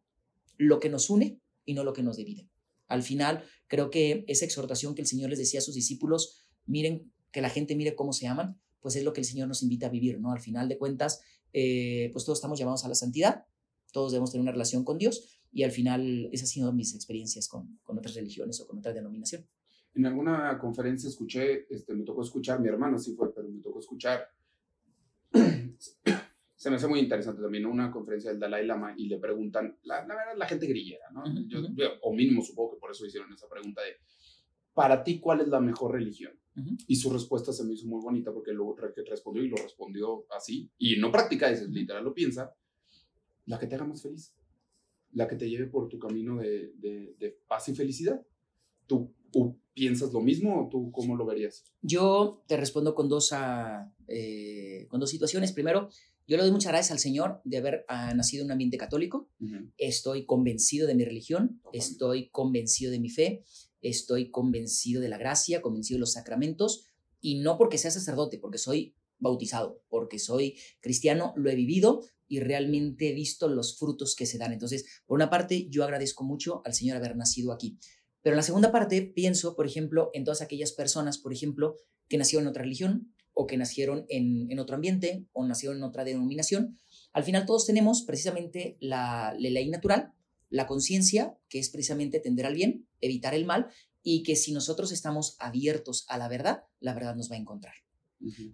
lo 0.57 0.81
que 0.81 0.89
nos 0.89 1.11
une 1.11 1.41
y 1.65 1.75
no 1.75 1.85
lo 1.85 1.93
que 1.93 2.03
nos 2.03 2.17
divide. 2.17 2.49
Al 2.89 3.03
final, 3.03 3.45
creo 3.67 3.91
que 3.91 4.25
esa 4.29 4.45
exhortación 4.45 4.95
que 4.95 5.03
el 5.03 5.09
Señor 5.09 5.31
les 5.31 5.39
decía 5.39 5.61
a 5.61 5.63
sus 5.63 5.75
discípulos, 5.75 6.47
miren 6.67 7.13
que 7.33 7.41
la 7.41 7.51
gente 7.51 7.75
mire 7.75 7.95
cómo 7.95 8.13
se 8.13 8.27
aman, 8.27 8.61
pues 8.81 8.97
es 8.97 9.05
lo 9.05 9.13
que 9.13 9.21
el 9.21 9.27
Señor 9.27 9.49
nos 9.49 9.63
invita 9.63 9.87
a 9.87 9.91
vivir, 9.91 10.21
¿no? 10.21 10.33
Al 10.33 10.41
final 10.41 10.69
de 10.69 10.79
cuentas, 10.79 11.21
eh, 11.53 12.11
pues 12.13 12.25
todos 12.25 12.39
estamos 12.39 12.59
llamados 12.59 12.85
a 12.85 12.89
la 12.89 12.95
santidad, 12.95 13.47
todos 13.93 14.13
debemos 14.13 14.31
tener 14.31 14.43
una 14.43 14.53
relación 14.53 14.85
con 14.85 14.99
Dios 14.99 15.36
y 15.53 15.63
al 15.63 15.71
final 15.71 16.29
esas 16.33 16.49
han 16.49 16.53
sido 16.53 16.73
mis 16.73 16.95
experiencias 16.95 17.49
con, 17.49 17.79
con 17.83 17.99
otras 17.99 18.15
religiones 18.15 18.61
o 18.61 18.67
con 18.67 18.79
otra 18.79 18.93
denominación. 18.93 19.47
En 19.95 20.07
alguna 20.07 20.59
conferencia 20.59 21.09
escuché, 21.09 21.67
este, 21.73 21.95
me 21.95 22.05
tocó 22.05 22.23
escuchar, 22.23 22.61
mi 22.61 22.69
hermano 22.69 22.99
sí 22.99 23.15
fue, 23.15 23.35
pero 23.35 23.49
me 23.49 23.61
tocó 23.61 23.81
escuchar, 23.81 24.29
se 25.33 26.71
me 26.71 26.77
hace 26.77 26.87
muy 26.87 27.01
interesante 27.01 27.41
también 27.41 27.67
una 27.67 27.91
conferencia 27.91 28.31
del 28.31 28.41
Dalai 28.41 28.67
Lama 28.67 28.95
y 28.97 29.07
le 29.07 29.19
preguntan, 29.19 29.79
la, 29.85 30.07
la 30.07 30.15
verdad, 30.15 30.37
la 30.37 30.47
gente 30.47 30.67
grillera, 30.67 31.11
¿no? 31.13 31.25
yo, 31.47 31.61
o 32.03 32.13
mínimo 32.13 32.43
supongo 32.43 32.73
que 32.73 32.81
por 32.81 32.91
eso 32.91 33.07
hicieron 33.07 33.33
esa 33.33 33.49
pregunta 33.49 33.83
de, 33.83 33.97
para 34.77 35.03
ti, 35.03 35.19
¿cuál 35.19 35.41
es 35.41 35.49
la 35.49 35.61
mejor 35.61 35.93
religión? 35.93 36.39
Y 36.87 36.97
su 36.97 37.11
respuesta 37.11 37.53
se 37.53 37.65
me 37.65 37.73
hizo 37.75 37.87
muy 37.87 38.03
bonita 38.03 38.33
porque 38.33 38.53
lo 38.53 38.75
respondió 38.75 39.43
y 39.43 39.49
lo 39.49 39.57
respondió 39.57 40.27
así. 40.35 40.71
Y 40.79 40.97
no 40.97 41.11
practica 41.11 41.51
eso, 41.51 41.67
literal 41.67 42.05
lo 42.05 42.15
piensa. 42.15 42.55
La 43.45 43.59
que 43.59 43.67
te 43.67 43.75
haga 43.75 43.85
más 43.85 44.03
feliz. 44.03 44.35
La 45.17 45.27
que 45.27 45.37
te 45.37 45.49
lleve 45.49 45.67
por 45.67 45.89
tu 45.89 45.99
camino 45.99 46.37
de, 46.39 46.73
de, 46.79 47.39
paz 47.49 47.69
y 47.69 47.75
felicidad. 47.75 48.25
¿Tú, 48.87 49.13
piensas 49.75 50.13
lo 50.13 50.21
mismo 50.21 50.63
o 50.63 50.69
tú 50.71 50.91
cómo 50.91 51.17
lo 51.17 51.27
verías? 51.27 51.65
Yo 51.83 52.43
te 52.47 52.57
respondo 52.57 52.95
con 52.95 53.09
dos, 53.09 53.33
ah, 53.33 53.93
eh, 54.09 54.87
con 54.89 55.01
dos 55.01 55.11
situaciones. 55.11 55.53
Primero, 55.53 55.91
yo 56.27 56.37
le 56.37 56.43
doy 56.43 56.53
muchas 56.53 56.73
gracias 56.73 56.93
al 56.93 56.99
Señor 56.99 57.41
de 57.45 57.59
haber 57.59 57.85
ah, 57.89 58.15
nacido 58.15 58.43
en 58.43 58.47
un 58.47 58.53
ambiente 58.53 58.79
católico. 58.79 59.29
Estoy 59.77 60.25
convencido 60.25 60.87
de 60.87 60.95
mi 60.95 61.05
religión, 61.05 61.61
estoy 61.73 62.31
convencido 62.31 62.91
de 62.93 63.01
mi 63.01 63.11
fe 63.11 63.43
estoy 63.89 64.31
convencido 64.31 65.01
de 65.01 65.09
la 65.09 65.19
gracia, 65.19 65.63
convencido 65.63 65.97
de 65.97 66.01
los 66.01 66.13
sacramentos, 66.13 66.87
y 67.21 67.41
no 67.41 67.59
porque 67.59 67.79
sea 67.79 67.91
sacerdote, 67.91 68.39
porque 68.39 68.59
soy 68.59 68.95
bautizado, 69.19 69.83
porque 69.89 70.19
soy 70.19 70.59
cristiano, 70.81 71.33
lo 71.37 71.51
he 71.51 71.55
vivido 71.55 72.05
y 72.29 72.41
realmente 72.41 73.11
he 73.11 73.15
visto 73.15 73.49
los 73.49 73.79
frutos 73.79 74.15
que 74.17 74.27
se 74.27 74.39
dan. 74.39 74.53
Entonces, 74.53 75.03
por 75.07 75.17
una 75.17 75.31
parte, 75.31 75.69
yo 75.71 75.85
agradezco 75.85 76.25
mucho 76.25 76.63
al 76.65 76.75
Señor 76.75 76.97
haber 76.97 77.17
nacido 77.17 77.53
aquí. 77.53 77.79
Pero 78.23 78.35
en 78.35 78.39
la 78.39 78.43
segunda 78.43 78.73
parte, 78.73 79.03
pienso, 79.03 79.55
por 79.55 79.67
ejemplo, 79.67 80.11
en 80.13 80.25
todas 80.25 80.43
aquellas 80.43 80.73
personas, 80.73 81.19
por 81.19 81.33
ejemplo, 81.33 81.77
que 82.09 82.19
nacieron 82.19 82.45
en 82.45 82.51
otra 82.51 82.63
religión 82.65 83.15
o 83.33 83.47
que 83.47 83.57
nacieron 83.57 84.07
en, 84.09 84.59
otro 84.59 84.75
ambiente 84.75 85.27
o 85.33 85.45
nacieron 85.45 85.79
en 85.79 85.85
otra 85.85 86.05
denominación. 86.05 86.79
Al 87.13 87.23
final 87.23 87.47
todos 87.47 87.67
tenemos 87.67 88.03
precisamente 88.03 88.77
la, 88.81 89.35
la 89.39 89.51
ley 89.51 89.69
natural, 89.69 90.13
la 90.49 90.67
conciencia, 90.67 91.39
que 91.49 91.59
es 91.59 91.71
precisamente 91.71 92.19
tender 92.19 92.47
al 92.47 92.55
bien, 92.55 92.89
evitar 93.01 93.35
el 93.35 93.45
mal, 93.45 93.69
y 94.03 94.23
que 94.23 94.37
si 94.37 94.53
nosotros 94.53 94.91
estamos 94.93 95.37
abiertos 95.39 96.05
a 96.09 96.19
la 96.19 96.29
verdad, 96.29 96.65
la 96.81 96.95
verdad 96.95 97.15
nos 97.15 97.31
va 97.31 97.37
a 97.37 97.41
encontrar. 97.41 97.75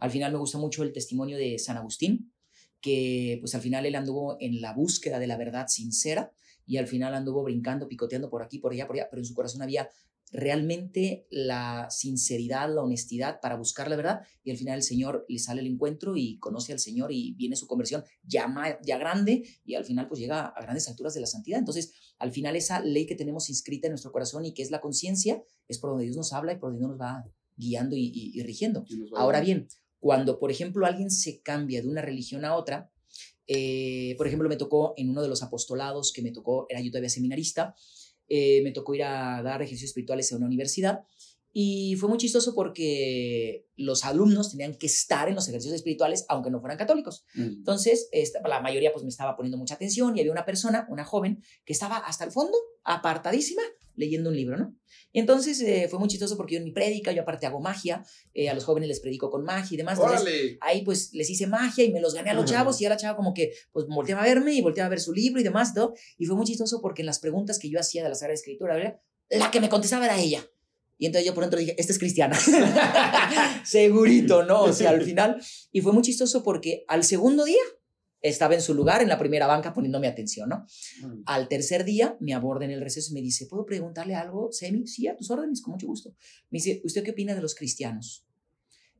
Al 0.01 0.11
final 0.11 0.33
me 0.33 0.39
gusta 0.39 0.59
mucho 0.59 0.83
el 0.83 0.93
testimonio 0.93 1.37
de 1.37 1.59
San 1.59 1.77
Agustín, 1.77 2.33
que 2.81 3.39
pues 3.41 3.55
al 3.55 3.61
final 3.61 3.87
él 3.87 3.95
anduvo 3.95 4.37
en 4.41 4.61
la 4.61 4.75
búsqueda 4.75 5.19
de 5.19 5.27
la 5.27 5.37
verdad 5.37 5.69
sincera 5.69 6.33
y 6.67 6.77
al 6.77 6.87
final 6.87 7.15
anduvo 7.15 7.43
brincando, 7.43 7.89
picoteando 7.89 8.29
por 8.29 8.43
aquí, 8.43 8.59
por 8.59 8.73
allá, 8.73 8.87
por 8.87 8.97
allá, 8.97 9.09
pero 9.11 9.21
en 9.21 9.27
su 9.27 9.35
corazón 9.35 9.63
había 9.63 9.89
realmente 10.33 11.27
la 11.31 11.89
sinceridad, 11.91 12.75
la 12.75 12.83
honestidad 12.83 13.39
para 13.41 13.57
buscar 13.57 13.91
la 13.91 13.97
verdad 13.97 14.21
y 14.43 14.51
al 14.51 14.57
final 14.57 14.77
el 14.77 14.83
Señor 14.83 15.27
le 15.29 15.39
sale 15.39 15.61
el 15.61 15.67
encuentro 15.67 16.17
y 16.17 16.39
conoce 16.39 16.73
al 16.73 16.79
Señor 16.79 17.13
y 17.13 17.35
viene 17.35 17.55
su 17.55 17.67
conversión 17.67 18.03
ya, 18.23 18.53
ya 18.83 18.99
grande 18.99 19.45
y 19.65 19.75
al 19.75 19.85
final 19.85 20.09
pues 20.09 20.21
llega 20.21 20.47
a 20.47 20.63
grandes 20.63 20.89
alturas 20.89 21.13
de 21.15 21.21
la 21.21 21.27
santidad. 21.27 21.59
Entonces, 21.59 21.93
al 22.19 22.33
final 22.33 22.57
esa 22.57 22.81
ley 22.81 23.07
que 23.07 23.15
tenemos 23.15 23.51
inscrita 23.51 23.89
en 23.89 23.93
nuestro 23.93 24.11
corazón 24.11 24.47
y 24.47 24.55
que 24.55 24.63
es 24.63 24.71
la 24.71 24.81
conciencia 24.81 25.43
es 25.69 25.79
por 25.79 25.91
donde 25.91 26.05
Dios 26.05 26.17
nos 26.17 26.33
habla 26.33 26.55
y 26.55 26.57
por 26.57 26.71
donde 26.71 26.87
nos 26.87 26.99
va 26.99 27.25
guiando 27.57 27.97
y, 27.97 28.41
rigiendo. 28.43 28.85
Ahora 29.17 29.41
bien, 29.41 29.69
cuando 29.99 30.39
por 30.39 30.51
ejemplo 30.51 30.87
alguien 30.87 31.11
se 31.11 31.41
cambia 31.43 31.83
de 31.83 31.89
una 31.89 32.03
religión 32.03 32.45
a 32.45 32.57
otra, 32.57 32.91
eh, 33.47 34.15
por 34.17 34.27
ejemplo 34.27 34.49
me 34.49 34.57
tocó 34.57 34.95
en 34.97 35.11
uno 35.11 35.23
de 35.23 35.29
los 35.29 35.43
apostolados 35.43 36.13
que 36.13 36.23
me 36.23 36.33
tocó, 36.33 36.67
era 36.69 36.81
yo 36.81 36.91
todavía 36.91 37.11
seminarista, 37.11 37.75
eh, 38.29 38.63
me 38.63 38.73
tocó 38.73 38.95
ir 38.95 39.05
a 39.05 39.43
dar 39.43 39.63
ejercicios 39.63 39.91
espirituales 39.91 40.31
en 40.33 40.39
una 40.39 40.47
universidad 40.47 41.05
y 41.53 41.97
fue 41.97 42.09
muy 42.09 42.17
chistoso 42.17 42.55
porque 42.55 43.67
los 43.77 44.05
alumnos 44.05 44.51
tenían 44.51 44.75
que 44.75 44.87
estar 44.87 45.29
en 45.29 45.35
los 45.35 45.47
ejercicios 45.49 45.77
espirituales 45.77 46.25
aunque 46.29 46.51
no 46.51 46.61
fueran 46.61 46.79
católicos. 46.79 47.27
Mm. 47.35 47.43
Entonces, 47.43 48.09
esta, 48.11 48.41
la 48.49 48.61
mayoría 48.61 48.93
pues 48.93 49.05
me 49.05 49.11
estaba 49.11 49.37
poniendo 49.37 49.59
mucha 49.59 49.75
atención 49.75 50.17
y 50.17 50.21
había 50.21 50.33
una 50.33 50.47
persona, 50.47 50.87
una 50.89 51.05
joven, 51.05 51.43
que 51.67 51.75
estaba 51.75 51.99
hasta 51.99 52.25
el 52.25 52.31
fondo, 52.31 52.57
apartadísima, 52.85 53.63
leyendo 53.97 54.31
un 54.31 54.37
libro, 54.37 54.57
¿no? 54.57 54.77
Y 55.13 55.21
entonces 55.21 55.61
eh, 55.61 55.87
fue 55.89 55.99
muy 55.99 56.09
chistoso 56.09 56.37
porque 56.37 56.55
yo 56.55 56.59
en 56.59 56.65
mi 56.65 56.73
prédica, 56.73 57.13
yo 57.13 57.23
aparte 57.23 57.47
hago 57.47 57.61
magia, 57.61 58.05
eh, 58.35 58.49
a 58.49 58.55
los 58.55 58.65
jóvenes 58.65 58.89
les 58.89 59.01
predico 59.01 59.31
con 59.31 59.45
magia 59.45 59.75
y 59.75 59.77
demás. 59.77 59.99
Entonces, 59.99 60.57
ahí 60.61 60.83
pues 60.83 61.13
les 61.13 61.29
hice 61.29 61.47
magia 61.47 61.85
y 61.85 61.93
me 61.93 62.01
los 62.01 62.15
gané 62.15 62.31
a 62.31 62.35
los 62.35 62.47
chavos 62.47 62.81
y 62.81 62.87
a 62.87 62.89
la 62.89 62.97
chava 62.97 63.17
como 63.17 63.35
que 63.35 63.53
pues 63.73 63.87
volteaba 63.87 64.23
a 64.23 64.25
verme 64.25 64.55
y 64.55 64.61
volteaba 64.61 64.87
a 64.87 64.91
ver 64.91 65.01
su 65.01 65.13
libro 65.13 65.41
y 65.41 65.45
demás 65.45 65.75
todo. 65.75 65.95
Y 66.19 66.27
fue 66.27 66.37
muy 66.37 66.47
chistoso 66.47 66.81
porque 66.81 67.03
en 67.03 67.07
las 67.07 67.19
preguntas 67.19 67.59
que 67.59 67.69
yo 67.69 67.79
hacía 67.79 68.03
de 68.03 68.09
la 68.09 68.15
Sagrada 68.15 68.35
Escritura, 68.35 69.01
la 69.31 69.51
que 69.51 69.61
me 69.61 69.69
contestaba 69.69 70.07
era 70.07 70.19
ella. 70.19 70.47
Y 70.99 71.07
entonces 71.07 71.27
yo 71.27 71.35
por 71.35 71.43
dentro 71.43 71.59
dije, 71.59 71.75
esta 71.79 71.93
es 71.93 71.99
cristiana. 71.99 72.39
Segurito, 73.65 74.45
¿no? 74.45 74.63
O 74.63 74.73
sea, 74.73 74.91
al 74.91 75.03
final. 75.03 75.43
Y 75.73 75.81
fue 75.81 75.93
muy 75.93 76.03
chistoso 76.03 76.45
porque 76.45 76.85
al 76.87 77.03
segundo 77.03 77.45
día 77.45 77.63
estaba 78.23 78.55
en 78.55 78.63
su 78.63 78.73
lugar 78.73 79.03
en 79.03 79.09
la 79.09 79.19
primera 79.19 79.47
banca 79.47 79.73
poniéndome 79.73 80.07
atención, 80.07 80.49
¿no? 80.49 80.65
Mm. 81.03 81.23
Al 81.27 81.49
tercer 81.49 81.85
día 81.85 82.17
me 82.21 82.35
aborda 82.35 82.65
en 82.65 82.71
el 82.71 82.81
receso 82.81 83.11
y 83.11 83.15
me 83.15 83.21
dice, 83.21 83.47
¿puedo 83.47 83.67
preguntarle 83.67 84.15
algo, 84.15 84.51
Semi? 84.53 84.87
Sí, 84.87 85.09
a 85.09 85.17
tus 85.17 85.31
órdenes, 85.31 85.61
con 85.61 85.73
mucho 85.73 85.89
gusto. 85.89 86.15
Me 86.51 86.59
dice, 86.59 86.81
¿usted 86.85 87.03
qué 87.03 87.11
opina 87.11 87.35
de 87.35 87.43
los 87.43 87.55
cristianos? 87.55 88.25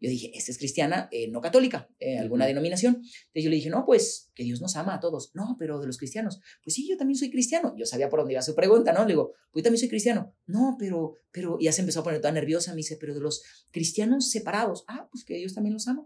Yo 0.01 0.11
dije, 0.11 0.33
esta 0.35 0.51
es 0.51 0.59
cristiana, 0.59 1.09
eh, 1.13 1.29
no 1.29 1.41
católica, 1.41 1.89
eh, 2.01 2.19
alguna 2.19 2.45
denominación. 2.45 2.97
Entonces 2.97 3.45
yo 3.45 3.51
le 3.51 3.57
dije, 3.57 3.71
no, 3.71 3.87
pues 3.87 4.33
que 4.35 4.43
Dios 4.43 4.61
nos 4.61 4.75
ama 4.75 4.95
a 4.95 5.01
todos. 5.01 5.31
No, 5.33 5.55
pero 5.61 5.79
de 5.79 5.87
los 5.87 5.97
cristianos. 5.97 6.41
Pues 6.65 6.75
sí, 6.75 6.89
yo 6.89 6.97
también 6.97 7.17
soy 7.17 7.31
cristiano. 7.31 7.73
Yo 7.79 7.87
sabía 7.87 8.09
por 8.09 8.19
dónde 8.19 8.35
iba 8.35 8.43
su 8.43 8.57
pregunta, 8.57 8.93
¿no? 8.93 9.03
Le 9.03 9.13
digo, 9.13 9.31
pues 9.53 9.63
yo 9.63 9.67
también 9.67 9.79
soy 9.79 9.89
cristiano. 9.89 10.35
No, 10.47 10.75
pero, 10.77 11.15
pero, 11.31 11.57
ya 11.61 11.71
se 11.71 11.83
empezó 11.83 12.01
a 12.01 12.03
poner 12.03 12.21
toda 12.21 12.33
nerviosa. 12.33 12.73
Me 12.73 12.79
dice, 12.79 12.97
pero 12.97 13.15
de 13.15 13.21
los 13.21 13.45
cristianos 13.71 14.29
separados. 14.29 14.85
Ah, 14.89 15.07
pues 15.13 15.25
que 15.25 15.37
Dios 15.37 15.55
también 15.55 15.75
los 15.75 15.87
ama. 15.87 16.05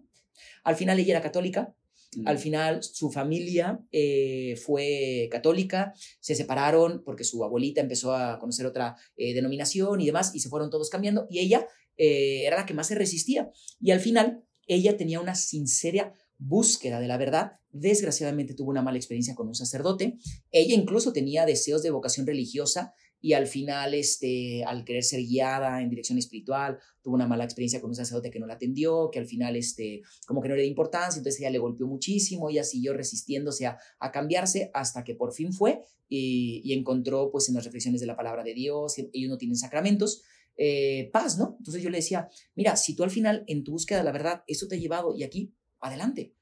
Al 0.62 0.77
final 0.77 0.99
ella 0.99 1.14
era 1.14 1.23
católica 1.23 1.75
Al 2.24 2.38
final, 2.38 2.82
su 2.82 3.11
familia 3.11 3.80
eh, 3.92 4.57
fue 4.64 5.28
católica, 5.30 5.92
se 6.20 6.34
separaron 6.34 7.02
porque 7.04 7.24
su 7.24 7.44
abuelita 7.44 7.80
empezó 7.80 8.14
a 8.14 8.38
conocer 8.38 8.66
otra 8.66 8.96
eh, 9.16 9.34
denominación 9.34 10.00
y 10.00 10.07
demás, 10.07 10.34
y 10.34 10.40
se 10.40 10.48
fueron 10.48 10.70
todos 10.70 10.88
cambiando, 10.88 11.26
y 11.28 11.40
ella 11.40 11.66
eh, 11.96 12.44
era 12.46 12.57
la 12.57 12.66
que 12.66 12.74
más 12.74 12.86
se 12.86 12.94
resistía. 12.94 13.50
Y 13.80 13.90
al 13.90 14.00
final, 14.00 14.44
ella 14.66 14.96
tenía 14.96 15.20
una 15.20 15.34
sincera 15.34 16.12
búsqueda 16.38 17.00
de 17.00 17.09
la 17.09 17.18
verdad. 17.18 17.52
Desgraciadamente 17.70 18.54
tuvo 18.54 18.70
una 18.70 18.82
mala 18.82 18.98
experiencia 18.98 19.34
con 19.34 19.48
un 19.48 19.54
sacerdote. 19.54 20.16
Ella 20.50 20.74
incluso 20.74 21.12
tenía 21.12 21.46
deseos 21.46 21.82
de 21.82 21.90
vocación 21.90 22.26
religiosa 22.26 22.94
y 23.21 23.33
al 23.33 23.47
final, 23.47 23.95
este, 23.95 24.62
al 24.64 24.85
querer 24.85 25.03
ser 25.03 25.21
guiada 25.21 25.83
en 25.83 25.89
dirección 25.89 26.19
espiritual, 26.19 26.79
tuvo 27.03 27.14
una 27.14 27.27
mala 27.27 27.45
experiencia 27.45 27.81
con 27.81 27.91
un 27.91 27.97
sacerdote 27.97 28.31
que 28.31 28.39
no 28.39 28.47
la 28.47 28.55
atendió, 28.55 29.11
que 29.11 29.19
al 29.19 29.27
final, 29.27 29.57
este, 29.57 30.03
como 30.27 30.41
que 30.41 30.49
no 30.49 30.55
le 30.55 30.62
dio 30.62 30.71
importancia, 30.71 31.19
entonces 31.19 31.41
ella 31.41 31.51
le 31.51 31.59
golpeó 31.59 31.87
muchísimo, 31.87 32.51
ella 32.51 32.64
siguió 32.64 32.93
resistiéndose 32.93 33.67
a, 33.67 33.79
a 33.99 34.12
cambiarse 34.12 34.71
hasta 34.75 35.05
que 35.05 35.14
por 35.14 35.33
fin 35.33 35.53
fue 35.53 35.83
y, 36.09 36.61
y, 36.64 36.73
encontró, 36.73 37.31
pues, 37.31 37.49
en 37.49 37.55
las 37.55 37.64
reflexiones 37.64 38.01
de 38.01 38.07
la 38.07 38.17
palabra 38.17 38.45
de 38.45 38.55
Dios, 38.55 38.99
ellos 38.99 39.31
no 39.31 39.39
tienen 39.39 39.57
sacramentos, 39.57 40.23
eh, 40.59 41.11
paz, 41.12 41.39
¿no? 41.39 41.57
Entonces 41.59 41.83
yo 41.83 41.91
le 41.91 41.99
decía, 41.99 42.29
mira, 42.55 42.77
si 42.77 42.97
tú 42.97 43.05
al 43.05 43.11
final 43.11 43.45
en 43.47 43.62
tu 43.62 43.73
búsqueda 43.73 43.99
de 43.99 44.05
la 44.05 44.12
verdad, 44.12 44.43
eso 44.47 44.67
te 44.67 44.77
ha 44.77 44.79
llevado 44.79 45.14
y 45.14 45.23
aquí, 45.23 45.55
adelante. 45.81 46.35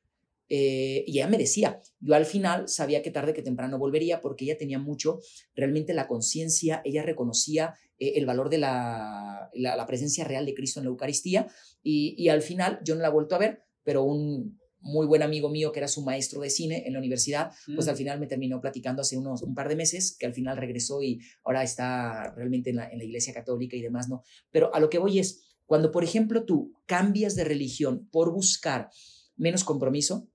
Eh, 0.48 1.04
y 1.06 1.18
ella 1.18 1.28
me 1.28 1.38
decía, 1.38 1.80
yo 2.00 2.14
al 2.14 2.26
final 2.26 2.68
sabía 2.68 3.02
que 3.02 3.10
tarde 3.10 3.32
que 3.32 3.42
temprano 3.42 3.78
volvería 3.78 4.20
porque 4.20 4.44
ella 4.44 4.58
tenía 4.58 4.78
mucho, 4.78 5.20
realmente 5.54 5.94
la 5.94 6.06
conciencia, 6.06 6.82
ella 6.84 7.02
reconocía 7.02 7.74
eh, 7.98 8.12
el 8.16 8.26
valor 8.26 8.50
de 8.50 8.58
la, 8.58 9.50
la, 9.54 9.86
presencia 9.86 10.24
real 10.24 10.44
de 10.44 10.54
Cristo 10.54 10.80
en 10.80 10.84
la 10.84 10.90
Eucaristía 10.90 11.46
y, 11.82 12.14
y 12.18 12.28
al 12.28 12.42
final 12.42 12.80
yo 12.84 12.94
no 12.94 13.00
la 13.00 13.08
he 13.08 13.12
vuelto 13.12 13.34
a 13.34 13.38
ver, 13.38 13.62
pero 13.82 14.02
un 14.04 14.58
muy 14.84 15.06
buen 15.06 15.22
amigo 15.22 15.48
mío 15.48 15.72
que 15.72 15.80
era 15.80 15.88
su 15.88 16.02
maestro 16.02 16.42
de 16.42 16.50
cine 16.50 16.84
en 16.86 16.92
la 16.92 16.98
universidad, 16.98 17.52
pues 17.74 17.88
al 17.88 17.94
mm. 17.94 17.98
final 17.98 18.20
me 18.20 18.26
terminó 18.26 18.60
platicando 18.60 19.00
hace 19.00 19.16
unos 19.16 19.42
un 19.42 19.54
par 19.54 19.68
de 19.68 19.76
meses 19.76 20.14
que 20.18 20.26
al 20.26 20.34
final 20.34 20.58
regresó 20.58 21.02
y 21.02 21.20
ahora 21.42 21.62
está 21.62 22.34
realmente 22.34 22.70
en 22.70 22.76
la, 22.76 22.90
en 22.90 22.98
la 22.98 23.04
iglesia 23.04 23.32
católica 23.32 23.76
y 23.76 23.80
demás, 23.80 24.10
¿no? 24.10 24.22
Pero 24.50 24.74
a 24.74 24.80
lo 24.80 24.90
que 24.90 24.98
voy 24.98 25.18
es, 25.18 25.40
cuando 25.64 25.90
por 25.90 26.04
ejemplo 26.04 26.44
tú 26.44 26.74
cambias 26.84 27.34
de 27.34 27.44
religión 27.44 28.08
por 28.12 28.30
buscar 28.30 28.90
menos 29.36 29.64
compromiso, 29.64 30.28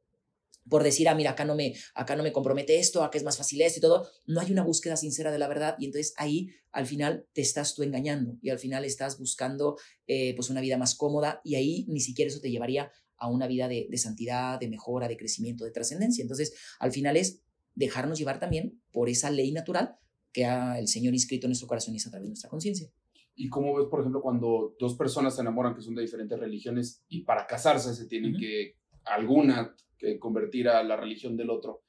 por 0.69 0.83
decir, 0.83 1.09
ah, 1.09 1.15
mira, 1.15 1.31
acá 1.31 1.45
no, 1.45 1.55
me, 1.55 1.75
acá 1.95 2.15
no 2.15 2.23
me 2.23 2.31
compromete 2.31 2.79
esto, 2.79 3.03
acá 3.03 3.17
es 3.17 3.23
más 3.23 3.37
fácil 3.37 3.61
esto 3.61 3.79
y 3.79 3.81
todo, 3.81 4.07
no 4.25 4.39
hay 4.39 4.51
una 4.51 4.63
búsqueda 4.63 4.95
sincera 4.95 5.31
de 5.31 5.39
la 5.39 5.47
verdad 5.47 5.75
y 5.79 5.85
entonces 5.85 6.13
ahí 6.17 6.49
al 6.71 6.85
final 6.85 7.25
te 7.33 7.41
estás 7.41 7.75
tú 7.75 7.83
engañando 7.83 8.37
y 8.41 8.49
al 8.49 8.59
final 8.59 8.85
estás 8.85 9.17
buscando 9.17 9.77
eh, 10.07 10.35
pues 10.35 10.49
una 10.49 10.61
vida 10.61 10.77
más 10.77 10.95
cómoda 10.95 11.41
y 11.43 11.55
ahí 11.55 11.85
ni 11.89 11.99
siquiera 11.99 12.29
eso 12.29 12.39
te 12.39 12.51
llevaría 12.51 12.91
a 13.17 13.29
una 13.29 13.47
vida 13.47 13.67
de, 13.67 13.87
de 13.89 13.97
santidad, 13.97 14.59
de 14.59 14.69
mejora, 14.69 15.07
de 15.07 15.17
crecimiento, 15.17 15.65
de 15.65 15.71
trascendencia. 15.71 16.21
Entonces, 16.21 16.53
al 16.79 16.91
final 16.91 17.17
es 17.17 17.41
dejarnos 17.75 18.17
llevar 18.17 18.39
también 18.39 18.81
por 18.91 19.09
esa 19.09 19.29
ley 19.29 19.51
natural 19.51 19.97
que 20.31 20.45
ha 20.45 20.79
el 20.79 20.87
Señor 20.87 21.13
inscrito 21.13 21.47
en 21.47 21.49
nuestro 21.49 21.67
corazón 21.67 21.93
y 21.93 21.97
es 21.97 22.07
a 22.07 22.11
través 22.11 22.25
de 22.25 22.29
nuestra 22.29 22.49
conciencia. 22.49 22.89
¿Y 23.35 23.49
cómo 23.49 23.73
ves, 23.75 23.87
por 23.89 24.01
ejemplo, 24.01 24.21
cuando 24.21 24.75
dos 24.79 24.95
personas 24.95 25.35
se 25.35 25.41
enamoran 25.41 25.73
que 25.73 25.81
son 25.81 25.95
de 25.95 26.01
diferentes 26.01 26.37
religiones 26.37 27.03
y 27.07 27.21
para 27.21 27.47
casarse 27.47 27.93
se 27.93 28.05
tienen 28.05 28.35
que, 28.37 28.75
alguna, 29.09 29.75
que 29.97 30.17
convertir 30.19 30.69
a 30.69 30.83
la 30.83 30.95
religión 30.95 31.37
del 31.37 31.49
otro? 31.49 31.83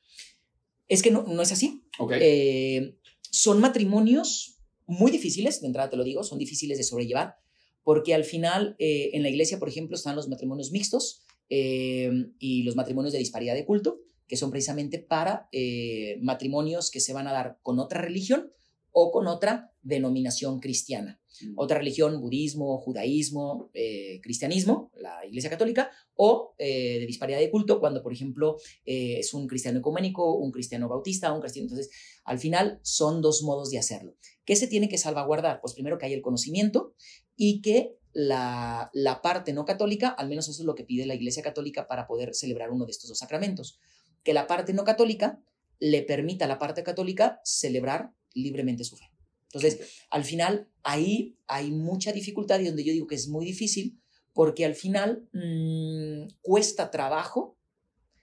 Es 0.89 1.03
que 1.03 1.11
no, 1.11 1.23
no 1.23 1.43
es 1.43 1.53
así. 1.53 1.85
Okay. 1.99 2.19
Eh, 2.23 2.99
son 3.31 3.61
matrimonios 3.61 4.59
muy 4.87 5.11
difíciles, 5.11 5.61
de 5.61 5.69
entrada 5.69 5.91
te 5.91 5.97
lo 5.97 6.05
digo, 6.05 6.25
son 6.25 6.39
difíciles 6.39 6.79
de 6.79 6.85
sobrellevar, 6.85 7.37
porque 7.85 8.15
al 8.15 8.25
final 8.25 8.75
eh, 8.79 9.11
en 9.13 9.23
la 9.23 9.29
iglesia, 9.29 9.59
por 9.59 9.69
ejemplo, 9.69 9.97
están 9.97 10.17
los 10.17 10.29
matrimonios 10.29 10.73
mixtos 10.73 11.25
eh, 11.49 12.11
y 12.39 12.65
los 12.65 12.75
matrimonios 12.75 13.13
de 13.13 13.21
disparidad 13.21 13.55
de 13.55 13.65
culto, 13.65 14.01
que 14.27 14.37
son 14.37 14.51
precisamente 14.51 14.99
para 15.01 15.49
matrimonios 16.21 16.91
que 16.91 17.01
se 17.01 17.13
van 17.13 17.27
a 17.27 17.33
dar 17.33 17.59
con 17.63 17.81
otra 17.81 18.01
religión 18.01 18.53
o 18.93 19.11
con 19.11 19.27
otra 19.27 19.73
denominación 19.83 20.61
cristiana. 20.61 21.21
Mm. 21.43 21.55
Otra 21.57 21.79
religión, 21.79 22.21
budismo, 22.21 22.79
judaísmo, 22.79 23.71
cristianismo, 24.23 24.91
la 24.97 25.25
Iglesia 25.27 25.51
Católica, 25.51 25.91
o 26.15 26.55
de 26.59 27.05
disparidad 27.07 27.39
de 27.39 27.51
culto, 27.51 27.81
cuando, 27.81 28.03
por 28.03 28.13
ejemplo, 28.13 28.57
es 28.85 29.33
un 29.33 29.47
cristiano 29.47 29.79
ecuménico, 29.79 30.37
un 30.37 30.51
cristiano 30.51 30.89
bautista, 30.89 31.33
un 31.33 31.41
cristiano. 31.41 31.67
Entonces, 31.67 31.91
al 32.25 32.39
final 32.39 32.81
son 32.83 33.23
dos 33.23 33.43
modos 33.43 33.71
de 33.71 33.79
hacerlo. 33.79 34.17
¿Qué 34.45 34.57
se 34.57 34.67
tiene 34.67 34.89
que 34.89 34.99
salvaguardar? 34.99 35.61
Pues 35.61 35.75
primero 35.75 35.99
que 35.99 36.07
haya 36.07 36.17
el 36.17 36.23
conocimiento 36.23 36.95
y 37.37 37.63
que 37.63 37.97
la, 38.13 38.91
la, 38.93 39.23
parte 39.23 39.53
no 39.53 39.65
católica, 39.65 40.09
al 40.09 40.29
menos 40.29 40.49
eso 40.49 40.63
es 40.63 40.67
lo 40.67 40.75
que 40.75 40.85
pide 40.85 41.07
la 41.07 41.15
Iglesia 41.15 41.43
Católica 41.43 41.87
para 41.87 42.07
poder 42.07 42.35
celebrar 42.35 42.71
uno 42.71 42.85
de 42.85 42.91
estos 42.91 43.09
dos 43.09 43.19
sacramentos, 43.19 43.79
que 44.25 44.35
la 44.35 44.47
parte 44.47 44.73
no 44.73 44.85
católica 44.85 45.41
le 45.79 46.03
permita 46.03 46.45
a 46.45 46.49
la 46.49 46.59
parte 46.59 46.83
católica 46.83 47.41
celebrar 47.45 48.13
libremente 48.35 48.85
su 48.85 48.97
fe. 48.97 49.11
Entonces, 49.53 50.05
al 50.11 50.25
final, 50.25 50.69
ahí 50.83 51.37
hay 51.47 51.73
mucha 51.73 52.13
dificultad 52.13 52.61
y 52.61 52.67
donde 52.67 52.85
yo 52.85 52.93
digo 52.93 53.07
que 53.07 53.17
es 53.17 53.29
muy 53.29 53.45
difícil, 53.45 54.01
porque 54.33 54.65
al 54.65 54.75
final 54.75 55.29
mmm, 55.33 56.29
cuesta 56.41 56.91
trabajo 56.91 57.59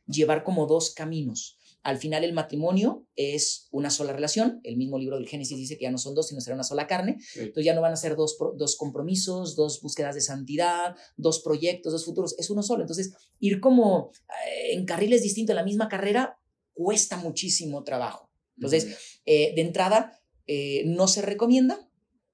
llevar 0.07 0.43
como 0.43 0.67
dos 0.67 0.91
caminos. 0.93 1.57
Al 1.83 1.97
final 1.97 2.23
el 2.23 2.33
matrimonio 2.33 3.07
es 3.15 3.67
una 3.71 3.89
sola 3.89 4.13
relación. 4.13 4.59
El 4.63 4.77
mismo 4.77 4.97
libro 4.97 5.17
del 5.17 5.27
Génesis 5.27 5.57
dice 5.57 5.77
que 5.77 5.83
ya 5.83 5.91
no 5.91 5.97
son 5.97 6.15
dos, 6.15 6.27
sino 6.27 6.41
será 6.41 6.55
una 6.55 6.63
sola 6.63 6.87
carne. 6.87 7.17
Sí. 7.19 7.39
Entonces 7.39 7.65
ya 7.65 7.73
no 7.73 7.81
van 7.81 7.93
a 7.93 7.97
ser 7.97 8.15
dos, 8.15 8.37
dos 8.57 8.75
compromisos, 8.75 9.55
dos 9.55 9.81
búsquedas 9.81 10.15
de 10.15 10.21
santidad, 10.21 10.95
dos 11.15 11.39
proyectos, 11.39 11.93
dos 11.93 12.03
futuros. 12.03 12.35
Es 12.37 12.49
uno 12.49 12.63
solo. 12.63 12.83
Entonces 12.83 13.13
ir 13.39 13.59
como 13.61 14.11
eh, 14.45 14.73
en 14.73 14.85
carriles 14.85 15.21
distintos 15.21 15.53
en 15.53 15.57
la 15.57 15.63
misma 15.63 15.87
carrera 15.87 16.37
cuesta 16.73 17.17
muchísimo 17.17 17.83
trabajo. 17.83 18.29
Entonces, 18.57 19.16
eh, 19.27 19.53
de 19.53 19.61
entrada, 19.61 20.19
eh, 20.47 20.83
no 20.85 21.07
se 21.07 21.21
recomienda 21.21 21.83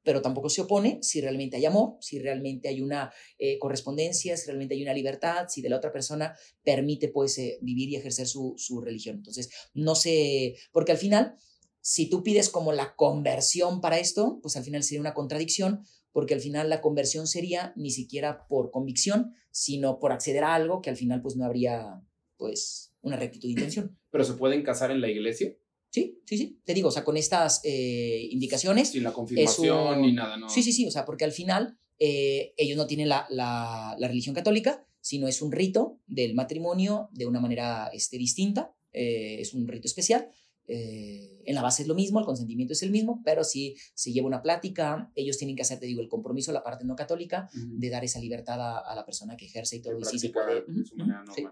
pero 0.06 0.22
tampoco 0.22 0.50
se 0.50 0.60
opone 0.62 1.00
si 1.02 1.22
realmente 1.22 1.56
hay 1.56 1.66
amor, 1.66 1.96
si 2.02 2.20
realmente 2.20 2.68
hay 2.68 2.82
una 2.82 3.14
eh, 3.40 3.58
correspondencia, 3.58 4.36
si 4.36 4.48
realmente 4.48 4.76
hay 4.76 4.84
una 4.84 4.94
libertad, 4.94 5.48
si 5.48 5.62
de 5.62 5.70
la 5.70 5.78
otra 5.78 5.94
persona 5.94 6.36
permite 6.62 7.08
pues 7.08 7.40
vivir 7.62 7.88
y 7.88 7.96
ejercer 7.96 8.28
su, 8.28 8.54
su 8.58 8.82
religión. 8.82 9.16
Entonces, 9.16 9.50
no 9.74 9.96
sé, 9.96 10.56
porque 10.74 10.92
al 10.92 10.98
final, 10.98 11.38
si 11.80 12.10
tú 12.10 12.22
pides 12.22 12.50
como 12.50 12.74
la 12.74 12.96
conversión 12.98 13.80
para 13.80 13.98
esto, 13.98 14.40
pues 14.42 14.58
al 14.58 14.66
final 14.66 14.84
sería 14.84 15.00
una 15.00 15.14
contradicción, 15.14 15.86
porque 16.12 16.34
al 16.34 16.42
final 16.42 16.70
la 16.70 16.82
conversión 16.82 17.26
sería 17.26 17.74
ni 17.78 17.90
siquiera 17.90 18.46
por 18.48 18.72
convicción, 18.72 19.34
sino 19.52 20.00
por 20.00 20.12
acceder 20.12 20.44
a 20.44 20.54
algo 20.54 20.82
que 20.82 20.90
al 20.90 20.98
final 20.98 21.22
pues 21.22 21.38
no 21.38 21.46
habría 21.46 22.02
pues 22.38 22.94
una 23.02 23.16
rectitud 23.18 23.48
de 23.48 23.54
intención. 23.54 23.98
¿Pero 24.12 24.24
se 24.24 24.34
pueden 24.34 24.64
casar 24.64 24.92
en 24.92 25.02
la 25.02 25.10
iglesia? 25.10 25.56
Sí, 25.94 26.20
sí, 26.26 26.38
sí. 26.40 26.60
Te 26.66 26.74
digo, 26.74 26.88
o 26.90 26.92
sea, 26.92 27.04
con 27.04 27.18
estas 27.18 27.62
eh, 27.64 28.28
indicaciones. 28.32 28.90
Sin 28.90 29.04
la 29.04 29.14
confirmación 29.14 30.02
ni 30.02 30.12
nada, 30.12 30.38
¿no? 30.38 30.50
Sí, 30.50 30.64
sí, 30.64 30.74
sí. 30.74 30.88
O 30.88 30.92
sea, 30.92 31.06
porque 31.06 31.24
al 31.24 31.32
final 31.32 31.78
eh, 32.00 32.56
ellos 32.58 32.78
no 32.78 32.88
tienen 32.88 33.10
la, 33.10 33.28
la, 33.30 33.96
la, 34.00 34.08
religión 34.08 34.34
católica, 34.34 34.88
sino 35.02 35.28
es 35.28 35.44
un 35.44 35.52
rito 35.52 36.00
del 36.08 36.34
matrimonio 36.34 37.10
de 37.12 37.28
una 37.28 37.40
manera 37.40 37.92
este, 37.94 38.18
distinta. 38.18 38.74
Eh, 38.92 39.38
es 39.40 39.54
un 39.54 39.68
rito 39.68 39.88
especial. 39.88 40.30
Eh, 40.68 41.44
en 41.46 41.54
la 41.54 41.62
base 41.62 41.84
es 41.84 41.88
lo 41.88 41.94
mismo, 41.94 42.20
el 42.20 42.26
consentimiento 42.26 42.74
es 42.74 42.82
el 42.82 42.90
mismo, 42.90 43.22
pero 43.24 43.44
si 43.44 43.76
se 43.94 44.12
lleva 44.12 44.26
una 44.26 44.42
plática, 44.42 45.12
ellos 45.14 45.38
tienen 45.38 45.56
que 45.56 45.62
hacer, 45.62 45.80
te 45.80 45.86
digo, 45.86 46.02
el 46.02 46.10
compromiso, 46.10 46.52
la 46.52 46.64
parte 46.64 46.86
no 46.86 46.96
católica, 46.96 47.50
uh 47.54 47.58
-huh. 47.58 47.80
de 47.80 47.90
dar 47.90 48.04
esa 48.04 48.20
libertad 48.20 48.60
a, 48.60 48.80
a, 48.80 48.96
la 48.96 49.06
persona 49.06 49.38
que 49.38 49.46
ejerce 49.46 49.76
y 49.76 49.82
todo. 49.82 50.00
Y 50.00 50.06
sí 50.06 50.18
se 50.18 50.30
puede. 50.30 50.62
Uh 50.62 50.72
-huh. 50.72 51.36
sí. 51.36 51.46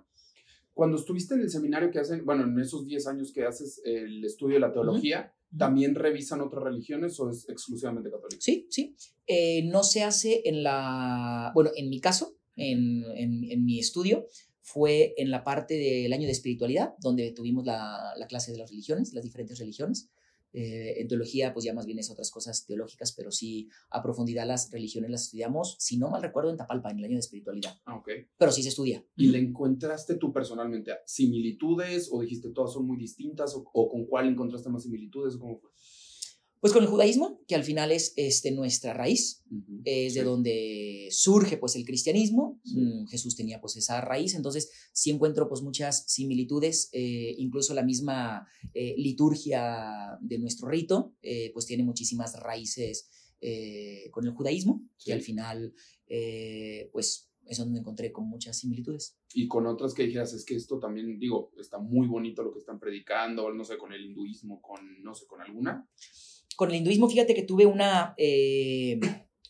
Cuando 0.73 0.97
estuviste 0.97 1.35
en 1.35 1.41
el 1.41 1.49
seminario 1.49 1.91
que 1.91 1.99
hacen, 1.99 2.25
bueno, 2.25 2.43
en 2.43 2.57
esos 2.59 2.85
10 2.85 3.07
años 3.07 3.31
que 3.33 3.43
haces 3.45 3.81
el 3.83 4.23
estudio 4.23 4.55
de 4.55 4.61
la 4.61 4.71
teología, 4.71 5.33
uh 5.33 5.55
-huh. 5.55 5.57
¿también 5.59 5.95
revisan 5.95 6.41
otras 6.41 6.63
religiones 6.63 7.19
o 7.19 7.29
es 7.29 7.47
exclusivamente 7.49 8.09
católico? 8.09 8.41
Sí, 8.41 8.67
sí. 8.69 8.95
Eh, 9.27 9.63
no 9.65 9.83
se 9.83 10.03
hace 10.03 10.41
en 10.45 10.63
la, 10.63 11.51
bueno, 11.53 11.71
en 11.75 11.89
mi 11.89 11.99
caso, 11.99 12.35
en, 12.55 13.03
en, 13.15 13.51
en 13.51 13.65
mi 13.65 13.79
estudio, 13.79 14.25
fue 14.61 15.13
en 15.17 15.29
la 15.31 15.43
parte 15.43 15.73
del 15.75 16.13
año 16.13 16.25
de 16.25 16.31
espiritualidad, 16.31 16.93
donde 16.99 17.31
tuvimos 17.31 17.65
la, 17.65 18.13
la 18.17 18.27
clase 18.27 18.51
de 18.53 18.57
las 18.59 18.69
religiones, 18.69 19.13
las 19.13 19.23
diferentes 19.23 19.59
religiones. 19.59 20.09
Eh, 20.53 21.01
en 21.01 21.07
teología, 21.07 21.53
pues 21.53 21.65
ya 21.65 21.73
más 21.73 21.85
bien 21.85 21.99
es 21.99 22.11
otras 22.11 22.29
cosas 22.29 22.65
teológicas, 22.65 23.13
pero 23.13 23.31
sí 23.31 23.69
a 23.89 24.03
profundidad 24.03 24.45
las 24.45 24.69
religiones 24.71 25.09
las 25.09 25.23
estudiamos, 25.23 25.77
si 25.79 25.97
no 25.97 26.09
mal 26.09 26.21
recuerdo, 26.21 26.49
en 26.49 26.57
Tapalpa, 26.57 26.91
en 26.91 26.99
el 26.99 27.05
año 27.05 27.13
de 27.13 27.19
espiritualidad. 27.19 27.79
Ah, 27.85 27.95
ok. 27.95 28.09
Pero 28.37 28.51
sí 28.51 28.61
se 28.63 28.69
estudia. 28.69 29.05
¿Y 29.15 29.27
le 29.27 29.39
encontraste 29.39 30.15
tú 30.15 30.33
personalmente 30.33 30.91
similitudes 31.05 32.09
o 32.11 32.21
dijiste 32.21 32.49
todas 32.49 32.73
son 32.73 32.85
muy 32.85 32.97
distintas 32.97 33.55
o, 33.55 33.63
o 33.73 33.89
con 33.89 34.05
cuál 34.05 34.27
encontraste 34.27 34.69
más 34.69 34.83
similitudes? 34.83 35.37
¿Cómo 35.37 35.57
fue? 35.57 35.69
Pues 36.61 36.73
con 36.73 36.83
el 36.83 36.89
judaísmo, 36.89 37.41
que 37.47 37.55
al 37.55 37.63
final 37.63 37.91
es 37.91 38.13
este, 38.17 38.51
nuestra 38.51 38.93
raíz, 38.93 39.43
uh 39.49 39.55
-huh. 39.55 39.81
es 39.83 40.13
de 40.13 40.23
donde 40.23 41.07
surge 41.09 41.57
pues 41.57 41.75
el 41.75 41.85
cristianismo, 41.85 42.61
sí. 42.63 42.79
Mm, 42.79 43.07
Jesús 43.07 43.35
tenía 43.35 43.59
pues 43.59 43.77
esa 43.77 43.99
raíz, 43.99 44.35
entonces 44.35 44.69
sí 44.93 45.09
encuentro 45.09 45.49
pues 45.49 45.63
muchas 45.63 46.05
similitudes, 46.07 46.89
eh, 46.93 47.33
incluso 47.39 47.73
la 47.73 47.83
misma 47.83 48.47
eh, 48.75 48.93
liturgia 48.95 50.19
de 50.21 50.37
nuestro 50.37 50.69
rito, 50.69 51.15
eh, 51.23 51.49
pues 51.51 51.65
tiene 51.65 51.83
muchísimas 51.83 52.39
raíces 52.39 53.09
con 54.11 54.27
el 54.27 54.33
judaísmo, 54.33 54.87
sí. 54.97 55.05
que 55.05 55.13
al 55.13 55.21
final 55.23 55.73
pues 56.91 57.31
es 57.45 57.57
donde 57.57 57.79
encontré 57.79 58.11
con 58.11 58.29
muchas 58.29 58.59
similitudes. 58.59 59.17
Y 59.33 59.47
con 59.47 59.65
otras 59.65 59.95
que 59.95 60.03
dijeras, 60.03 60.31
es 60.33 60.45
que 60.45 60.55
esto 60.55 60.79
también, 60.79 61.17
digo, 61.17 61.51
está 61.57 61.79
muy 61.79 62.07
bonito 62.07 62.43
lo 62.43 62.53
que 62.53 62.59
están 62.59 62.79
predicando, 62.79 63.51
no 63.51 63.63
sé, 63.63 63.79
con 63.79 63.93
el 63.93 64.05
hinduismo, 64.05 64.61
con, 64.61 65.01
no 65.01 65.15
sé, 65.15 65.25
con 65.25 65.41
alguna. 65.41 65.89
Con 66.55 66.69
el 66.69 66.77
hinduismo, 66.77 67.09
fíjate 67.09 67.33
que 67.33 67.43
tuve 67.43 67.65
una, 67.65 68.13
eh, 68.17 68.99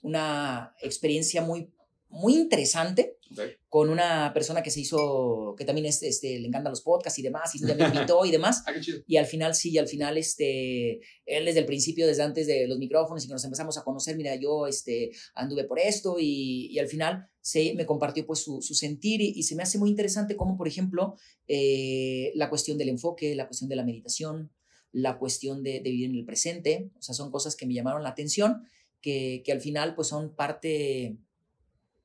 una 0.02 0.76
experiencia 0.82 1.42
muy, 1.42 1.70
muy 2.10 2.36
interesante 2.36 3.18
Okay. 3.32 3.52
con 3.70 3.90
una 3.90 4.34
persona 4.34 4.62
que 4.62 4.72
se 4.72 4.82
hizo, 4.82 5.56
que 5.58 5.64
también 5.64 5.86
es, 5.86 6.04
este, 6.04 6.38
le 6.38 6.48
encantan 6.48 6.72
los 6.72 6.82
podcasts 6.82 7.18
y 7.18 7.22
demás, 7.22 7.56
y 7.56 7.64
me 7.64 7.72
invitó 7.72 8.26
y 8.26 8.32
demás. 8.32 8.64
Ah. 8.72 8.74
Y 9.08 9.18
al 9.18 9.26
final, 9.26 9.56
sí, 9.56 9.72
y 9.72 9.78
al 9.78 9.88
final, 9.88 10.18
este, 10.18 11.00
él 11.26 11.46
desde 11.46 11.60
el 11.60 11.66
principio, 11.66 12.06
desde 12.06 12.24
antes 12.24 12.46
de 12.48 12.68
los 12.68 12.78
micrófonos 12.78 13.24
y 13.24 13.28
que 13.28 13.34
nos 13.34 13.44
empezamos 13.44 13.78
a 13.78 13.84
conocer, 13.84 14.16
mira, 14.18 14.36
yo 14.36 14.68
este, 14.68 15.12
anduve 15.34 15.64
por 15.64 15.80
esto 15.80 16.18
y, 16.20 16.68
y 16.72 16.80
al 16.80 16.88
final 16.88 17.28
se, 17.42 17.74
me 17.74 17.86
compartió 17.86 18.26
pues 18.26 18.40
su, 18.40 18.62
su 18.62 18.76
sentir 18.76 19.22
y, 19.22 19.34
y 19.36 19.44
se 19.44 19.56
me 19.56 19.64
hace 19.64 19.78
muy 19.78 19.90
interesante 19.90 20.36
como, 20.36 20.58
por 20.58 20.68
ejemplo, 20.68 21.16
eh, 21.48 22.32
la 22.36 22.50
cuestión 22.50 22.78
del 22.78 22.90
enfoque, 22.90 23.36
la 23.36 23.48
cuestión 23.48 23.70
de 23.70 23.76
la 23.76 23.84
meditación, 23.84 24.52
la 24.92 25.18
cuestión 25.18 25.64
de, 25.64 25.80
de 25.80 25.90
vivir 25.90 26.10
en 26.10 26.16
el 26.18 26.26
presente, 26.26 26.92
o 26.98 27.02
sea, 27.02 27.16
son 27.16 27.32
cosas 27.32 27.56
que 27.56 27.66
me 27.66 27.74
llamaron 27.74 28.04
la 28.04 28.10
atención, 28.10 28.64
que, 29.02 29.42
que 29.46 29.52
al 29.52 29.62
final 29.62 29.96
pues 29.96 30.10
son 30.10 30.36
parte 30.36 31.18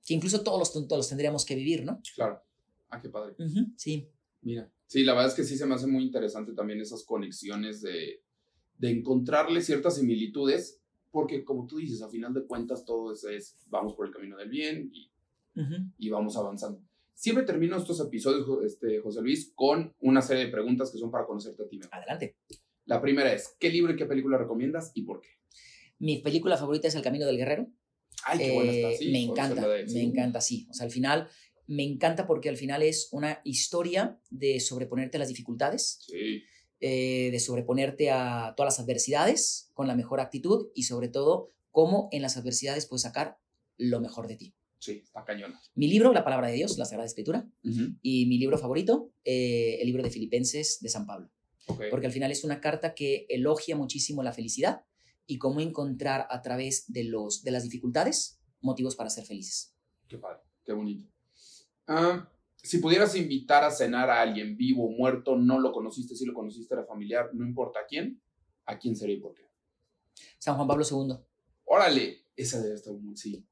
que 0.06 0.14
incluso 0.14 0.42
todos 0.42 0.58
los, 0.58 0.72
todos 0.72 0.98
los 0.98 1.08
tendríamos 1.08 1.44
que 1.44 1.56
vivir, 1.56 1.84
¿no? 1.84 2.00
Claro. 2.14 2.40
Ah, 2.90 3.00
qué 3.00 3.08
padre. 3.08 3.34
Ujú, 3.44 3.72
sí. 3.76 4.08
Mira. 4.42 4.70
Sí, 4.86 5.02
la 5.02 5.14
verdad 5.14 5.30
es 5.30 5.34
que 5.34 5.42
sí 5.42 5.56
se 5.56 5.66
me 5.66 5.74
hace 5.74 5.88
muy 5.88 6.04
interesante 6.04 6.52
también 6.52 6.80
esas 6.80 7.02
conexiones 7.02 7.82
de, 7.82 8.22
de 8.78 8.90
encontrarle 8.90 9.60
ciertas 9.62 9.96
similitudes, 9.96 10.80
porque 11.10 11.44
como 11.44 11.66
tú 11.66 11.78
dices, 11.78 12.02
a 12.02 12.08
final 12.08 12.32
de 12.32 12.44
cuentas 12.44 12.84
todo 12.84 13.12
es, 13.12 13.24
es 13.24 13.56
vamos 13.66 13.94
por 13.94 14.06
el 14.06 14.12
camino 14.12 14.36
del 14.36 14.48
bien 14.48 14.90
y, 14.94 15.10
Ujú. 15.60 15.74
y 15.98 16.08
vamos 16.08 16.36
avanzando. 16.36 16.80
Siempre 17.14 17.44
termino 17.44 17.76
estos 17.76 17.98
episodios, 17.98 18.46
este, 18.64 19.00
José 19.00 19.22
Luis, 19.22 19.50
con 19.56 19.92
una 20.00 20.22
serie 20.22 20.44
de 20.44 20.52
preguntas 20.52 20.90
que 20.92 20.98
son 20.98 21.10
para 21.10 21.26
conocerte 21.26 21.64
a 21.64 21.68
ti 21.68 21.78
mejor. 21.78 21.94
Adelante. 21.94 22.36
La 22.86 23.00
primera 23.00 23.32
es, 23.32 23.54
¿qué 23.60 23.68
libro 23.68 23.92
y 23.92 23.96
qué 23.96 24.06
película 24.06 24.38
recomiendas 24.38 24.92
y 24.94 25.02
por 25.02 25.20
qué? 25.20 25.28
Mi 25.98 26.18
película 26.20 26.56
favorita 26.56 26.88
es 26.88 26.94
El 26.94 27.02
Camino 27.02 27.26
del 27.26 27.36
Guerrero. 27.36 27.68
Ay, 28.24 28.38
qué 28.38 28.52
buena 28.52 28.72
está. 28.72 28.90
Eh, 28.92 28.96
Sí, 28.98 29.10
me 29.12 29.26
por 29.26 29.38
encanta, 29.38 29.68
de- 29.68 29.82
me 29.84 29.88
sí. 29.88 30.00
encanta, 30.00 30.40
sí. 30.40 30.66
O 30.70 30.74
sea, 30.74 30.86
al 30.86 30.92
final, 30.92 31.28
me 31.66 31.82
encanta 31.84 32.26
porque 32.26 32.48
al 32.48 32.56
final 32.56 32.82
es 32.82 33.08
una 33.12 33.40
historia 33.44 34.18
de 34.30 34.60
sobreponerte 34.60 35.16
a 35.16 35.20
las 35.20 35.28
dificultades, 35.28 35.98
Sí, 36.06 36.42
eh, 36.80 37.30
de 37.32 37.40
sobreponerte 37.40 38.10
a 38.10 38.54
todas 38.56 38.74
las 38.74 38.84
adversidades 38.84 39.70
con 39.74 39.86
la 39.88 39.96
mejor 39.96 40.20
actitud 40.20 40.68
y 40.74 40.84
sobre 40.84 41.08
todo, 41.08 41.52
cómo 41.70 42.08
en 42.12 42.22
las 42.22 42.36
adversidades 42.36 42.86
puedes 42.86 43.02
sacar 43.02 43.38
lo 43.76 44.00
mejor 44.00 44.28
de 44.28 44.36
ti. 44.36 44.54
sí, 44.78 45.02
está 45.04 45.24
cañona. 45.24 45.60
Mi 45.74 45.88
libro, 45.88 46.12
La 46.12 46.22
Palabra 46.24 46.48
de 46.48 46.54
Dios, 46.54 46.78
la 46.78 46.84
Sagrada 46.84 47.06
Escritura, 47.06 47.48
y 48.02 48.26
mi 48.26 48.38
libro 48.38 48.56
favorito, 48.58 49.10
eh, 49.24 49.78
el 49.80 49.86
libro 49.88 50.02
de 50.02 50.10
Filipenses 50.10 50.78
de 50.80 50.88
San 50.88 51.06
Pablo. 51.06 51.28
Ok. 51.66 51.84
porque 51.90 52.06
al 52.06 52.12
final 52.12 52.30
es 52.30 52.44
una 52.44 52.60
carta 52.60 52.94
que 52.94 53.26
elogia 53.28 53.76
muchísimo 53.76 54.22
la 54.22 54.32
felicidad 54.32 54.84
y 55.26 55.38
cómo 55.38 55.60
encontrar 55.60 56.26
a 56.30 56.42
través 56.42 56.90
de, 56.92 57.04
los, 57.04 57.42
de 57.42 57.50
las 57.50 57.64
dificultades 57.64 58.40
motivos 58.60 58.96
para 58.96 59.10
ser 59.10 59.24
felices. 59.24 59.74
Qué 60.08 60.18
padre, 60.18 60.40
qué 60.64 60.72
bonito. 60.72 61.08
Ah, 61.86 62.30
si 62.56 62.78
pudieras 62.78 63.14
invitar 63.16 63.64
a 63.64 63.70
cenar 63.70 64.10
a 64.10 64.20
alguien 64.20 64.56
vivo 64.56 64.86
o 64.86 64.90
muerto, 64.90 65.36
no 65.36 65.60
lo 65.60 65.72
conociste, 65.72 66.16
si 66.16 66.24
lo 66.26 66.34
conociste 66.34 66.74
era 66.74 66.84
familiar, 66.84 67.30
no 67.32 67.46
importa 67.46 67.80
a 67.80 67.86
quién, 67.86 68.20
¿a 68.64 68.78
quién 68.78 68.96
sería 68.96 69.16
y 69.16 69.20
por 69.20 69.34
qué? 69.34 69.42
San 70.38 70.56
Juan 70.56 70.66
Pablo 70.66 70.84
II, 70.88 71.16
Órale, 71.64 72.24
esa 72.36 72.60
debe 72.62 72.74
estar 72.74 72.94
muy, 72.94 73.16
sí. 73.16 73.44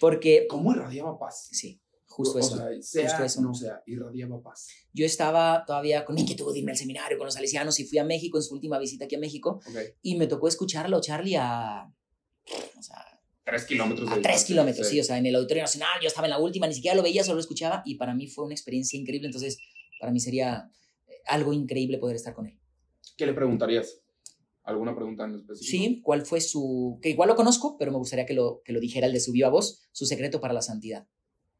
porque, 0.00 0.46
¿Cómo 0.48 0.72
irradiaba 0.72 1.18
paz? 1.18 1.48
sí, 1.50 1.80
justo 2.16 2.36
o 2.38 2.40
eso. 2.40 2.56
sea, 2.56 2.68
sea, 2.82 3.08
justo 3.08 3.24
eso. 3.24 3.40
no 3.42 3.54
sea, 3.54 3.82
irradiaba 3.86 4.42
paz. 4.42 4.68
Yo 4.92 5.04
estaba 5.04 5.64
todavía 5.66 6.04
con 6.04 6.18
inquietud 6.18 6.52
de 6.52 6.60
irme 6.60 6.72
al 6.72 6.78
seminario 6.78 7.18
con 7.18 7.26
los 7.26 7.34
salesianos 7.34 7.78
y 7.80 7.84
fui 7.84 7.98
a 7.98 8.04
México 8.04 8.38
en 8.38 8.42
su 8.42 8.54
última 8.54 8.78
visita 8.78 9.04
aquí 9.04 9.14
a 9.16 9.18
México 9.18 9.60
Ok. 9.68 9.78
y 10.02 10.16
me 10.16 10.26
tocó 10.26 10.48
escucharlo, 10.48 11.00
Charlie, 11.00 11.36
a, 11.36 11.92
o 12.78 12.82
sea, 12.82 13.04
Tres 13.44 13.64
kilómetros 13.64 14.10
de 14.10 14.16
a 14.16 14.22
tres 14.22 14.44
kilómetros, 14.44 14.88
sí, 14.88 14.98
o 14.98 15.04
sea, 15.04 15.18
en 15.18 15.26
el 15.26 15.36
Auditorio 15.36 15.62
Nacional, 15.62 16.00
yo 16.02 16.08
estaba 16.08 16.26
en 16.26 16.32
la 16.32 16.38
última, 16.40 16.66
ni 16.66 16.74
siquiera 16.74 16.96
lo 16.96 17.02
veía, 17.04 17.22
solo 17.22 17.36
lo 17.36 17.40
escuchaba 17.42 17.80
y 17.84 17.94
para 17.94 18.12
mí 18.12 18.26
fue 18.26 18.44
una 18.44 18.54
experiencia 18.54 18.98
increíble, 18.98 19.28
entonces 19.28 19.58
para 20.00 20.10
mí 20.10 20.18
sería 20.18 20.68
eh, 21.06 21.12
algo 21.26 21.52
increíble 21.52 21.98
poder 21.98 22.16
estar 22.16 22.34
con 22.34 22.46
él. 22.48 22.58
¿Qué 23.16 23.24
le 23.24 23.34
preguntarías? 23.34 24.00
¿Alguna 24.64 24.96
pregunta 24.96 25.24
en 25.26 25.36
específico? 25.36 25.70
Sí, 25.70 26.00
¿cuál 26.02 26.26
fue 26.26 26.40
su... 26.40 26.98
que 27.00 27.10
igual 27.10 27.28
lo 27.28 27.36
conozco, 27.36 27.76
pero 27.78 27.92
me 27.92 27.98
gustaría 27.98 28.26
que 28.26 28.34
lo, 28.34 28.62
que 28.64 28.72
lo 28.72 28.80
dijera 28.80 29.06
el 29.06 29.12
de 29.12 29.20
su 29.20 29.30
viva 29.30 29.48
voz, 29.48 29.86
su 29.92 30.06
secreto 30.06 30.40
para 30.40 30.52
la 30.52 30.60
santidad? 30.60 31.06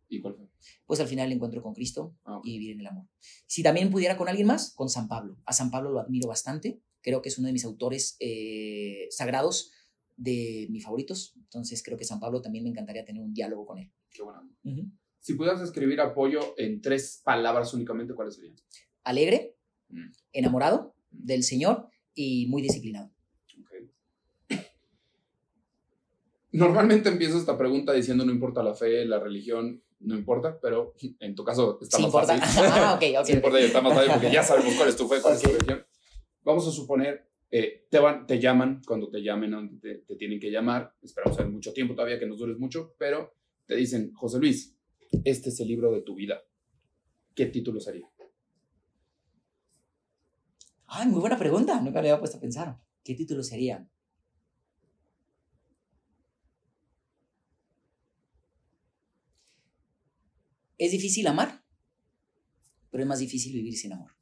¿Y 0.09 0.20
cuál 0.20 0.34
fue? 0.36 0.46
Pues 0.86 1.00
al 1.00 1.09
final 1.09 1.26
el 1.26 1.32
encuentro 1.32 1.62
con 1.62 1.74
Cristo 1.74 2.16
Ah, 2.24 2.38
ok. 2.38 2.46
y 2.46 2.59
vivir 2.59 2.72
en 2.74 2.80
el 2.80 2.86
amor. 2.86 3.07
Si 3.46 3.62
también 3.62 3.90
pudiera 3.90 4.16
con 4.16 4.28
alguien 4.28 4.46
más, 4.46 4.72
con 4.74 4.88
San 4.88 5.09
Pablo. 5.09 5.36
A 5.46 5.52
San 5.52 5.70
Pablo 5.70 5.90
lo 5.90 6.00
admiro 6.00 6.28
bastante, 6.28 6.80
creo 7.02 7.22
que 7.22 7.28
es 7.28 7.38
uno 7.38 7.46
de 7.48 7.52
mis 7.52 7.64
autores 7.64 8.16
eh, 8.20 9.07
sagrados, 9.11 9.72
de 10.16 10.66
mis 10.70 10.82
favoritos, 10.84 11.34
entonces 11.36 11.82
creo 11.82 11.98
que 11.98 12.04
San 12.04 12.20
Pablo 12.20 12.40
también 12.40 12.64
me 12.64 12.70
encantaría 12.70 13.04
tener 13.04 13.20
un 13.22 13.34
diálogo 13.34 13.66
con 13.66 13.78
él. 13.78 13.92
Qué 14.11 14.22
buena. 14.22 14.40
Ujú. 14.64 14.90
Si 15.20 15.34
pudieras 15.34 15.61
escribir 15.61 16.00
apoyo 16.00 16.54
en 16.57 16.80
tres 16.80 17.20
palabras 17.24 17.74
únicamente, 17.74 18.14
¿cuáles 18.14 18.36
serían? 18.36 18.57
Alegre, 19.04 19.54
Mm. 19.88 20.11
enamorado 20.32 20.96
del 21.11 21.42
Señor 21.44 21.88
y 22.14 22.46
muy 22.46 22.61
disciplinado. 22.62 23.12
Normalmente 26.52 27.09
empiezo 27.09 27.38
esta 27.38 27.59
pregunta 27.59 27.92
diciendo 27.92 28.24
no 28.24 28.32
importa 28.32 28.62
la 28.62 28.74
fe, 28.74 29.04
la 29.04 29.18
religión, 29.20 29.82
no 30.07 30.14
importa, 30.16 30.59
pero 30.61 30.94
en 31.20 31.34
tu 31.34 31.44
caso 31.44 31.78
está 31.82 31.96
Sí 31.96 32.02
más 32.04 32.09
importa. 32.09 32.38
fácil. 32.38 32.64
ah, 32.72 32.94
ok, 32.94 33.04
ok. 33.20 33.26
Sí 33.26 33.32
importa 33.32 33.61
está 33.61 33.80
más 33.80 33.94
fácil 33.94 34.12
porque 34.12 34.30
ya 34.30 34.42
sabemos 34.42 34.74
cuál 34.74 34.88
es 34.88 34.96
tu 34.96 35.09
fe, 35.09 35.20
cuál 35.20 35.34
es 35.34 35.42
tu 35.42 35.50
religión. 35.50 35.84
Vamos 36.42 36.66
a 36.68 36.70
suponer, 36.70 37.28
eh, 37.50 37.86
te, 37.90 37.98
van, 37.98 38.26
te 38.26 38.38
llaman 38.38 38.82
cuando 38.86 39.11
te 39.11 39.20
llamen, 39.22 39.80
te, 39.80 39.96
te 39.98 40.16
tienen 40.16 40.38
que 40.38 40.50
llamar. 40.50 40.94
Esperamos 41.02 41.38
en 41.40 41.52
mucho 41.52 41.72
tiempo 41.72 41.94
todavía 41.94 42.18
que 42.18 42.26
nos 42.26 42.38
dures 42.38 42.59
mucho, 42.59 42.94
pero 42.98 43.34
te 43.66 43.74
dicen, 43.74 44.12
José 44.14 44.38
Luis, 44.38 44.76
este 45.24 45.48
es 45.48 45.61
el 45.61 45.68
libro 45.68 45.92
de 45.92 46.02
tu 46.02 46.14
vida. 46.14 46.40
¿Qué 47.34 47.46
título 47.46 47.80
sería? 47.80 48.09
Ay, 50.86 51.09
muy 51.09 51.20
buena 51.20 51.36
pregunta. 51.36 51.74
Nunca 51.80 52.00
me 52.00 52.09
había 52.09 52.18
puesto 52.18 52.38
a 52.38 52.40
pensar. 52.40 52.78
¿Qué 53.02 53.14
título 53.14 53.42
sería? 53.42 53.86
Es 60.79 60.93
difícil 60.93 61.27
amar, 61.27 61.64
pero 62.91 63.03
es 63.03 63.09
más 63.09 63.18
difícil 63.18 63.53
vivir 63.53 63.77
sin 63.77 63.93
amor. 63.93 64.12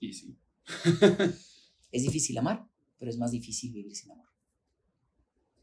Y 0.00 0.12
sí. 0.12 0.36
Es 1.90 2.02
difícil 2.02 2.36
amar, 2.38 2.68
pero 2.98 3.10
es 3.10 3.18
más 3.18 3.30
difícil 3.30 3.72
vivir 3.72 3.94
sin 3.94 4.10
amor. 4.10 4.28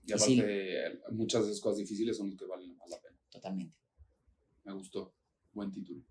Y 0.04 0.08
sí. 0.18 0.40
aparte, 0.40 0.88
eh, 0.88 1.00
muchas 1.12 1.44
de 1.46 1.52
esas 1.52 1.62
cosas 1.62 1.80
difíciles 1.80 2.18
son 2.18 2.30
las 2.30 2.40
que 2.40 2.46
valen 2.46 2.76
más 2.78 2.90
la 2.90 3.02
pena. 3.02 3.18
Totalmente. 3.30 3.78
Me 4.64 4.74
gustó. 4.74 5.14
Buen 5.54 5.72
título. 5.72 6.04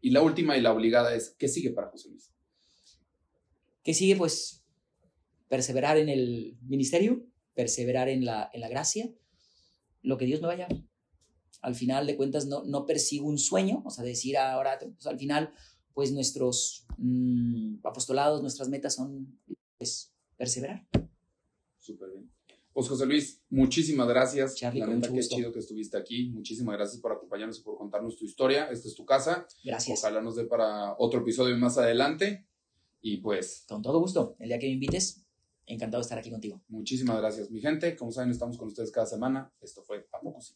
Y 0.00 0.10
la 0.10 0.22
última 0.22 0.56
y 0.56 0.60
la 0.60 0.72
obligada 0.72 1.14
es, 1.14 1.30
¿qué 1.38 1.48
sigue 1.48 1.70
para 1.70 1.88
José 1.88 2.10
Luis? 2.10 2.30
¿Qué 3.82 3.94
sigue? 3.94 4.16
Pues 4.16 4.64
perseverar 5.48 5.96
en 5.98 6.08
el 6.08 6.58
ministerio, 6.62 7.24
perseverar 7.54 8.08
en 8.08 8.24
la, 8.24 8.50
en 8.52 8.60
la 8.60 8.68
gracia, 8.68 9.08
lo 10.04 10.16
que 10.16 10.26
Dios 10.26 10.40
me 10.40 10.46
vaya. 10.46 10.68
Al 11.62 11.74
final 11.74 12.06
de 12.06 12.16
cuentas 12.16 12.46
no, 12.46 12.62
no 12.64 12.86
persigo 12.86 13.26
un 13.26 13.38
sueño, 13.38 13.82
o 13.84 13.90
sea, 13.90 14.04
decir 14.04 14.36
ahora, 14.36 14.78
pues, 14.78 15.06
al 15.06 15.18
final, 15.18 15.52
pues 15.94 16.12
nuestros 16.12 16.86
mm, 16.98 17.76
apostolados, 17.82 18.42
nuestras 18.42 18.68
metas 18.68 18.94
son 18.94 19.40
pues, 19.78 20.12
perseverar. 20.36 20.86
Súper 21.78 22.10
bien. 22.10 22.30
Pues 22.74 22.88
José 22.88 23.06
Luis, 23.06 23.40
muchísimas 23.50 24.08
gracias. 24.08 24.56
Charlie, 24.56 24.80
la 24.80 24.88
neta, 24.88 25.12
qué 25.12 25.20
chido 25.20 25.52
que 25.52 25.60
estuviste 25.60 25.96
aquí. 25.96 26.30
Muchísimas 26.30 26.74
gracias 26.74 27.00
por 27.00 27.12
acompañarnos 27.12 27.60
y 27.60 27.62
por 27.62 27.78
contarnos 27.78 28.16
tu 28.16 28.24
historia. 28.24 28.64
Esta 28.64 28.88
es 28.88 28.96
tu 28.96 29.06
casa. 29.06 29.46
Gracias. 29.62 30.00
Ojalá 30.00 30.20
nos 30.20 30.34
dé 30.34 30.44
para 30.44 30.96
otro 30.98 31.20
episodio 31.20 31.56
más 31.56 31.78
adelante. 31.78 32.48
Y 33.00 33.18
pues, 33.18 33.64
Con 33.68 33.80
todo 33.80 34.00
gusto. 34.00 34.34
El 34.40 34.48
día 34.48 34.58
que 34.58 34.66
me 34.66 34.72
invites, 34.72 35.23
encantado 35.66 36.00
de 36.00 36.04
estar 36.04 36.18
aquí 36.18 36.30
contigo. 36.30 36.62
muchísimas 36.68 37.18
gracias, 37.18 37.50
mi 37.50 37.60
gente. 37.60 37.96
Como 37.96 38.12
saben, 38.12 38.30
estamos 38.30 38.58
con 38.58 38.68
ustedes 38.68 38.90
cada 38.90 39.06
semana. 39.06 39.52
Esto 39.60 39.82
fue 39.82 40.06
¿A 40.12 40.20
poco 40.20 40.40
sí? 40.40 40.54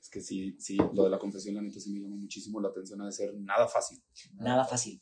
Es 0.00 0.08
que 0.08 0.20
sí, 0.20 0.56
sí, 0.58 0.76
lo 0.94 1.04
de 1.04 1.10
la 1.10 1.18
confesión, 1.18 1.54
la 1.54 1.62
neta, 1.62 1.78
sí 1.78 1.92
me 1.92 2.00
llama 2.00 2.16
muchísimo 2.16 2.60
la 2.60 2.68
atención. 2.68 3.00
Ha 3.02 3.06
de 3.06 3.12
ser 3.12 3.34
nada 3.34 3.68
fácil. 3.68 4.02
Nada 4.34 4.64
fácil. 4.64 5.00